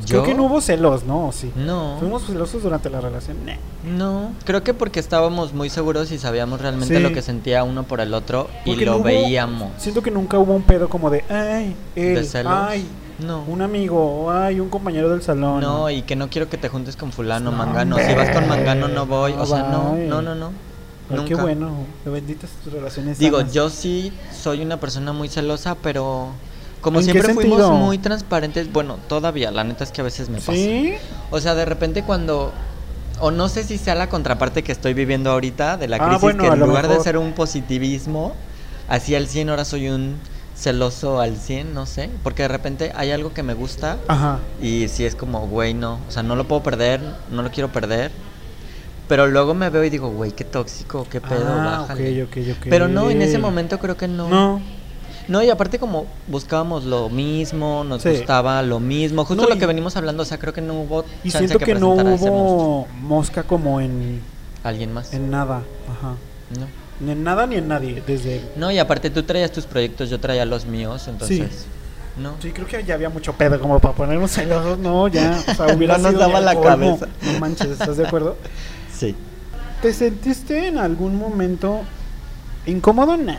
¿Yo? 0.00 0.06
Creo 0.08 0.22
que 0.24 0.34
no 0.34 0.44
hubo 0.44 0.60
celos, 0.60 1.04
¿no? 1.04 1.28
¿O 1.28 1.32
Sí. 1.32 1.52
No. 1.56 1.96
¿Fuimos 2.00 2.24
celosos 2.26 2.62
durante 2.62 2.90
la 2.90 3.00
relación? 3.00 3.36
Nah. 3.46 3.54
No, 3.96 4.32
creo 4.44 4.62
que 4.64 4.74
porque 4.74 4.98
estábamos 5.00 5.52
muy 5.54 5.70
seguros 5.70 6.10
y 6.10 6.18
sabíamos 6.18 6.60
realmente 6.60 6.96
Sí. 6.96 7.02
lo 7.02 7.12
que 7.12 7.22
sentía 7.22 7.62
uno 7.64 7.84
por 7.84 8.00
el 8.00 8.12
otro 8.12 8.48
y 8.64 8.74
lo 8.76 8.92
no 8.92 8.96
hubo- 8.98 9.04
veíamos. 9.04 9.70
Siento 9.78 10.02
que 10.02 10.10
nunca 10.10 10.38
hubo 10.38 10.52
un 10.54 10.62
pedo 10.62 10.88
como 10.88 11.10
de, 11.10 11.24
ay, 11.30 11.76
él, 11.94 12.14
¿De 12.16 12.24
celos? 12.24 12.52
ay, 12.54 12.84
No. 13.20 13.44
un 13.46 13.62
amigo, 13.62 14.30
ay, 14.32 14.58
un 14.58 14.68
compañero 14.68 15.08
del 15.10 15.22
salón. 15.22 15.60
No, 15.60 15.88
y 15.88 16.02
que 16.02 16.16
no 16.16 16.28
quiero 16.28 16.48
que 16.50 16.58
te 16.58 16.68
juntes 16.68 16.96
con 16.96 17.12
fulano, 17.12 17.50
No, 17.52 17.56
mangano. 17.56 17.96
Si 17.98 18.12
vas 18.14 18.30
con 18.30 18.48
mangano 18.48 18.88
no 18.88 19.06
voy. 19.06 19.32
No 19.34 19.42
O 19.42 19.46
sea, 19.46 19.62
no, 19.62 19.94
no, 19.94 20.20
no, 20.22 20.34
no. 20.34 20.46
Ay, 21.10 21.16
Nunca. 21.16 21.28
qué 21.28 21.34
bueno, 21.36 21.70
benditas 22.06 22.50
tus 22.64 22.72
relaciones. 22.72 23.18
Digo, 23.18 23.38
sanas. 23.38 23.52
yo 23.52 23.68
sí 23.70 24.12
soy 24.32 24.62
una 24.62 24.80
persona 24.80 25.12
muy 25.12 25.28
celosa, 25.28 25.76
pero 25.76 26.28
como 26.84 27.00
¿En 27.00 27.06
qué 27.06 27.12
siempre 27.12 27.34
fuimos 27.34 27.58
sentido? 27.58 27.72
muy 27.72 27.98
transparentes, 27.98 28.70
bueno, 28.72 28.98
todavía, 29.08 29.50
la 29.50 29.64
neta 29.64 29.82
es 29.82 29.90
que 29.90 30.02
a 30.02 30.04
veces 30.04 30.28
me 30.28 30.38
pasa. 30.38 30.52
¿Sí? 30.52 30.94
O 31.32 31.40
sea, 31.40 31.54
de 31.56 31.64
repente 31.64 32.04
cuando 32.04 32.52
o 33.20 33.30
no 33.30 33.48
sé 33.48 33.64
si 33.64 33.78
sea 33.78 33.94
la 33.94 34.08
contraparte 34.08 34.62
que 34.62 34.70
estoy 34.72 34.92
viviendo 34.92 35.30
ahorita 35.30 35.76
de 35.76 35.88
la 35.88 35.96
Ah, 35.96 36.04
crisis 36.06 36.20
bueno, 36.20 36.42
que 36.42 36.48
en 36.48 36.60
lugar 36.60 36.88
de 36.88 37.00
ser 37.00 37.16
un 37.16 37.32
positivismo 37.32 38.34
así 38.88 39.14
al 39.14 39.26
100 39.28 39.48
ahora 39.50 39.64
soy 39.64 39.88
un 39.88 40.16
celoso 40.56 41.20
al 41.20 41.36
100, 41.36 41.74
no 41.74 41.86
sé, 41.86 42.10
porque 42.22 42.42
de 42.42 42.48
repente 42.48 42.92
hay 42.94 43.10
algo 43.12 43.32
que 43.32 43.42
me 43.42 43.54
gusta 43.54 43.96
Ajá. 44.08 44.38
y 44.62 44.86
si 44.88 45.04
es 45.04 45.14
como, 45.16 45.46
güey, 45.48 45.74
no, 45.74 45.98
o 46.08 46.10
sea, 46.10 46.22
no 46.22 46.36
lo 46.36 46.46
puedo 46.46 46.62
perder, 46.62 47.00
no 47.30 47.42
lo 47.42 47.50
quiero 47.50 47.72
perder. 47.72 48.10
Pero 49.08 49.26
luego 49.26 49.52
me 49.54 49.68
veo 49.68 49.84
y 49.84 49.90
digo, 49.90 50.08
güey, 50.10 50.32
qué 50.32 50.44
tóxico, 50.44 51.06
qué 51.10 51.20
pedo, 51.20 51.46
ah, 51.48 51.80
bájale. 51.88 52.22
ok, 52.22 52.28
ok, 52.30 52.36
ok. 52.58 52.66
Pero 52.70 52.88
no, 52.88 53.10
en 53.10 53.20
ese 53.20 53.38
momento 53.38 53.78
creo 53.78 53.96
que 53.96 54.08
no. 54.08 54.28
No. 54.28 54.60
No, 55.28 55.42
y 55.42 55.48
aparte 55.50 55.78
como 55.78 56.06
buscábamos 56.28 56.84
lo 56.84 57.08
mismo, 57.08 57.82
nos 57.84 58.02
Sí. 58.02 58.10
gustaba 58.10 58.62
lo 58.62 58.78
mismo, 58.80 59.24
justo 59.24 59.42
No, 59.42 59.48
lo 59.48 59.54
y- 59.54 59.58
que 59.58 59.66
venimos 59.66 59.96
hablando, 59.96 60.22
o 60.22 60.26
sea, 60.26 60.38
creo 60.38 60.52
que 60.52 60.60
no 60.60 60.74
hubo 60.82 61.04
Y 61.24 61.30
chance 61.30 61.46
siento 61.48 61.58
que, 61.64 61.74
no 61.74 61.90
hubo 61.94 62.86
mosca 63.00 63.42
como 63.42 63.80
en, 63.80 64.20
alguien 64.62 64.92
más. 64.92 65.12
en 65.14 65.30
nada. 65.30 65.62
Ajá. 65.90 66.14
No. 66.58 66.66
Ni 67.00 67.12
en 67.12 67.24
nada 67.24 67.46
ni 67.46 67.56
en 67.56 67.68
nadie. 67.68 68.02
Desde. 68.06 68.42
No, 68.56 68.70
y 68.70 68.78
aparte 68.78 69.10
tú 69.10 69.22
traías 69.22 69.50
tus 69.50 69.64
proyectos, 69.64 70.10
yo 70.10 70.20
traía 70.20 70.44
los 70.44 70.66
míos, 70.66 71.08
entonces 71.08 71.66
no. 72.16 72.34
Sí, 72.40 72.50
creo 72.52 72.66
que 72.66 72.84
ya 72.84 72.94
había 72.94 73.08
mucho 73.08 73.32
pedo 73.32 73.58
como 73.60 73.80
para 73.80 73.94
ponernos 73.94 74.30
celosos. 74.30 74.78
No, 74.78 75.08
ya. 75.08 75.42
O 75.48 75.54
sea, 75.54 75.66
hubiera 75.76 75.98
No 75.98 76.12
nos 76.12 76.20
daba 76.20 76.40
la 76.40 76.60
cabeza. 76.60 77.08
No 77.22 77.40
manches, 77.40 77.68
¿estás 77.70 77.96
de 77.96 78.06
acuerdo? 78.06 78.36
Sí. 78.96 79.16
¿Te 79.82 79.92
sentiste 79.92 80.68
en 80.68 80.78
algún 80.78 81.16
momento 81.18 81.80
incómodo? 82.66 83.16
Nah. 83.16 83.34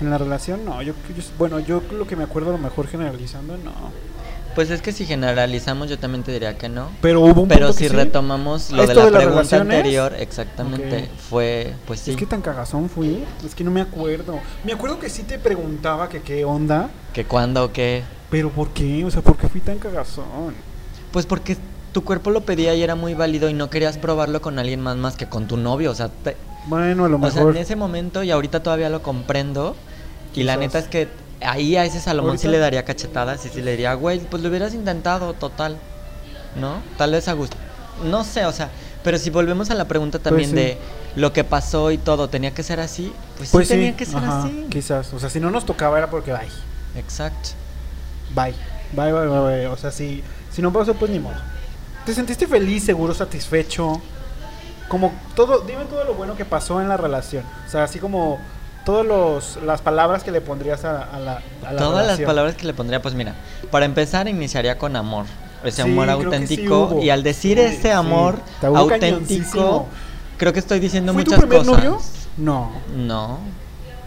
En 0.00 0.10
la 0.10 0.18
relación, 0.18 0.64
no. 0.64 0.82
Yo, 0.82 0.92
yo- 1.16 1.22
bueno, 1.38 1.60
yo 1.60 1.82
lo 1.96 2.06
que 2.06 2.16
me 2.16 2.24
acuerdo, 2.24 2.50
a 2.50 2.52
lo 2.52 2.58
mejor 2.58 2.86
generalizando, 2.88 3.56
no. 3.58 3.72
Pues 4.54 4.70
es 4.70 4.82
que 4.82 4.92
si 4.92 5.04
generalizamos 5.04 5.88
yo 5.90 5.98
también 5.98 6.22
te 6.22 6.30
diría 6.32 6.56
que 6.56 6.68
no. 6.68 6.88
Pero 7.00 7.20
hubo 7.22 7.42
un 7.42 7.48
Pero 7.48 7.66
punto 7.66 7.72
si 7.72 7.84
que 7.84 7.90
sí. 7.90 7.96
retomamos 7.96 8.70
lo 8.70 8.78
de 8.82 8.84
¿Esto 8.84 9.00
la 9.00 9.04
de 9.06 9.10
pregunta 9.12 9.30
relaciones? 9.40 9.76
anterior, 9.76 10.14
exactamente, 10.16 11.08
fue 11.28 11.74
pues 11.88 11.98
sí, 12.00 12.12
Es 12.12 12.16
que 12.16 12.26
tan 12.26 12.40
cagazón 12.40 12.88
fui. 12.88 13.24
Es 13.44 13.54
que 13.56 13.64
no 13.64 13.72
me 13.72 13.80
acuerdo. 13.80 14.38
Me 14.64 14.72
acuerdo 14.72 15.00
que 15.00 15.10
sí 15.10 15.24
te 15.24 15.38
preguntaba 15.40 16.08
que 16.08 16.22
qué 16.22 16.44
onda. 16.44 16.88
que 17.12 17.24
cuando 17.24 17.72
que 17.72 18.04
Pero 18.30 18.50
¿por 18.50 18.68
qué? 18.70 19.04
O 19.04 19.10
sea, 19.10 19.22
¿por 19.22 19.36
qué 19.36 19.48
fui 19.48 19.60
tan 19.60 19.78
cagazón? 19.78 20.54
pues 21.10 21.26
porque 21.26 21.56
tu 21.92 22.02
cuerpo 22.04 22.30
lo 22.30 22.40
pedía 22.42 22.74
y 22.74 22.82
era 22.82 22.94
muy 22.96 23.14
válido 23.14 23.48
y 23.48 23.54
no 23.54 23.70
querías 23.70 23.98
probarlo 23.98 24.40
con 24.40 24.58
alguien 24.60 24.80
más 24.80 24.96
más 24.96 25.16
que 25.16 25.26
con 25.28 25.46
tu 25.48 25.56
novio, 25.56 25.90
o 25.90 25.94
sea, 25.96 26.08
te- 26.08 26.36
Bueno, 26.66 27.04
a 27.04 27.08
lo 27.08 27.16
O 27.16 27.20
sea, 27.30 27.40
mejor. 27.40 27.56
en 27.56 27.62
ese 27.62 27.76
momento 27.76 28.22
y 28.22 28.30
ahorita 28.30 28.62
todavía 28.62 28.88
lo 28.88 29.02
comprendo. 29.02 29.76
Y 30.34 30.42
la 30.44 30.56
neta 30.56 30.78
es 30.78 30.88
que 30.88 31.08
ahí 31.40 31.76
a 31.76 31.84
ese 31.84 32.00
Salomón 32.00 32.38
sí 32.38 32.48
le 32.48 32.58
daría 32.58 32.84
cachetadas 32.84 33.44
y 33.46 33.48
sí 33.50 33.62
le 33.62 33.72
diría, 33.72 33.94
güey, 33.94 34.20
pues 34.20 34.42
lo 34.42 34.48
hubieras 34.48 34.74
intentado, 34.74 35.34
total. 35.34 35.78
¿No? 36.60 36.76
Tal 36.96 37.12
vez 37.12 37.28
a 37.28 37.32
gusto. 37.32 37.56
No 38.04 38.24
sé, 38.24 38.44
o 38.46 38.52
sea, 38.52 38.70
pero 39.02 39.18
si 39.18 39.30
volvemos 39.30 39.70
a 39.70 39.74
la 39.74 39.86
pregunta 39.86 40.18
también 40.18 40.50
sí. 40.50 40.56
de 40.56 40.78
lo 41.16 41.32
que 41.32 41.44
pasó 41.44 41.90
y 41.90 41.98
todo, 41.98 42.28
¿tenía 42.28 42.52
que 42.52 42.62
ser 42.62 42.80
así? 42.80 43.12
Pues, 43.36 43.50
Pues 43.50 43.68
sí, 43.68 43.74
sí, 43.74 43.78
tenía 43.80 43.96
que 43.96 44.06
ser 44.06 44.16
ajá, 44.16 44.44
así. 44.44 44.66
Quizás. 44.70 45.12
O 45.12 45.18
sea, 45.20 45.30
si 45.30 45.38
no 45.40 45.50
nos 45.50 45.64
tocaba 45.66 45.98
era 45.98 46.10
porque 46.10 46.32
bye. 46.32 46.48
Exacto. 46.96 47.50
Bye. 48.34 48.54
Bye, 48.92 49.12
bye, 49.12 49.26
bye, 49.28 49.40
bye. 49.40 49.66
O 49.66 49.76
sea, 49.76 49.90
si, 49.92 50.22
si 50.50 50.62
no 50.62 50.72
pasó, 50.72 50.94
pues 50.94 51.10
ni 51.10 51.18
modo. 51.20 51.34
¿Te 52.06 52.14
sentiste 52.14 52.46
feliz, 52.46 52.84
seguro, 52.84 53.14
satisfecho? 53.14 54.00
Como 54.88 55.12
todo, 55.34 55.60
dime 55.60 55.84
todo 55.86 56.04
lo 56.04 56.14
bueno 56.14 56.36
que 56.36 56.44
pasó 56.44 56.80
en 56.80 56.88
la 56.88 56.96
relación. 56.96 57.44
O 57.66 57.70
sea, 57.70 57.84
así 57.84 57.98
como 57.98 58.38
todas 58.84 59.04
los, 59.06 59.58
las 59.64 59.80
palabras 59.80 60.22
que 60.22 60.30
le 60.30 60.40
pondrías 60.40 60.84
a, 60.84 61.02
a 61.02 61.18
la, 61.18 61.40
a 61.66 61.72
la 61.72 61.78
Todas 61.78 62.06
las 62.06 62.20
palabras 62.20 62.54
que 62.54 62.66
le 62.66 62.74
pondría, 62.74 63.00
pues 63.00 63.14
mira, 63.14 63.34
para 63.70 63.86
empezar 63.86 64.28
iniciaría 64.28 64.76
con 64.78 64.94
amor. 64.96 65.24
Ese 65.64 65.82
Sí, 65.82 65.90
amor 65.90 66.04
sí 66.06 66.12
auténtico. 66.12 66.98
y 67.02 67.08
al 67.08 67.22
decir 67.22 67.56
Sí, 67.58 67.64
ese 67.64 67.92
amor 67.92 68.36
auténtico, 68.62 69.86
creo 70.36 70.52
que 70.52 70.58
estoy 70.58 70.78
diciendo 70.80 71.12
¿Fue 71.14 71.24
tu 71.24 71.30
muchas 71.30 71.46
primer 71.46 71.66
cosas. 71.66 71.76
novio? 71.84 72.00
No. 72.36 72.70
No, 72.94 73.38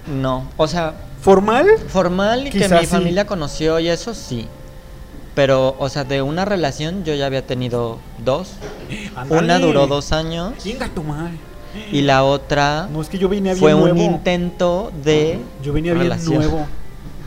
no. 0.07 0.47
O 0.57 0.67
sea, 0.67 0.93
¿Formal? 1.21 1.67
formal 1.87 2.47
y 2.47 2.49
que 2.51 2.69
mi 2.69 2.85
familia 2.85 3.25
conoció 3.25 3.79
y 3.79 3.89
eso 3.89 4.13
sí. 4.13 4.47
Pero, 5.37 5.75
o 5.77 5.87
sea, 5.87 6.03
de 6.03 6.23
una 6.23 6.45
relación 6.45 7.03
yo 7.03 7.13
ya 7.13 7.27
había 7.27 7.45
tenido 7.45 7.99
dos. 8.25 8.53
Una 9.29 9.59
duró 9.59 9.85
dos 9.85 10.11
años 10.11 10.53
Chinga 10.57 10.87
tu 10.89 11.03
madre. 11.03 11.33
y 11.91 12.01
la 12.01 12.23
otra 12.23 12.89
No, 12.91 13.01
es 13.03 13.07
que 13.07 13.19
yo 13.19 13.29
venía 13.29 13.51
bien 13.53 13.59
fue 13.61 13.75
un 13.75 13.95
intento 13.99 14.91
de 15.03 15.39
Yo 15.63 15.73
venía 15.73 15.93
bien 15.93 16.05
relación. 16.05 16.37
nuevo. 16.39 16.65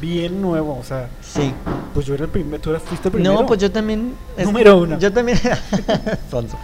Bien 0.00 0.40
nuevo, 0.42 0.76
o 0.76 0.82
sea, 0.82 1.08
Sí. 1.20 1.52
pues 1.94 2.04
yo 2.06 2.14
era 2.14 2.24
el 2.24 2.30
primero, 2.30 2.58
tú 2.60 2.70
eras, 2.70 2.82
fuiste 2.82 3.08
el 3.08 3.12
primero. 3.12 3.34
No, 3.34 3.46
pues 3.46 3.60
yo 3.60 3.70
también. 3.70 4.14
Número 4.42 4.78
uno. 4.78 4.98
Yo 4.98 5.12
también. 5.12 5.38
Sonso. 6.30 6.56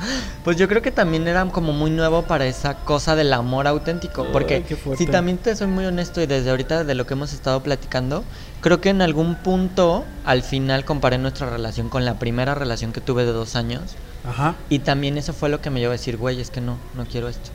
Pues 0.42 0.56
yo 0.56 0.66
creo 0.66 0.80
que 0.82 0.90
también 0.90 1.28
era 1.28 1.44
como 1.44 1.72
muy 1.72 1.90
nuevo 1.90 2.22
para 2.22 2.46
esa 2.46 2.74
cosa 2.76 3.14
del 3.14 3.32
amor 3.34 3.66
auténtico. 3.68 4.22
Ay, 4.22 4.28
Porque 4.32 4.62
fuerte. 4.62 5.04
si 5.04 5.10
también 5.10 5.36
te 5.38 5.54
soy 5.54 5.66
muy 5.68 5.84
honesto 5.84 6.20
y 6.22 6.26
desde 6.26 6.48
ahorita 6.50 6.82
de 6.84 6.94
lo 6.94 7.06
que 7.06 7.12
hemos 7.14 7.32
estado 7.34 7.62
platicando, 7.62 8.24
creo 8.60 8.80
que 8.80 8.90
en 8.90 9.02
algún 9.02 9.36
punto 9.36 10.04
al 10.24 10.42
final 10.42 10.84
comparé 10.84 11.18
nuestra 11.18 11.48
relación 11.50 11.88
con 11.88 12.04
la 12.04 12.18
primera 12.18 12.54
relación 12.54 12.92
que 12.92 13.00
tuve 13.00 13.24
de 13.24 13.32
dos 13.32 13.54
años. 13.56 13.82
Ajá. 14.28 14.54
Y 14.68 14.80
también 14.80 15.18
eso 15.18 15.32
fue 15.32 15.48
lo 15.48 15.60
que 15.60 15.70
me 15.70 15.78
llevó 15.80 15.90
a 15.90 15.96
decir, 15.96 16.16
güey, 16.16 16.40
es 16.40 16.50
que 16.50 16.60
no, 16.60 16.76
no 16.94 17.04
quiero 17.06 17.28
esto. 17.28 17.50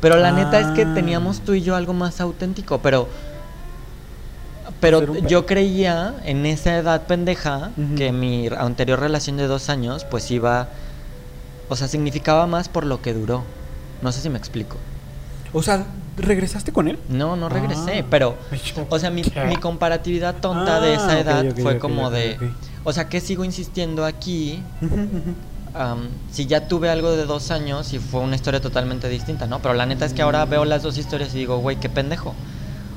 Pero 0.00 0.16
la 0.16 0.32
neta 0.32 0.58
es 0.58 0.66
que 0.68 0.82
Ah. 0.82 0.94
teníamos 0.94 1.40
tú 1.40 1.52
y 1.54 1.62
yo 1.62 1.76
algo 1.76 1.92
más 1.92 2.20
auténtico, 2.20 2.78
pero 2.78 3.08
Pero 4.80 5.14
yo 5.26 5.46
creía 5.46 6.14
en 6.24 6.46
esa 6.46 6.76
edad 6.78 7.02
pendeja 7.06 7.70
que 7.96 8.12
mi 8.12 8.48
anterior 8.48 8.98
relación 9.00 9.36
de 9.36 9.46
dos 9.46 9.68
años, 9.68 10.04
pues 10.04 10.30
iba. 10.30 10.68
O 11.68 11.76
sea, 11.76 11.86
significaba 11.88 12.46
más 12.46 12.68
por 12.68 12.86
lo 12.86 13.02
que 13.02 13.12
duró. 13.12 13.42
No 14.00 14.10
sé 14.12 14.20
si 14.20 14.30
me 14.30 14.38
explico. 14.38 14.76
O 15.52 15.62
sea, 15.62 15.84
¿regresaste 16.16 16.72
con 16.72 16.88
él? 16.88 16.98
No, 17.08 17.36
no 17.36 17.48
regresé, 17.48 18.00
Ah. 18.00 18.06
pero. 18.10 18.36
Yo, 18.76 18.86
O 18.88 18.98
sea, 18.98 19.10
mi, 19.10 19.22
¿qué? 19.22 19.44
mi 19.44 19.56
comparatividad 19.56 20.34
tonta 20.36 20.76
Ah, 20.76 20.80
de 20.80 20.94
esa 20.94 21.06
ok, 21.06 21.12
edad 21.20 21.44
fue 21.62 21.78
como 21.78 22.10
de. 22.10 22.36
O 22.84 22.92
sea, 22.92 23.08
que 23.08 23.20
sigo 23.20 23.44
insistiendo 23.44 24.04
aquí? 24.04 24.62
Si 26.32 26.46
ya 26.46 26.66
tuve 26.66 26.90
algo 26.90 27.12
de 27.12 27.24
dos 27.26 27.50
años 27.50 27.92
y 27.92 27.98
fue 27.98 28.20
una 28.20 28.34
historia 28.34 28.60
totalmente 28.60 29.08
distinta, 29.08 29.46
¿no? 29.46 29.60
Pero 29.60 29.74
la 29.74 29.86
neta 29.86 30.04
es 30.04 30.12
que 30.12 30.22
ahora 30.22 30.44
veo 30.44 30.64
las 30.64 30.82
dos 30.82 30.98
historias 30.98 31.32
y 31.34 31.38
digo, 31.38 31.58
güey, 31.58 31.76
qué 31.76 31.88
pendejo. 31.88 32.34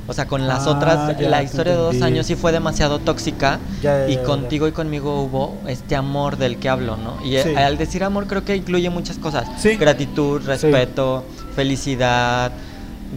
O 0.07 0.13
sea, 0.13 0.25
con 0.27 0.47
las 0.47 0.67
Ah, 0.67 0.71
otras, 0.71 1.21
la 1.21 1.43
historia 1.43 1.73
de 1.73 1.79
dos 1.79 2.01
años 2.01 2.25
sí 2.25 2.35
fue 2.35 2.51
demasiado 2.51 2.99
tóxica 2.99 3.59
Ya, 3.81 3.99
ya, 4.05 4.09
y 4.09 4.15
ya, 4.15 4.23
contigo 4.23 4.67
y 4.67 4.73
conmigo 4.73 5.21
hubo 5.21 5.55
este 5.67 5.95
amor 5.95 6.35
del 6.37 6.57
que 6.57 6.67
hablo, 6.67 6.97
¿no? 6.97 7.23
Y 7.23 7.37
Sí. 7.41 7.55
al 7.55 7.77
decir 7.77 8.03
amor 8.03 8.27
creo 8.27 8.43
que 8.43 8.55
incluye 8.55 8.89
muchas 8.89 9.17
cosas. 9.17 9.47
Sí. 9.61 9.77
Gratitud, 9.77 10.41
respeto, 10.45 11.23
felicidad, 11.55 12.51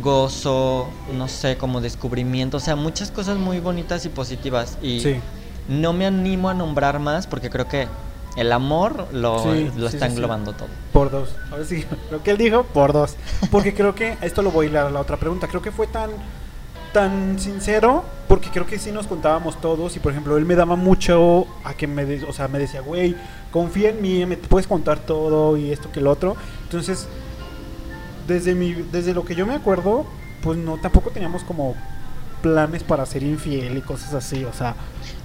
gozo, 0.02 0.88
no 1.16 1.28
sé, 1.28 1.56
como 1.56 1.80
descubrimiento, 1.80 2.56
o 2.58 2.60
sea, 2.60 2.76
muchas 2.76 3.10
cosas 3.10 3.38
muy 3.38 3.60
bonitas 3.60 4.04
y 4.04 4.08
positivas. 4.08 4.78
Y 4.82 5.00
Sí. 5.00 5.16
no 5.68 5.92
me 5.92 6.06
animo 6.06 6.48
a 6.48 6.54
nombrar 6.54 6.98
más 6.98 7.26
porque 7.26 7.50
creo 7.50 7.66
que 7.68 7.88
el 8.36 8.52
amor 8.52 9.08
lo, 9.12 9.42
Sí, 9.42 9.70
lo 9.76 9.88
sí, 9.88 9.96
está 9.96 10.06
englobando 10.06 10.52
todo. 10.52 10.68
Por 10.92 11.10
dos. 11.10 11.30
Ahora 11.50 11.64
sí, 11.64 11.84
lo 12.10 12.22
que 12.22 12.30
él 12.32 12.36
dijo, 12.38 12.64
por 12.64 12.92
dos. 12.92 13.16
Porque 13.50 13.74
creo 13.74 13.94
que, 13.94 14.16
esto 14.20 14.42
lo 14.42 14.50
voy 14.50 14.66
a 14.66 14.70
ir 14.70 14.76
a 14.78 14.90
la 14.90 15.00
otra 15.00 15.16
pregunta, 15.16 15.48
creo 15.48 15.62
que 15.62 15.72
fue 15.72 15.86
tan, 15.86 16.10
tan 16.92 17.38
sincero, 17.38 18.04
porque 18.28 18.50
creo 18.50 18.66
que 18.66 18.78
sí 18.78 18.90
nos 18.92 19.06
contábamos 19.06 19.60
todos 19.60 19.96
y 19.96 20.00
por 20.00 20.12
ejemplo, 20.12 20.36
él 20.36 20.44
me 20.44 20.54
daba 20.54 20.76
mucho 20.76 21.46
a 21.64 21.74
que 21.74 21.86
me, 21.86 22.04
de- 22.04 22.24
o 22.24 22.32
sea, 22.32 22.48
me 22.48 22.58
decía, 22.58 22.80
güey, 22.80 23.14
confía 23.50 23.90
en 23.90 24.02
mí, 24.02 24.24
me 24.26 24.36
puedes 24.36 24.66
contar 24.66 24.98
todo 25.00 25.56
y 25.56 25.72
esto 25.72 25.90
que 25.92 26.00
el 26.00 26.06
otro. 26.06 26.36
Entonces, 26.64 27.06
desde, 28.26 28.54
mi, 28.54 28.72
desde 28.72 29.14
lo 29.14 29.24
que 29.24 29.34
yo 29.34 29.46
me 29.46 29.54
acuerdo, 29.54 30.06
pues 30.42 30.58
no, 30.58 30.78
tampoco 30.78 31.10
teníamos 31.10 31.44
como 31.44 31.74
planes 32.42 32.82
para 32.82 33.06
ser 33.06 33.22
infiel 33.22 33.76
y 33.78 33.80
cosas 33.80 34.14
así, 34.14 34.44
o 34.44 34.52
sea, 34.52 34.76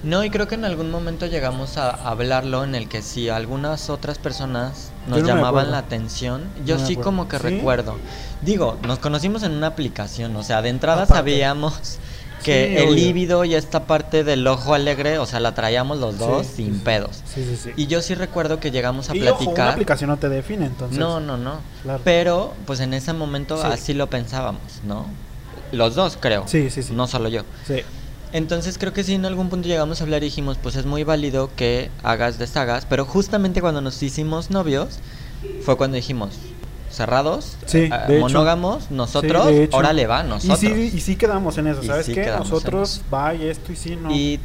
No, 0.02 0.24
y 0.24 0.30
creo 0.30 0.48
que 0.48 0.54
en 0.56 0.64
algún 0.64 0.90
momento 0.90 1.26
llegamos 1.26 1.76
a 1.76 1.90
hablarlo 1.90 2.64
en 2.64 2.74
el 2.74 2.88
que 2.88 3.02
si 3.02 3.28
algunas 3.28 3.90
otras 3.90 4.18
personas 4.18 4.90
nos 5.06 5.20
no 5.20 5.26
llamaban 5.26 5.70
la 5.70 5.78
atención, 5.78 6.42
yo 6.64 6.78
No 6.78 6.86
sí 6.86 6.96
como 6.96 7.28
que 7.28 7.36
¿Sí? 7.38 7.42
recuerdo. 7.44 7.96
Digo, 8.40 8.78
nos 8.86 8.98
conocimos 8.98 9.42
en 9.42 9.52
una 9.52 9.68
aplicación, 9.68 10.34
o 10.36 10.42
sea, 10.42 10.62
de 10.62 10.70
entrada 10.70 11.02
Aparte. 11.04 11.14
sabíamos 11.14 11.98
que 12.42 12.68
Sí, 12.68 12.76
el 12.76 12.88
obvio. 12.88 12.94
líbido 12.96 13.44
y 13.44 13.54
esta 13.54 13.84
parte 13.86 14.24
del 14.24 14.46
ojo 14.46 14.74
alegre, 14.74 15.18
o 15.18 15.26
sea, 15.26 15.40
la 15.40 15.54
traíamos 15.54 15.98
los 15.98 16.18
dos 16.18 16.46
Sí, 16.46 16.64
sin 16.64 16.74
sí, 16.74 16.80
pedos. 16.84 17.22
sí, 17.24 17.44
sí, 17.44 17.56
sí. 17.56 17.70
Y 17.76 17.86
yo 17.86 18.02
sí 18.02 18.14
recuerdo 18.14 18.60
que 18.60 18.70
llegamos 18.70 19.08
a 19.10 19.16
Y 19.16 19.20
ojo, 19.22 19.28
una 19.30 19.38
platicar. 19.38 19.68
aplicación 19.70 20.10
no 20.10 20.16
te 20.18 20.28
define, 20.28 20.66
entonces. 20.66 20.98
no, 20.98 21.20
no, 21.20 21.36
no. 21.36 21.60
Claro. 21.82 22.00
Pero, 22.04 22.54
pues 22.66 22.80
en 22.80 22.94
ese 22.94 23.12
momento 23.12 23.56
Sí. 23.56 23.66
así 23.66 23.94
lo 23.94 24.08
pensábamos, 24.08 24.60
¿no? 24.84 25.06
Los 25.72 25.94
dos, 25.94 26.18
creo. 26.20 26.44
Sí, 26.46 26.68
sí, 26.70 26.82
sí. 26.82 26.92
No 26.92 27.06
solo 27.06 27.28
yo. 27.28 27.42
Sí. 27.66 27.76
Entonces 28.34 28.78
creo 28.78 28.92
que 28.92 29.04
sí 29.04 29.14
en 29.14 29.26
algún 29.26 29.48
punto 29.50 29.68
llegamos 29.68 30.00
a 30.00 30.04
hablar 30.04 30.22
y 30.22 30.26
dijimos, 30.26 30.56
pues 30.62 30.76
es 30.76 30.86
muy 30.86 31.04
válido 31.04 31.50
que 31.54 31.90
hagas 32.02 32.38
deshagas, 32.38 32.86
pero 32.88 33.04
justamente 33.04 33.60
cuando 33.60 33.80
nos 33.82 34.02
hicimos 34.02 34.50
novios 34.50 34.98
fue 35.64 35.76
cuando 35.76 35.96
dijimos, 35.96 36.30
cerrados, 36.92 37.56
Sí, 37.66 37.84
hecho. 37.84 38.20
monógamos, 38.20 38.90
nosotros, 38.90 39.48
Sí, 39.48 39.54
hecho. 39.62 39.76
órale 39.76 40.06
va, 40.06 40.22
nosotros. 40.22 40.62
Y 40.62 40.66
sí, 40.66 40.96
y 40.96 41.00
sí 41.00 41.16
quedamos 41.16 41.56
en 41.58 41.66
eso, 41.68 41.82
¿sabes 41.82 42.06
sí 42.06 42.14
qué? 42.14 42.26
Nosotros, 42.26 43.02
va 43.12 43.34
y 43.34 43.46
esto 43.46 43.72
y 43.72 43.76
sí, 43.76 43.96
no. 43.96 44.10
Y, 44.12 44.38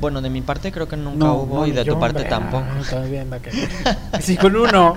bueno, 0.00 0.20
de 0.20 0.30
mi 0.30 0.40
parte 0.40 0.72
creo 0.72 0.88
que 0.88 0.96
nunca 0.96 1.18
no, 1.26 1.34
hubo 1.34 1.60
no, 1.60 1.66
y 1.66 1.72
de 1.72 1.84
tu 1.84 1.98
parte 1.98 2.24
tampoco. 2.24 2.64
viendo 3.08 3.40
que- 3.40 3.50
Sí, 4.20 4.36
con 4.36 4.56
uno 4.56 4.94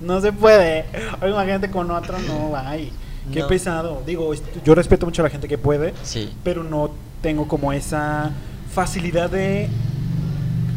no 0.00 0.20
se 0.20 0.32
puede. 0.32 0.84
Oye, 1.20 1.30
imagínate 1.30 1.70
con 1.70 1.90
otro, 1.90 2.18
no, 2.20 2.52
ay. 2.56 2.92
Qué 3.32 3.40
No. 3.40 3.46
pesado. 3.48 4.02
Digo, 4.06 4.32
yo 4.64 4.74
respeto 4.74 5.04
mucho 5.04 5.20
a 5.20 5.24
la 5.24 5.30
gente 5.30 5.48
que 5.48 5.58
puede, 5.58 5.92
Sí. 6.02 6.32
pero 6.42 6.64
no 6.64 6.90
tengo 7.20 7.46
como 7.46 7.72
esa 7.74 8.30
facilidad 8.72 9.28
de 9.28 9.68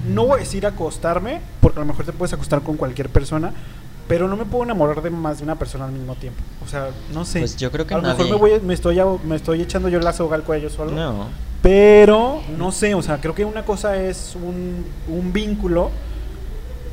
no 0.09 0.25
voy 0.25 0.37
a 0.37 0.39
decir 0.39 0.65
acostarme, 0.65 1.39
porque 1.61 1.79
a 1.79 1.81
lo 1.81 1.85
mejor 1.85 2.05
te 2.05 2.11
puedes 2.11 2.33
acostar 2.33 2.61
con 2.61 2.75
cualquier 2.75 3.07
persona, 3.09 3.53
pero 4.11 4.27
no 4.27 4.35
me 4.35 4.43
puedo 4.43 4.65
enamorar 4.65 5.01
de 5.01 5.09
más 5.09 5.37
de 5.37 5.45
una 5.45 5.55
persona 5.55 5.85
al 5.85 5.93
mismo 5.93 6.15
tiempo. 6.15 6.41
O 6.65 6.67
sea, 6.67 6.89
no 7.13 7.23
sé. 7.23 7.39
Pues 7.39 7.55
yo 7.55 7.71
creo 7.71 7.87
que 7.87 7.93
a 7.93 7.97
lo 7.99 8.03
mejor 8.03 8.29
me, 8.29 8.35
voy, 8.35 8.59
me, 8.59 8.73
estoy, 8.73 8.99
me 9.23 9.37
estoy 9.37 9.61
echando 9.61 9.87
yo 9.87 10.01
la 10.01 10.11
soga 10.11 10.35
al 10.35 10.43
cuello 10.43 10.69
solo. 10.69 10.91
No. 10.91 11.29
Pero, 11.61 12.41
no 12.57 12.73
sé, 12.73 12.93
o 12.93 13.01
sea, 13.01 13.21
creo 13.21 13.33
que 13.33 13.45
una 13.45 13.63
cosa 13.63 13.95
es 13.95 14.35
un, 14.35 14.83
un 15.07 15.31
vínculo 15.31 15.91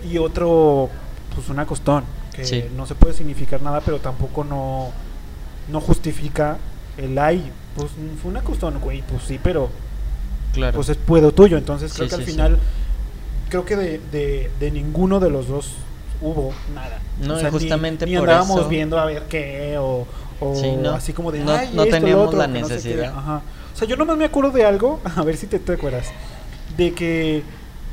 y 0.09 0.19
otro, 0.19 0.91
pues 1.35 1.49
un 1.49 1.59
acostón. 1.59 2.05
Que 2.33 2.45
Sí. 2.45 2.65
no 2.77 2.87
se 2.87 2.95
puede 2.95 3.15
significar 3.15 3.63
nada, 3.63 3.81
pero 3.81 3.99
tampoco 3.99 4.45
no, 4.45 4.91
no 5.73 5.81
justifica 5.81 6.57
el 6.99 7.19
ay. 7.19 7.51
Pues 7.75 7.89
fue 8.23 8.31
un 8.31 8.37
acostón, 8.37 8.79
güey, 8.79 9.03
pues 9.03 9.25
sí, 9.25 9.41
pero 9.43 9.71
Claro. 10.53 10.77
pues 10.77 10.89
es 10.89 10.97
puedo 10.97 11.33
tuyo. 11.33 11.59
Entonces 11.59 11.93
creo 11.93 12.07
Sí, 12.09 12.11
que 12.11 12.15
al 12.15 12.25
sí. 12.27 12.31
final, 12.31 12.59
creo 13.49 13.65
que 13.65 13.75
de, 13.75 13.99
de, 14.13 14.53
de 14.61 14.71
ninguno 14.71 15.19
de 15.19 15.31
los 15.31 15.49
dos 15.49 15.73
hubo 16.21 16.53
nada. 16.75 16.99
No, 17.21 17.39
y 17.41 17.45
ni- 17.45 17.51
justamente 17.51 18.07
ni, 18.07 18.17
por 18.17 18.29
andábamos 18.29 18.61
eso- 18.61 18.69
viendo 18.69 18.99
a 18.99 19.05
ver 19.05 19.23
qué 19.29 19.77
o, 19.79 20.07
o 20.41 20.55
Sí, 20.55 20.73
no. 20.77 20.91
así 20.95 21.13
como 21.13 21.31
de 21.33 21.41
No- 21.41 21.53
"Ay, 21.53 21.71
no 21.73 21.83
esto, 21.85 21.95
teníamos 21.97 22.27
otro", 22.29 22.39
la 22.39 22.47
no 22.47 22.55
sé 22.67 22.75
necesidad. 22.75 23.15
Ajá. 23.17 23.43
O 23.75 23.79
sea, 23.79 23.87
yo 23.89 23.97
nomás 23.97 24.17
me 24.17 24.25
acuerdo 24.25 24.51
de 24.51 24.65
algo, 24.65 25.01
a 25.17 25.23
ver 25.23 25.37
si 25.37 25.47
te, 25.47 25.59
te 25.59 25.73
acuerdas, 25.73 26.09
de 26.77 26.93
que 26.93 27.43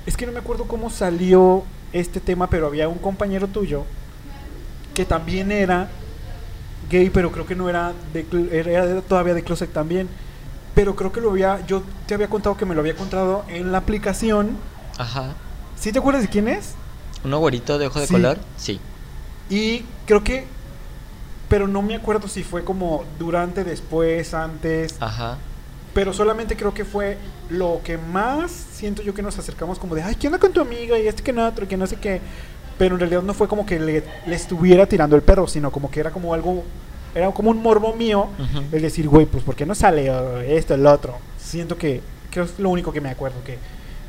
es 0.06 0.16
que 0.18 0.26
no 0.26 0.32
me 0.32 0.40
acuerdo 0.40 0.66
cómo 0.66 0.90
salió 0.90 1.64
este 1.94 2.20
tema, 2.20 2.50
pero 2.50 2.68
había 2.68 2.88
un 2.88 2.98
compañero 2.98 3.48
tuyo 3.48 3.84
que 4.94 5.06
también 5.06 5.52
era 5.52 5.90
gay, 6.90 7.10
pero 7.10 7.32
creo 7.32 7.46
que 7.46 7.56
no 7.56 7.70
era 7.70 7.94
de 8.14 8.26
era 8.52 9.02
todavía 9.02 9.34
de 9.34 9.44
closet 9.44 9.72
también. 9.72 10.08
Pero 10.74 10.96
creo 10.96 11.12
que 11.12 11.22
lo 11.22 11.30
había 11.32 11.66
yo 11.66 11.84
te 12.06 12.14
había 12.14 12.28
contado 12.28 12.58
que 12.58 12.66
me 12.66 12.76
lo 12.76 12.82
había 12.82 12.92
encontrado 12.94 13.46
en 13.48 13.72
la 13.72 13.78
aplicación. 13.80 14.58
Ajá. 14.98 15.34
¿Sí 15.78 15.92
te 15.92 16.00
acuerdas 16.00 16.22
de 16.24 16.30
quién 16.30 16.48
es? 16.50 16.76
¿Uno 17.26 17.40
güerito 17.40 17.78
de 17.78 17.88
ojo 17.88 18.00
de 18.00 18.08
Sí. 18.08 18.14
color? 18.14 18.38
Sí. 18.58 18.80
Y 19.50 19.84
creo 20.06 20.24
que 20.24 20.46
pero 21.48 21.68
no 21.68 21.84
me 21.84 21.94
acuerdo 21.96 22.28
si 22.28 22.44
fue 22.44 22.64
como 22.64 23.04
durante, 23.20 23.64
después, 23.64 24.34
antes, 24.34 24.96
Ajá. 25.00 25.38
pero 25.94 26.12
solamente 26.12 26.56
creo 26.58 26.74
que 26.74 26.84
fue 26.86 27.20
lo 27.52 27.82
que 27.84 28.00
más 28.00 28.52
siento 28.52 29.04
yo 29.04 29.14
que 29.14 29.22
nos 29.22 29.38
acercamos 29.38 29.78
como 29.78 29.94
de, 29.94 30.02
ay, 30.02 30.16
¿qué 30.16 30.26
onda 30.28 30.40
con 30.40 30.52
tu 30.52 30.60
amiga? 30.62 30.98
Y 30.98 31.08
este 31.08 31.22
que 31.22 31.32
no, 31.32 31.48
otro, 31.48 31.68
que 31.68 31.78
no 31.78 31.86
sé 31.86 31.98
qué. 31.98 32.20
Pero 32.80 32.96
en 32.96 33.00
realidad 33.00 33.22
no 33.22 33.36
fue 33.36 33.48
como 33.48 33.64
que 33.64 33.80
le, 33.80 34.04
le 34.26 34.36
estuviera 34.36 34.88
tirando 34.88 35.16
el 35.16 35.22
perro, 35.22 35.48
sino 35.48 35.72
como 35.72 35.92
que 35.92 36.00
era 36.00 36.10
como 36.10 36.34
algo, 36.34 36.64
era 37.14 37.30
como 37.32 37.52
un 37.52 37.62
morbo 37.62 37.94
mío, 37.94 38.28
el 38.72 38.82
decir, 38.82 39.08
güey, 39.08 39.28
pues 39.28 39.44
¿por 39.44 39.56
qué 39.56 39.68
no 39.68 39.76
sale 39.76 40.10
o 40.10 40.40
esto, 40.40 40.74
el 40.74 40.86
otro? 40.88 41.16
Siento 41.40 41.78
que, 41.78 42.02
creo 42.32 42.46
que 42.48 42.52
es 42.54 42.60
lo 42.60 42.70
único 42.72 42.92
que 42.92 43.02
me 43.02 43.10
acuerdo, 43.10 43.38
que, 43.46 43.60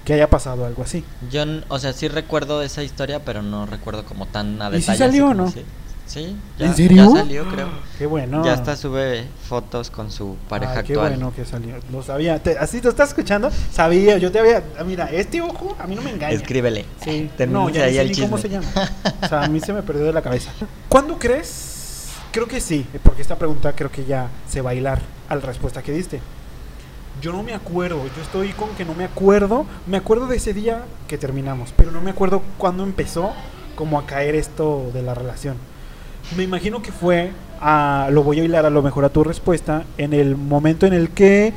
que 0.07 0.15
haya 0.15 0.31
pasado 0.31 0.65
algo 0.65 0.83
así. 0.85 1.05
Yo, 1.31 1.43
o 1.69 1.79
sea, 1.79 1.93
sí 1.93 2.09
recuerdo 2.09 2.63
esa 2.63 2.83
historia, 2.83 3.23
pero 3.25 3.43
no 3.43 3.67
recuerdo 3.67 4.07
como 4.07 4.25
tan 4.27 4.63
a 4.63 4.69
¿Y 4.71 4.81
sí 4.81 4.81
detalle. 4.81 4.93
así 4.93 4.99
salió 4.99 5.29
o 5.29 5.35
no? 5.35 5.51
si- 5.51 5.65
Sí, 6.07 6.37
¿En 6.61 6.69
ya, 6.69 6.73
serio? 6.73 7.13
ya 7.13 7.19
salió, 7.21 7.45
creo. 7.51 7.69
Qué 7.99 8.07
bueno. 8.07 8.45
Ya 8.45 8.53
hasta 8.53 8.77
sube 8.77 9.27
fotos 9.49 9.91
con 9.91 10.13
su 10.13 10.37
pareja 10.49 10.75
Ay, 10.79 10.85
qué 10.85 10.93
actual. 10.93 11.11
bueno 11.17 11.33
que 11.35 11.45
salió. 11.45 11.75
Lo 11.91 12.01
sabía. 12.01 12.41
Te- 12.41 12.57
así 12.57 12.81
lo 12.81 12.91
estás 12.91 13.09
escuchando. 13.09 13.51
Sabía. 13.73 14.17
Yo 14.17 14.31
te 14.31 14.39
había. 14.39 14.63
ah, 14.79 14.85
Mira, 14.85 15.11
este 15.11 15.41
ojo 15.43 15.75
a 15.81 15.87
mí 15.89 15.97
no 15.97 16.03
me 16.03 16.11
engaña. 16.13 16.33
Escríbele. 16.33 16.85
Sí. 17.05 17.29
No, 17.49 17.69
ya 17.71 17.87
ahí 17.87 17.99
el 17.99 18.13
ni 18.13 18.21
cómo 18.21 18.39
se 18.39 18.49
chisme. 18.49 18.65
llama. 18.65 18.91
O 19.25 19.27
sea, 19.29 19.43
a 19.43 19.49
mí 19.49 19.59
se 19.59 19.73
me 19.73 19.83
perdió 19.83 20.05
de 20.05 20.13
la 20.13 20.23
cabeza. 20.23 20.53
¿Cuándo 20.89 21.19
crees? 21.19 22.07
Creo 22.31 22.47
que 22.47 22.61
sí, 22.61 22.87
porque 23.03 23.23
esta 23.23 23.35
pregunta 23.37 23.73
creo 23.73 23.91
que 23.91 24.05
ya 24.05 24.29
se 24.49 24.61
va 24.61 24.71
a 24.71 24.75
hilar 24.75 25.01
a 25.29 25.35
la 25.35 25.41
respuesta 25.41 25.83
que 25.83 25.91
diste. 25.91 26.21
Yo 27.23 27.33
no 27.33 27.43
me 27.43 27.55
acuerdo, 27.55 28.03
yo 28.15 28.23
estoy 28.23 28.51
con 28.51 28.71
que 28.71 28.85
no 28.85 28.95
me 28.95 29.05
acuerdo. 29.05 29.67
Me 29.87 29.97
acuerdo 29.97 30.27
de 30.27 30.37
ese 30.37 30.53
día 30.53 30.85
que 31.09 31.17
terminamos, 31.17 31.73
pero 31.77 31.91
no 31.91 32.01
me 32.01 32.11
acuerdo 32.11 32.43
cuándo 32.59 32.83
empezó 32.83 33.33
como 33.75 33.99
a 33.99 34.07
caer 34.07 34.35
esto 34.35 34.91
de 34.93 35.03
la 35.03 35.15
relación. 35.15 35.57
Me 36.37 36.43
imagino 36.43 36.83
que 36.83 36.93
fue, 36.93 37.31
a, 37.61 38.09
lo 38.11 38.23
voy 38.23 38.41
a 38.41 38.45
hilar 38.45 38.67
a 38.67 38.71
lo 38.71 38.83
mejor 38.83 39.05
a 39.05 39.09
tu 39.09 39.25
respuesta, 39.25 39.85
en 39.97 40.13
el 40.13 40.37
momento 40.37 40.87
en 40.87 40.93
el 40.93 41.11
que 41.11 41.55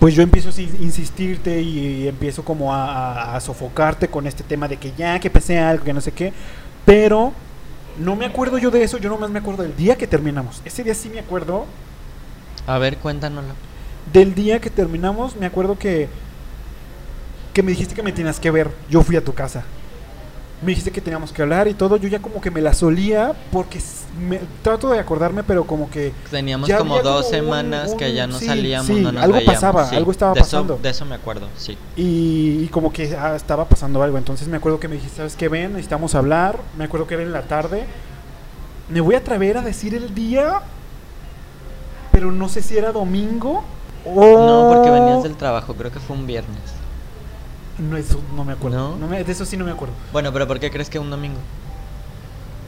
pues 0.00 0.14
yo 0.14 0.22
empiezo 0.22 0.50
a 0.50 0.60
insistirte 0.60 1.60
y 1.60 2.06
empiezo 2.06 2.44
como 2.44 2.72
a, 2.72 3.38
sofocarte 3.40 4.08
con 4.08 4.26
este 4.26 4.44
tema 4.44 4.68
de 4.68 4.76
que 4.76 4.92
ya, 4.96 5.18
que 5.18 5.30
pensé 5.30 5.58
algo, 5.58 5.84
que 5.84 5.92
no 5.92 6.00
sé 6.00 6.12
qué, 6.12 6.32
pero 6.84 7.32
no 7.98 8.14
me 8.14 8.24
acuerdo 8.26 8.58
yo 8.58 8.70
de 8.70 8.82
eso, 8.82 8.98
yo 8.98 9.08
nomás 9.08 9.30
me 9.30 9.40
acuerdo 9.40 9.64
del 9.64 9.76
día 9.76 9.96
que 9.96 10.06
terminamos. 10.06 10.62
Ese 10.64 10.84
día 10.84 10.94
sí 10.94 11.08
me 11.08 11.20
acuerdo, 11.20 11.66
A 12.66 12.78
ver, 12.78 12.98
cuéntanoslo. 12.98 13.67
Del 14.12 14.34
día 14.34 14.60
que 14.60 14.70
terminamos, 14.70 15.36
me 15.36 15.46
acuerdo 15.46 15.78
que, 15.78 16.08
que 17.52 17.62
me 17.62 17.72
dijiste 17.72 17.94
que 17.94 18.02
me 18.02 18.12
tenías 18.12 18.38
que 18.40 18.50
ver, 18.50 18.70
yo 18.88 19.02
fui 19.02 19.16
a 19.16 19.24
tu 19.24 19.34
casa. 19.34 19.64
me 20.62 20.70
dijiste 20.70 20.90
que 20.90 21.00
teníamos 21.00 21.30
que 21.32 21.40
hablar 21.42 21.68
y 21.68 21.74
todo, 21.74 21.96
yo 21.98 22.08
ya 22.08 22.18
como 22.20 22.40
que 22.40 22.50
me 22.50 22.60
la 22.60 22.72
solía 22.74 23.32
porque 23.52 23.80
me, 24.20 24.40
trato 24.62 24.88
de 24.90 24.98
acordarme, 24.98 25.44
pero 25.44 25.64
como 25.64 25.88
que 25.88 26.12
Teníamos 26.30 26.68
como 26.68 26.96
dos 27.00 27.04
como 27.04 27.18
un- 27.18 27.30
semanas 27.30 27.94
que 27.94 28.12
ya 28.12 28.26
no 28.26 28.38
sí, 28.40 28.46
salíamos, 28.46 28.86
sí, 28.88 29.00
no 29.00 29.12
nos 29.12 29.22
algo 29.22 29.36
veíamos, 29.36 29.54
pasaba, 29.54 29.88
algo 29.90 30.10
estaba 30.10 30.32
de 30.34 30.40
eso- 30.40 30.46
pasando. 30.50 30.78
de 30.82 30.88
eso 30.90 31.04
me 31.04 31.14
acuerdo, 31.14 31.48
sí. 31.56 31.76
y, 31.96 32.64
y 32.64 32.68
como 32.72 32.92
que 32.92 33.14
ah, 33.16 33.36
estaba 33.36 33.68
pasando 33.68 34.02
algo, 34.02 34.18
entonces 34.18 34.48
me 34.48 34.56
acuerdo 34.56 34.80
que 34.80 34.88
me 34.88 34.96
dijiste, 34.96 35.18
¿sabes 35.18 35.36
qué 35.36 35.48
ven? 35.48 35.72
Necesitamos 35.74 36.14
hablar, 36.16 36.58
me 36.76 36.84
acuerdo 36.84 37.06
que 37.06 37.14
era 37.14 37.22
en 37.22 37.32
la 37.32 37.42
tarde. 37.42 37.84
Me 38.88 39.00
voy 39.00 39.14
a 39.14 39.18
atrever 39.18 39.58
a 39.58 39.62
decir 39.62 39.94
el 39.94 40.12
día, 40.14 40.60
pero 42.10 42.32
no 42.32 42.48
sé 42.48 42.62
si 42.62 42.76
era 42.76 42.90
domingo 42.90 43.62
No, 44.14 44.66
porque 44.68 44.90
venías 44.90 45.22
del 45.22 45.36
trabajo, 45.36 45.74
creo 45.74 45.90
que 45.90 46.00
fue 46.00 46.16
un 46.16 46.26
viernes. 46.26 46.58
No, 47.78 47.96
eso 47.96 48.20
no 48.34 48.44
me 48.44 48.52
acuerdo. 48.54 48.76
¿No? 48.76 48.96
No 48.98 49.06
me- 49.06 49.22
de 49.22 49.32
eso 49.32 49.44
sí 49.44 49.56
no 49.56 49.64
me 49.64 49.70
acuerdo. 49.70 49.94
Bueno, 50.12 50.32
pero 50.32 50.46
¿por 50.48 50.58
qué 50.58 50.70
crees 50.70 50.90
que 50.90 50.98
un 50.98 51.10
domingo? 51.10 51.38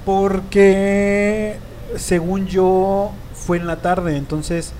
Porque 0.05 1.59
según 1.97 2.47
yo 2.47 3.11
fue 3.35 3.57
en 3.59 3.67
la 3.67 3.77
tarde, 3.77 4.17
entonces 4.17 4.73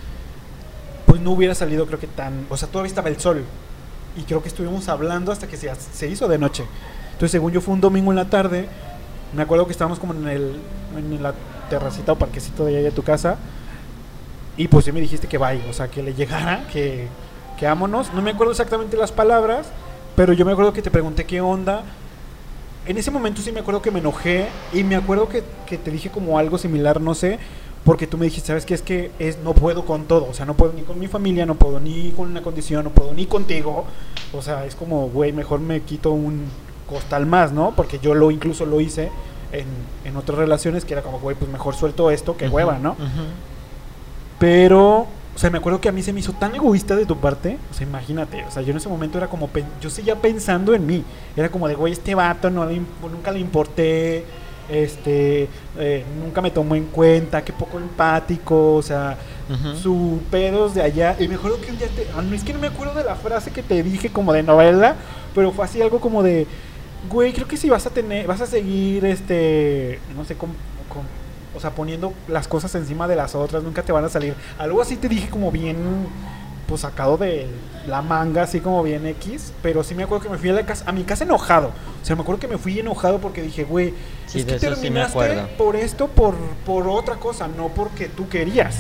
pues 1.07 1.21
no 1.21 1.33
hubiera 1.33 1.55
salido 1.55 1.87
creo 1.87 1.99
que 1.99 2.07
tan, 2.07 2.47
o 2.49 2.57
sea, 2.57 2.69
todavía 2.69 2.89
estaba 2.89 3.09
el 3.09 3.19
sol 3.19 3.45
y 4.17 4.23
creo 4.23 4.43
que 4.43 4.49
estuvimos 4.49 4.89
hablando 4.89 5.33
hasta 5.33 5.49
que 5.49 5.57
se, 5.57 5.71
se 5.75 6.09
hizo 6.09 6.29
de 6.29 6.39
noche. 6.39 6.65
Entonces 7.13 7.33
según 7.33 7.53
yo 7.53 7.61
fue 7.61 7.75
un 7.75 7.81
domingo 7.81 8.13
en 8.13 8.17
la 8.17 8.27
tarde, 8.27 8.69
me 9.35 9.43
acuerdo 9.43 9.67
que 9.67 9.73
estábamos 9.73 9.99
como 9.99 10.15
en 10.15 10.29
el 10.29 10.61
en 10.97 11.23
la 11.23 11.35
terracita 11.69 12.13
o 12.13 12.17
parquecito 12.17 12.65
de 12.65 12.77
allá 12.79 12.85
de 12.87 12.91
tu 12.93 13.03
casa 13.03 13.37
y 14.61 14.69
pues 14.69 14.85
sí 14.85 14.93
me 14.93 15.01
dijiste 15.01 15.27
que 15.27 15.39
vaya, 15.39 15.63
o 15.71 15.73
sea, 15.73 15.89
que 15.89 16.03
le 16.03 16.15
llegara, 16.15 16.67
que 16.73 17.09
que 17.61 17.67
ámonos. 17.67 18.13
No 18.15 18.23
me 18.23 18.31
acuerdo 18.31 18.53
exactamente 18.53 18.97
las 18.97 19.13
palabras, 19.13 19.69
pero 20.17 20.33
yo 20.33 20.47
me 20.47 20.53
acuerdo 20.53 20.73
que 20.73 20.81
te 20.81 20.91
pregunté 20.91 21.27
qué 21.27 21.43
onda. 21.43 21.83
En 22.87 22.97
ese 22.97 23.11
momento 23.11 23.43
sí 23.43 23.53
me 23.53 23.61
acuerdo 23.61 23.83
que 23.83 23.91
me 23.91 24.01
enojé 24.01 24.49
y 24.73 24.83
me 24.83 24.97
acuerdo 24.97 25.29
que, 25.29 25.45
que 25.67 25.77
te 25.77 25.91
dije 25.91 26.11
como 26.11 26.39
algo 26.39 26.57
similar, 26.57 27.03
no 27.03 27.15
sé, 27.15 27.39
porque 27.85 28.07
tú 28.07 28.17
me 28.17 28.25
dijiste, 28.25 28.49
¿sabes 28.49 28.65
qué? 28.65 28.73
Es 28.73 28.81
que 28.81 29.11
es, 29.19 29.39
no 29.41 29.53
puedo 29.53 29.85
con 29.85 30.05
todo, 30.05 30.27
o 30.29 30.33
sea, 30.33 30.47
no 30.47 30.55
puedo 30.55 30.73
ni 30.73 30.83
con 30.83 30.99
mi 30.99 31.07
familia, 31.07 31.45
no 31.45 31.55
puedo 31.55 31.79
ni 31.81 32.13
con 32.13 32.31
una 32.31 32.41
condición, 32.41 32.85
no 32.85 32.91
puedo 32.91 33.13
ni 33.13 33.27
contigo. 33.27 33.85
O 34.33 34.41
sea, 34.41 34.65
es 34.65 34.75
como, 34.75 35.11
güey, 35.11 35.33
mejor 35.33 35.61
me 35.61 35.83
quito 35.83 36.13
un 36.13 36.47
costal 36.89 37.27
más, 37.27 37.53
¿no? 37.53 37.75
Porque 37.77 37.99
yo 37.99 38.15
lo 38.15 38.31
incluso 38.31 38.65
lo 38.65 38.81
hice 38.81 39.11
en, 39.53 39.67
en 40.07 40.17
otras 40.17 40.39
relaciones 40.39 40.87
que 40.87 40.95
era 40.95 41.03
como, 41.03 41.21
güey, 41.21 41.37
pues 41.37 41.51
mejor 41.51 41.75
suelto 41.75 42.11
esto 42.11 42.39
que 42.39 42.49
hueva, 42.49 42.79
¿no? 42.79 42.97
Pero, 44.41 45.01
o 45.35 45.39
sea, 45.39 45.51
me 45.51 45.59
acuerdo 45.59 45.81
que 45.81 45.89
a 45.89 45.93
mí 45.93 46.03
se 46.03 46.13
me 46.13 46.19
hizo 46.21 46.33
tan 46.33 46.55
egoísta 46.55 46.97
de 46.97 47.07
tu 47.07 47.17
parte. 47.17 47.59
O 47.71 47.75
sea, 47.75 47.87
imagínate. 47.87 48.43
O 48.47 48.51
sea, 48.51 48.63
yo 48.63 48.73
en 48.73 48.79
ese 48.79 48.89
momento 48.89 49.19
era 49.19 49.29
como. 49.29 49.49
Yo 49.81 49.89
seguía 49.91 50.17
pensando 50.17 50.75
en 50.75 50.85
mí. 50.87 51.05
Era 51.37 51.49
como 51.51 51.69
de, 51.69 51.75
güey, 51.77 51.93
este 51.93 52.15
vato 52.17 52.51
no 52.51 52.65
le 52.67 52.81
nunca 53.03 53.31
le 53.31 53.39
importé. 53.39 54.25
Este. 54.69 55.47
eh, 55.79 56.05
nunca 56.25 56.41
me 56.41 56.51
tomó 56.51 56.75
en 56.75 56.87
cuenta. 56.87 57.45
Qué 57.45 57.53
poco 57.53 57.79
empático. 57.79 58.75
O 58.77 58.83
sea, 58.83 59.17
Ujú. 59.51 59.77
su 59.77 60.21
pedos 60.31 60.75
de 60.75 60.83
allá. 60.83 61.17
Y 61.21 61.29
me 61.29 61.35
acuerdo 61.35 61.61
que 61.61 61.71
un 61.71 61.79
día 61.79 61.89
te. 61.89 62.07
ah, 62.17 62.23
no, 62.23 62.35
es 62.35 62.43
que 62.43 62.53
no 62.55 62.59
me 62.61 62.69
acuerdo 62.69 62.95
de 62.95 63.05
la 63.05 63.15
frase 63.17 63.51
que 63.51 63.63
te 63.63 63.83
dije 63.83 64.11
como 64.11 64.33
de 64.33 64.43
novela. 64.43 64.97
Pero 65.35 65.53
fue 65.53 65.67
así 65.67 65.83
algo 65.83 66.01
como 66.01 66.23
de. 66.23 66.47
Güey, 67.11 67.33
creo 67.33 67.47
que 67.47 67.57
si 67.59 67.69
vas 67.69 67.85
a 67.87 67.91
tener. 67.91 68.27
Vas 68.27 68.41
a 68.41 68.47
seguir 68.47 69.05
este. 69.05 69.99
No 70.17 70.25
sé 70.25 70.35
cómo. 70.35 70.55
cómo- 70.89 71.05
o 71.55 71.61
sea, 71.61 71.71
poniendo 71.71 72.13
las 72.29 72.49
cosas 72.49 72.75
encima 72.75 73.09
de 73.09 73.17
las 73.17 73.35
otras, 73.35 73.63
nunca 73.63 73.83
te 73.83 73.93
van 73.93 74.05
a 74.05 74.09
salir. 74.09 74.35
Algo 74.59 74.81
así 74.83 74.97
te 74.97 75.09
dije 75.09 75.29
como 75.29 75.51
bien, 75.51 75.77
pues 76.67 76.83
sacado 76.83 77.17
de 77.17 77.49
la 77.87 78.01
manga, 78.03 78.43
así 78.43 78.61
como 78.61 78.83
bien 78.83 79.07
X. 79.07 79.53
Pero 79.63 79.83
sí 79.83 79.95
me 79.95 80.05
acuerdo 80.05 80.25
que 80.25 80.31
me 80.31 80.39
fui 80.39 80.51
a, 80.51 80.53
la 80.53 80.65
casa, 80.67 80.85
a 80.87 80.93
mi 80.93 81.03
casa 81.05 81.25
enojado. 81.25 81.69
O 82.03 82.05
sea, 82.07 82.15
me 82.17 82.23
acuerdo 82.23 82.41
que 82.41 82.49
me 82.49 82.59
fui 82.59 82.79
enojado 82.79 83.19
porque 83.19 83.43
dije, 83.43 83.65
güey, 83.65 83.95
Sí, 84.27 84.41
es 84.41 84.45
que 84.45 84.55
sí 84.55 84.59
terminaste 84.61 85.19
por 85.59 85.75
esto, 85.75 86.07
por, 86.07 86.35
por 86.65 86.87
otra 86.87 87.17
cosa, 87.17 87.49
no 87.49 87.69
porque 87.69 88.09
tú 88.09 88.29
querías. 88.29 88.77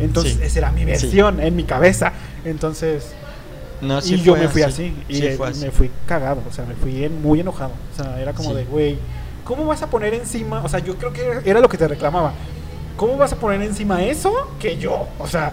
Entonces, 0.00 0.34
Sí. 0.34 0.40
esa 0.42 0.58
era 0.58 0.72
mi 0.72 0.84
versión 0.84 1.38
en 1.38 1.54
mi 1.54 1.62
cabeza. 1.62 2.12
Entonces, 2.44 3.12
No, 3.80 4.00
sí 4.00 4.14
y 4.14 4.22
yo 4.22 4.34
me 4.36 4.48
fui 4.48 4.62
así. 4.62 4.92
y 5.08 5.24
así. 5.26 5.60
me 5.64 5.70
fui 5.70 5.90
cagado. 6.06 6.42
O 6.48 6.52
sea, 6.52 6.64
me 6.64 6.74
fui 6.74 7.04
en- 7.04 7.22
muy 7.22 7.38
enojado. 7.40 7.72
O 7.92 8.02
sea, 8.02 8.20
era 8.20 8.32
como 8.32 8.54
de, 8.54 8.64
güey, 8.64 8.98
¿cómo 9.44 9.66
vas 9.66 9.82
a 9.82 9.88
poner 9.88 10.14
encima? 10.14 10.62
O 10.64 10.68
sea, 10.68 10.78
yo 10.80 10.96
creo 10.96 11.12
que 11.12 11.40
era- 11.44 11.60
lo 11.60 11.68
que 11.68 11.78
te 11.78 11.88
reclamaba. 11.88 12.32
¿Cómo 12.96 13.16
vas 13.16 13.32
a 13.32 13.36
poner 13.36 13.62
encima 13.62 14.02
eso 14.04 14.32
que 14.60 14.76
yo? 14.78 15.06
O 15.18 15.26
sea, 15.26 15.52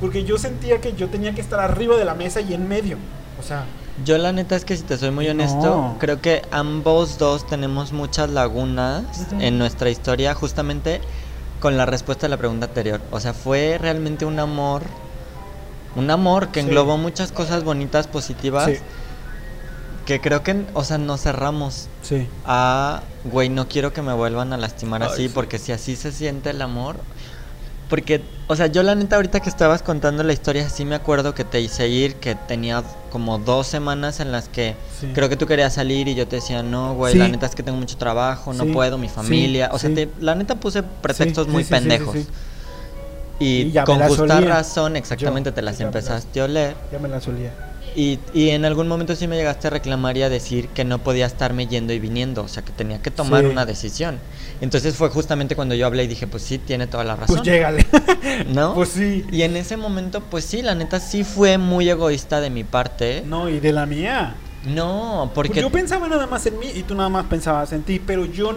porque 0.00 0.24
yo 0.24 0.38
sentía 0.38 0.80
que 0.80 0.92
yo 0.94 1.08
tenía 1.08 1.34
que 1.34 1.40
estar 1.40 1.60
arriba 1.60 1.96
de 1.96 2.04
la 2.04 2.14
mesa 2.14 2.40
y 2.40 2.54
en 2.54 2.68
medio. 2.68 2.96
O 3.38 3.42
sea, 3.42 3.64
Yo 4.04 4.16
la 4.16 4.32
neta 4.32 4.54
es 4.54 4.64
que 4.64 4.76
si 4.76 4.84
te 4.84 4.96
soy 4.96 5.10
muy 5.10 5.28
honesto, 5.28 5.58
No. 5.60 5.96
creo 5.98 6.20
que 6.20 6.42
ambos 6.52 7.18
dos 7.18 7.44
tenemos 7.48 7.92
muchas 7.92 8.30
lagunas 8.30 9.02
en 9.40 9.58
nuestra 9.58 9.90
historia 9.90 10.34
justamente 10.34 11.00
con 11.58 11.76
la 11.76 11.84
respuesta 11.84 12.26
a 12.26 12.28
la 12.28 12.36
pregunta 12.36 12.66
anterior. 12.66 13.00
O 13.10 13.18
sea, 13.18 13.34
fue 13.34 13.76
realmente 13.80 14.24
un 14.24 14.38
amor, 14.38 14.82
un 15.96 16.10
amor 16.12 16.48
que 16.48 16.60
Sí. 16.62 16.68
englobó 16.68 16.96
muchas 16.96 17.32
cosas 17.32 17.64
bonitas, 17.64 18.06
positivas, 18.06 18.66
sí, 18.66 18.76
que 20.06 20.20
creo 20.20 20.44
que, 20.44 20.64
o 20.74 20.84
sea, 20.84 20.98
nos 20.98 21.22
cerramos 21.22 21.88
sí. 22.08 22.26
a, 22.46 23.02
güey, 23.24 23.48
no 23.48 23.68
quiero 23.68 23.92
que 23.92 24.02
me 24.02 24.12
vuelvan 24.12 24.52
a 24.52 24.56
lastimar 24.56 25.02
Ay, 25.02 25.08
así, 25.12 25.22
sí. 25.28 25.32
porque 25.34 25.58
si 25.58 25.72
así 25.72 25.96
se 25.96 26.12
siente 26.12 26.50
el 26.50 26.62
amor, 26.62 26.96
porque, 27.88 28.20
o 28.48 28.54
sea, 28.56 28.66
yo 28.66 28.82
la 28.82 28.94
neta 28.94 29.16
ahorita 29.16 29.40
que 29.40 29.48
estabas 29.48 29.82
contando 29.82 30.22
la 30.22 30.34
historia, 30.34 30.68
sí 30.68 30.84
me 30.84 30.94
acuerdo 30.94 31.34
que 31.34 31.44
te 31.44 31.60
hice 31.60 31.88
ir, 31.88 32.16
que 32.16 32.34
tenía 32.34 32.82
como 33.10 33.38
dos 33.38 33.66
semanas 33.66 34.20
en 34.20 34.30
las 34.30 34.48
que 34.50 34.76
Sí. 35.00 35.10
creo 35.14 35.30
que 35.30 35.36
tú 35.36 35.46
querías 35.46 35.72
salir 35.72 36.06
y 36.06 36.14
yo 36.14 36.28
te 36.28 36.36
decía, 36.36 36.62
no, 36.62 36.94
güey, 36.94 37.14
Sí. 37.14 37.18
la 37.18 37.28
neta 37.28 37.46
es 37.46 37.54
que 37.54 37.62
tengo 37.62 37.78
mucho 37.78 37.96
trabajo, 37.96 38.52
no 38.52 38.64
Sí, 38.64 38.72
puedo, 38.72 38.98
mi 38.98 39.08
familia, 39.08 39.70
o 39.72 39.78
sea, 39.78 39.88
te- 39.94 40.10
la 40.20 40.34
neta 40.34 40.56
puse 40.56 40.82
pretextos 40.82 41.48
muy 41.48 41.64
pendejos. 41.64 42.16
Y, 43.40 43.72
con 43.86 44.00
las 44.00 44.08
justa 44.08 44.36
olía. 44.38 44.48
razón, 44.48 44.96
exactamente, 44.96 45.50
Yo, 45.50 45.54
te 45.54 45.62
las 45.62 45.74
las- 45.74 45.80
empezaste 45.80 46.40
a 46.40 46.44
oler. 46.44 46.74
Ya 46.92 46.98
me 46.98 47.08
la 47.08 47.20
solía. 47.20 47.52
Y, 47.96 48.18
y 48.34 48.50
en 48.50 48.64
algún 48.64 48.86
momento 48.88 49.14
sí 49.16 49.26
me 49.26 49.36
llegaste 49.36 49.66
a 49.66 49.70
reclamar 49.70 50.16
y 50.16 50.22
a 50.22 50.28
decir 50.28 50.68
que 50.68 50.84
no 50.84 50.98
podía 51.02 51.26
estarme 51.26 51.66
yendo 51.66 51.92
y 51.92 51.98
viniendo, 51.98 52.42
o 52.44 52.48
sea, 52.48 52.62
que 52.64 52.72
tenía 52.72 53.00
que 53.02 53.10
tomar 53.10 53.42
Sí. 53.44 53.50
una 53.50 53.66
decisión. 53.66 54.18
Entonces 54.60 54.94
fue 54.96 55.08
justamente 55.10 55.54
cuando 55.56 55.74
yo 55.74 55.86
hablé 55.86 56.04
y 56.04 56.06
dije, 56.06 56.26
pues 56.26 56.42
sí, 56.42 56.58
tiene 56.58 56.86
toda 56.86 57.04
la 57.04 57.16
razón. 57.16 57.36
Pues 57.36 57.46
llégale. 57.48 57.86
¿No? 58.52 58.74
pues 58.74 58.90
sí. 58.90 59.24
Y 59.30 59.42
en 59.42 59.56
ese 59.56 59.76
momento, 59.76 60.20
pues 60.20 60.44
sí, 60.44 60.62
la 60.62 60.74
neta 60.74 61.00
sí 61.00 61.24
fue 61.24 61.58
muy 61.58 61.88
egoísta 61.88 62.40
de 62.40 62.50
mi 62.50 62.64
parte. 62.64 63.22
No, 63.26 63.48
y 63.48 63.60
de 63.60 63.72
la 63.72 63.86
mía. 63.86 64.34
No, 64.66 65.30
porque... 65.34 65.60
Yo 65.60 65.70
pensaba 65.70 66.08
nada 66.08 66.26
más 66.26 66.44
en 66.46 66.58
mí 66.58 66.66
y 66.74 66.82
tú 66.82 66.94
nada 66.94 67.08
más 67.08 67.26
pensabas 67.26 67.72
en 67.72 67.82
ti, 67.84 68.00
pero 68.04 68.24
yo 68.26 68.52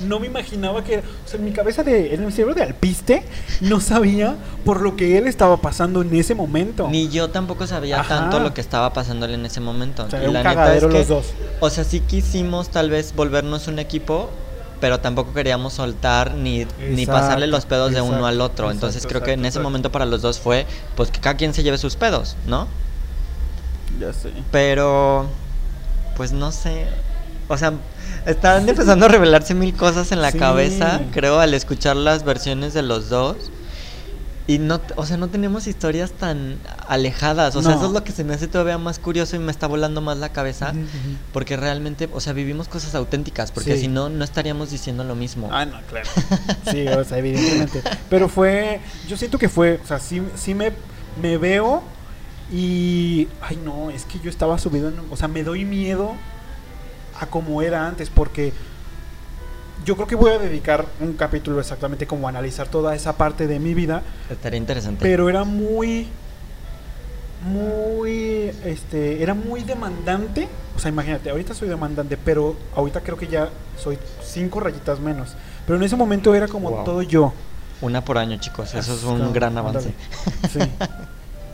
no 0.00 0.18
me 0.18 0.26
imaginaba 0.26 0.82
que, 0.82 0.98
o 0.98 1.02
sea, 1.28 1.38
en 1.38 1.44
mi 1.44 1.52
cabeza 1.52 1.82
de, 1.84 2.12
en 2.12 2.26
mi 2.26 2.32
cerebro 2.32 2.54
de 2.54 2.62
alpiste, 2.64 3.22
no 3.60 3.80
sabía 3.80 4.34
por 4.64 4.80
lo 4.82 4.96
que 4.96 5.16
él 5.16 5.26
estaba 5.28 5.58
pasando 5.58 6.02
en 6.02 6.14
ese 6.14 6.34
momento. 6.34 6.88
Ni 6.90 7.08
yo 7.08 7.30
tampoco 7.30 7.66
sabía 7.66 8.00
Ajá. 8.00 8.20
tanto 8.20 8.40
lo 8.40 8.52
que 8.52 8.60
estaba 8.60 8.92
pasándole 8.92 9.34
en 9.34 9.46
ese 9.46 9.60
momento. 9.60 10.04
O 10.04 10.10
sea, 10.10 10.18
Y 10.18 10.22
era 10.22 10.28
un 10.30 10.34
la 10.34 10.42
neta 10.42 10.74
que- 10.88 10.98
los 10.98 11.08
dos. 11.08 11.26
O 11.60 11.70
sea, 11.70 11.84
sí 11.84 12.00
quisimos 12.00 12.68
tal 12.70 12.90
vez 12.90 13.14
volvernos 13.14 13.68
un 13.68 13.78
equipo, 13.78 14.30
pero 14.80 14.98
tampoco 15.00 15.32
queríamos 15.32 15.72
soltar 15.74 16.34
ni, 16.34 16.66
ni 16.90 17.06
pasarle 17.06 17.46
los 17.46 17.64
pedos 17.64 17.92
de 17.92 18.00
uno 18.02 18.26
al 18.26 18.40
otro. 18.40 18.70
Entonces 18.72 19.06
creo 19.06 19.22
que 19.22 19.32
en 19.32 19.44
ese 19.46 19.60
momento 19.60 19.92
para 19.92 20.04
los 20.04 20.20
dos 20.20 20.40
fue, 20.40 20.66
pues 20.96 21.10
que 21.12 21.20
cada 21.20 21.36
quien 21.36 21.54
se 21.54 21.62
lleve 21.62 21.78
sus 21.78 21.94
pedos, 21.96 22.36
¿no? 22.46 22.66
Ya 24.00 24.12
sé. 24.12 24.30
Pero, 24.50 25.26
pues 26.16 26.32
no 26.32 26.52
sé. 26.52 26.86
O 27.48 27.58
sea, 27.58 27.72
estaban 28.26 28.68
empezando 28.68 29.06
a 29.06 29.08
revelarse 29.08 29.54
mil 29.54 29.74
cosas 29.74 30.10
en 30.12 30.22
la 30.22 30.30
Sí. 30.32 30.38
cabeza, 30.38 31.00
creo, 31.12 31.40
al 31.40 31.52
escuchar 31.54 31.96
las 31.96 32.24
versiones 32.24 32.72
de 32.74 32.82
los 32.82 33.08
dos. 33.10 33.36
Y 34.46 34.58
no, 34.58 34.78
t- 34.78 34.92
o 34.96 35.06
sea, 35.06 35.16
no 35.16 35.28
tenemos 35.28 35.66
historias 35.66 36.12
tan 36.12 36.58
alejadas. 36.86 37.56
O 37.56 37.62
sea, 37.62 37.76
eso 37.76 37.86
es 37.86 37.92
lo 37.92 38.04
que 38.04 38.12
se 38.12 38.24
me 38.24 38.34
hace 38.34 38.46
todavía 38.46 38.76
más 38.76 38.98
curioso 38.98 39.36
y 39.36 39.38
me 39.38 39.50
está 39.50 39.66
volando 39.66 40.02
más 40.02 40.18
la 40.18 40.30
cabeza. 40.30 40.74
Porque 41.32 41.56
realmente, 41.56 42.10
o 42.12 42.20
sea, 42.20 42.34
vivimos 42.34 42.68
cosas 42.68 42.94
auténticas. 42.94 43.52
Porque 43.52 43.74
Sí. 43.76 43.82
si 43.82 43.88
no, 43.88 44.10
no 44.10 44.22
estaríamos 44.22 44.70
diciendo 44.70 45.02
lo 45.02 45.14
mismo. 45.14 45.48
Ah, 45.50 45.64
no, 45.64 45.80
claro. 45.88 46.06
Sí, 46.70 46.86
o 46.88 47.04
sea, 47.04 47.18
evidentemente. 47.18 47.82
Pero 48.10 48.28
fue, 48.28 48.80
yo 49.08 49.16
siento 49.16 49.38
que 49.38 49.48
fue, 49.48 49.80
o 49.82 49.86
sea, 49.86 49.98
sí, 49.98 50.22
sí 50.36 50.54
me, 50.54 50.72
me 51.22 51.38
veo 51.38 51.82
y, 52.52 53.28
ay 53.40 53.56
no, 53.64 53.90
es 53.90 54.04
que 54.04 54.18
yo 54.20 54.30
estaba 54.30 54.58
subido, 54.58 54.88
en, 54.88 54.96
o 55.10 55.16
sea, 55.16 55.28
me 55.28 55.42
doy 55.42 55.64
miedo 55.64 56.12
a 57.20 57.26
como 57.26 57.62
era 57.62 57.86
antes, 57.86 58.10
porque 58.10 58.52
yo 59.84 59.96
creo 59.96 60.06
que 60.06 60.14
voy 60.14 60.30
a 60.32 60.38
dedicar 60.38 60.86
un 61.00 61.14
capítulo 61.14 61.60
exactamente 61.60 62.06
como 62.06 62.26
a 62.26 62.30
analizar 62.30 62.68
toda 62.68 62.94
esa 62.94 63.16
parte 63.16 63.46
de 63.46 63.58
mi 63.58 63.74
vida, 63.74 64.02
Estaría 64.30 64.58
interesante. 64.58 64.98
pero 65.02 65.28
era 65.28 65.44
muy, 65.44 66.08
muy, 67.46 68.50
este, 68.64 69.22
era 69.22 69.34
muy 69.34 69.62
demandante. 69.62 70.48
O 70.76 70.78
sea, 70.78 70.88
imagínate, 70.90 71.30
ahorita 71.30 71.54
soy 71.54 71.68
demandante, 71.68 72.16
pero 72.16 72.56
ahorita 72.74 73.00
creo 73.00 73.16
que 73.16 73.26
ya 73.28 73.48
soy 73.78 73.98
cinco 74.22 74.60
rayitas 74.60 74.98
menos. 75.00 75.34
Pero 75.66 75.76
en 75.78 75.84
ese 75.84 75.96
momento 75.96 76.34
era 76.34 76.48
como 76.48 76.70
Wow. 76.70 76.84
todo 76.84 77.02
yo. 77.02 77.32
Una 77.80 78.02
por 78.04 78.18
año, 78.18 78.38
chicos. 78.38 78.74
Eso 78.74 78.94
es 78.94 79.00
Claro, 79.00 79.14
un 79.26 79.32
gran 79.32 79.56
ándale. 79.58 79.78
avance. 79.78 79.94
Sí. 80.52 80.58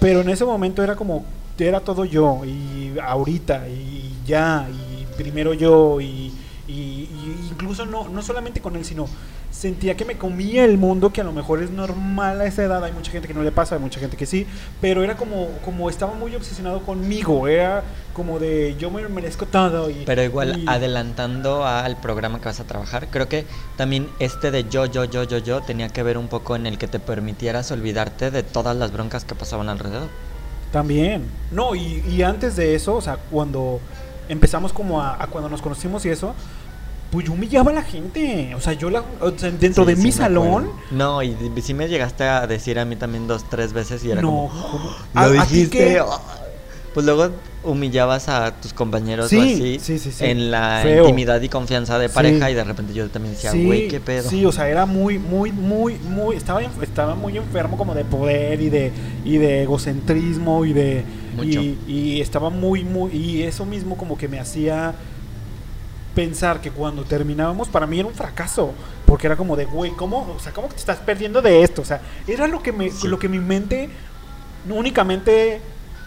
Pero 0.01 0.22
en 0.22 0.31
ese 0.31 0.44
momento 0.44 0.82
era 0.82 0.97
como, 0.97 1.24
era 1.59 1.81
todo 1.81 2.05
yo, 2.06 2.43
y 2.44 2.98
ahorita, 2.98 3.68
y 3.68 4.14
ya, 4.24 4.66
y 4.70 5.05
primero 5.16 5.52
yo, 5.52 6.01
y, 6.01 6.32
y 6.66 7.09
incluso 7.51 7.85
no, 7.85 8.09
no 8.09 8.22
solamente 8.22 8.60
con 8.60 8.77
él, 8.77 8.85
sino 8.85 9.06
sentía 9.51 9.97
que 9.97 10.05
me 10.05 10.16
comía 10.16 10.64
el 10.64 10.78
mundo, 10.78 11.12
que 11.12 11.20
a 11.20 11.24
lo 11.24 11.32
mejor 11.32 11.62
es 11.62 11.70
normal 11.70 12.40
a 12.40 12.47
esa 12.47 12.62
edad, 12.64 12.85
hay 12.85 12.93
mucha 12.93 13.10
gente 13.10 13.27
que 13.28 13.35
no 13.35 13.43
le 13.43 13.51
pasa, 13.52 13.74
hay 13.74 13.81
mucha 13.81 13.98
gente 14.01 14.16
que 14.16 14.27
sí, 14.27 14.47
pero 14.81 15.02
era 15.02 15.16
como, 15.16 15.48
como 15.64 15.90
estaba 15.90 16.14
muy 16.14 16.35
obsesionado 16.36 16.81
conmigo, 16.81 17.48
era 17.48 17.82
como 18.14 18.39
de 18.39 18.77
yo 18.78 18.90
me 18.90 19.06
merezco 19.09 19.47
todo. 19.47 19.90
Y, 19.90 20.05
Pero 20.06 20.22
igual, 20.22 20.59
y- 20.60 20.64
adelantando 20.68 21.64
al 21.66 21.97
programa 22.01 22.39
que 22.39 22.44
vas 22.47 22.60
a 22.60 22.64
trabajar, 22.64 23.09
creo 23.10 23.28
que 23.28 23.44
también 23.77 24.09
este 24.20 24.51
de 24.51 24.64
yo, 24.68 24.86
yo, 24.86 25.05
yo, 25.05 25.24
yo, 25.24 25.39
yo 25.39 25.60
tenía 25.62 25.89
que 25.89 26.02
ver 26.02 26.16
un 26.18 26.28
poco 26.28 26.55
en 26.56 26.66
el 26.66 26.78
que 26.78 26.86
te 26.86 27.01
permitieras 27.01 27.70
olvidarte 27.72 28.31
de 28.31 28.43
todas 28.43 28.77
las 28.77 28.93
broncas 28.93 29.24
que 29.24 29.35
pasaban 29.35 29.68
alrededor. 29.68 30.09
También. 30.72 31.24
No, 31.51 31.74
y, 31.74 32.05
y 32.09 32.22
antes 32.22 32.55
de 32.56 32.74
eso, 32.77 32.94
o 32.97 33.01
sea, 33.01 33.16
cuando 33.31 33.81
empezamos 34.28 34.72
como 34.72 35.02
a, 35.02 35.20
a 35.20 35.27
cuando 35.27 35.51
nos 35.51 35.60
conocimos 35.60 36.06
y 36.06 36.10
eso, 36.10 36.35
pues 37.11 37.27
yo 37.27 37.32
humillaba 37.32 37.70
a 37.70 37.74
la 37.74 37.82
gente. 37.82 38.55
O 38.55 38.61
sea, 38.61 38.73
yo 38.74 38.89
la, 38.91 39.03
o 39.20 39.31
sea, 39.37 39.51
dentro 39.51 39.85
Sí, 39.85 39.91
de 39.91 39.97
sí 39.97 40.03
mi 40.03 40.12
salón. 40.12 40.49
acuerdo. 40.49 40.73
No, 40.93 41.23
y 41.23 41.37
sí 41.62 41.74
me 41.74 41.89
llegaste 41.89 42.24
a 42.24 42.47
decir 42.47 42.78
a 42.78 42.85
mí 42.85 42.97
también 42.97 43.27
dos, 43.27 43.45
tres 43.51 43.73
veces 43.73 44.05
y 44.05 44.11
era 44.11 44.23
no, 44.23 44.28
como... 44.28 44.49
¿cómo? 44.49 44.91
Lo 45.15 45.20
¿A- 45.20 45.43
a 45.43 45.47
ti 45.47 45.55
dijiste. 45.55 45.99
ah. 46.01 46.19
Pues 46.95 47.07
luego 47.07 47.31
humillabas 47.62 48.28
a 48.28 48.57
tus 48.61 48.73
compañeros 48.73 49.28
Sí, 49.28 49.37
o 49.37 49.43
así 49.43 49.78
sí, 49.81 49.99
sí, 50.01 50.11
sí. 50.11 50.24
en 50.24 50.51
la 50.51 50.81
Feo. 50.82 51.05
intimidad 51.05 51.41
y 51.41 51.49
confianza 51.49 52.01
de 52.01 52.09
pareja 52.09 52.51
y 52.51 52.55
de 52.55 52.65
repente 52.65 52.93
yo 52.95 53.09
también 53.11 53.35
decía, 53.37 53.53
güey, 53.53 53.87
qué 53.87 54.01
pedo. 54.01 54.28
Sí, 54.28 54.45
o 54.45 54.51
sea, 54.51 54.69
era 54.69 54.87
muy, 54.87 55.20
muy, 55.20 55.53
muy, 55.53 55.95
muy, 55.99 56.35
estaba, 56.35 56.62
estaba 56.62 57.15
muy 57.15 57.37
enfermo 57.37 57.77
como 57.77 57.95
de 57.95 58.05
poder 58.05 58.61
y 58.61 58.70
de, 58.70 58.91
y 59.24 59.37
de 59.37 59.62
egocentrismo 59.62 60.65
y 60.65 60.73
de, 60.73 61.05
Mucho. 61.37 61.61
y, 61.62 61.78
y 61.87 62.20
estaba 62.20 62.51
muy, 62.51 62.82
muy, 62.82 63.12
y 63.12 63.43
eso 63.45 63.65
mismo 63.66 63.97
como 63.97 64.19
que 64.19 64.27
me 64.27 64.41
hacía 64.41 64.95
pensar 66.15 66.61
que 66.61 66.70
cuando 66.70 67.05
terminábamos 67.05 67.69
para 67.69 67.87
mí 67.87 67.99
era 68.01 68.09
un 68.09 68.15
fracaso, 68.15 68.73
porque 69.07 69.27
era 69.27 69.37
como 69.37 69.57
de, 69.57 69.65
güey, 69.65 69.93
¿cómo, 69.93 70.35
o 70.37 70.39
sea, 70.41 70.53
cómo 70.53 70.69
que 70.69 70.74
te 70.74 70.81
estás 70.81 70.99
perdiendo 70.99 71.41
de 71.43 71.62
esto? 71.62 71.82
O 71.82 71.85
sea, 71.85 72.01
era 72.27 72.47
lo 72.47 72.62
que 72.62 72.73
me, 72.73 72.91
Sí. 72.91 73.09
lo 73.09 73.19
que 73.19 73.28
mi 73.28 73.39
mente 73.39 73.91
únicamente 74.69 75.61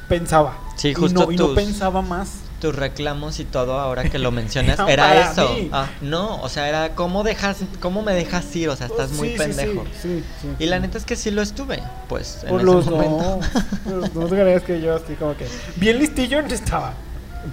pensaba. 0.10 0.58
Sí, 0.76 0.90
y 0.98 1.14
no, 1.14 1.32
y 1.32 1.36
no 1.38 1.48
tus- 1.48 1.56
pensaba 1.56 2.02
más. 2.02 2.30
Tus 2.60 2.74
reclamos 2.74 3.42
y 3.42 3.44
todo, 3.46 3.78
ahora 3.78 4.06
que 4.10 4.18
lo 4.20 4.32
mencionas, 4.32 4.80
era 4.88 5.32
eso. 5.32 5.54
Ah, 5.74 5.88
no, 6.02 6.42
o 6.42 6.48
sea, 6.48 6.70
era 6.70 6.96
cómo 6.96 7.24
dejas, 7.24 7.58
cómo 7.82 8.02
me 8.04 8.14
dejas 8.14 8.56
ir, 8.56 8.70
o 8.70 8.76
sea, 8.78 8.88
estás 8.88 9.12
muy 9.12 9.30
Sí, 9.30 9.38
sí, 9.38 9.44
sí, 9.44 9.48
pendejo. 9.58 9.84
sí, 10.02 10.24
Y 10.60 10.66
la 10.68 10.80
neta 10.80 10.98
es 10.98 11.04
que 11.04 11.18
sí 11.18 11.30
lo 11.30 11.42
estuve, 11.42 11.84
pues, 12.08 12.40
en 12.44 12.50
Por 12.50 12.62
ese 12.62 12.66
los 12.66 12.86
momento. 12.90 13.40
no, 13.86 14.00
no 14.22 14.28
te 14.28 14.36
creas 14.36 14.64
que 14.64 14.80
yo 14.80 14.96
así 14.96 15.14
como 15.16 15.36
que 15.36 15.46
bien 15.76 16.00
listillo 16.00 16.42
no 16.42 16.48
estaba. 16.48 16.94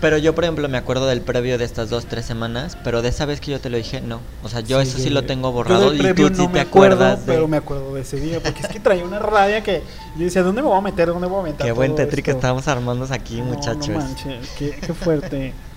Pero 0.01 0.19
yo, 0.19 0.35
por 0.35 0.45
ejemplo, 0.45 0.69
me 0.69 0.79
acuerdo 0.79 1.07
del 1.07 1.21
previo 1.21 1.59
de 1.59 1.65
estas 1.65 1.91
dos, 1.91 2.07
tres 2.07 2.25
semanas, 2.25 2.79
pero 2.85 3.03
de 3.03 3.09
esa 3.09 3.27
vez 3.27 3.41
que 3.41 3.51
yo 3.51 3.61
te 3.61 3.71
lo 3.71 3.77
dije, 3.77 4.01
no. 4.01 4.21
O 4.45 4.49
sea, 4.49 4.61
yo 4.61 4.81
eso 4.81 4.99
sí 4.99 5.05
de- 5.05 5.11
lo 5.11 5.25
tengo 5.25 5.49
yo 5.49 5.53
borrado 5.53 5.91
del 5.91 6.01
y 6.07 6.15
tú 6.15 6.29
sí 6.29 6.33
no 6.43 6.47
te 6.47 6.53
me 6.53 6.61
acuerdo, 6.61 6.95
acuerdas 7.05 7.27
de... 7.27 7.33
Pero 7.33 7.49
me 7.49 7.57
acuerdo 7.57 7.95
de 7.95 8.03
ese 8.03 8.21
día, 8.21 8.41
porque 8.41 8.61
es 8.61 8.69
que 8.69 8.79
traía 8.79 9.05
una 9.05 9.19
rabia 9.19 9.62
que 9.62 9.83
yo 10.17 10.25
decía, 10.25 10.43
¿dónde 10.43 10.62
me 10.62 10.69
voy 10.69 10.79
a 10.79 10.81
meter? 10.83 11.09
¿Dónde 11.09 11.27
voy 11.27 11.41
a 11.41 11.43
meter? 11.53 11.67
Qué 11.67 11.73
buen 11.73 11.91
todo 11.97 12.05
tetri 12.05 12.23
que 12.23 12.31
esto?" 12.31 12.39
estábamos 12.39 12.69
armando 12.69 13.07
aquí, 13.11 13.39
No, 13.39 13.47
muchachos. 13.47 13.89
No 13.89 13.99
manches, 13.99 14.49
qué, 14.59 14.71
qué 14.81 14.95
fuerte. 14.95 15.55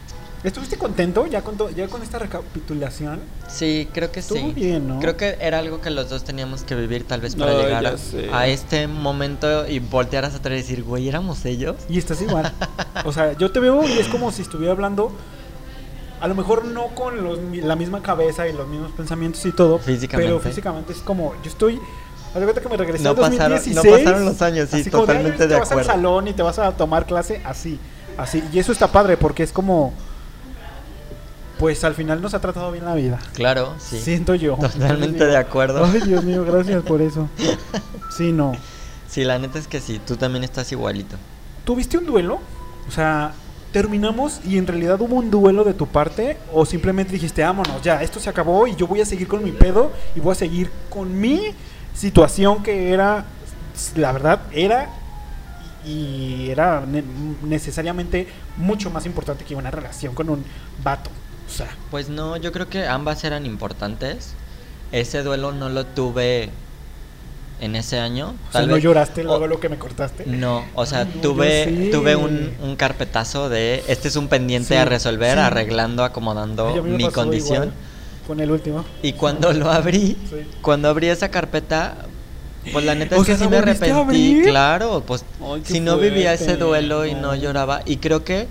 ¿Estuviste 0.43 0.77
contento 0.77 1.25
ya 1.25 1.41
con, 1.41 1.55
to- 1.55 1.69
ya 1.69 1.87
con 1.87 2.01
esta 2.03 2.19
recapitulación? 2.19 3.21
Sí, 3.47 3.87
creo 3.93 4.11
que 4.11 4.19
Estuvo 4.19 4.39
sí. 4.39 4.51
bien, 4.53 4.87
¿no? 4.89 4.99
Creo 4.99 5.15
que 5.15 5.37
era 5.39 5.59
algo 5.59 5.79
que 5.79 5.89
los 5.89 6.09
dos 6.09 6.25
teníamos 6.25 6.63
que 6.63 6.75
vivir 6.75 7.05
tal 7.07 7.21
vez 7.21 7.35
para 7.35 7.53
llegar 7.53 7.95
a, 8.33 8.47
este 8.47 8.87
momento 8.87 9.65
y 9.67 9.79
voltearas 9.79 10.35
atrás 10.35 10.55
y 10.55 10.61
decir, 10.61 10.83
güey, 10.83 11.07
éramos 11.07 11.45
ellos. 11.45 11.77
Y 11.87 11.97
estás 11.97 12.21
igual. 12.21 12.51
o 13.05 13.13
sea, 13.13 13.33
yo 13.37 13.51
te 13.51 13.61
veo 13.61 13.87
y 13.87 13.93
es 13.93 14.07
como 14.09 14.33
si 14.33 14.41
estuviera 14.41 14.73
hablando, 14.73 15.13
a 16.19 16.27
lo 16.27 16.35
mejor 16.35 16.65
no 16.65 16.87
con 16.87 17.23
los 17.23 17.39
la 17.63 17.77
misma 17.77 18.01
cabeza 18.01 18.45
y 18.47 18.51
los 18.53 18.67
mismos 18.67 18.91
pensamientos 18.91 19.45
y 19.45 19.53
todo, 19.53 19.79
Físicamente. 19.79 20.29
pero 20.29 20.41
físicamente 20.41 20.91
es 20.93 20.99
como, 20.99 21.33
yo 21.41 21.49
estoy... 21.49 21.79
Haz 22.33 22.39
de 22.39 22.45
cuenta 22.45 22.61
que 22.61 22.69
me 22.69 22.77
regresé 22.77 23.03
No 23.03 23.15
pasaron- 23.15 23.49
2016. 23.51 23.75
no 23.75 23.83
pasaron 23.83 24.25
los 24.25 24.41
años, 24.41 24.67
sí, 24.71 24.81
así 24.81 24.89
como 24.89 25.05
de, 25.05 25.11
"Ay, 25.13 25.17
totalmente 25.19 25.37
te 25.37 25.53
de 25.53 25.59
vas 25.59 25.71
acuerdo. 25.71 25.91
al 25.91 25.95
salón 25.97 26.27
y 26.27 26.33
te 26.33 26.41
vas 26.43 26.57
a 26.59 26.71
tomar 26.71 27.05
clase 27.05 27.39
así, 27.45 27.79
así. 28.17 28.43
Y 28.51 28.59
eso 28.59 28.71
está 28.73 28.87
padre 28.87 29.15
porque 29.15 29.43
es 29.43 29.51
como... 29.53 29.93
Pues 31.63 31.81
al 31.85 31.93
final 31.95 32.21
nos 32.21 32.33
ha 32.33 32.41
tratado 32.41 32.73
bien 32.73 32.83
la 32.83 32.93
vida. 32.93 33.19
Claro, 33.35 33.75
sí. 33.79 33.97
Siento 33.97 34.35
yo. 34.35 34.57
Totalmente 34.57 35.25
de 35.25 35.37
acuerdo. 35.37 35.85
Ay, 35.85 36.01
Dios 36.01 36.21
mío, 36.25 36.43
gracias 36.43 36.83
por 36.83 37.01
eso. 37.01 37.29
Sí, 38.17 38.33
no. 38.33 38.51
Sí, 39.07 39.23
la 39.23 39.39
neta 39.39 39.59
es 39.59 39.67
que 39.69 39.79
sí, 39.79 40.01
tú 40.05 40.17
también 40.17 40.43
estás 40.43 40.69
igualito. 40.73 41.15
¿Tuviste 41.63 41.97
un 41.97 42.05
duelo? 42.05 42.41
O 42.85 42.91
sea, 42.91 43.31
terminamos 43.71 44.41
y 44.45 44.57
en 44.57 44.67
realidad 44.67 44.99
hubo 44.99 45.15
un 45.15 45.31
duelo 45.31 45.63
de 45.63 45.73
tu 45.73 45.87
parte 45.87 46.37
o 46.51 46.65
simplemente 46.65 47.13
dijiste, 47.13 47.43
vámonos, 47.43 47.81
ya, 47.81 48.03
esto 48.03 48.19
se 48.19 48.29
acabó 48.29 48.67
y 48.67 48.75
yo 48.75 48.85
voy 48.85 48.99
a 48.99 49.05
seguir 49.05 49.29
con 49.29 49.41
mi 49.41 49.53
pedo 49.53 49.93
y 50.17 50.19
voy 50.19 50.33
a 50.33 50.35
seguir 50.35 50.69
con 50.89 51.17
mi 51.17 51.55
situación 51.95 52.61
que 52.61 52.91
era, 52.91 53.23
la 53.95 54.11
verdad, 54.11 54.41
era 54.51 54.89
y 55.85 56.49
era 56.49 56.85
ne- 56.85 57.05
necesariamente 57.43 58.27
mucho 58.57 58.89
más 58.89 59.05
importante 59.05 59.45
que 59.45 59.55
una 59.55 59.71
relación 59.71 60.13
con 60.13 60.29
un 60.29 60.43
vato. 60.83 61.09
O 61.47 61.51
sea, 61.51 61.75
Pues 61.91 62.09
no, 62.09 62.37
yo 62.37 62.51
creo 62.51 62.69
que 62.69 62.87
ambas 62.87 63.23
eran 63.23 63.45
importantes. 63.45 64.33
Ese 64.91 65.23
duelo 65.23 65.51
no 65.51 65.69
lo 65.69 65.85
tuve 65.85 66.49
en 67.61 67.75
ese 67.75 67.99
año. 67.99 68.29
o 68.49 68.51
sea, 68.51 68.61
Tal 68.61 68.67
no 68.67 68.75
vez- 68.75 68.83
lloraste 68.83 69.23
luego 69.23 69.45
o- 69.45 69.47
lo 69.47 69.59
que 69.59 69.69
me 69.69 69.77
cortaste. 69.77 70.25
No, 70.25 70.65
o 70.75 70.85
sea, 70.85 71.01
Ay, 71.01 71.11
no, 71.15 71.21
tuve, 71.21 71.89
tuve 71.91 72.15
un, 72.15 72.51
un 72.61 72.75
carpetazo 72.75 73.49
de 73.49 73.83
este 73.87 74.07
es 74.07 74.15
un 74.15 74.27
pendiente 74.27 74.69
Sí, 74.69 74.75
a 74.75 74.85
resolver, 74.85 75.33
sí. 75.35 75.39
arreglando, 75.39 76.03
acomodando 76.03 76.67
Ay, 76.73 76.81
mi 76.81 77.09
condición. 77.09 77.55
igual 77.55 77.73
con 78.27 78.39
el 78.39 78.51
último. 78.51 78.85
Y 79.01 79.13
cuando 79.13 79.51
lo 79.53 79.69
abrí, 79.71 80.17
Sí. 80.29 80.47
cuando 80.61 80.89
abrí 80.89 81.07
esa 81.07 81.29
carpeta, 81.29 81.95
pues 82.71 82.85
la 82.85 82.95
neta 82.95 83.15
es 83.17 83.23
que 83.25 83.35
sí 83.35 83.43
¿la 83.43 83.49
me 83.49 83.57
arrepentí, 83.57 84.41
claro, 84.43 85.03
pues 85.05 85.25
Ay, 85.41 85.61
si 85.65 85.79
no 85.81 85.97
vivía 85.97 86.33
ese 86.33 86.55
duelo 86.57 87.05
y 87.05 87.13
No. 87.15 87.35
lloraba, 87.35 87.81
y 87.85 87.97
creo 87.97 88.23
que 88.23 88.47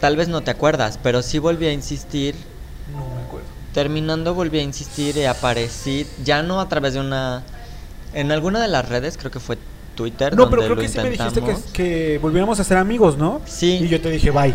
tal 0.00 0.16
vez 0.16 0.28
no 0.28 0.42
te 0.42 0.50
acuerdas, 0.50 0.98
pero 1.02 1.22
sí 1.22 1.38
volví 1.38 1.66
a 1.66 1.72
insistir, 1.72 2.34
No 2.92 2.98
me 3.14 3.22
acuerdo. 3.22 3.46
terminando 3.72 4.34
volví 4.34 4.58
a 4.58 4.62
insistir 4.62 5.16
y 5.16 5.24
aparecí, 5.24 6.06
ya 6.24 6.42
no 6.42 6.60
a 6.60 6.68
través 6.68 6.94
de 6.94 7.00
una, 7.00 7.42
en 8.14 8.32
alguna 8.32 8.60
de 8.60 8.68
las 8.68 8.88
redes, 8.88 9.16
creo 9.16 9.30
que 9.30 9.40
fue 9.40 9.58
Twitter, 9.94 10.34
No, 10.36 10.42
donde 10.42 10.56
pero 10.56 10.62
creo 10.62 10.76
lo 10.76 10.82
que 10.82 10.88
sí 10.88 10.98
me 10.98 11.10
dijiste 11.10 11.40
que, 11.40 11.50
intentamos. 11.50 11.72
que 11.72 12.18
volviéramos 12.20 12.60
a 12.60 12.64
ser 12.64 12.76
amigos, 12.76 13.16
¿no? 13.16 13.40
Sí. 13.46 13.78
Y 13.82 13.88
yo 13.88 14.00
te 14.00 14.10
dije, 14.10 14.30
bye. 14.30 14.54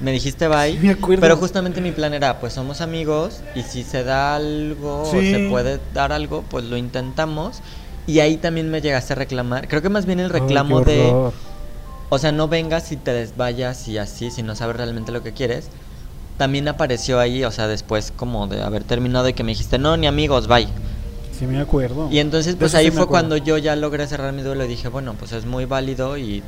Me 0.00 0.10
dijiste 0.10 0.48
bye. 0.48 0.72
Sí, 0.72 0.78
me 0.84 0.90
acuerdo. 0.94 1.20
Pero 1.20 1.36
justamente 1.36 1.80
mi 1.80 1.92
plan 1.92 2.12
era, 2.12 2.40
pues 2.40 2.52
somos 2.52 2.80
amigos 2.80 3.40
y 3.54 3.62
si 3.62 3.84
se 3.84 4.02
da 4.02 4.34
algo 4.34 5.02
o 5.02 5.10
se 5.10 5.46
puede 5.48 5.78
dar 5.94 6.12
algo, 6.12 6.42
pues 6.50 6.64
lo 6.64 6.76
intentamos. 6.76 7.60
Y 8.08 8.18
ahí 8.18 8.36
también 8.36 8.68
me 8.68 8.80
llegaste 8.80 9.12
a 9.12 9.16
reclamar. 9.16 9.68
Creo 9.68 9.80
que 9.80 9.88
más 9.88 10.04
bien 10.06 10.18
el 10.18 10.30
reclamo 10.30 10.78
Ay, 10.80 10.84
de. 10.84 11.30
O 12.14 12.18
sea, 12.18 12.30
no 12.30 12.46
vengas 12.46 12.92
y 12.92 12.98
te 12.98 13.10
desvayas 13.10 13.88
y 13.88 13.96
así, 13.96 14.30
si 14.30 14.42
no 14.42 14.54
sabes 14.54 14.76
realmente 14.76 15.12
lo 15.12 15.22
que 15.22 15.32
quieres. 15.32 15.68
También 16.36 16.68
apareció 16.68 17.18
ahí, 17.18 17.42
o 17.42 17.50
sea, 17.50 17.68
después 17.68 18.12
como 18.14 18.46
de 18.48 18.60
haber 18.62 18.84
terminado 18.84 19.30
y 19.30 19.32
que 19.32 19.42
me 19.42 19.52
dijiste, 19.52 19.78
no, 19.78 19.96
ni 19.96 20.06
amigos, 20.06 20.46
bye. 20.46 20.68
Sí, 21.38 21.46
me 21.46 21.58
acuerdo. 21.58 22.10
Y 22.12 22.18
entonces, 22.18 22.56
pues 22.56 22.74
ahí 22.74 22.86
sí 22.86 22.90
fue 22.90 23.06
cuando 23.06 23.38
yo 23.38 23.56
ya 23.56 23.76
logré 23.76 24.06
cerrar 24.06 24.34
mi 24.34 24.42
duelo 24.42 24.62
y 24.66 24.68
dije, 24.68 24.88
bueno, 24.88 25.14
pues 25.18 25.32
es 25.32 25.46
muy 25.46 25.64
válido 25.64 26.18
y 26.18 26.42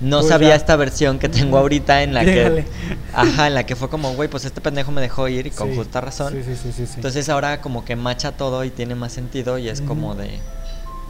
no 0.00 0.20
Pues 0.20 0.30
sabía 0.30 0.48
ya. 0.48 0.54
esta 0.54 0.74
versión 0.76 1.18
que 1.18 1.28
tengo 1.28 1.58
ahorita 1.58 2.02
en 2.02 2.14
la 2.14 2.24
que... 2.24 2.64
Ajá, 3.12 3.48
en 3.48 3.54
la 3.54 3.66
que 3.66 3.76
fue 3.76 3.90
como, 3.90 4.14
güey, 4.14 4.30
pues 4.30 4.46
este 4.46 4.62
pendejo 4.62 4.90
me 4.90 5.02
dejó 5.02 5.28
ir 5.28 5.46
y 5.46 5.50
con 5.50 5.68
Sí, 5.68 5.76
justa 5.76 6.00
razón. 6.00 6.32
Sí, 6.32 6.42
sí, 6.46 6.56
sí, 6.56 6.72
sí, 6.74 6.86
sí. 6.86 6.92
Entonces 6.96 7.28
ahora 7.28 7.60
como 7.60 7.84
que 7.84 7.94
macha 7.94 8.32
todo 8.32 8.64
y 8.64 8.70
tiene 8.70 8.94
más 8.94 9.12
sentido 9.12 9.58
y 9.58 9.68
es 9.68 9.82
como 9.82 10.14
de, 10.14 10.30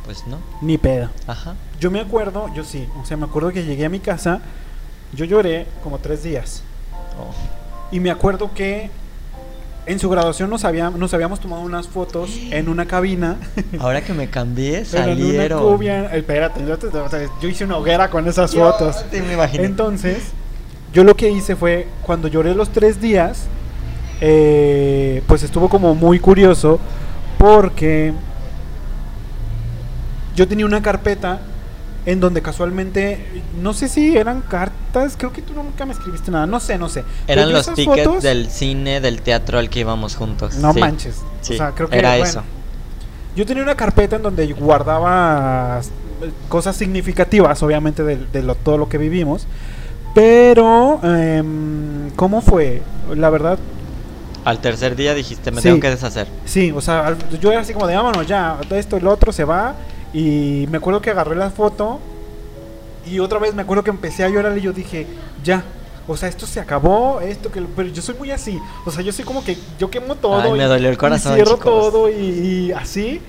pues 0.05 0.27
no, 0.27 0.39
Ni 0.62 0.78
pedo. 0.78 1.09
ajá. 1.27 1.55
Yo 1.78 1.90
me 1.90 2.01
acuerdo, 2.01 2.52
yo 2.55 2.64
sí. 2.64 2.86
O 3.01 3.06
sea, 3.06 3.16
me 3.16 3.24
acuerdo 3.27 3.51
que 3.52 3.64
llegué 3.64 3.85
a 3.85 3.89
mi 3.89 4.01
casa, 4.01 4.40
yo 5.14 5.24
lloré 5.24 5.66
como 5.82 5.98
tres 5.98 6.22
días. 6.22 6.62
Oh. 7.18 7.32
Y 7.94 8.01
me 8.01 8.10
acuerdo 8.10 8.51
que 8.55 8.90
en 9.86 9.98
su 9.98 10.09
graduación 10.10 10.51
nos, 10.51 10.64
había- 10.64 10.90
nos 10.90 11.12
habíamos 11.14 11.40
tomado 11.40 11.62
unas 11.62 11.89
fotos 11.89 12.31
en 12.51 12.68
una 12.68 12.86
cabina. 12.86 13.36
Ahora 13.81 14.02
que 14.02 14.12
me 14.12 14.28
cambié, 14.28 14.85
Pero 14.90 15.05
en 15.05 15.18
una 15.18 15.27
salieron. 15.28 16.05
Espérate, 16.12 16.60
yo, 16.66 16.78
te- 16.78 17.48
hice 17.48 17.64
una 17.64 17.77
hoguera 17.78 18.10
con 18.10 18.28
esas 18.28 18.52
Yo 18.52 18.70
fotos. 18.70 19.05
me 19.10 19.32
imaginé. 19.35 19.64
Entonces, 19.64 20.18
yo 20.93 21.02
lo 21.05 21.14
que 21.16 21.31
hice 21.31 21.56
fue, 21.56 21.89
cuando 22.02 22.28
lloré 22.28 22.55
los 22.55 22.70
tres 22.70 23.01
días, 23.01 23.47
eh, 24.20 25.22
pues 25.27 25.43
estuvo 25.43 25.68
como 25.68 25.94
muy 25.94 26.18
curioso 26.20 26.78
porque 27.39 28.12
yo 30.36 30.47
tenía 30.48 30.66
una 30.66 30.82
carpeta 30.82 31.40
en 32.07 32.19
donde 32.19 32.40
casualmente, 32.40 33.43
no 33.61 33.74
sé 33.74 33.89
si 33.89 34.16
eran 34.16 34.40
cartas, 34.40 35.16
creo 35.19 35.32
que 35.32 35.43
tú 35.43 35.52
nunca 35.52 35.85
me 35.85 35.93
escribiste 35.93 36.31
nada, 36.31 36.47
no 36.47 36.59
sé, 36.59 36.78
no 36.78 36.89
sé. 36.89 37.05
Eran 37.27 37.52
los 37.52 37.66
tickets 37.74 38.05
fotos- 38.07 38.23
del 38.23 38.51
cine, 38.51 39.01
del 39.02 39.20
teatro 39.20 39.59
al 39.59 39.69
que 39.69 39.81
íbamos 39.81 40.16
juntos. 40.16 40.55
No 40.57 40.73
sí. 40.73 40.81
manches. 40.81 41.16
Sí, 41.43 41.55
o 41.55 41.57
sea, 41.59 41.73
creo 41.73 41.89
que 41.90 41.98
era 41.98 42.11
bueno, 42.11 42.24
eso. 42.24 42.43
Yo 43.36 43.44
tenía 43.47 43.62
una 43.62 43.74
carpeta 43.77 44.16
en 44.16 44.23
donde 44.23 44.47
guardaba 44.55 45.81
eh, 46.23 46.31
cosas 46.48 46.74
significativas, 46.77 47.62
obviamente, 47.62 48.02
de, 48.02 48.16
de 48.32 48.43
lo- 48.43 48.55
todo 48.55 48.78
lo 48.78 48.89
que 48.89 48.97
vivimos. 48.98 49.47
Pero, 50.15 51.01
em, 51.05 52.11
¿cómo 52.16 52.40
fue? 52.40 52.82
La 53.15 53.31
verdad, 53.31 53.59
Al 54.43 54.59
tercer 54.59 54.97
día 54.97 55.12
dijiste, 55.15 55.51
me 55.51 55.59
Sí. 55.61 55.69
tengo 55.69 55.81
que 55.81 55.90
deshacer. 55.90 56.27
Sí, 56.47 56.73
o 56.74 56.81
sea, 56.81 57.15
yo 57.43 57.52
era 57.52 57.61
así 57.61 57.74
como 57.74 57.86
de, 57.86 57.94
vámonos 57.94 58.27
ya, 58.27 58.57
esto 58.70 58.97
y 58.97 59.01
lo 59.01 59.12
otro 59.12 59.32
se 59.32 59.44
va. 59.44 59.74
Y 60.12 60.66
me 60.70 60.78
acuerdo 60.78 61.01
que 61.01 61.11
agarré 61.11 61.37
la 61.37 61.51
foto 61.51 62.01
y 63.07 63.19
otra 63.19 63.39
vez 63.39 63.55
me 63.55 63.62
acuerdo 63.62 63.85
que 63.85 63.91
empecé 63.91 64.24
a 64.24 64.28
llorar 64.28 64.57
y 64.57 64.61
yo 64.61 64.73
dije, 64.73 65.07
ya. 65.43 65.65
O 66.09 66.16
sea, 66.16 66.28
esto 66.28 66.47
se 66.47 66.59
acabó, 66.59 67.20
esto 67.20 67.53
que... 67.53 67.62
Pero 67.62 67.89
yo 67.89 68.03
soy 68.03 68.16
muy 68.16 68.31
así. 68.31 68.59
O 68.85 68.91
sea, 68.91 69.03
yo 69.03 69.12
soy 69.12 69.24
como 69.24 69.45
que 69.45 69.57
yo 69.78 69.91
quemo 69.91 70.16
todo. 70.16 70.41
Ay, 70.41 70.51
y, 70.51 70.59
me 70.59 70.65
dolió 70.65 70.89
el 70.89 70.95
y 70.95 70.99
corazón, 70.99 71.35
cierro 71.35 71.57
chicos. 71.57 71.93
todo 71.93 72.11
y, 72.11 72.15
y 72.15 72.73
así. 72.73 73.20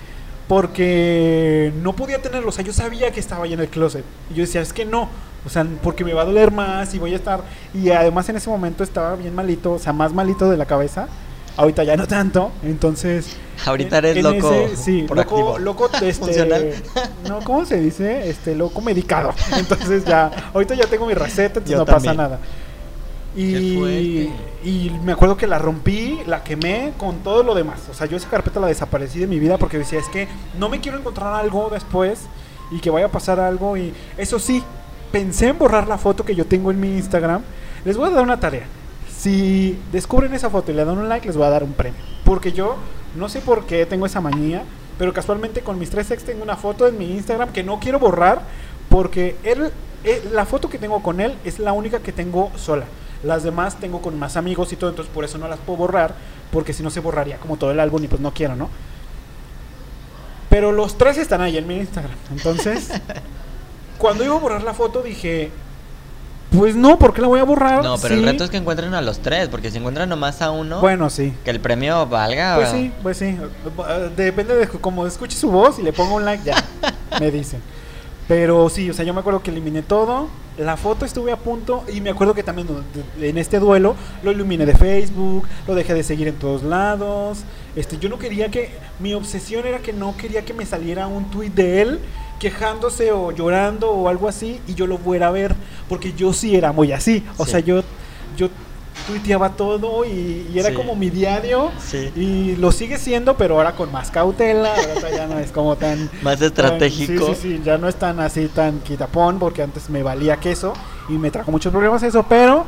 Porque 0.47 1.71
no 1.81 1.93
podía 1.93 2.21
tenerlo. 2.21 2.49
O 2.49 2.51
sea, 2.51 2.65
yo 2.65 2.73
sabía 2.73 3.11
que 3.11 3.19
estaba 3.19 3.45
ahí 3.45 3.53
en 3.53 3.59
el 3.59 3.67
closet. 3.67 4.03
Y 4.31 4.35
yo 4.35 4.41
decía, 4.41 4.61
es 4.61 4.73
que 4.73 4.85
no. 4.85 5.09
O 5.45 5.49
sea, 5.49 5.65
porque 5.83 6.03
me 6.03 6.13
va 6.13 6.23
a 6.23 6.25
doler 6.25 6.51
más 6.51 6.93
y 6.93 6.99
voy 6.99 7.13
a 7.13 7.15
estar... 7.15 7.41
Y 7.73 7.89
además 7.91 8.27
en 8.29 8.37
ese 8.37 8.49
momento 8.49 8.83
estaba 8.83 9.15
bien 9.15 9.35
malito. 9.35 9.73
O 9.73 9.79
sea, 9.79 9.93
más 9.93 10.11
malito 10.13 10.49
de 10.49 10.57
la 10.57 10.65
cabeza. 10.65 11.07
Ahorita 11.57 11.83
ya 11.83 11.95
no 11.97 12.07
tanto. 12.07 12.51
Entonces... 12.63 13.35
Ahorita 13.65 13.99
eres 13.99 14.17
en 14.17 14.23
loco. 14.23 14.51
ese- 14.53 14.75
sí, 14.77 15.05
loco, 15.13 15.59
loco, 15.59 15.89
este, 16.01 16.13
Funcional. 16.13 16.73
no, 17.27 17.39
¿cómo 17.41 17.65
se 17.65 17.79
dice? 17.79 18.29
Este, 18.29 18.55
loco 18.55 18.81
medicado. 18.81 19.33
Entonces 19.57 20.03
ya, 20.05 20.31
ahorita 20.53 20.73
ya 20.75 20.87
tengo 20.87 21.05
mi 21.05 21.13
receta, 21.13 21.59
entonces 21.59 21.71
Yo 21.71 21.77
no 21.77 21.85
también. 21.85 22.15
pasa 22.15 22.29
nada. 22.29 22.39
Y, 23.35 24.29
y 24.63 24.91
me 25.05 25.13
acuerdo 25.13 25.37
que 25.37 25.47
la 25.47 25.57
rompí, 25.57 26.19
la 26.25 26.43
quemé 26.43 26.91
con 26.97 27.19
todo 27.19 27.43
lo 27.43 27.55
demás. 27.55 27.79
O 27.89 27.93
sea, 27.93 28.05
yo 28.07 28.17
esa 28.17 28.29
carpeta 28.29 28.59
la 28.59 28.67
desaparecí 28.67 29.19
de 29.19 29.27
mi 29.27 29.39
vida 29.39 29.57
porque 29.57 29.77
decía, 29.77 29.99
es 29.99 30.07
que 30.09 30.27
no 30.59 30.67
me 30.69 30.81
quiero 30.81 30.97
encontrar 30.97 31.33
algo 31.35 31.69
después 31.71 32.21
y 32.71 32.79
que 32.79 32.89
vaya 32.89 33.05
a 33.05 33.09
pasar 33.09 33.39
algo. 33.39 33.77
Y 33.77 33.93
eso 34.17 34.37
sí, 34.39 34.61
pensé 35.13 35.47
en 35.49 35.57
borrar 35.59 35.87
la 35.87 35.97
foto 35.97 36.25
que 36.25 36.35
yo 36.35 36.45
tengo 36.45 36.71
en 36.71 36.79
mi 36.81 36.89
Instagram. 36.97 37.41
Les 37.85 37.95
voy 37.95 38.09
a 38.09 38.11
dar 38.11 38.23
una 38.23 38.39
tarea. 38.39 38.65
Si 39.21 39.77
descubren 39.91 40.33
esa 40.33 40.49
foto 40.49 40.71
y 40.71 40.73
le 40.73 40.83
dan 40.83 40.97
un 40.97 41.07
like, 41.07 41.27
les 41.27 41.37
voy 41.37 41.45
a 41.45 41.51
dar 41.51 41.63
un 41.63 41.73
premio. 41.73 42.01
Porque 42.25 42.53
yo 42.53 42.77
no 43.15 43.29
sé 43.29 43.39
por 43.39 43.67
qué 43.67 43.85
tengo 43.85 44.07
esa 44.07 44.19
manía, 44.19 44.63
pero 44.97 45.13
casualmente 45.13 45.61
con 45.61 45.77
mis 45.77 45.91
tres 45.91 46.09
ex 46.09 46.23
tengo 46.23 46.41
una 46.41 46.57
foto 46.57 46.87
en 46.87 46.97
mi 46.97 47.11
Instagram 47.11 47.51
que 47.51 47.61
no 47.61 47.79
quiero 47.79 47.99
borrar 47.99 48.41
porque 48.89 49.35
él, 49.43 49.71
eh, 50.05 50.27
la 50.31 50.47
foto 50.47 50.69
que 50.69 50.79
tengo 50.79 51.03
con 51.03 51.21
él 51.21 51.35
es 51.45 51.59
la 51.59 51.71
única 51.71 51.99
que 51.99 52.11
tengo 52.11 52.51
sola. 52.55 52.85
Las 53.21 53.43
demás 53.43 53.79
tengo 53.79 54.01
con 54.01 54.17
más 54.17 54.37
amigos 54.37 54.73
y 54.73 54.75
todo, 54.75 54.89
entonces 54.89 55.13
por 55.13 55.23
eso 55.23 55.37
no 55.37 55.47
las 55.47 55.59
puedo 55.59 55.77
borrar, 55.77 56.15
porque 56.51 56.73
si 56.73 56.81
no 56.81 56.89
se 56.89 56.99
borraría 56.99 57.37
como 57.37 57.57
todo 57.57 57.69
el 57.69 57.79
álbum 57.79 58.03
y 58.03 58.07
pues 58.07 58.21
no 58.21 58.33
quiero, 58.33 58.55
¿no? 58.55 58.71
Pero 60.49 60.71
los 60.71 60.97
tres 60.97 61.19
están 61.19 61.41
ahí 61.41 61.57
en 61.57 61.67
mi 61.67 61.77
Instagram. 61.77 62.17
Entonces, 62.31 62.89
cuando 63.99 64.23
iba 64.23 64.35
a 64.35 64.39
borrar 64.39 64.63
la 64.63 64.73
foto 64.73 65.03
dije, 65.03 65.51
pues 66.51 66.75
no, 66.75 66.99
¿por 66.99 67.13
qué 67.13 67.21
la 67.21 67.27
voy 67.27 67.39
a 67.39 67.43
borrar? 67.43 67.83
No, 67.83 67.97
pero 67.97 68.13
el 68.15 68.21
Sí. 68.21 68.25
reto 68.25 68.43
es 68.43 68.49
que 68.49 68.57
encuentren 68.57 68.93
a 68.93 69.01
los 69.01 69.19
tres, 69.19 69.47
porque 69.49 69.71
si 69.71 69.77
encuentran 69.77 70.09
nomás 70.09 70.41
a 70.41 70.51
uno, 70.51 70.81
Bueno, 70.81 71.09
sí. 71.09 71.33
que 71.43 71.49
el 71.51 71.59
premio 71.59 72.05
valga. 72.07 72.55
Pues 72.57 72.69
sí, 72.69 72.91
pues 73.01 73.17
sí. 73.17 73.37
Depende 74.15 74.55
de 74.55 74.67
cómo 74.67 75.07
escuche 75.07 75.37
su 75.37 75.49
voz 75.49 75.79
y 75.79 75.81
le 75.83 75.93
pongo 75.93 76.15
un 76.15 76.25
like, 76.25 76.43
ya. 76.43 76.55
me 77.19 77.31
dicen. 77.31 77.61
Pero 78.27 78.69
sí, 78.69 78.89
o 78.89 78.93
sea, 78.93 79.03
yo 79.03 79.13
me 79.13 79.19
acuerdo 79.21 79.41
que 79.43 79.51
eliminé 79.51 79.81
todo. 79.81 80.27
La 80.57 80.77
foto 80.77 81.05
estuve 81.05 81.31
a 81.31 81.37
punto 81.37 81.83
y 81.91 82.01
me 82.01 82.09
acuerdo 82.09 82.33
que 82.33 82.43
también 82.43 82.67
en 83.19 83.37
este 83.37 83.57
duelo 83.59 83.95
lo 84.21 84.31
eliminé 84.31 84.65
de 84.65 84.75
Facebook, 84.75 85.47
lo 85.67 85.75
dejé 85.75 85.93
de 85.93 86.03
seguir 86.03 86.27
en 86.27 86.35
todos 86.35 86.61
lados. 86.63 87.39
Este, 87.75 87.97
yo 87.97 88.09
no 88.09 88.19
quería 88.19 88.49
que 88.51 88.69
mi 88.99 89.13
obsesión 89.13 89.65
era 89.65 89.79
que 89.79 89.93
no 89.93 90.15
quería 90.17 90.43
que 90.43 90.53
me 90.53 90.65
saliera 90.65 91.07
un 91.07 91.25
tweet 91.31 91.49
de 91.49 91.81
él 91.81 91.99
quejándose 92.41 93.11
o 93.11 93.31
llorando 93.31 93.91
o 93.91 94.09
algo 94.09 94.27
así 94.27 94.59
y 94.67 94.73
yo 94.73 94.87
lo 94.87 94.97
fuera 94.97 95.27
a 95.27 95.31
ver, 95.31 95.55
porque 95.87 96.11
yo 96.13 96.33
sí 96.33 96.55
era 96.55 96.71
muy 96.71 96.91
así. 96.91 97.23
O 97.37 97.45
Sí. 97.45 97.51
sea, 97.51 97.59
yo 97.61 97.83
yo 98.35 98.49
tuiteaba 99.07 99.49
todo 99.51 100.03
y, 100.05 100.47
y 100.53 100.57
era 100.59 100.69
Sí. 100.69 100.75
como 100.75 100.95
mi 100.95 101.09
diario. 101.09 101.71
Sí. 101.79 102.11
Y 102.15 102.55
lo 102.57 102.71
sigue 102.71 102.97
siendo, 102.97 103.37
pero 103.37 103.55
ahora 103.57 103.73
con 103.75 103.91
más 103.91 104.09
cautela. 104.11 104.73
Ahora 104.73 105.09
ya 105.11 105.27
no 105.27 105.37
es 105.39 105.51
como 105.51 105.75
tan. 105.75 106.09
Más 106.23 106.39
tan- 106.39 106.47
estratégico. 106.47 107.27
sí, 107.27 107.35
sí, 107.35 107.57
sí. 107.57 107.61
Ya 107.63 107.77
no 107.77 107.87
es 107.87 107.95
tan 107.95 108.19
así, 108.19 108.47
tan 108.47 108.79
quitapón, 108.79 109.37
porque 109.39 109.61
antes 109.63 109.89
me 109.89 110.01
valía 110.03 110.37
queso 110.37 110.73
y 111.09 111.13
me 111.13 111.29
trajo 111.31 111.51
muchos 111.51 111.71
problemas 111.71 112.01
eso. 112.03 112.23
Pero 112.27 112.65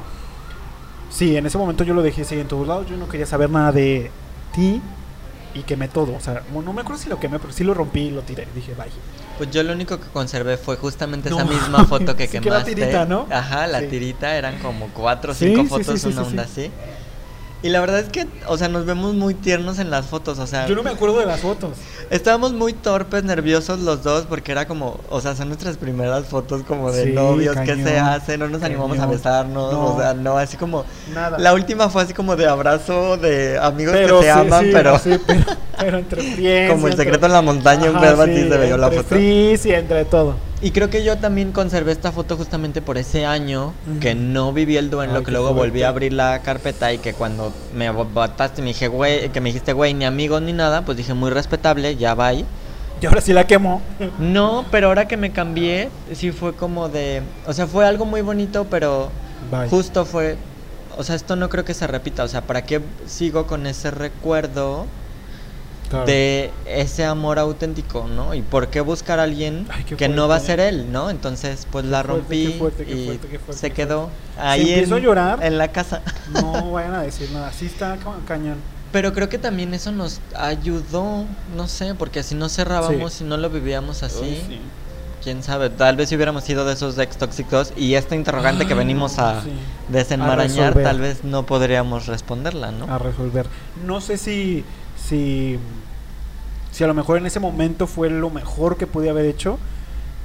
sí, 1.10 1.36
en 1.36 1.46
ese 1.46 1.58
momento 1.58 1.84
yo 1.84 1.94
lo 1.94 2.02
dejé 2.04 2.24
seguir 2.24 2.44
en 2.44 2.48
todos 2.48 2.68
lados. 2.68 2.88
Yo 2.90 2.96
no 2.98 3.08
quería 3.10 3.26
saber 3.26 3.50
nada 3.50 3.72
de 3.72 4.10
ti 4.54 4.82
y 5.56 5.62
quemé 5.64 5.88
todo. 5.88 6.16
O 6.16 6.20
sea, 6.20 6.42
no 6.54 6.74
me 6.74 6.82
acuerdo 6.82 7.02
si 7.02 7.10
lo 7.10 7.20
quemé, 7.20 7.38
pero 7.40 7.54
sí 7.54 7.64
lo 7.64 7.74
rompí 7.74 8.02
y 8.02 8.12
lo 8.12 8.22
tiré. 8.22 8.48
Dije, 8.56 8.74
bye. 8.76 8.88
Pues 9.38 9.50
yo 9.52 9.64
lo 9.64 9.74
único 9.74 10.00
que 10.00 10.08
conservé 10.10 10.58
fue 10.58 10.76
justamente 10.78 11.30
No 11.30 11.38
esa 11.40 11.46
misma 11.46 11.86
foto 11.86 12.16
que 12.16 12.28
sí 12.28 12.34
que 12.34 12.40
quemaste. 12.42 12.72
la 12.72 12.76
tirita, 12.76 13.06
¿no? 13.06 13.28
Ajá, 13.32 13.66
la 13.68 13.80
Sí. 13.82 13.88
tirita 13.88 14.36
eran 14.36 14.60
como 14.60 14.90
cuatro 14.90 15.32
o 15.32 15.36
cinco 15.36 15.64
sí, 15.64 15.68
fotos, 15.70 16.04
una 16.06 16.22
onda 16.22 16.46
sí. 16.46 16.66
así. 16.66 16.72
Y 17.64 17.70
la 17.70 17.80
verdad 17.80 18.00
es 18.02 18.10
que, 18.10 18.28
o 18.48 18.58
sea, 18.58 18.68
nos 18.68 18.86
vemos 18.86 19.14
muy 19.16 19.34
tiernos 19.34 19.80
en 19.80 19.90
las 19.90 20.06
fotos, 20.08 20.38
o 20.38 20.46
sea, 20.46 20.68
Yo 20.68 20.76
no 20.76 20.84
me 20.84 20.90
acuerdo 20.90 21.20
de 21.20 21.26
las 21.26 21.40
fotos. 21.40 21.72
estábamos 22.10 22.52
muy 22.52 22.74
torpes, 22.74 23.24
nerviosos 23.24 23.80
los 23.80 24.04
dos, 24.04 24.26
porque 24.28 24.52
era 24.52 24.68
como, 24.68 25.00
o 25.10 25.22
sea, 25.22 25.34
son 25.34 25.48
nuestras 25.48 25.78
primeras 25.78 26.26
fotos 26.26 26.64
como 26.64 26.92
de 26.92 27.06
Sí, 27.06 27.12
novios, 27.14 27.56
¿qué 27.56 27.66
cañón, 27.68 27.88
se 27.88 27.98
hace? 28.00 28.38
No 28.38 28.50
nos 28.50 28.62
animamos 28.64 29.00
a 29.00 29.06
besarnos, 29.06 29.72
No. 29.72 29.96
o 29.96 29.98
sea, 29.98 30.14
no, 30.14 30.38
así 30.38 30.58
como, 30.58 30.84
Nada. 31.14 31.40
la 31.40 31.54
última 31.54 31.90
fue 31.90 32.04
así 32.04 32.14
como 32.14 32.36
de 32.36 32.48
abrazo 32.50 33.16
de 33.16 33.58
amigos 33.58 33.94
Pero 33.94 34.20
que 34.20 34.26
se 34.28 34.34
sí, 34.34 34.40
aman, 34.40 34.66
sí, 34.66 34.70
pero 34.74 35.00
sí, 35.00 35.12
pero, 35.26 35.44
pero 35.80 35.98
entre 36.00 36.22
friends, 36.36 36.70
como 36.72 36.88
el 36.88 36.92
entre- 36.94 37.06
secreto 37.06 37.26
en 37.28 37.32
la 37.32 37.42
montaña, 37.42 37.90
un 37.92 38.00
pedo 38.02 38.26
sí, 38.26 38.36
se 38.50 38.58
veía 38.58 38.76
la 38.78 38.92
foto. 38.92 39.04
frizz 39.04 39.66
y 39.68 39.72
entre 39.74 40.04
todo. 40.04 40.36
Y 40.64 40.72
creo 40.72 40.90
que 40.90 41.04
yo 41.04 41.18
también 41.18 41.52
conservé 41.52 41.92
esta 41.92 42.14
foto 42.14 42.38
justamente 42.38 42.82
por 42.82 42.98
ese 42.98 43.26
año 43.26 43.74
que 44.00 44.16
no 44.16 44.54
viví 44.54 44.78
el 44.78 44.90
duelo, 44.90 45.18
Ay, 45.18 45.24
que 45.26 45.32
luego 45.32 45.48
fuerte. 45.50 45.70
volví 45.70 45.84
a 45.84 45.90
abrir 45.90 46.14
la 46.14 46.42
carpeta 46.42 46.94
y 46.94 47.00
que 47.00 47.14
cuando 47.14 47.52
me 47.76 47.90
botaste 47.92 48.62
me 48.62 48.70
dije, 48.70 48.88
güey, 48.88 49.28
que 49.30 49.42
me 49.42 49.50
dijiste, 49.50 49.74
güey, 49.74 49.94
ni 49.94 50.06
amigos 50.06 50.42
ni 50.42 50.54
nada, 50.54 50.84
pues 50.86 50.98
dije, 50.98 51.14
muy 51.14 51.32
respetable, 51.32 51.98
ya 51.98 52.14
va. 52.16 52.32
Y 52.34 52.46
ahora 53.06 53.20
sí 53.20 53.34
la 53.34 53.46
quemo. 53.46 53.82
No, 54.20 54.64
pero 54.72 54.88
ahora 54.88 55.06
que 55.06 55.18
me 55.18 55.34
cambié, 55.34 55.90
sí 56.14 56.32
fue 56.32 56.54
como 56.56 56.88
de, 56.88 57.22
o 57.46 57.52
sea, 57.52 57.68
fue 57.68 57.86
algo 57.86 58.06
muy 58.06 58.22
bonito, 58.22 58.66
pero 58.70 59.10
Bye. 59.52 59.68
justo 59.68 60.06
fue, 60.06 60.38
o 60.98 61.04
sea, 61.04 61.16
esto 61.16 61.36
no 61.36 61.50
creo 61.50 61.66
que 61.66 61.74
se 61.74 61.88
repita, 61.88 62.24
o 62.24 62.30
sea, 62.30 62.40
¿para 62.42 62.62
qué 62.62 62.80
sigo 63.06 63.48
con 63.48 63.68
ese 63.68 63.92
recuerdo 63.92 64.86
Claro. 65.94 66.06
de 66.08 66.52
ese 66.66 67.06
amor 67.06 67.38
auténtico, 67.40 68.08
¿no? 68.08 68.34
Y 68.34 68.42
por 68.42 68.68
qué 68.70 68.82
buscar 68.82 69.20
a 69.20 69.24
alguien 69.24 69.68
Ay, 69.72 69.84
que 69.84 70.10
no 70.10 70.28
va 70.28 70.38
a 70.38 70.40
fuerte. 70.40 70.64
ser 70.64 70.74
él, 70.74 70.92
¿no? 70.92 71.10
Entonces, 71.10 71.68
pues 71.72 71.86
la 71.86 72.02
rompí 72.04 72.48
qué 72.54 72.58
fuerte, 72.58 72.86
qué 72.86 72.94
y 72.96 73.06
fuerte, 73.06 73.28
qué 73.28 73.40
fuerte, 73.40 73.62
se 73.62 73.72
quedó 73.72 74.10
Si 74.36 74.42
ahí 74.42 74.74
en, 74.74 74.92
a 74.94 74.98
llorar- 74.98 75.44
en 75.44 75.58
la 75.58 75.68
casa. 75.68 76.02
No 76.32 76.72
vayan 76.72 76.96
a 76.96 77.02
decir 77.04 77.30
nada. 77.32 77.52
Sí 77.54 77.68
está 77.68 77.98
ca- 77.98 78.16
cañón. 78.28 78.58
Pero 78.92 79.14
creo 79.14 79.30
que 79.30 79.38
también 79.38 79.74
eso 79.74 79.92
nos 79.92 80.20
ayudó, 80.36 81.26
no 81.56 81.68
sé, 81.68 81.96
porque 81.96 82.20
así 82.20 82.36
no 82.36 82.50
cerrábamos 82.50 83.22
y 83.22 83.24
no 83.24 83.38
lo 83.38 83.50
vivíamos 83.50 84.04
así. 84.04 84.20
Uy, 84.22 84.36
sí. 84.48 84.62
Quién 85.24 85.42
sabe, 85.42 85.70
tal 85.70 85.96
vez 85.96 86.10
si 86.10 86.16
hubiéramos 86.18 86.44
sido 86.44 86.66
de 86.66 86.74
esos 86.74 86.98
ex 86.98 87.16
tóxicos 87.18 87.72
y 87.78 87.94
esta 87.96 88.14
interrogante 88.16 88.66
que 88.68 88.74
Ay, 88.74 88.80
venimos 88.80 89.20
a 89.20 89.42
sí. 89.42 89.52
desenmarañar, 89.88 90.74
tal 90.74 91.00
vez 91.00 91.24
no 91.24 91.46
podríamos 91.46 92.08
responderla, 92.08 92.72
¿no? 92.72 92.94
A 92.94 92.98
resolver. 92.98 93.46
No 93.86 94.02
sé 94.02 94.18
si, 94.18 94.66
si, 95.08 95.58
si 96.72 96.84
a 96.84 96.88
lo 96.88 96.94
mejor 96.94 97.18
en 97.18 97.26
ese 97.26 97.40
momento 97.40 97.88
fue 97.88 98.10
lo 98.10 98.30
mejor 98.30 98.78
que 98.78 98.88
pude 98.88 99.10
haber 99.10 99.26
hecho, 99.26 99.58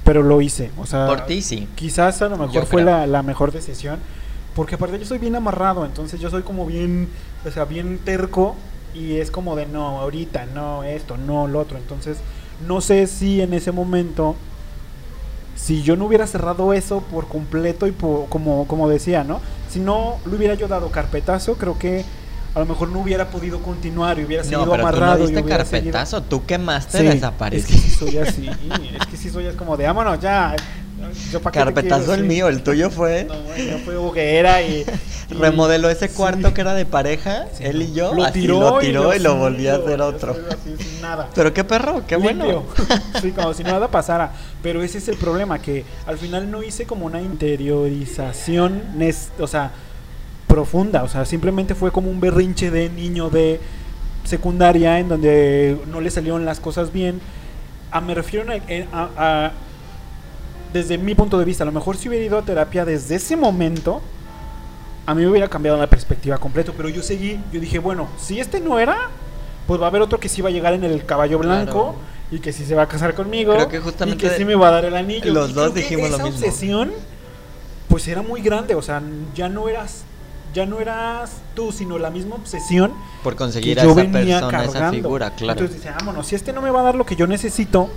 pero 0.03 0.23
lo 0.23 0.41
hice. 0.41 0.71
O 0.77 0.85
sea, 0.85 1.07
Por 1.07 1.25
ti 1.25 1.41
sí. 1.41 1.67
quizás 1.75 2.21
a 2.21 2.29
lo 2.29 2.37
mejor 2.37 2.53
Yo 2.53 2.65
fue 2.65 2.83
la, 2.83 3.05
la 3.07 3.23
mejor 3.23 3.51
decisión. 3.51 3.99
Porque 4.55 4.75
aparte 4.75 4.99
yo 4.99 5.05
soy 5.05 5.19
bien 5.19 5.35
amarrado, 5.35 5.85
entonces 5.85 6.19
yo 6.19 6.29
soy 6.29 6.41
como 6.41 6.65
bien, 6.65 7.07
o 7.45 7.51
sea, 7.51 7.65
bien 7.65 7.99
terco 8.03 8.55
y 8.95 9.17
es 9.17 9.31
como 9.31 9.55
de 9.55 9.65
no, 9.67 9.99
ahorita, 9.99 10.47
no, 10.47 10.83
esto, 10.83 11.17
no, 11.17 11.47
lo 11.47 11.59
otro. 11.59 11.77
Entonces, 11.77 12.17
no 12.67 12.81
sé 12.81 13.07
si 13.07 13.41
en 13.41 13.53
ese 13.53 13.71
momento, 13.71 14.35
si 15.55 15.83
yo 15.83 15.95
no 15.95 16.05
hubiera 16.05 16.25
cerrado 16.27 16.73
eso 16.73 17.01
por 17.01 17.27
completo 17.27 17.87
y 17.87 17.91
por, 17.91 18.27
como, 18.29 18.67
como 18.67 18.89
decía, 18.89 19.23
¿no? 19.23 19.39
Si 19.69 19.79
no 19.79 20.17
le 20.25 20.35
hubiera 20.35 20.55
yo 20.55 20.67
dado 20.67 20.89
carpetazo, 20.89 21.55
creo 21.55 21.77
que 21.77 22.03
a 22.55 22.59
lo 22.59 22.65
mejor 22.65 22.89
no 22.89 22.99
hubiera 22.99 23.29
podido 23.29 23.59
continuar 23.59 24.19
y 24.19 24.25
hubiera 24.25 24.43
seguido 24.43 24.65
No, 24.65 24.71
pero 24.71 24.83
tú 24.83 24.89
no 24.91 24.97
amarrado. 24.97 25.19
y 25.23 25.27
diste 25.27 25.41
hubiera 25.43 25.63
seguido- 25.65 25.91
carpetazo, 25.93 26.23
tú 26.23 26.45
quemaste, 26.45 26.97
Sí, 26.99 27.03
desapareciste. 27.05 27.75
Es 27.75 27.81
que 27.83 27.89
sí 27.89 27.95
soy 27.95 28.17
así, 28.17 28.47
es 28.99 29.07
que 29.07 29.17
sí 29.17 29.29
soy 29.29 29.47
así 29.47 29.57
como 29.57 29.77
de, 29.77 29.85
vámonos 29.85 30.19
ya. 30.19 30.55
Yo 31.31 31.41
Carpetazo 31.41 31.99
quiero, 32.05 32.13
el 32.15 32.21
sí. 32.21 32.27
mío, 32.27 32.47
el 32.49 32.61
tuyo 32.61 32.89
fue... 32.89 33.23
No, 33.23 33.33
yo 33.55 33.77
fue 33.85 33.95
hoguera 33.95 34.61
y, 34.61 34.81
y- 35.31 35.33
Remodeló 35.33 35.89
ese 35.89 36.07
sí. 36.09 36.13
cuarto 36.15 36.53
que 36.53 36.59
era 36.61 36.73
de 36.73 36.85
pareja, 36.85 37.45
Sí, 37.57 37.63
él 37.63 37.81
y 37.83 37.93
yo, 37.93 38.13
lo 38.13 38.23
así 38.25 38.41
tiró, 38.41 38.59
lo 38.59 38.79
tiró 38.79 39.15
y, 39.15 39.19
lo 39.19 39.35
volvió 39.37 39.73
a 39.73 39.77
hacer 39.77 40.01
otro. 40.01 40.31
hacer 40.31 40.45
así, 40.49 40.83
sin 40.83 41.01
nada. 41.01 41.29
Pero 41.33 41.53
qué 41.53 41.63
perro, 41.63 42.03
qué 42.05 42.15
bueno. 42.17 42.63
Sí, 43.21 43.31
como 43.31 43.53
si 43.53 43.63
nada 43.63 43.87
pasara. 43.89 44.33
Pero 44.61 44.83
ese 44.83 44.97
es 44.97 45.07
el 45.07 45.15
problema, 45.15 45.59
que 45.59 45.85
al 46.05 46.17
final 46.17 46.51
no 46.51 46.63
hice 46.63 46.85
como 46.85 47.05
una 47.05 47.21
interiorización, 47.21 48.81
o 49.39 49.47
sea, 49.47 49.71
profunda. 50.49 51.03
O 51.03 51.07
sea, 51.07 51.23
simplemente 51.23 51.75
fue 51.75 51.91
como 51.93 52.09
un 52.11 52.19
berrinche 52.19 52.69
de 52.71 52.89
niño 52.89 53.29
de 53.29 53.61
secundaria 54.25 54.99
en 54.99 55.07
donde 55.07 55.77
no 55.87 56.01
le 56.01 56.09
salieron 56.11 56.43
las 56.43 56.59
cosas 56.59 56.91
bien. 56.91 57.21
A, 57.91 58.01
me 58.01 58.13
refiero 58.13 58.51
a, 58.51 58.97
a- 58.97 59.09
a- 59.45 59.51
desde 60.73 60.97
mi 60.97 61.15
punto 61.15 61.39
de 61.39 61.45
vista. 61.45 61.63
A 61.63 61.65
lo 61.65 61.71
mejor 61.71 61.95
si 61.95 62.09
hubiera 62.09 62.25
ido 62.25 62.37
a 62.37 62.41
terapia 62.41 62.83
desde 62.83 63.15
ese 63.15 63.37
momento, 63.37 64.01
a 65.05 65.15
mí 65.15 65.21
me 65.23 65.29
hubiera 65.29 65.47
cambiado 65.47 65.77
la 65.77 65.87
perspectiva 65.87 66.37
completo, 66.37 66.73
pero 66.75 66.89
yo 66.89 67.01
seguí, 67.01 67.39
yo 67.53 67.59
dije, 67.59 67.79
bueno, 67.79 68.07
si 68.19 68.39
este 68.39 68.59
no 68.59 68.77
era, 68.77 68.97
pues 69.65 69.79
va 69.81 69.85
a 69.85 69.89
haber 69.89 70.01
otro 70.01 70.19
que 70.19 70.29
sí 70.29 70.41
va 70.41 70.49
a 70.49 70.51
llegar 70.51 70.73
en 70.73 70.83
el 70.83 71.05
caballo 71.05 71.39
blanco 71.39 71.71
Claro. 71.93 71.95
y 72.31 72.39
que 72.39 72.53
sí 72.53 72.65
se 72.65 72.75
va 72.75 72.83
a 72.83 72.87
casar 72.87 73.15
conmigo 73.15 73.53
Creo 73.53 73.69
que 73.69 73.79
justamente 73.79 74.25
y 74.25 74.29
que 74.29 74.35
sí 74.35 74.45
me 74.45 74.53
va 74.55 74.67
a 74.67 74.71
dar 74.71 74.85
el 74.85 74.95
anillo. 74.95 75.33
los 75.33 75.49
Y 75.49 75.53
dos 75.53 75.73
dijimos 75.73 76.09
lo 76.11 76.15
esa 76.17 76.25
mismo. 76.25 76.39
obsesión 76.39 76.91
pues 77.87 78.07
era 78.07 78.21
muy 78.21 78.41
grande, 78.43 78.75
o 78.75 78.83
sea, 78.83 79.01
ya 79.33 79.49
no 79.49 79.67
eras 79.67 80.03
ya 80.53 80.65
no 80.65 80.79
eras 80.79 81.37
tú, 81.55 81.71
sino 81.71 81.97
la 81.97 82.09
misma 82.09 82.35
obsesión 82.35 82.93
Por 83.23 83.33
que 83.33 83.37
conseguir 83.37 83.79
a 83.79 83.83
yo 83.83 83.91
esa 83.91 84.01
venía 84.01 84.39
persona, 84.39 84.63
esa 84.63 84.71
cargando. 84.73 84.95
figura, 84.95 85.31
claro. 85.31 85.59
Entonces 85.59 85.83
dice, 85.83 85.93
vámonos, 85.97 86.27
si 86.27 86.35
este 86.35 86.53
no 86.53 86.61
me 86.61 86.71
va 86.71 86.81
a 86.81 86.83
dar 86.83 86.95
lo 86.95 87.05
que 87.05 87.15
yo 87.15 87.27
necesito, 87.27 87.89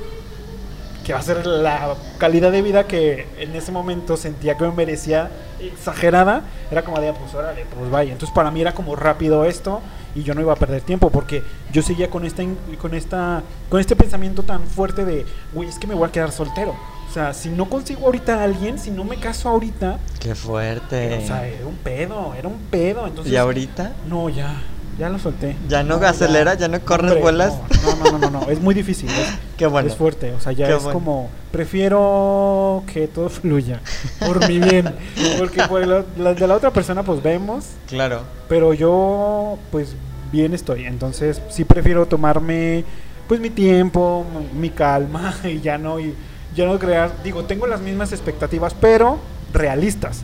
que 1.05 1.13
va 1.13 1.19
a 1.19 1.23
ser 1.23 1.47
la 1.47 1.97
calidad 2.19 2.53
de 2.53 2.63
vida 2.63 2.87
que 2.87 3.27
en 3.39 3.57
ese 3.57 3.73
momento 3.73 4.17
sentía 4.17 4.57
que 4.57 4.65
me 4.65 4.73
merecía 4.73 5.31
exagerada, 5.61 6.43
era 6.71 6.85
como 6.85 7.01
de, 7.01 7.13
pues 7.13 7.35
órale, 7.35 7.67
pues 7.77 7.91
vaya. 7.91 8.13
Entonces 8.13 8.35
para 8.35 8.51
mí 8.51 8.61
era 8.61 8.73
como 8.75 8.95
rápido 8.97 9.45
esto 9.45 9.81
y 10.15 10.23
yo 10.23 10.35
no 10.35 10.41
iba 10.41 10.53
a 10.53 10.57
perder 10.57 10.83
tiempo 10.83 11.11
porque 11.11 11.43
yo 11.73 11.83
seguía 11.83 12.11
con 12.11 12.25
esta 12.27 12.43
con 12.81 12.95
esta 12.95 13.43
con 13.71 13.81
este 13.81 13.97
pensamiento 13.97 14.43
tan 14.43 14.63
fuerte 14.67 15.05
de, 15.05 15.25
güey, 15.53 15.69
es 15.69 15.79
que 15.79 15.87
me 15.87 15.95
voy 15.95 16.09
a 16.09 16.13
quedar 16.13 16.31
soltero. 16.33 16.75
O 17.13 17.15
sea, 17.15 17.35
si 17.35 17.51
no 17.51 17.69
consigo 17.69 18.07
ahorita 18.07 18.41
a 18.41 18.45
alguien, 18.45 18.79
si 18.79 18.91
no 18.91 19.05
me 19.05 19.17
caso 19.19 19.51
ahorita, 19.51 19.99
Qué 20.19 20.35
fuerte. 20.35 21.19
o 21.23 21.27
sea, 21.27 21.47
era 21.47 21.67
un 21.67 21.77
pedo, 21.77 22.33
era 22.39 22.49
un 22.49 22.57
pedo. 22.71 23.07
Entonces, 23.07 23.31
¿Y 23.31 23.37
ahorita? 23.37 23.93
no, 24.09 24.31
ya, 24.31 24.55
ya 24.99 25.11
lo 25.11 25.19
solté. 25.19 25.55
¿Ya 25.69 25.83
no 25.83 25.97
acelera? 25.97 26.55
¿Ya 26.55 26.69
no 26.69 26.81
corres, 26.81 27.11
Hombre, 27.11 27.21
vuelas? 27.21 27.53
No, 27.85 27.97
no, 27.97 28.13
no, 28.13 28.19
no, 28.31 28.41
no, 28.41 28.51
es 28.51 28.63
muy 28.63 28.75
difícil. 28.75 29.11
Es, 29.11 29.29
Qué 29.59 29.67
bueno. 29.67 29.89
es 29.91 29.95
fuerte, 29.95 30.33
o 30.33 30.41
sea, 30.41 30.53
ya 30.53 30.67
Qué 30.69 30.73
es 30.77 30.83
bueno. 30.85 30.99
como, 30.99 31.29
prefiero 31.51 32.83
que 32.91 33.09
todo 33.09 33.29
fluya 33.29 33.81
por 34.21 34.49
mi 34.49 34.59
bien. 34.59 34.95
Porque 35.39 35.63
por 35.65 35.87
la, 35.87 36.05
la- 36.17 36.33
de 36.33 36.47
la 36.47 36.55
otra 36.55 36.71
persona, 36.71 37.03
pues 37.03 37.23
vemos, 37.23 37.67
Claro. 37.89 38.23
pero 38.49 38.73
yo, 38.73 39.59
pues 39.71 39.95
bien 40.33 40.55
estoy. 40.55 40.87
Entonces, 40.87 41.43
sí 41.51 41.65
prefiero 41.65 42.07
tomarme, 42.07 42.85
pues 43.29 43.39
mi 43.39 43.51
tiempo, 43.51 44.25
mi 44.59 44.71
calma 44.71 45.35
y 45.45 45.61
ya 45.61 45.77
no, 45.77 46.01
y 46.01 46.15
ya 46.55 46.67
no 46.67 46.79
crear. 46.79 47.11
Digo, 47.23 47.45
tengo 47.45 47.67
las 47.67 47.81
mismas 47.81 48.13
expectativas, 48.13 48.75
pero 48.75 49.19
realistas. 49.53 50.23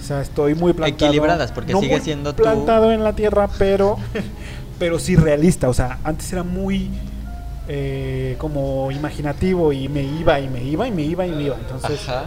O 0.00 0.04
sea, 0.06 0.20
estoy 0.20 0.54
muy 0.54 0.72
plantado. 0.72 1.08
Equilibradas, 1.08 1.52
porque 1.52 1.72
no 1.72 1.80
sigue 1.80 2.00
siendo 2.00 2.34
tú. 2.34 2.42
plantado 2.42 2.92
en 2.92 3.02
la 3.02 3.14
tierra, 3.14 3.48
pero, 3.58 3.96
pero 4.78 4.98
sí 4.98 5.16
realista. 5.16 5.68
O 5.68 5.74
sea, 5.74 5.98
antes 6.04 6.32
era 6.32 6.42
muy 6.44 6.90
eh, 7.68 8.36
como 8.38 8.90
imaginativo 8.92 9.72
y 9.72 9.88
me 9.88 10.02
iba 10.02 10.38
y 10.38 10.48
me 10.48 10.62
iba 10.62 10.86
y 10.86 10.92
me 10.92 11.02
iba 11.02 11.26
y 11.26 11.32
me 11.32 11.42
iba. 11.44 11.56
Entonces, 11.56 12.08
Ajá. 12.08 12.26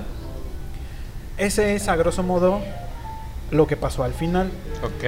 ese 1.38 1.76
es 1.76 1.88
a 1.88 1.96
grosso 1.96 2.22
modo 2.24 2.60
lo 3.52 3.66
que 3.66 3.78
pasó 3.78 4.04
al 4.04 4.14
final. 4.14 4.52
Ok. 4.84 5.04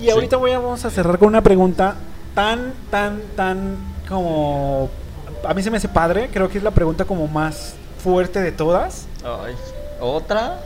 Y 0.00 0.04
Sí. 0.04 0.10
ahorita 0.10 0.36
voy 0.36 0.52
a, 0.52 0.60
vamos 0.60 0.84
a 0.84 0.90
cerrar 0.90 1.18
con 1.18 1.26
una 1.28 1.42
pregunta 1.42 1.96
tan, 2.34 2.72
tan, 2.90 3.20
tan 3.34 3.76
como... 4.08 4.88
A 5.46 5.54
mí 5.54 5.62
se 5.62 5.70
me 5.70 5.76
hace 5.78 5.88
padre, 5.88 6.30
creo 6.32 6.48
que 6.48 6.58
es 6.58 6.64
la 6.64 6.70
pregunta 6.70 7.04
como 7.04 7.26
más 7.28 7.74
fuerte 8.02 8.40
de 8.40 8.52
todas. 8.52 9.06
Ay. 9.24 9.54
¿Otra? 10.00 10.60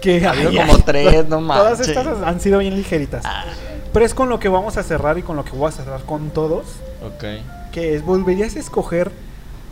Que 0.00 0.24
Ha 0.26 0.30
habido 0.30 0.50
ay, 0.50 0.56
como 0.58 0.74
ay, 0.74 0.82
tres, 0.84 1.28
no 1.28 1.38
Todas 1.38 1.78
manches. 1.78 1.88
estas 1.88 2.06
han 2.22 2.40
sido 2.40 2.58
bien 2.58 2.76
ligeritas. 2.76 3.24
Ah. 3.26 3.44
Pero 3.92 4.04
es 4.04 4.14
con 4.14 4.28
lo 4.28 4.38
que 4.38 4.48
vamos 4.48 4.76
a 4.76 4.82
cerrar 4.82 5.18
y 5.18 5.22
con 5.22 5.36
lo 5.36 5.44
que 5.44 5.52
voy 5.52 5.68
a 5.68 5.72
cerrar 5.72 6.02
con 6.02 6.30
todos. 6.30 6.64
Ok. 7.04 7.24
Que 7.72 7.94
es, 7.94 8.04
volverías 8.04 8.56
a 8.56 8.58
escoger 8.58 9.10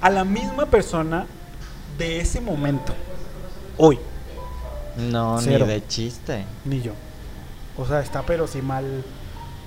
a 0.01 0.11
la 0.11 0.25
misma 0.25 0.67
persona 0.67 1.27
de 1.99 2.21
ese 2.21 2.41
momento. 2.41 2.93
Hoy, 3.79 3.99
No, 4.97 5.39
Cero. 5.41 5.67
ni 5.67 5.73
de 5.73 5.87
chiste. 5.87 6.45
ni 6.65 6.81
yo. 6.83 6.93
O 7.77 7.87
sea, 7.87 8.01
está 8.01 8.23
pero 8.23 8.47
sí 8.47 8.61
mal, 8.63 9.03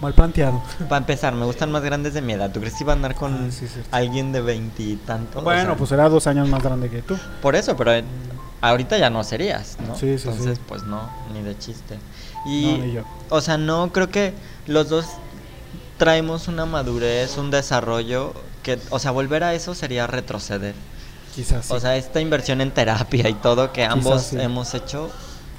mal 0.06 0.14
planteado. 0.14 0.62
Para 0.88 0.98
empezar, 0.98 1.34
me 1.34 1.46
gustan 1.46 1.72
más 1.72 1.82
grandes 1.84 2.14
de 2.14 2.22
mi 2.22 2.34
edad. 2.34 2.52
¿Tú 2.52 2.60
crees 2.60 2.76
que 2.76 2.84
iba 2.84 2.94
a 2.94 2.96
andar 2.96 3.16
con 3.16 3.34
Ah, 3.34 3.52
sí, 3.52 3.66
alguien 3.92 4.32
de 4.32 4.42
veintitantos? 4.42 5.44
Bueno, 5.44 5.76
pues 5.76 5.92
era 5.92 6.08
dos 6.10 6.28
años 6.28 6.48
más 6.48 6.62
grande 6.64 6.90
que 6.90 7.02
tú. 7.02 7.18
Por 7.42 7.56
eso, 7.56 7.76
pero 7.76 7.94
eh, 7.94 8.04
ahorita 8.62 8.98
ya 8.98 9.10
no 9.10 9.24
serías, 9.24 9.78
¿no? 9.88 9.96
Sí, 9.96 10.18
sí, 10.18 10.28
Entonces, 10.30 10.58
sí. 10.58 10.64
pues 10.68 10.84
no, 10.84 11.10
ni 11.34 11.42
de 11.42 11.58
chiste. 11.58 11.98
Y, 12.46 12.78
No, 12.80 12.86
ni 12.86 12.94
yo. 12.94 13.04
o 13.30 13.42
sea, 13.42 13.58
no 13.58 13.92
creo 13.92 14.10
que 14.10 14.34
los 14.68 14.90
dos 14.90 15.06
traemos 15.98 16.48
una 16.48 16.66
madurez, 16.66 17.38
un 17.38 17.50
desarrollo 17.52 18.34
que, 18.64 18.80
o 18.90 19.00
sea, 19.00 19.12
volver 19.12 19.44
a 19.44 19.54
eso 19.54 19.74
sería 19.76 20.06
retroceder. 20.08 20.76
Quizás 21.34 21.66
sí. 21.66 21.74
O 21.74 21.80
sea, 21.80 21.98
esta 21.98 22.22
inversión 22.22 22.62
en 22.62 22.72
terapia 22.72 23.28
y 23.30 23.34
todo 23.34 23.72
que 23.74 23.84
ambos 23.86 24.22
sí. 24.24 24.38
hemos 24.40 24.74
hecho, 24.74 25.10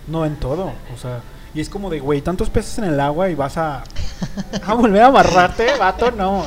No 0.06 0.24
en 0.24 0.36
todo, 0.36 0.72
o 0.94 0.98
sea, 1.00 1.20
y 1.56 1.60
es 1.60 1.68
como 1.70 1.88
de, 1.90 2.00
güey, 2.00 2.20
tantos 2.20 2.50
peces 2.50 2.78
en 2.78 2.84
el 2.84 3.00
agua 3.00 3.30
y 3.30 3.34
vas 3.34 3.56
a, 3.56 3.82
a 4.66 4.74
volver 4.74 5.02
a 5.02 5.06
amarrarte, 5.06 5.66
vato, 5.78 6.10
no. 6.10 6.44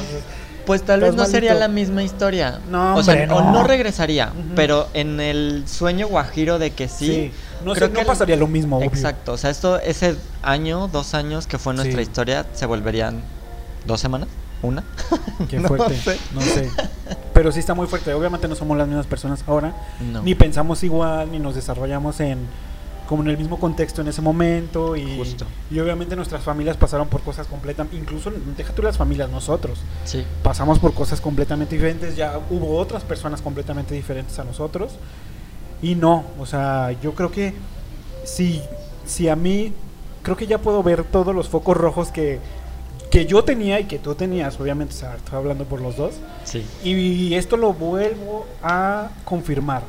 pues 0.66 0.84
tal 0.84 1.02
vez 1.02 1.16
no 1.16 1.26
sería 1.26 1.54
la 1.56 1.68
misma 1.68 2.04
historia. 2.04 2.60
No, 2.70 2.96
o 2.96 3.04
sea, 3.04 3.16
hombre, 3.16 3.34
o 3.36 3.42
no. 3.42 3.52
no 3.52 3.64
regresaría, 3.64 4.32
pero 4.56 4.88
en 4.94 5.20
el 5.20 5.64
sueño 5.68 6.08
guajiro 6.08 6.60
de 6.60 6.72
que 6.72 6.88
sí, 6.88 7.32
no, 7.66 7.74
creo 7.74 7.88
sé, 7.88 7.94
que 7.94 8.02
no 8.02 8.08
pasaría 8.08 8.36
lo 8.36 8.48
mismo. 8.48 8.78
obvio. 8.78 8.88
Exacto, 8.88 9.34
o 9.34 9.38
sea, 9.38 9.50
esto, 9.50 9.80
ese 9.80 10.16
año, 10.44 10.88
dos 10.88 11.14
años 11.16 11.48
que 11.48 11.58
fue 11.58 11.74
nuestra 11.74 11.96
Sí. 11.98 12.02
historia, 12.04 12.46
se 12.54 12.66
volverían 12.68 13.22
dos 13.88 14.00
semanas, 14.00 14.30
una. 14.62 14.84
Qué 15.50 15.58
No 15.60 15.68
fuerte, 15.70 15.96
sé. 15.96 16.18
no 16.36 16.42
sé. 16.42 16.70
Pero 17.34 17.52
sí 17.52 17.60
está 17.60 17.74
muy 17.74 17.88
fuerte. 17.88 18.14
Obviamente 18.14 18.48
no 18.48 18.56
somos 18.56 18.78
las 18.78 18.88
mismas 18.88 19.08
personas 19.08 19.44
ahora, 19.48 19.74
No. 20.00 20.22
ni 20.22 20.36
pensamos 20.36 20.84
igual, 20.84 21.32
ni 21.32 21.40
nos 21.40 21.56
desarrollamos 21.56 22.20
en 22.20 22.40
como 23.10 23.24
en 23.24 23.30
el 23.30 23.40
mismo 23.40 23.58
contexto 23.60 24.02
en 24.02 24.08
ese 24.08 24.22
momento 24.22 24.96
y, 24.96 25.18
Justo. 25.18 25.44
y 25.72 25.80
obviamente 25.80 26.16
nuestras 26.16 26.44
familias 26.44 26.78
pasaron 26.78 27.08
por 27.08 27.22
cosas 27.22 27.48
completamente, 27.48 27.98
incluso 27.98 28.32
deja 28.56 28.72
tú 28.72 28.84
las 28.84 28.98
familias, 28.98 29.32
nosotros. 29.32 29.80
Sí, 30.06 30.24
pasamos 30.44 30.78
por 30.78 30.94
cosas 30.94 31.20
completamente 31.20 31.74
diferentes, 31.74 32.16
ya 32.16 32.40
hubo 32.52 32.78
otras 32.78 33.04
personas 33.04 33.42
completamente 33.42 33.96
diferentes 33.96 34.38
a 34.38 34.44
nosotros. 34.44 34.92
Y 35.82 35.96
no, 35.96 36.24
o 36.38 36.46
sea, 36.46 36.92
yo 37.02 37.16
creo 37.16 37.32
que 37.32 37.56
si, 38.26 38.62
si 39.08 39.28
a 39.28 39.36
mí, 39.36 39.74
creo 40.22 40.38
que 40.38 40.46
ya 40.46 40.60
puedo 40.60 40.84
ver 40.84 41.04
todos 41.04 41.34
los 41.34 41.50
focos 41.50 41.76
rojos 41.76 42.10
que, 42.10 42.38
que 43.10 43.26
yo 43.26 43.44
tenía 43.44 43.80
y 43.80 43.86
que 43.86 43.98
tú 43.98 44.14
tenías, 44.14 44.60
obviamente, 44.60 44.94
o 44.94 44.98
sea, 44.98 45.16
estoy 45.16 45.36
hablando 45.36 45.66
por 45.66 45.82
los 45.82 45.98
dos, 45.98 46.14
sí. 46.44 46.64
y 46.84 47.34
esto 47.34 47.58
lo 47.58 47.74
vuelvo 47.74 48.46
a 48.62 49.10
confirmar, 49.26 49.82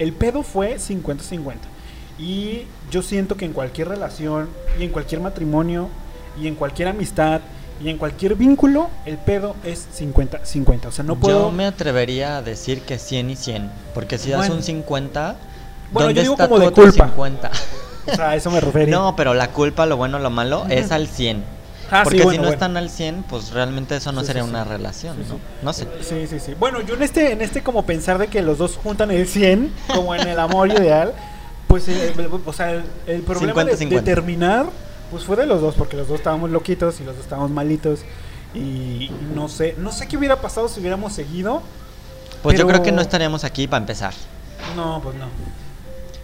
el 0.00 0.12
pedo 0.12 0.42
fue 0.42 0.78
50-50 0.78 1.75
y 2.18 2.62
yo 2.90 3.02
siento 3.02 3.36
que 3.36 3.44
en 3.44 3.52
cualquier 3.52 3.88
relación 3.88 4.48
y 4.78 4.84
en 4.84 4.90
cualquier 4.90 5.20
matrimonio 5.20 5.88
y 6.40 6.46
en 6.48 6.54
cualquier 6.54 6.88
amistad 6.88 7.40
y 7.82 7.90
en 7.90 7.98
cualquier 7.98 8.36
vínculo, 8.36 8.88
el 9.04 9.18
pedo 9.18 9.54
es 9.62 9.86
50-50. 9.98 10.86
O 10.86 10.92
sea, 10.92 11.04
no 11.04 11.16
puedo. 11.16 11.48
Yo 11.48 11.52
me 11.52 11.66
atrevería 11.66 12.38
a 12.38 12.42
decir 12.42 12.80
que 12.82 12.98
100 12.98 13.30
y 13.30 13.36
100, 13.36 13.70
porque 13.92 14.16
si 14.16 14.30
das 14.30 14.38
Bueno. 14.40 14.54
un 14.56 14.62
50, 14.62 15.36
Bueno, 15.92 16.06
¿dónde 16.06 16.14
yo 16.14 16.22
digo 16.22 16.34
está 16.34 16.48
como 16.48 16.60
de 16.60 16.70
culpa. 16.70 16.90
50? 17.06 17.50
O 18.10 18.14
sea, 18.14 18.30
a 18.30 18.36
eso 18.36 18.50
me 18.50 18.60
refería. 18.60 18.94
No, 18.96 19.14
pero 19.14 19.34
la 19.34 19.50
culpa, 19.50 19.84
lo 19.84 19.96
bueno, 19.98 20.18
lo 20.18 20.30
malo, 20.30 20.60
Ujú. 20.62 20.72
es 20.72 20.90
al 20.90 21.06
100. 21.06 21.44
Ah, 21.90 21.98
sí, 21.98 22.04
porque 22.04 22.22
bueno, 22.22 22.30
si 22.30 22.36
no 22.38 22.42
bueno. 22.44 22.52
están 22.54 22.76
al 22.78 22.88
100, 22.88 23.24
pues 23.28 23.50
realmente 23.50 23.94
eso 23.96 24.10
no 24.10 24.20
Sí, 24.20 24.26
sí, 24.26 24.28
sería 24.28 24.42
sí. 24.44 24.48
una 24.48 24.64
relación, 24.64 25.16
Sí, 25.16 25.22
¿no? 25.28 25.34
sí. 25.34 25.40
No 25.62 25.72
sé. 25.72 25.86
Sí, 26.02 26.26
sí, 26.28 26.40
sí. 26.40 26.54
Bueno, 26.58 26.80
yo 26.80 26.94
en 26.94 27.02
este, 27.02 27.30
en 27.32 27.42
este 27.42 27.62
como 27.62 27.84
pensar 27.84 28.16
de 28.18 28.28
que 28.28 28.40
los 28.42 28.56
dos 28.58 28.76
juntan 28.76 29.10
el 29.10 29.26
100, 29.28 29.72
como 29.94 30.14
en 30.14 30.26
el 30.26 30.38
amor 30.40 30.68
ideal, 30.70 31.12
pues, 31.66 31.88
eh, 31.88 32.14
o 32.44 32.52
sea, 32.52 32.70
el, 32.70 32.84
el 33.06 33.22
problema 33.22 33.64
de, 33.64 33.74
50-50. 33.76 33.88
de 33.88 34.02
terminar, 34.02 34.66
pues 35.10 35.24
fue 35.24 35.36
de 35.36 35.46
los 35.46 35.60
dos, 35.60 35.74
porque 35.74 35.96
los 35.96 36.08
dos 36.08 36.18
estábamos 36.18 36.50
loquitos 36.50 37.00
y 37.00 37.04
los 37.04 37.14
dos 37.16 37.24
estábamos 37.24 37.50
malitos. 37.50 38.00
Y 38.54 39.10
no 39.34 39.48
sé, 39.48 39.74
no 39.78 39.92
sé 39.92 40.06
qué 40.08 40.16
hubiera 40.16 40.40
pasado 40.40 40.68
si 40.68 40.80
hubiéramos 40.80 41.12
seguido. 41.12 41.62
Pues 42.42 42.58
yo 42.58 42.66
Pero- 42.66 42.78
creo 42.78 42.82
que 42.84 42.92
no 42.92 43.02
estaríamos 43.02 43.44
aquí 43.44 43.66
para 43.66 43.80
empezar. 43.82 44.14
No, 44.74 45.00
pues 45.02 45.16
no. 45.16 45.26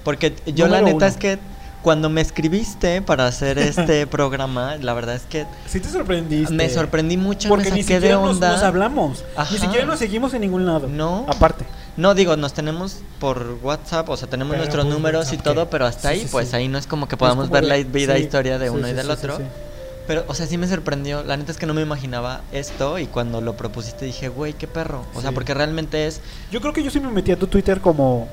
Porque 0.05 0.35
yo 0.47 0.67
la 0.69 0.79
Número 0.79 0.95
neta 0.95 0.97
uno. 0.97 1.07
es 1.07 1.17
que 1.17 1.39
cuando 1.83 2.09
me 2.09 2.21
escribiste 2.21 3.03
para 3.03 3.27
hacer 3.27 3.59
este 3.59 4.07
programa, 4.09 4.77
la 4.81 4.95
verdad 4.95 5.17
es 5.17 5.23
que 5.23 5.47
Sí 5.67 5.81
te 5.81 5.89
sorprendiste. 5.89 6.55
me 6.55 6.69
sorprendí 6.71 7.17
mucho, 7.17 7.49
Porque 7.49 7.71
me 7.71 7.77
ni 7.77 7.83
saqué 7.83 7.95
de 7.95 8.01
siquiera 8.09 8.21
nos, 8.23 8.37
onda. 8.37 8.53
nos 8.53 8.63
hablamos. 8.63 9.25
Ajá. 9.37 9.53
Ni 9.53 9.59
siquiera 9.59 9.85
nos 9.85 9.99
seguimos 9.99 10.33
en 10.35 10.41
ningún 10.43 10.65
lado. 10.65 10.87
No. 10.89 11.27
Aparte. 11.29 11.65
No, 11.97 12.15
digo, 12.15 12.37
nos 12.37 12.55
tenemos 12.55 13.01
por 13.21 13.59
WhatsApp, 13.63 14.09
o 14.09 14.17
sea, 14.17 14.29
tenemos 14.29 14.53
Pero 14.53 14.63
nuestros 14.63 14.87
por 14.87 14.95
números 14.95 15.33
y 15.33 15.37
todo, 15.37 15.69
pero 15.69 15.85
hasta 15.87 16.09
Sí, 16.09 16.15
ahí, 16.15 16.21
sí, 16.21 16.29
pues 16.31 16.49
sí. 16.49 16.57
ahí 16.57 16.69
no 16.69 16.79
es 16.79 16.87
como 16.87 17.07
que 17.07 17.17
Es 17.17 17.19
podamos 17.19 17.49
como 17.49 17.55
ver 17.55 17.65
la 17.65 17.77
vida 17.77 18.19
historia 18.19 18.59
de 18.59 18.71
uno 18.71 18.89
y 18.89 18.93
del 18.93 19.11
otro. 19.11 19.39
Pero, 20.07 20.25
o 20.27 20.35
sea, 20.35 20.47
sí 20.47 20.59
me 20.59 20.67
sorprendió. 20.67 21.23
La 21.23 21.37
neta 21.37 21.53
es 21.53 21.59
que 21.59 21.67
no 21.67 21.75
me 21.75 21.83
imaginaba 21.83 22.41
esto 22.51 22.99
y 22.99 23.07
cuando 23.07 23.41
lo 23.41 23.57
propusiste 23.57 24.05
dije, 24.05 24.29
güey, 24.29 24.53
qué 24.53 24.67
perro. 24.67 25.05
O 25.15 25.21
sea, 25.21 25.33
porque 25.33 25.55
realmente 25.55 26.07
es. 26.07 26.21
Yo 26.51 26.61
creo 26.61 26.73
que 26.73 26.83
yo 26.83 26.91
sí 26.91 26.99
me 26.99 27.09
metí 27.11 27.31
a 27.31 27.37
tu 27.39 27.47
Twitter 27.47 27.81
como. 27.81 28.29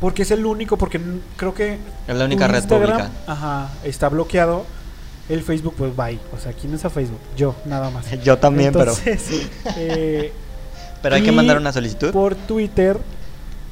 Porque 0.00 0.22
es 0.22 0.30
el 0.30 0.44
único, 0.44 0.76
porque 0.76 1.00
creo 1.36 1.54
que. 1.54 1.78
Es 2.06 2.16
la 2.16 2.26
única 2.26 2.48
red 2.48 2.58
Instagram, 2.58 2.98
pública. 2.98 3.10
Ajá, 3.26 3.70
está 3.82 4.08
bloqueado. 4.10 4.66
El 5.28 5.42
Facebook, 5.42 5.74
pues 5.76 5.96
bye. 5.96 6.20
O 6.36 6.38
sea, 6.38 6.52
¿quién 6.52 6.74
usa 6.74 6.90
Facebook? 6.90 7.18
Yo, 7.36 7.56
nada 7.64 7.88
más. 7.90 8.04
Yo 8.22 8.36
también, 8.38 8.68
Entonces, 8.68 9.48
eh, 9.76 10.32
pero. 11.06 11.16
Hay 11.16 11.22
que 11.22 11.32
mandar 11.32 11.58
una 11.58 11.72
solicitud. 11.72 12.10
por 12.10 12.34
Twitter 12.34 12.98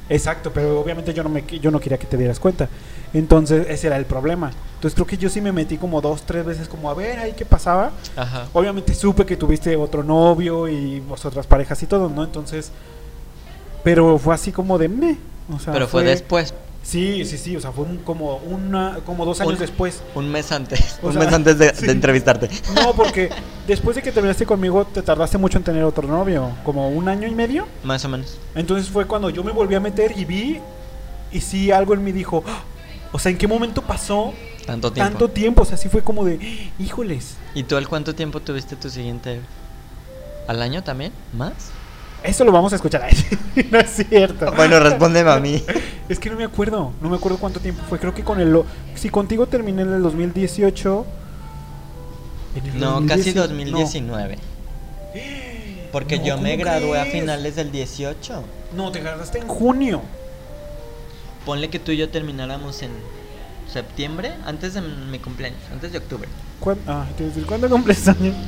Exacto, 0.09 0.51
pero 0.53 0.79
obviamente 0.79 1.13
yo 1.13 1.23
no 1.23 1.29
me 1.29 1.43
yo 1.59 1.71
no 1.71 1.79
quería 1.79 1.97
que 1.97 2.05
te 2.05 2.17
dieras 2.17 2.39
cuenta. 2.39 2.69
Entonces, 3.13 3.65
ese 3.69 3.87
era 3.87 3.97
el 3.97 4.05
problema. 4.05 4.51
Entonces, 4.75 4.93
creo 4.93 5.07
que 5.07 5.17
yo 5.17 5.29
sí 5.29 5.41
me 5.41 5.51
metí 5.51 5.77
como 5.77 6.01
dos, 6.01 6.23
tres 6.23 6.45
veces 6.45 6.67
como 6.67 6.89
a 6.89 6.93
ver 6.93 7.17
ahí 7.19 7.33
qué 7.33 7.45
pasaba. 7.45 7.91
Ajá. 8.15 8.47
Obviamente 8.53 8.93
supe 8.93 9.25
que 9.25 9.37
tuviste 9.37 9.75
otro 9.75 10.03
novio 10.03 10.67
y 10.67 10.99
vosotras 10.99 11.47
parejas 11.47 11.81
y 11.81 11.87
todo, 11.87 12.09
¿no? 12.09 12.23
Entonces, 12.23 12.71
pero 13.83 14.19
fue 14.19 14.35
así 14.35 14.51
como 14.51 14.77
de 14.77 14.89
me, 14.89 15.17
o 15.53 15.59
sea, 15.59 15.73
Pero 15.73 15.87
fue 15.87 16.03
después, 16.03 16.53
Sí, 16.85 17.25
sí, 17.25 17.39
sí, 17.39 17.55
o 17.57 17.59
sea, 17.59 17.71
fue 17.71 17.83
un- 17.85 17.97
como 17.97 18.35
una 18.37 18.99
como 19.07 19.25
dos 19.25 19.41
años 19.41 19.53
Un- 19.53 19.59
después. 19.59 20.03
un 20.13 20.29
mes 20.31 20.51
antes. 20.51 20.99
O 21.01 21.07
un 21.07 21.13
sea, 21.13 21.23
mes 21.23 21.33
antes 21.33 21.57
de, 21.57 21.73
entrevistarte. 21.91 22.47
No, 22.75 22.93
porque 22.93 23.29
después 23.67 23.95
de 23.95 24.03
que 24.03 24.11
terminaste 24.11 24.45
conmigo 24.45 24.85
te 24.85 25.01
tardaste 25.01 25.39
mucho 25.39 25.57
en 25.57 25.63
tener 25.63 25.83
otro 25.83 26.07
novio, 26.07 26.51
como 26.63 26.89
un 26.89 27.09
año 27.09 27.27
y 27.27 27.31
medio. 27.33 27.65
Más 27.83 28.05
o 28.05 28.09
menos. 28.09 28.37
Entonces 28.53 28.87
fue 28.89 29.07
cuando 29.07 29.31
yo 29.31 29.43
me 29.43 29.51
volví 29.51 29.73
a 29.73 29.79
meter 29.79 30.13
y 30.15 30.25
vi 30.25 30.59
y 31.31 31.41
sí 31.41 31.71
algo 31.71 31.95
en 31.95 32.03
mí 32.03 32.11
dijo, 32.11 32.43
"Ah", 32.47 32.61
o 33.11 33.17
sea, 33.17 33.31
¿en 33.31 33.37
qué 33.39 33.47
momento 33.47 33.81
pasó 33.81 34.33
Tanto 34.67 34.91
tiempo. 34.93 35.09
tanto 35.09 35.29
tiempo? 35.29 35.63
O 35.63 35.65
sea, 35.65 35.77
sí 35.77 35.89
fue 35.89 36.03
como 36.03 36.23
de, 36.23 36.69
híjoles. 36.77 37.35
¿Y 37.55 37.63
tú 37.63 37.77
al 37.77 37.87
cuánto 37.87 38.13
tiempo 38.13 38.41
tuviste 38.41 38.75
tu 38.75 38.91
siguiente? 38.91 39.41
¿Al 40.47 40.61
año 40.61 40.83
también? 40.83 41.11
¿Más? 41.33 41.53
Eso 42.25 42.43
lo 42.43 42.51
vamos 42.51 42.73
a 42.73 42.75
escuchar. 42.77 43.03
Ay, 43.03 43.15
no 43.71 43.79
es 43.79 43.89
cierto. 44.09 44.51
Bueno, 44.55 44.79
respóndeme 44.79 45.29
a 45.31 45.39
mí. 45.39 45.63
Es 46.07 46.19
que 46.19 46.29
no 46.29 46.35
me 46.37 46.43
acuerdo, 46.43 46.91
no 47.01 47.09
me 47.09 47.15
acuerdo 47.15 47.39
cuánto 47.39 47.59
tiempo 47.59 47.81
fue. 47.89 47.97
Creo 47.97 48.13
que 48.13 48.23
con 48.23 48.39
el. 48.39 48.51
lo- 48.51 48.65
Si 48.93 49.09
contigo 49.09 49.47
terminé 49.47 49.81
en 49.81 49.91
el 49.93 50.03
2018. 50.03 51.05
en 52.57 52.65
el 52.65 52.79
No, 52.79 52.91
2010 53.01 53.17
casi 53.25 53.33
no. 53.35 53.41
2019. 53.47 54.37
Porque 55.91 56.19
No, 56.19 56.25
yo 56.25 56.37
me 56.37 56.51
¿cómo 56.51 56.63
gradué 56.63 56.99
a 56.99 57.05
finales 57.05 57.55
del 57.55 57.71
18. 57.71 58.43
No, 58.75 58.91
te 58.91 58.99
graduaste 58.99 59.39
en 59.39 59.47
junio. 59.47 60.01
Ponle 61.45 61.69
que 61.69 61.79
tú 61.79 61.91
y 61.91 61.97
yo 61.97 62.09
termináramos 62.09 62.81
en 62.83 62.91
septiembre, 63.71 64.33
antes 64.45 64.73
de 64.75 64.81
mi 64.81 65.17
cumpleaños, 65.19 65.59
antes 65.71 65.91
de 65.91 65.97
octubre. 65.99 66.27
¿Cuán- 66.59 66.77
ah, 66.87 67.05
¿Cuándo 67.47 67.69
cumples 67.69 68.07
años? 68.07 68.35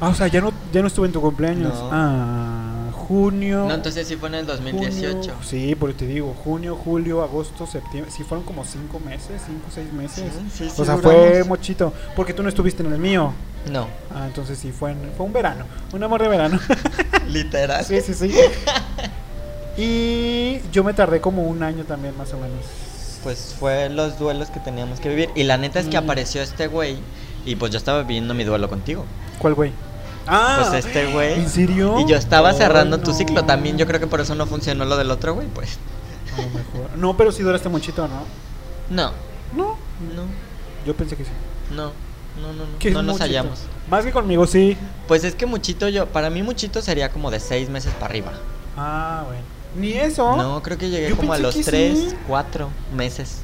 Ah, 0.00 0.08
o 0.08 0.14
sea, 0.14 0.26
ya 0.28 0.40
no, 0.40 0.54
ya 0.72 0.80
no 0.80 0.86
estuve 0.86 1.06
en 1.06 1.12
tu 1.12 1.20
cumpleaños. 1.20 1.74
No. 1.74 1.90
Ah, 1.92 2.73
junio. 3.04 3.66
No, 3.68 3.74
entonces 3.74 4.06
sí 4.08 4.16
fue 4.16 4.28
en 4.30 4.34
el 4.36 4.46
2018. 4.46 5.12
junio, 5.18 5.34
sí, 5.44 5.74
porque 5.74 5.94
te 5.94 6.06
digo, 6.06 6.34
junio, 6.44 6.76
julio, 6.76 7.22
agosto, 7.22 7.66
septiembre. 7.66 8.10
Sí, 8.10 8.22
fueron 8.24 8.44
como 8.46 8.64
cinco 8.64 8.98
meses, 9.00 9.42
cinco, 9.46 9.66
seis 9.72 9.92
meses. 9.92 10.32
Sí, 10.52 10.64
sí, 10.64 10.80
o 10.80 10.84
sea, 10.84 10.96
duramos. 10.96 11.02
fue 11.02 11.44
mochito. 11.44 11.92
Porque 12.16 12.32
tú 12.34 12.42
no 12.42 12.48
estuviste 12.48 12.82
en 12.82 12.92
el 12.92 12.98
mío. 12.98 13.32
No, 13.70 13.86
Ah, 14.14 14.26
entonces 14.26 14.58
sí, 14.58 14.72
fue, 14.72 14.92
en- 14.92 15.12
fue 15.16 15.24
un 15.26 15.32
verano. 15.32 15.64
Un 15.92 16.02
amor 16.02 16.20
de 16.22 16.28
verano. 16.28 16.58
literal. 17.28 17.84
sí, 17.84 18.00
sí, 18.00 18.12
sí. 18.14 18.30
Y 19.76 20.60
yo 20.70 20.84
me 20.84 20.94
tardé 20.94 21.20
como 21.20 21.42
un 21.42 21.62
año 21.62 21.84
también, 21.84 22.16
más 22.16 22.32
o 22.32 22.36
menos. 22.36 22.58
Pues 23.22 23.56
fue 23.58 23.88
los 23.88 24.18
duelos 24.18 24.50
que 24.50 24.60
teníamos 24.60 25.00
que 25.00 25.08
vivir. 25.08 25.30
Y 25.34 25.44
la 25.44 25.56
neta 25.56 25.80
es 25.80 25.86
que 25.86 25.96
Mm. 26.00 26.04
apareció 26.04 26.42
este 26.42 26.66
güey 26.68 26.98
y 27.46 27.56
pues 27.56 27.72
yo 27.72 27.78
estaba 27.78 28.02
viviendo 28.02 28.34
mi 28.34 28.44
duelo 28.44 28.68
contigo. 28.68 29.04
¿Cuál 29.38 29.54
güey? 29.54 29.72
Ah, 30.26 30.66
Pues 30.70 30.84
este 30.86 31.12
güey. 31.12 31.34
¿En 31.40 31.48
serio? 31.48 31.98
Y 32.00 32.06
yo 32.08 32.16
estaba 32.16 32.50
Ay, 32.50 32.56
cerrando 32.56 32.98
tu 33.00 33.12
ciclo 33.12 33.44
también. 33.44 33.76
Yo 33.78 33.86
creo 33.86 34.00
que 34.00 34.06
por 34.06 34.20
eso 34.20 34.34
no 34.34 34.46
funcionó 34.46 34.84
lo 34.84 34.96
del 34.96 35.10
otro 35.10 35.34
güey, 35.34 35.46
pues. 35.48 35.78
A 36.36 36.42
lo 36.42 36.48
mejor. 36.48 36.90
No, 36.96 37.16
pero 37.16 37.30
sí 37.32 37.42
duraste 37.42 37.68
muchito, 37.68 38.08
¿no? 38.08 38.24
No, 38.90 39.12
No, 39.56 39.76
no, 40.14 40.22
yo 40.86 40.94
pensé 40.96 41.16
que 41.16 41.24
sí. 41.24 41.30
no, 41.70 41.84
no, 42.40 42.52
no, 42.52 42.64
no, 42.64 42.78
¿Qué 42.78 42.88
es 42.88 42.94
no 42.94 43.02
nos 43.02 43.14
muchito? 43.18 43.24
hallamos. 43.24 43.60
Más 43.88 44.04
que 44.04 44.10
conmigo, 44.12 44.46
sí. 44.46 44.76
Pues 45.06 45.24
es 45.24 45.34
que 45.34 45.46
muchito 45.46 45.88
yo, 45.88 46.06
para 46.06 46.30
mí 46.30 46.42
muchito 46.42 46.82
sería 46.82 47.10
como 47.10 47.30
de 47.30 47.38
seis 47.40 47.68
meses 47.70 47.92
para 47.94 48.06
arriba. 48.06 48.32
Ah, 48.76 49.22
bueno. 49.26 49.42
Ni 49.76 49.92
eso. 49.92 50.36
No, 50.36 50.62
creo 50.62 50.78
que 50.78 50.88
llegué 50.90 51.10
Yo 51.10 51.16
como 51.16 51.32
a 51.32 51.38
los 51.38 51.54
tres, 51.60 51.98
sí. 51.98 52.16
cuatro 52.26 52.70
meses. 52.94 53.38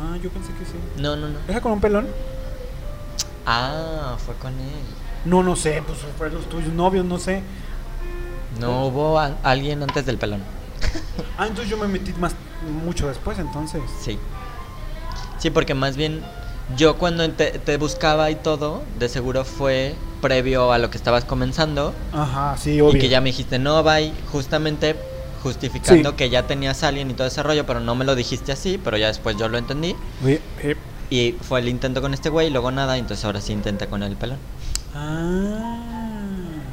Ah, 0.00 0.16
yo 0.22 0.30
pensé 0.30 0.50
que 0.52 0.64
sí. 0.64 0.72
No, 1.00 1.16
no, 1.16 1.28
no. 1.28 1.38
¿Era 1.48 1.60
con 1.60 1.72
un 1.72 1.80
pelón? 1.80 2.06
Ah, 3.46 4.16
fue 4.24 4.34
con 4.36 4.52
él. 4.52 4.84
No, 5.28 5.42
no 5.42 5.56
sé, 5.56 5.82
pues 5.86 5.98
fueron 6.16 6.36
los 6.36 6.48
tuyos 6.48 6.72
novios, 6.72 7.04
no 7.04 7.18
sé. 7.18 7.42
No 8.60 8.86
hubo 8.86 9.18
a- 9.18 9.36
alguien 9.42 9.82
antes 9.82 10.04
del 10.06 10.18
pelón. 10.18 10.40
Ah, 11.36 11.46
entonces 11.46 11.68
yo 11.70 11.76
me 11.76 11.86
metí 11.88 12.12
más 12.14 12.32
mucho 12.84 13.08
después, 13.08 13.38
entonces. 13.38 13.82
Sí. 14.02 14.18
Sí, 15.38 15.50
porque 15.50 15.74
más 15.74 15.96
bien 15.96 16.22
yo 16.76 16.96
cuando 16.96 17.28
te, 17.30 17.58
te 17.58 17.76
buscaba 17.76 18.30
y 18.30 18.34
todo, 18.36 18.82
de 18.98 19.08
seguro 19.08 19.44
fue 19.44 19.94
previo 20.20 20.72
a 20.72 20.78
lo 20.78 20.90
que 20.90 20.96
estabas 20.96 21.24
comenzando. 21.24 21.94
Ajá, 22.12 22.56
sí, 22.56 22.80
obvio. 22.80 22.96
Y 22.96 23.00
que 23.00 23.08
ya 23.08 23.20
me 23.20 23.26
dijiste, 23.30 23.58
no, 23.58 23.82
bye, 23.82 24.12
justamente 24.32 24.96
justificando 25.42 26.10
Sí. 26.10 26.16
que 26.16 26.30
ya 26.30 26.46
tenías 26.48 26.82
a 26.82 26.88
alguien 26.88 27.10
y 27.10 27.14
todo 27.14 27.26
ese 27.28 27.42
rollo, 27.44 27.64
pero 27.66 27.78
no 27.80 27.94
me 27.94 28.04
lo 28.04 28.16
dijiste 28.16 28.50
así, 28.50 28.80
pero 28.82 28.96
ya 28.96 29.06
después 29.06 29.36
yo 29.36 29.48
lo 29.48 29.58
entendí. 29.58 29.94
Oye, 30.24 30.40
eh, 30.62 30.76
Y 31.10 31.32
fue 31.40 31.60
el 31.60 31.68
intento 31.68 32.02
con 32.02 32.12
este 32.12 32.28
güey 32.28 32.48
y 32.48 32.50
luego 32.50 32.70
nada, 32.70 32.98
entonces 32.98 33.24
ahora 33.24 33.40
sí 33.40 33.52
intenté 33.52 33.86
con 33.86 34.02
el 34.02 34.16
pelón. 34.16 34.38
Ah, 34.94 35.76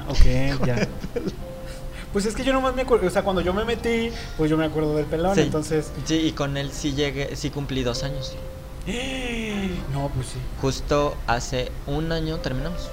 ok, 0.09 0.65
ya. 0.65 0.87
Pues 2.13 2.25
es 2.25 2.33
que 2.33 2.45
yo 2.45 2.53
nomás 2.53 2.73
me 2.73 2.83
acuerdo, 2.83 3.07
o 3.07 3.09
sea, 3.09 3.23
cuando 3.23 3.41
yo 3.41 3.53
me 3.53 3.65
metí, 3.65 4.09
pues 4.37 4.49
yo 4.49 4.55
me 4.55 4.63
acuerdo 4.63 4.95
del 4.95 5.05
pelón, 5.05 5.35
Sí. 5.35 5.41
entonces... 5.41 5.91
Sí, 6.05 6.15
y 6.15 6.31
con 6.31 6.55
él 6.55 6.71
sí 6.71 6.93
llegué, 6.93 7.35
sí 7.35 7.49
cumplí 7.49 7.83
dos 7.83 8.03
años. 8.03 8.33
No, 9.93 10.09
pues 10.15 10.27
sí. 10.27 10.37
Justo 10.61 11.15
hace 11.27 11.71
un 11.87 12.13
año 12.13 12.37
terminamos. 12.37 12.89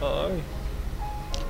Ay. 0.00 0.40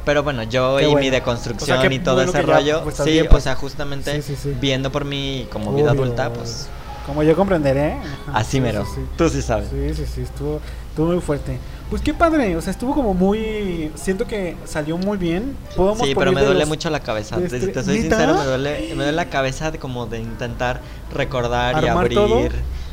Pero 0.07 0.23
bueno, 0.23 0.45
yo 0.45 0.77
Qué 0.79 0.85
y 0.85 0.87
bueno. 0.87 1.01
mi 1.01 1.09
O 1.09 1.11
sea, 1.11 1.19
deconstrucción 1.21 1.93
y 1.93 1.99
todo 1.99 2.15
bueno 2.17 2.31
ese 2.31 2.41
rollo, 2.43 2.85
pues, 2.85 2.97
sí, 2.97 3.11
bien, 3.11 3.27
o 3.27 3.31
pues. 3.31 3.45
sea, 3.45 3.55
justamente 3.55 4.23
Sí, 4.23 4.35
sí, 4.35 4.41
sí. 4.43 4.57
viendo 4.59 4.91
por 4.91 5.05
mí 5.05 5.47
como 5.53 5.75
vida 5.75 5.93
Obvio. 5.93 6.05
adulta, 6.05 6.33
pues 6.33 6.69
Como 7.07 7.23
yo 7.23 7.37
comprenderé. 7.37 7.97
Así 8.33 8.53
sí, 8.53 8.61
mero. 8.63 8.87
Tú 9.19 9.29
sí 9.29 9.43
sabes. 9.43 9.69
Sí, 9.69 9.93
sí, 9.95 10.07
sí, 10.15 10.21
estuvo, 10.23 10.61
estuvo 10.89 11.09
muy 11.13 11.21
fuerte. 11.21 11.59
Pues 11.91 12.03
qué 12.03 12.15
padre, 12.15 12.57
o 12.57 12.61
sea, 12.63 12.71
estuvo 12.71 12.95
como 12.95 13.15
muy... 13.15 13.91
Siento 13.97 14.25
que 14.27 14.57
salió 14.65 14.97
muy 14.97 15.19
bien. 15.19 15.57
Podemos 15.77 16.07
Sí, 16.07 16.15
pero 16.15 16.31
me 16.33 16.41
duele 16.41 16.61
los- 16.61 16.69
mucho 16.69 16.89
la 16.89 17.01
cabeza. 17.01 17.37
de 17.37 17.49
Te, 17.49 17.57
este- 17.57 17.69
te 17.73 17.83
soy 17.83 17.99
¿Neta? 18.01 18.17
sincero, 18.17 18.39
me 18.39 18.45
duele, 18.45 18.81
me 18.91 18.95
duele 18.95 19.13
la 19.13 19.25
cabeza 19.29 19.73
de 19.73 19.79
como 19.79 20.07
de 20.07 20.21
intentar 20.21 20.81
recordar 21.13 21.75
y 21.75 21.89
¿Armar 21.89 22.05
abrir. 22.05 22.15
todo? 22.19 22.39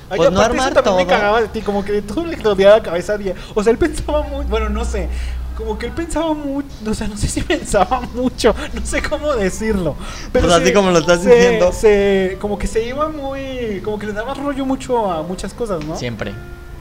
Ay, 0.09 0.17
Pues 0.17 0.31
no 0.31 0.41
armar 0.41 0.71
eso 0.71 0.81
también 0.81 0.83
todo. 0.83 0.97
me 0.97 1.05
cagaba 1.05 1.41
de 1.41 1.47
ti, 1.49 1.61
como 1.61 1.85
que 1.85 1.91
de 1.91 2.01
todo 2.01 2.25
le 2.25 2.37
rodeaba 2.37 2.77
la 2.77 2.83
cabeza. 2.83 3.17
O 3.53 3.63
sea, 3.63 3.71
él 3.71 3.77
pensaba 3.77 4.23
muy, 4.23 4.45
bueno, 4.45 4.69
no 4.69 4.83
sé, 4.83 5.09
como 5.55 5.77
que 5.77 5.85
él 5.85 5.91
pensaba 5.91 6.33
mucho, 6.33 6.67
o 6.89 6.93
sea, 6.95 7.07
no 7.07 7.17
sé 7.17 7.27
si 7.27 7.41
pensaba 7.43 8.01
mucho, 8.15 8.55
no 8.73 8.83
sé 8.83 9.03
cómo 9.03 9.33
decirlo. 9.35 9.95
Pues 10.31 10.43
así 10.45 10.73
como 10.73 10.89
lo 10.89 10.99
estás 10.99 11.21
se- 11.21 11.35
diciendo. 11.35 11.71
se- 11.71 12.37
como 12.41 12.57
que 12.57 12.65
se 12.65 12.83
iba 12.83 13.09
muy, 13.09 13.79
como 13.83 13.99
que 13.99 14.07
le 14.07 14.13
daba 14.13 14.33
rollo 14.33 14.65
mucho 14.65 15.11
a 15.11 15.21
muchas 15.21 15.53
cosas, 15.53 15.85
¿no? 15.85 15.95
Siempre. 15.97 16.33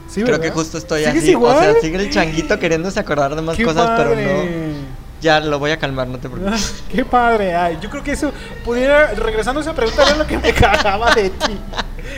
Sí, 0.07 0.23
Creo 0.23 0.39
que 0.39 0.51
justo 0.51 0.77
estoy 0.77 1.03
¿Sigues 1.03 1.23
así. 1.23 1.31
igual? 1.31 1.57
O 1.57 1.59
sea, 1.61 1.81
sigue 1.81 1.97
el 1.97 2.09
changuito 2.09 2.57
queriéndose 2.59 2.99
acordar 2.99 3.35
de 3.35 3.41
más 3.41 3.57
Qué 3.57 3.63
cosas, 3.65 3.91
pero 3.97 4.15
no. 4.15 4.97
Ya 5.19 5.39
lo 5.39 5.57
voy 5.57 5.71
a 5.71 5.77
calmar, 5.79 6.07
no 6.07 6.19
te 6.19 6.29
preocupes. 6.29 6.83
Qué 6.91 7.03
padre, 7.03 7.55
ay, 7.55 7.77
yo 7.81 7.89
creo 7.89 8.03
que 8.03 8.11
eso 8.11 8.31
pudiera, 8.63 9.13
regresando 9.15 9.59
a 9.59 9.63
esa 9.63 9.73
pregunta, 9.73 10.03
era 10.03 10.15
lo 10.15 10.27
que 10.27 10.37
me 10.37 10.53
cagaba 10.53 11.13
de 11.15 11.31
ti. 11.31 11.57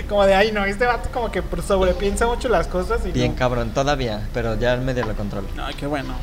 Como 0.07 0.25
de, 0.25 0.35
ay, 0.35 0.51
no, 0.51 0.65
este 0.65 0.85
vato 0.85 1.09
como 1.11 1.31
que 1.31 1.41
sobrepiensa 1.65 2.27
mucho 2.27 2.49
las 2.49 2.67
cosas 2.67 2.99
y 3.05 3.11
Bien 3.11 3.31
no. 3.31 3.37
cabrón, 3.37 3.71
todavía, 3.73 4.27
pero 4.33 4.55
ya 4.59 4.73
el 4.73 4.81
medio 4.81 5.05
lo 5.05 5.15
controlo. 5.15 5.47
Ay, 5.61 5.73
qué 5.75 5.87
bueno. 5.87 6.13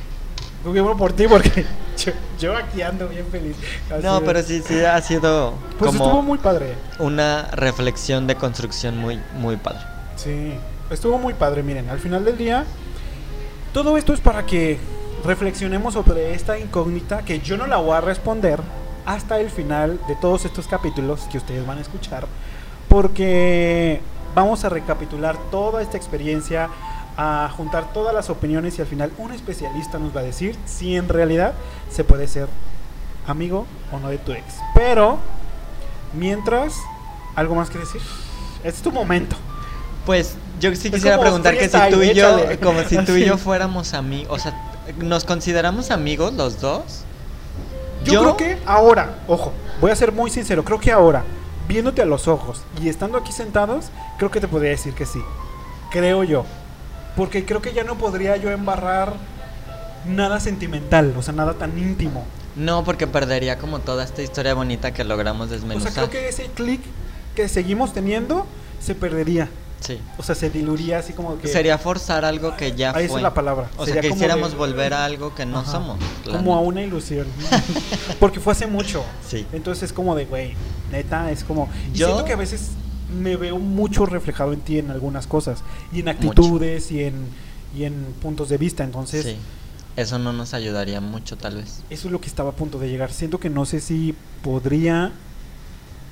Qué 0.62 0.80
bueno 0.80 0.97
por 0.97 1.12
ti 1.12 1.26
porque 1.28 1.64
yo, 1.98 2.12
yo 2.38 2.56
aquí 2.56 2.82
ando 2.82 3.09
bien 3.09 3.24
feliz. 3.30 3.56
Así 3.90 4.02
No, 4.05 4.20
pero 4.20 4.43
sí, 4.43 4.62
sí 4.66 4.84
ha 4.84 5.01
sido 5.01 5.55
Pues 5.78 5.93
estuvo 5.93 6.10
como 6.10 6.22
muy 6.22 6.38
padre. 6.38 6.74
una 6.98 7.48
reflexión 7.52 8.26
de 8.26 8.34
construcción 8.34 8.98
muy, 8.98 9.18
muy 9.34 9.56
padre. 9.56 9.80
Sí, 10.16 10.55
estuvo 10.90 11.18
muy 11.18 11.34
padre. 11.34 11.62
Miren, 11.62 11.88
al 11.88 11.98
final 11.98 12.24
del 12.24 12.36
día, 12.36 12.64
todo 13.72 13.96
esto 13.96 14.12
es 14.12 14.20
para 14.20 14.46
que 14.46 14.78
reflexionemos 15.24 15.94
sobre 15.94 16.34
esta 16.34 16.58
incógnita 16.58 17.24
que 17.24 17.40
yo 17.40 17.56
no 17.56 17.66
la 17.66 17.78
voy 17.78 17.96
a 17.96 18.00
responder 18.00 18.60
hasta 19.04 19.40
el 19.40 19.50
final 19.50 20.00
de 20.08 20.16
todos 20.16 20.44
estos 20.44 20.66
capítulos 20.66 21.28
que 21.30 21.38
ustedes 21.38 21.66
van 21.66 21.78
a 21.78 21.80
escuchar, 21.80 22.26
porque 22.88 24.00
vamos 24.34 24.64
a 24.64 24.68
recapitular 24.68 25.36
toda 25.50 25.82
esta 25.82 25.96
experiencia, 25.96 26.68
a 27.16 27.50
juntar 27.56 27.92
todas 27.92 28.14
las 28.14 28.28
opiniones 28.28 28.78
y 28.78 28.82
al 28.82 28.86
final 28.86 29.10
un 29.16 29.32
especialista 29.32 29.98
nos 29.98 30.14
va 30.14 30.20
a 30.20 30.24
decir 30.24 30.56
si 30.66 30.96
en 30.96 31.08
realidad 31.08 31.54
se 31.90 32.04
puede 32.04 32.28
ser 32.28 32.48
amigo 33.26 33.66
o 33.92 33.98
no 33.98 34.08
de 34.08 34.18
tu 34.18 34.32
ex. 34.32 34.44
Pero, 34.74 35.18
mientras, 36.12 36.74
¿algo 37.34 37.54
más 37.54 37.70
que 37.70 37.78
decir? 37.78 38.02
Este 38.58 38.68
es 38.68 38.82
tu 38.82 38.92
momento. 38.92 39.36
Pues 40.04 40.36
yo 40.61 40.74
sí 40.74 40.91
quisiera 40.91 41.20
preguntar 41.20 41.57
que 41.57 41.69
si 41.69 41.78
tú 41.91 42.03
y 42.03 42.15
yo, 42.15 42.39
échale. 42.39 42.59
como 42.59 42.83
si 42.85 42.97
tú 42.99 43.12
y 43.12 43.24
yo 43.24 43.39
fuéramos 43.39 43.95
amigos, 43.95 44.28
o 44.31 44.39
sea, 44.39 44.55
¿nos 44.99 45.24
consideramos 45.24 45.91
amigos 45.91 46.33
los 46.33 46.61
dos? 46.61 47.03
Yo, 48.05 48.20
creo 48.20 48.37
que 48.37 48.59
ahora, 48.66 49.16
ojo, 49.27 49.53
voy 49.81 49.91
a 49.91 49.97
ser 49.97 50.12
muy 50.12 50.31
sincero, 50.31 50.65
creo 50.65 50.78
que 50.78 50.93
ahora, 50.93 51.24
viéndote 51.69 52.03
a 52.03 52.05
los 52.05 52.28
ojos 52.28 52.62
y 52.81 52.89
estando 52.89 53.19
aquí 53.19 53.33
sentados, 53.33 53.87
creo 54.19 54.31
que 54.31 54.41
te 54.41 54.49
podría 54.49 54.70
decir 54.70 54.95
que 54.95 55.07
sí. 55.07 55.20
Creo 55.91 56.24
yo. 56.24 56.45
Porque 57.16 57.45
creo 57.45 57.62
que 57.62 57.73
ya 57.73 57.83
no 57.83 57.97
podría 57.97 58.37
yo 58.37 58.51
embarrar 58.51 59.15
nada 60.07 60.39
sentimental, 60.39 61.15
o 61.16 61.23
sea, 61.23 61.35
nada 61.35 61.55
tan 61.55 61.77
íntimo. 61.78 62.24
No, 62.55 62.85
porque 62.85 63.07
perdería 63.07 63.59
como 63.59 63.81
toda 63.81 64.05
esta 64.05 64.23
historia 64.23 64.55
bonita 64.55 64.93
que 64.93 65.05
logramos 65.05 65.49
O 65.49 65.51
desmenuzar. 65.51 65.93
sea, 65.93 66.09
creo 66.09 66.23
que 66.23 66.28
ese 66.28 66.47
clic 66.47 66.81
que 67.35 67.49
seguimos 67.49 67.93
teniendo 67.93 68.47
se 68.81 68.95
perdería. 68.95 69.49
Sí. 69.86 69.98
O 70.18 70.22
sea, 70.22 70.34
se 70.34 70.50
diluiría 70.50 70.98
así 70.98 71.12
como 71.12 71.38
que... 71.38 71.46
Sería 71.48 71.78
forzar 71.78 72.24
algo 72.24 72.56
que 72.56 72.72
ya 72.72 72.90
Ahí 72.94 73.06
fue. 73.06 73.18
es 73.18 73.22
la 73.22 73.32
palabra. 73.34 73.70
O 73.76 73.84
Sería 73.84 74.02
sea, 74.02 74.10
que 74.10 74.16
hiciéramos 74.16 74.50
de- 74.52 74.56
volver 74.56 74.92
a 74.94 75.04
algo 75.04 75.34
que 75.34 75.46
no 75.46 75.60
Ajá. 75.60 75.70
somos. 75.72 75.98
Como 76.30 76.56
a 76.56 76.60
una 76.60 76.82
ilusión. 76.82 77.26
Porque 78.20 78.40
fue 78.40 78.52
hace 78.52 78.66
mucho. 78.66 79.04
Sí. 79.28 79.46
Entonces 79.52 79.84
es 79.84 79.92
como 79.92 80.14
de, 80.16 80.24
güey, 80.24 80.54
neta, 80.90 81.30
es 81.30 81.44
como... 81.44 81.68
Y 81.94 81.98
Yo- 81.98 82.06
siento 82.08 82.24
que 82.24 82.32
a 82.32 82.36
veces 82.36 82.70
me 83.20 83.36
veo 83.36 83.58
mucho 83.58 84.06
reflejado 84.06 84.52
en 84.52 84.60
ti 84.60 84.78
en 84.80 84.90
algunas 84.90 85.26
cosas. 85.28 85.60
Y 85.92 86.00
en 86.00 86.08
actitudes 86.08 86.90
y 86.90 87.04
en, 87.04 87.14
y 87.76 87.84
en 87.84 87.94
puntos 88.20 88.48
de 88.48 88.58
vista. 88.58 88.82
Entonces, 88.82 89.24
Sí. 89.24 89.36
Eso 89.96 90.18
no 90.18 90.32
nos 90.34 90.52
ayudaría 90.52 91.00
mucho, 91.00 91.38
tal 91.38 91.54
vez. 91.56 91.82
eso 91.88 92.08
es 92.08 92.12
lo 92.12 92.20
que 92.20 92.26
estaba 92.26 92.50
a 92.50 92.52
punto 92.52 92.78
de 92.78 92.88
llegar. 92.90 93.10
Siento 93.12 93.40
que 93.40 93.48
no 93.48 93.64
sé 93.64 93.80
si 93.80 94.14
podría 94.42 95.10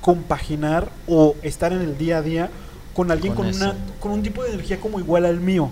compaginar 0.00 0.90
o 1.06 1.34
estar 1.42 1.72
en 1.72 1.80
el 1.80 1.98
día 1.98 2.18
a 2.18 2.22
día 2.22 2.50
con 2.94 3.10
alguien 3.10 3.34
Con 3.34 3.46
con, 3.46 3.54
una, 3.54 3.74
con 4.00 4.12
un 4.12 4.22
tipo 4.22 4.42
de 4.42 4.50
energía 4.50 4.80
como 4.80 4.98
igual 4.98 5.26
al 5.26 5.40
mío. 5.40 5.70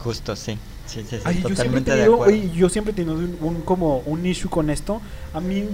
Justo, 0.00 0.36
sí. 0.36 0.58
Sí, 0.86 1.02
sí, 1.08 1.16
sí. 1.16 1.22
Ay, 1.24 1.42
yo 1.42 1.54
siempre 1.56 1.80
he 1.80 1.82
totalmente 1.82 1.90
tenido, 1.92 2.54
yo 2.54 2.68
siempre 2.68 2.92
he 2.92 2.94
tenido 2.94 3.14
un, 3.14 3.36
un 3.40 3.60
como 3.62 3.98
un 4.00 4.24
issue 4.24 4.48
con 4.48 4.70
esto. 4.70 5.00
A 5.32 5.40
mí, 5.40 5.64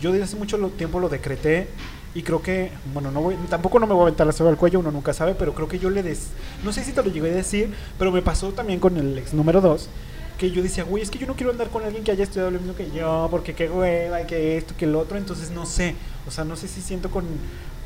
yo 0.00 0.12
desde 0.12 0.24
hace 0.24 0.36
mucho 0.36 0.58
tiempo 0.76 1.00
lo 1.00 1.08
decreté 1.08 1.68
y 2.14 2.22
creo 2.22 2.42
que, 2.42 2.70
bueno, 2.92 3.10
no 3.10 3.22
voy, 3.22 3.36
tampoco 3.48 3.78
no 3.78 3.86
me 3.86 3.94
voy 3.94 4.00
a 4.00 4.04
aventar 4.04 4.26
la 4.26 4.32
soga 4.32 4.50
al 4.50 4.56
cuello, 4.56 4.80
uno 4.80 4.90
nunca 4.90 5.14
sabe, 5.14 5.34
pero 5.34 5.54
creo 5.54 5.68
que 5.68 5.78
yo 5.78 5.88
le 5.88 6.02
des, 6.02 6.28
no 6.62 6.72
sé 6.72 6.84
si 6.84 6.92
te 6.92 7.02
lo 7.02 7.10
llegué 7.10 7.30
a 7.30 7.34
decir, 7.34 7.72
pero 7.98 8.12
me 8.12 8.20
pasó 8.20 8.52
también 8.52 8.80
con 8.80 8.96
el 8.98 9.16
ex 9.16 9.32
número 9.32 9.60
2, 9.62 9.88
que 10.36 10.50
yo 10.50 10.62
decía, 10.62 10.84
güey, 10.84 11.02
es 11.02 11.10
que 11.10 11.18
yo 11.18 11.26
no 11.26 11.36
quiero 11.36 11.52
andar 11.52 11.70
con 11.70 11.84
alguien 11.84 12.04
que 12.04 12.10
haya 12.10 12.24
estudiado 12.24 12.50
lo 12.50 12.58
mismo 12.58 12.74
que 12.74 12.90
yo, 12.90 13.28
porque 13.30 13.54
qué 13.54 13.70
hueva, 13.70 14.26
que 14.26 14.58
esto, 14.58 14.74
que 14.76 14.84
el 14.84 14.94
otro, 14.94 15.16
entonces 15.16 15.50
no 15.50 15.64
sé, 15.64 15.94
o 16.26 16.30
sea, 16.30 16.44
no 16.44 16.56
sé 16.56 16.68
si 16.68 16.82
siento 16.82 17.10
con, 17.10 17.24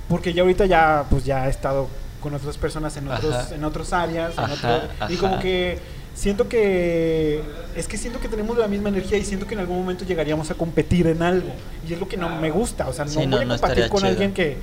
porque 0.08 0.32
ya 0.32 0.42
ahorita 0.42 0.66
ya, 0.66 1.06
pues 1.08 1.24
ya 1.24 1.46
he 1.46 1.50
estado 1.50 1.88
con 2.26 2.34
otras 2.34 2.58
personas 2.58 2.96
en 2.96 3.06
otros, 3.06 3.32
Ajá. 3.32 3.54
en 3.54 3.62
otros 3.62 3.92
áreas, 3.92 4.32
en 4.36 4.44
Ajá, 4.44 4.54
otro- 4.98 5.14
y 5.14 5.16
como 5.16 5.38
que 5.38 5.78
siento 6.12 6.48
que 6.48 7.40
es 7.76 7.86
que 7.86 7.96
siento 7.96 8.18
que 8.18 8.26
tenemos 8.26 8.58
la 8.58 8.66
misma 8.66 8.88
energía 8.88 9.16
y 9.16 9.24
siento 9.24 9.46
que 9.46 9.54
en 9.54 9.60
algún 9.60 9.78
momento 9.78 10.04
llegaríamos 10.04 10.50
a 10.50 10.54
competir 10.54 11.06
en 11.06 11.22
algo 11.22 11.50
y 11.88 11.92
es 11.92 12.00
lo 12.00 12.08
que 12.08 12.16
no 12.16 12.28
me 12.40 12.50
gusta 12.50 12.88
o 12.88 12.92
sea 12.92 13.04
no 13.04 13.12
Sí, 13.12 13.16
voy 13.18 13.26
no, 13.28 13.36
a 13.36 13.44
no 13.44 13.48
compartir 13.50 13.84
estaría 13.84 13.88
con 13.90 13.98
chido. 14.00 14.10
alguien 14.10 14.34
que 14.34 14.56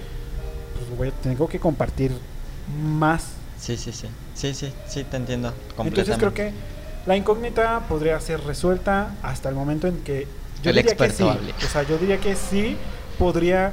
pues 0.75 0.97
voy 0.97 1.07
a- 1.07 1.11
tengo 1.11 1.47
que 1.47 1.57
compartir 1.59 2.11
más 2.83 3.27
Sí, 3.57 3.77
sí, 3.77 3.93
sí. 3.93 4.07
Sí, 4.35 4.53
sí, 4.53 4.73
sí, 4.89 5.05
te 5.05 5.15
entiendo 5.15 5.53
entonces 5.79 6.17
creo 6.17 6.33
que 6.33 6.51
la 7.05 7.15
incógnita 7.15 7.79
podría 7.87 8.19
ser 8.19 8.41
resuelta 8.41 9.15
hasta 9.21 9.47
el 9.47 9.55
momento 9.55 9.87
en 9.87 9.99
que 10.03 10.27
yo 10.61 10.71
El 10.71 10.75
diría 10.75 10.95
que 10.97 11.09
sí 11.11 11.23
hable. 11.23 11.53
o 11.65 11.69
sea 11.69 11.83
yo 11.83 11.97
diría 11.97 12.17
que 12.17 12.35
sí 12.35 12.75
podría 13.17 13.71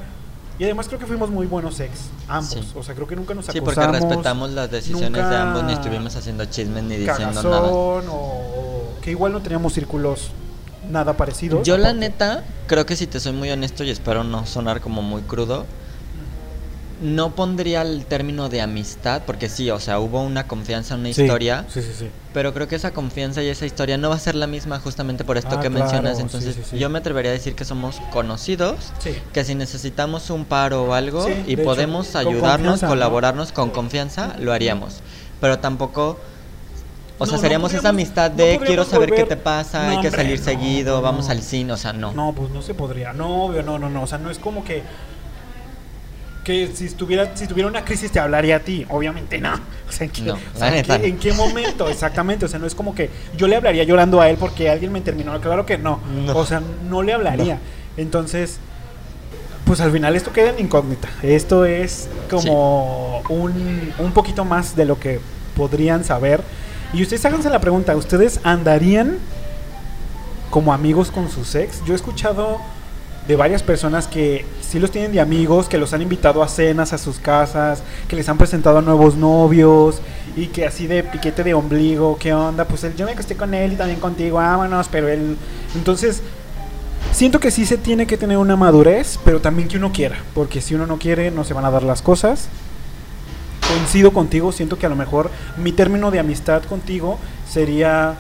y 0.61 0.65
además 0.65 0.87
creo 0.89 1.01
que 1.01 1.07
fuimos 1.07 1.31
muy 1.31 1.47
buenos 1.47 1.81
ex 1.81 2.11
ambos 2.29 2.51
Sí. 2.51 2.73
o 2.77 2.83
sea 2.83 2.95
creo 2.95 3.07
que 3.09 3.17
nunca 3.17 3.33
nos 3.35 3.47
Sí, 3.47 3.59
acusamos 3.59 3.87
porque 3.97 4.07
respetamos 4.07 4.51
las 4.51 4.71
decisiones 4.71 5.29
de 5.29 5.37
ambos, 5.37 5.65
ni 5.65 5.73
estuvimos 5.73 6.15
haciendo 6.15 6.45
chismes 6.45 6.85
ni 6.85 6.97
diciendo 6.97 7.41
cagazón 7.43 7.51
nada. 7.51 7.69
o, 7.73 8.93
que 9.03 9.11
igual 9.13 9.33
no 9.33 9.41
teníamos 9.41 9.73
círculos 9.73 10.31
nada 10.91 11.17
parecidos. 11.17 11.67
Yo 11.67 11.79
la 11.79 11.95
neta, 11.95 12.45
creo 12.67 12.85
que 12.85 12.95
si 12.95 13.07
te 13.07 13.21
soy 13.21 13.33
muy 13.33 13.51
honesto 13.51 13.85
y 13.85 13.91
espero 13.91 14.23
no 14.23 14.45
sonar 14.45 14.81
como 14.83 15.01
muy 15.03 15.23
crudo, 15.23 15.65
no 17.01 17.35
pondría 17.35 17.83
el 17.83 18.05
término 18.05 18.49
de 18.49 18.61
amistad, 18.61 19.23
porque 19.27 19.49
sí, 19.49 19.71
o 19.71 19.81
sea, 19.81 19.99
hubo 20.01 20.23
una 20.23 20.47
confianza, 20.47 20.97
una 20.97 21.13
Sí, 21.13 21.23
historia, 21.23 21.65
Sí, 21.73 21.81
sí, 21.81 21.89
sí. 21.99 22.11
pero 22.35 22.53
creo 22.53 22.69
que 22.69 22.77
esa 22.77 22.91
confianza 22.91 23.43
y 23.43 23.49
esa 23.49 23.65
historia 23.65 23.97
no 23.97 24.11
va 24.11 24.17
a 24.17 24.19
ser 24.19 24.35
la 24.35 24.47
misma 24.47 24.79
justamente 24.81 25.25
por 25.25 25.39
esto 25.39 25.57
Ah, 25.57 25.61
que 25.61 25.69
claro, 25.71 25.85
mencionas, 25.85 26.19
entonces 26.21 26.55
sí, 26.57 26.63
sí. 26.73 26.79
yo 26.79 26.91
me 26.91 26.99
atrevería 26.99 27.31
a 27.31 27.35
decir 27.35 27.55
que 27.55 27.65
somos 27.65 28.01
conocidos, 28.13 28.77
Sí. 28.99 29.15
que 29.33 29.45
si 29.45 29.55
necesitamos 29.55 30.29
un 30.31 30.45
paro 30.45 30.85
o 30.85 30.93
algo 30.93 31.27
y 31.47 31.55
hecho, 31.55 31.65
podemos 31.65 32.09
con 32.09 32.17
ayudarnos, 32.27 32.81
colaborarnos 32.83 33.53
con 33.53 33.71
confianza, 33.71 34.37
lo 34.39 34.53
haríamos, 34.53 35.01
pero 35.41 35.59
tampoco... 35.59 36.19
O 37.23 37.27
sea, 37.27 37.33
No, 37.33 37.37
no 37.37 37.43
seríamos 37.43 37.75
esa 37.75 37.91
amistad 37.91 38.31
no 38.31 38.37
de 38.39 38.59
quiero 38.65 38.85
saber 38.85 39.11
qué 39.13 39.25
te 39.25 39.37
pasa, 39.37 39.91
hay 39.91 40.01
que 40.01 40.11
salir 40.11 40.39
seguido, 40.39 41.03
vamos 41.03 41.29
al 41.29 41.43
cine, 41.43 41.73
o 41.73 41.77
sea, 41.77 41.93
no. 41.93 42.13
No, 42.13 42.33
pues 42.35 42.51
no 42.51 42.63
se 42.63 42.73
podría. 42.73 43.13
No, 43.13 43.45
obvio, 43.45 43.63
no, 43.63 43.79
no, 43.79 43.91
no. 43.91 44.03
O 44.03 44.07
sea, 44.07 44.17
no 44.17 44.31
es 44.31 44.39
como 44.39 44.65
que. 44.65 44.83
Que 46.45 46.69
si 46.75 46.87
estuviera, 46.87 47.37
si 47.37 47.47
tuviera 47.47 47.69
una 47.69 47.85
crisis 47.85 48.11
te 48.11 48.19
hablaría 48.19 48.57
a 48.57 48.61
ti. 48.61 48.87
Obviamente 48.89 49.39
no. 49.39 49.55
O 49.89 49.93
sea, 49.93 50.07
¿en 50.07 50.11
qué, 50.13 50.23
No, 50.23 50.35
o 50.35 50.37
la 50.55 50.59
sea, 50.59 50.69
¿en 50.69 50.75
neta 50.75 50.97
qué- 50.97 51.03
no. 51.03 51.09
en 51.15 51.19
qué 51.19 51.33
momento? 51.35 51.89
Exactamente. 51.89 52.45
O 52.47 52.49
sea, 52.49 52.59
no 52.59 52.67
es 52.67 52.75
como 52.75 52.95
que 52.95 53.11
yo 53.37 53.47
le 53.47 53.57
hablaría 53.57 53.85
llorando 53.85 54.21
a 54.21 54.29
él 54.31 54.37
porque 54.39 54.71
alguien 54.71 54.91
me 54.93 55.01
terminó. 55.03 55.39
Claro 55.41 55.67
que 55.67 55.77
no. 55.79 56.01
No. 56.27 56.37
O 56.37 56.47
sea, 56.47 56.63
no 56.89 57.03
le 57.03 57.13
hablaría. 57.13 57.59
Entonces, 57.97 58.59
pues 59.67 59.81
al 59.81 59.93
final 59.93 60.17
esto 60.17 60.33
queda 60.33 60.51
en 60.51 60.61
incógnita. 60.61 61.09
Esto 61.23 61.65
es 61.67 62.09
como 62.31 63.21
un, 63.29 63.93
un 63.99 64.13
poquito 64.13 64.45
más 64.45 64.75
de 64.77 64.85
lo 64.87 64.99
que 64.99 65.21
podrían 65.57 66.05
saber. 66.05 66.41
Y 66.95 67.03
ustedes 67.03 67.25
háganse 67.27 67.51
la 67.51 67.61
pregunta, 67.61 67.95
¿ustedes 67.95 68.41
andarían 68.45 69.19
como 70.51 70.73
amigos 70.73 71.11
con 71.11 71.31
sus 71.31 71.55
ex? 71.55 71.85
Yo 71.85 71.93
he 71.93 71.97
escuchado 71.97 72.59
de 73.31 73.37
varias 73.37 73.63
personas 73.63 74.09
que 74.09 74.45
sí 74.61 74.81
los 74.81 74.91
tienen 74.91 75.13
de 75.13 75.21
amigos, 75.21 75.69
que 75.69 75.79
los 75.79 75.93
han 75.93 76.03
invitado 76.03 76.43
a 76.43 76.49
cenas 76.49 76.93
a 76.93 76.99
sus 76.99 77.21
casas, 77.21 77.81
que 78.09 78.17
les 78.17 78.29
han 78.29 78.37
presentado 78.37 78.79
a 78.79 78.83
nuevos 78.83 79.15
novios 79.15 80.01
y 80.37 80.49
que 80.49 80.67
así 80.67 80.89
de 80.89 81.05
piquete 81.05 81.45
de 81.45 81.55
ombligo, 81.55 82.17
¿qué 82.19 82.35
onda? 82.35 82.65
Pues 82.65 82.83
él- 82.83 82.97
yo 82.97 83.07
me 83.07 83.13
acosté 83.13 83.37
con 83.37 83.55
él 83.55 83.75
y 83.75 83.77
también 83.77 84.01
contigo, 84.01 84.39
vámonos, 84.39 84.89
pero 84.89 85.07
él... 85.07 85.37
Entonces, 85.77 86.23
siento 87.13 87.39
que 87.39 87.53
sí 87.53 87.67
se 87.67 87.79
tiene 87.79 88.05
que 88.05 88.17
tener 88.17 88.37
una 88.37 88.57
madurez, 88.57 89.21
pero 89.25 89.41
también 89.41 89.69
que 89.69 89.77
uno 89.77 89.93
quiera, 89.93 90.17
porque 90.35 90.61
si 90.61 90.75
uno 90.75 90.89
no 90.89 90.99
quiere 90.99 91.31
no 91.31 91.45
se 91.45 91.55
van 91.55 91.65
a 91.65 91.71
dar 91.71 91.85
las 91.85 92.03
cosas. 92.03 92.49
Coincido 93.69 94.13
contigo, 94.13 94.51
siento 94.51 94.77
que 94.77 94.87
a 94.87 94.89
lo 94.89 94.97
mejor 94.97 95.31
mi 95.57 95.71
término 95.71 96.11
de 96.11 96.19
amistad 96.19 96.65
contigo 96.65 97.21
sería 97.49 98.15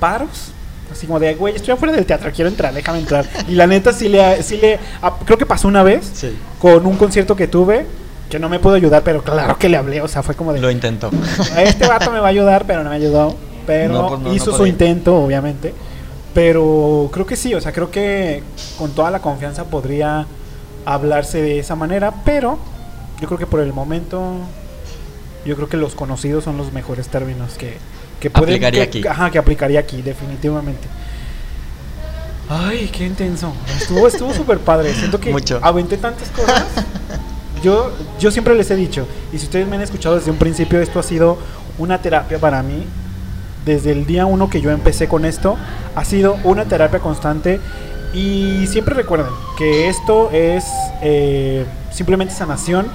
paros. 0.00 0.50
Así 0.90 1.06
como 1.06 1.18
de, 1.20 1.34
güey, 1.34 1.54
estoy 1.56 1.74
afuera 1.74 1.94
del 1.94 2.06
teatro, 2.06 2.30
quiero 2.34 2.48
entrar, 2.48 2.72
déjame 2.72 2.98
entrar. 3.00 3.26
Y 3.48 3.52
la 3.54 3.66
neta 3.66 3.92
sí 3.92 4.08
le, 4.08 4.42
sí 4.42 4.56
le, 4.56 4.78
ah, 5.02 5.14
creo 5.24 5.36
que 5.36 5.44
pasó 5.46 5.68
una 5.68 5.82
vez 5.82 6.08
Sí. 6.14 6.36
con 6.60 6.86
un 6.86 6.96
concierto 6.96 7.34
que 7.36 7.48
tuve, 7.48 7.84
que 8.30 8.38
no 8.38 8.48
me 8.48 8.58
pudo 8.58 8.74
ayudar, 8.74 9.02
pero 9.02 9.22
claro 9.22 9.58
que 9.58 9.68
le 9.68 9.76
hablé, 9.76 10.00
o 10.00 10.08
sea, 10.08 10.22
fue 10.22 10.34
como 10.34 10.52
de, 10.52 10.60
Lo 10.60 10.70
intentó. 10.70 11.10
este 11.58 11.86
vato 11.86 12.10
me 12.10 12.20
va 12.20 12.26
a 12.26 12.30
ayudar, 12.30 12.64
pero 12.66 12.82
no 12.84 12.90
me 12.90 12.96
ayudó. 12.96 13.34
Pero 13.66 13.92
No, 13.92 14.08
pues 14.08 14.20
no, 14.20 14.28
no 14.28 14.34
hizo 14.34 14.56
su 14.56 14.64
intento, 14.66 15.16
obviamente. 15.16 15.74
Pero 16.34 17.08
creo 17.12 17.26
que 17.26 17.34
sí, 17.34 17.54
o 17.54 17.60
sea, 17.60 17.72
creo 17.72 17.90
que 17.90 18.42
con 18.78 18.90
toda 18.92 19.10
la 19.10 19.20
confianza 19.20 19.64
podría 19.64 20.26
hablarse 20.84 21.40
de 21.42 21.58
esa 21.58 21.74
manera, 21.74 22.12
pero 22.24 22.58
yo 23.20 23.26
creo 23.26 23.38
que 23.38 23.46
por 23.46 23.60
el 23.60 23.72
momento, 23.72 24.22
yo 25.44 25.56
creo 25.56 25.68
que 25.68 25.76
los 25.78 25.94
conocidos 25.94 26.44
son 26.44 26.56
los 26.58 26.72
mejores 26.72 27.08
términos 27.08 27.54
que, 27.58 27.78
que. 28.20 28.28
Aplicaría 28.32 28.88
que- 28.90 28.98
aquí. 29.00 29.06
Ajá, 29.08 29.30
que 29.30 29.38
aplicaría 29.38 29.80
aquí, 29.80 30.02
definitivamente. 30.02 30.88
Ay, 32.48 32.88
qué 32.92 33.04
intenso. 33.06 33.52
Estuvo 33.80 34.06
estuvo 34.06 34.32
súper 34.32 34.58
padre. 34.58 34.94
Siento 34.94 35.18
que 35.18 35.30
Mucho. 35.30 35.58
aventé 35.62 35.96
tantas 35.96 36.28
cosas. 36.30 36.64
Yo, 37.62 37.90
yo 38.20 38.30
siempre 38.30 38.54
les 38.54 38.70
he 38.70 38.76
dicho, 38.76 39.08
y 39.32 39.38
si 39.38 39.44
ustedes 39.46 39.66
me 39.66 39.76
han 39.76 39.82
escuchado 39.82 40.14
desde 40.16 40.30
un 40.30 40.36
principio, 40.36 40.78
esto 40.80 41.00
ha 41.00 41.02
sido 41.02 41.38
una 41.78 41.98
terapia 42.00 42.38
para 42.38 42.62
mí. 42.62 42.84
Desde 43.64 43.90
el 43.90 44.06
día 44.06 44.26
uno 44.26 44.48
que 44.48 44.60
yo 44.60 44.70
empecé 44.70 45.08
con 45.08 45.24
esto, 45.24 45.56
ha 45.96 46.04
sido 46.04 46.36
una 46.44 46.66
terapia 46.66 47.00
constante. 47.00 47.58
Y 48.14 48.66
siempre 48.68 48.94
recuerden 48.94 49.26
que 49.58 49.88
esto 49.88 50.30
es 50.32 50.64
eh, 51.02 51.64
simplemente 51.90 52.32
sanación. 52.32 52.86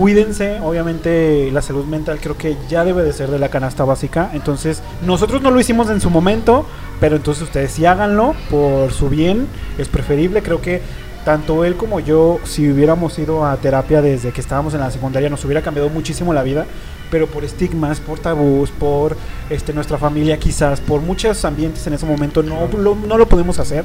Cuídense, 0.00 0.60
obviamente 0.60 1.50
la 1.52 1.60
salud 1.60 1.84
mental 1.84 2.20
creo 2.22 2.34
que 2.34 2.56
ya 2.70 2.86
debe 2.86 3.02
de 3.02 3.12
ser 3.12 3.30
de 3.30 3.38
la 3.38 3.50
canasta 3.50 3.84
básica. 3.84 4.30
Entonces, 4.32 4.80
nosotros 5.04 5.42
no 5.42 5.50
lo 5.50 5.60
hicimos 5.60 5.90
en 5.90 6.00
su 6.00 6.08
momento, 6.08 6.64
pero 7.00 7.16
entonces 7.16 7.42
ustedes 7.42 7.72
sí 7.72 7.84
háganlo 7.84 8.34
por 8.48 8.92
su 8.92 9.10
bien, 9.10 9.46
es 9.76 9.88
preferible. 9.88 10.42
Creo 10.42 10.62
que 10.62 10.80
tanto 11.26 11.66
él 11.66 11.76
como 11.76 12.00
yo, 12.00 12.38
si 12.44 12.70
hubiéramos 12.70 13.18
ido 13.18 13.44
a 13.44 13.54
terapia 13.58 14.00
desde 14.00 14.32
que 14.32 14.40
estábamos 14.40 14.72
en 14.72 14.80
la 14.80 14.90
secundaria, 14.90 15.28
nos 15.28 15.44
hubiera 15.44 15.60
cambiado 15.60 15.90
muchísimo 15.90 16.32
la 16.32 16.44
vida, 16.44 16.64
pero 17.10 17.26
por 17.26 17.44
estigmas, 17.44 18.00
por 18.00 18.20
tabús, 18.20 18.70
por 18.70 19.18
este, 19.50 19.74
nuestra 19.74 19.98
familia 19.98 20.38
quizás, 20.38 20.80
por 20.80 21.02
muchos 21.02 21.44
ambientes 21.44 21.86
en 21.86 21.92
ese 21.92 22.06
momento 22.06 22.42
no 22.42 22.68
lo, 22.68 22.94
no 22.94 23.18
lo 23.18 23.28
podemos 23.28 23.58
hacer. 23.58 23.84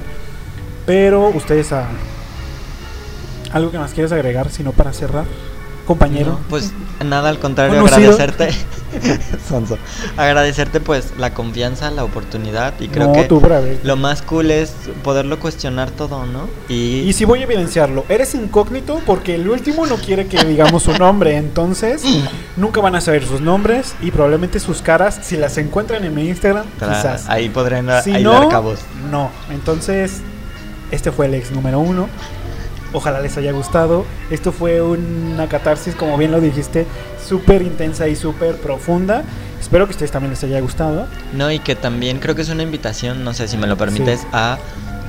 Pero 0.85 1.27
ustedes. 1.27 1.73
¿Algo 3.51 3.69
que 3.69 3.79
más 3.79 3.91
quieres 3.91 4.13
agregar, 4.13 4.49
sino 4.49 4.71
para 4.71 4.93
cerrar? 4.93 5.25
Compañero. 5.85 6.31
No, 6.31 6.39
pues 6.49 6.71
nada, 7.03 7.29
al 7.29 7.39
contrario, 7.39 7.81
Conocido. 7.81 8.13
agradecerte. 8.13 8.55
Agradecerte 10.17 10.79
pues 10.79 11.13
la 11.17 11.33
confianza, 11.33 11.91
la 11.91 12.03
oportunidad 12.03 12.73
y 12.79 12.87
creo 12.87 13.07
no, 13.07 13.13
que 13.13 13.23
tú, 13.25 13.41
lo 13.83 13.95
más 13.95 14.21
cool 14.21 14.51
es 14.51 14.73
poderlo 15.03 15.39
cuestionar 15.39 15.91
todo, 15.91 16.25
¿no? 16.25 16.47
Y, 16.69 17.01
Y 17.01 17.13
si 17.13 17.25
voy 17.25 17.41
a 17.41 17.43
evidenciarlo, 17.43 18.05
eres 18.09 18.33
incógnito 18.35 19.01
porque 19.05 19.35
el 19.35 19.49
último 19.49 19.85
no 19.85 19.95
quiere 19.97 20.27
que 20.27 20.43
digamos 20.45 20.83
su 20.83 20.93
nombre, 20.97 21.35
entonces 21.37 22.03
nunca 22.55 22.81
van 22.81 22.95
a 22.95 23.01
saber 23.01 23.25
sus 23.25 23.41
nombres 23.41 23.93
y 24.01 24.11
probablemente 24.11 24.59
sus 24.59 24.81
caras, 24.81 25.19
si 25.21 25.37
las 25.37 25.57
encuentran 25.57 26.03
en 26.03 26.13
mi 26.13 26.27
Instagram, 26.27 26.65
quizás. 26.79 27.25
ahí 27.27 27.49
podrán 27.49 27.89
Si 28.03 28.11
hilar 28.11 28.43
no, 28.43 28.49
cabos. 28.49 28.79
no. 29.11 29.29
Entonces, 29.51 30.21
Este 30.91 31.11
fue 31.11 31.25
el 31.25 31.33
ex 31.33 31.51
número 31.51 31.79
uno. 31.79 32.07
Ojalá 32.95 33.19
les 33.19 33.35
haya 33.37 33.51
gustado. 33.51 34.05
Esto 34.31 34.51
fue 34.53 34.81
una 34.81 35.47
catarsis, 35.49 35.95
como 35.95 36.17
bien 36.17 36.31
lo 36.31 36.39
dijiste, 36.39 36.85
súper 37.23 37.61
intensa 37.61 38.07
y 38.07 38.15
súper 38.15 38.55
profunda. 38.55 39.23
Espero 39.59 39.85
que 39.85 39.91
a 39.91 39.95
ustedes 39.95 40.11
también 40.11 40.31
les 40.31 40.43
haya 40.45 40.59
gustado. 40.61 41.07
No, 41.33 41.51
y 41.51 41.59
que 41.59 41.75
también 41.75 42.19
creo 42.19 42.35
que 42.35 42.43
es 42.43 42.49
una 42.49 42.63
invitación, 42.63 43.23
no 43.25 43.33
sé 43.33 43.47
si 43.49 43.57
me 43.57 43.67
lo 43.67 43.75
permites, 43.77 44.21
Sí. 44.21 44.27
a 44.31 44.57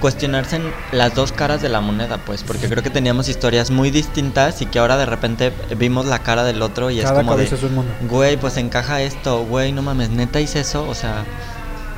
cuestionarse 0.00 0.56
en 0.56 0.62
las 0.92 1.14
dos 1.14 1.30
caras 1.32 1.62
de 1.62 1.68
la 1.68 1.80
moneda, 1.80 2.18
pues, 2.18 2.42
porque 2.42 2.68
creo 2.68 2.82
que 2.82 2.90
teníamos 2.90 3.28
historias 3.28 3.70
muy 3.70 3.90
distintas 3.90 4.60
y 4.62 4.66
que 4.66 4.78
ahora 4.78 4.96
de 4.98 5.06
repente 5.06 5.52
vimos 5.78 6.06
la 6.06 6.18
cara 6.18 6.42
del 6.44 6.60
otro 6.62 6.90
y 6.90 6.98
Cada 7.00 7.12
es 7.12 7.16
como 7.26 7.36
de, 7.36 7.44
es 7.44 7.62
un 7.62 7.74
mundo. 7.74 7.92
güey, 8.08 8.36
pues 8.36 8.56
encaja 8.56 9.00
esto, 9.00 9.44
güey, 9.44 9.72
no 9.72 9.82
mames, 9.82 10.10
neta 10.10 10.40
hice 10.40 10.60
eso, 10.60 10.86
o 10.88 10.94
sea, 10.94 11.24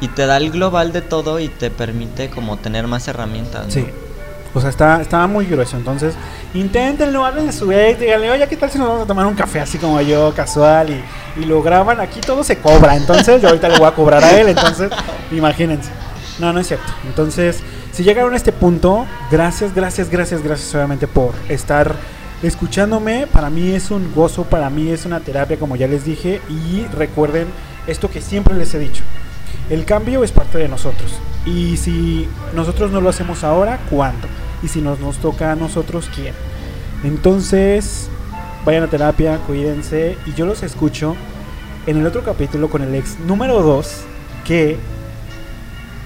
y 0.00 0.08
te 0.08 0.26
da 0.26 0.36
el 0.36 0.50
global 0.50 0.92
de 0.92 1.00
todo 1.02 1.40
y 1.40 1.48
te 1.48 1.70
permite 1.70 2.30
como 2.30 2.56
tener 2.56 2.86
más 2.86 3.08
herramientas. 3.08 3.74
¿no? 3.74 4.07
O 4.54 4.60
sea, 4.60 4.70
está, 4.70 5.00
estaba 5.00 5.26
muy 5.26 5.46
grueso. 5.46 5.76
Entonces, 5.76 6.14
inténtenlo, 6.54 7.24
hablen 7.24 7.46
de 7.46 7.52
su 7.52 7.70
ex, 7.70 8.00
díganle, 8.00 8.30
oye, 8.30 8.46
¿qué 8.48 8.56
tal 8.56 8.70
si 8.70 8.78
nos 8.78 8.88
vamos 8.88 9.04
a 9.04 9.06
tomar 9.06 9.26
un 9.26 9.34
café 9.34 9.60
así 9.60 9.78
como 9.78 10.00
yo, 10.00 10.32
casual? 10.34 10.90
Y, 10.90 11.40
y 11.40 11.44
lo 11.44 11.62
graban. 11.62 12.00
Aquí 12.00 12.20
todo 12.20 12.42
se 12.42 12.58
cobra. 12.58 12.96
Entonces, 12.96 13.42
yo 13.42 13.48
ahorita 13.48 13.68
le 13.68 13.78
voy 13.78 13.88
a 13.88 13.94
cobrar 13.94 14.24
a 14.24 14.30
él. 14.38 14.48
Entonces, 14.48 14.90
imagínense. 15.30 15.90
No, 16.38 16.52
no 16.52 16.60
es 16.60 16.68
cierto. 16.68 16.92
Entonces, 17.06 17.60
si 17.92 18.04
llegaron 18.04 18.32
a 18.32 18.36
este 18.36 18.52
punto, 18.52 19.06
gracias, 19.30 19.74
gracias, 19.74 20.08
gracias, 20.08 20.42
gracias 20.42 20.74
obviamente 20.74 21.08
por 21.08 21.34
estar 21.48 21.96
escuchándome. 22.42 23.26
Para 23.26 23.50
mí 23.50 23.72
es 23.72 23.90
un 23.90 24.14
gozo, 24.14 24.44
para 24.44 24.70
mí 24.70 24.90
es 24.90 25.04
una 25.04 25.20
terapia, 25.20 25.58
como 25.58 25.76
ya 25.76 25.88
les 25.88 26.04
dije. 26.04 26.40
Y 26.48 26.86
recuerden 26.96 27.48
esto 27.86 28.10
que 28.10 28.20
siempre 28.20 28.54
les 28.54 28.72
he 28.74 28.78
dicho. 28.78 29.02
El 29.70 29.84
cambio 29.84 30.24
es 30.24 30.32
parte 30.32 30.58
de 30.58 30.68
nosotros. 30.68 31.12
Y 31.46 31.76
si 31.76 32.28
nosotros 32.54 32.90
no 32.90 33.00
lo 33.00 33.08
hacemos 33.08 33.44
ahora, 33.44 33.78
¿cuándo? 33.90 34.28
Y 34.62 34.68
si 34.68 34.80
nos, 34.80 35.00
nos 35.00 35.18
toca 35.18 35.52
a 35.52 35.56
nosotros, 35.56 36.10
¿quién? 36.14 36.34
Entonces, 37.04 38.08
vayan 38.64 38.82
a 38.82 38.88
terapia, 38.88 39.38
cuídense. 39.46 40.16
Y 40.26 40.34
yo 40.34 40.46
los 40.46 40.62
escucho 40.62 41.16
en 41.86 41.96
el 41.96 42.06
otro 42.06 42.22
capítulo 42.22 42.68
con 42.68 42.82
el 42.82 42.94
ex 42.94 43.18
número 43.20 43.62
2, 43.62 44.04
que 44.44 44.76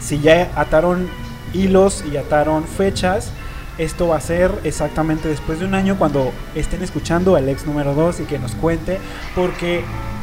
si 0.01 0.21
ya 0.21 0.51
ataron 0.55 1.09
hilos 1.55 2.05
y 2.11 2.17
ataron 2.17 2.65
fechas, 2.65 3.31
esto 3.79 4.09
va 4.09 4.17
a 4.17 4.21
ser 4.21 4.53
exactamente 4.65 5.29
después 5.29 5.59
de 5.59 5.65
un 5.65 5.75
año 5.75 5.97
cuando 5.99 6.31
estén 6.55 6.83
escuchando 6.83 7.37
al 7.37 7.49
ex 7.49 7.67
número 7.67 7.95
2 7.95 8.21
y 8.21 8.25
que 8.25 8.39
nos 8.39 8.55
cuente. 8.55 8.99
Porque 9.35 9.83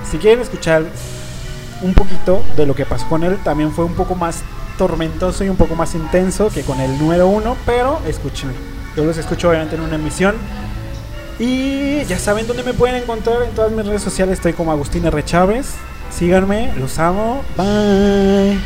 si 0.10 0.18
quieren 0.18 0.40
escuchar 0.40 0.86
un 1.81 1.93
poquito 1.93 2.43
de 2.56 2.65
lo 2.65 2.76
que 2.76 2.85
pasó 2.85 3.07
con 3.07 3.23
él. 3.23 3.38
También 3.43 3.72
fue 3.72 3.85
un 3.85 3.93
poco 3.93 4.15
más 4.15 4.41
tormentoso 4.77 5.43
y 5.43 5.49
un 5.49 5.57
poco 5.57 5.76
más 5.76 5.95
intenso 5.95 6.49
que 6.49 6.64
con 6.64 6.80
el 6.80 6.97
número 6.97 7.27
uno, 7.27 7.56
pero 7.65 7.99
escúchenlo. 8.07 8.56
Yo 8.95 9.06
los 9.06 9.18
escucho 9.18 9.49
obviamente 9.49 9.76
en 9.76 9.81
una 9.81 9.95
emisión. 9.95 10.35
Y 11.38 12.03
ya 12.06 12.19
saben 12.19 12.47
dónde 12.47 12.64
me 12.64 12.73
pueden 12.73 12.97
encontrar 12.97 13.43
en 13.43 13.51
todas 13.51 13.72
mis 13.72 13.85
redes 13.85 14.01
sociales. 14.01 14.39
Estoy 14.39 14.53
como 14.53 14.72
Agustín 14.72 15.06
R. 15.06 15.23
Chávez. 15.23 15.76
Síganme, 16.10 16.73
los 16.77 16.99
amo. 16.99 17.43
Bye. 17.56 18.60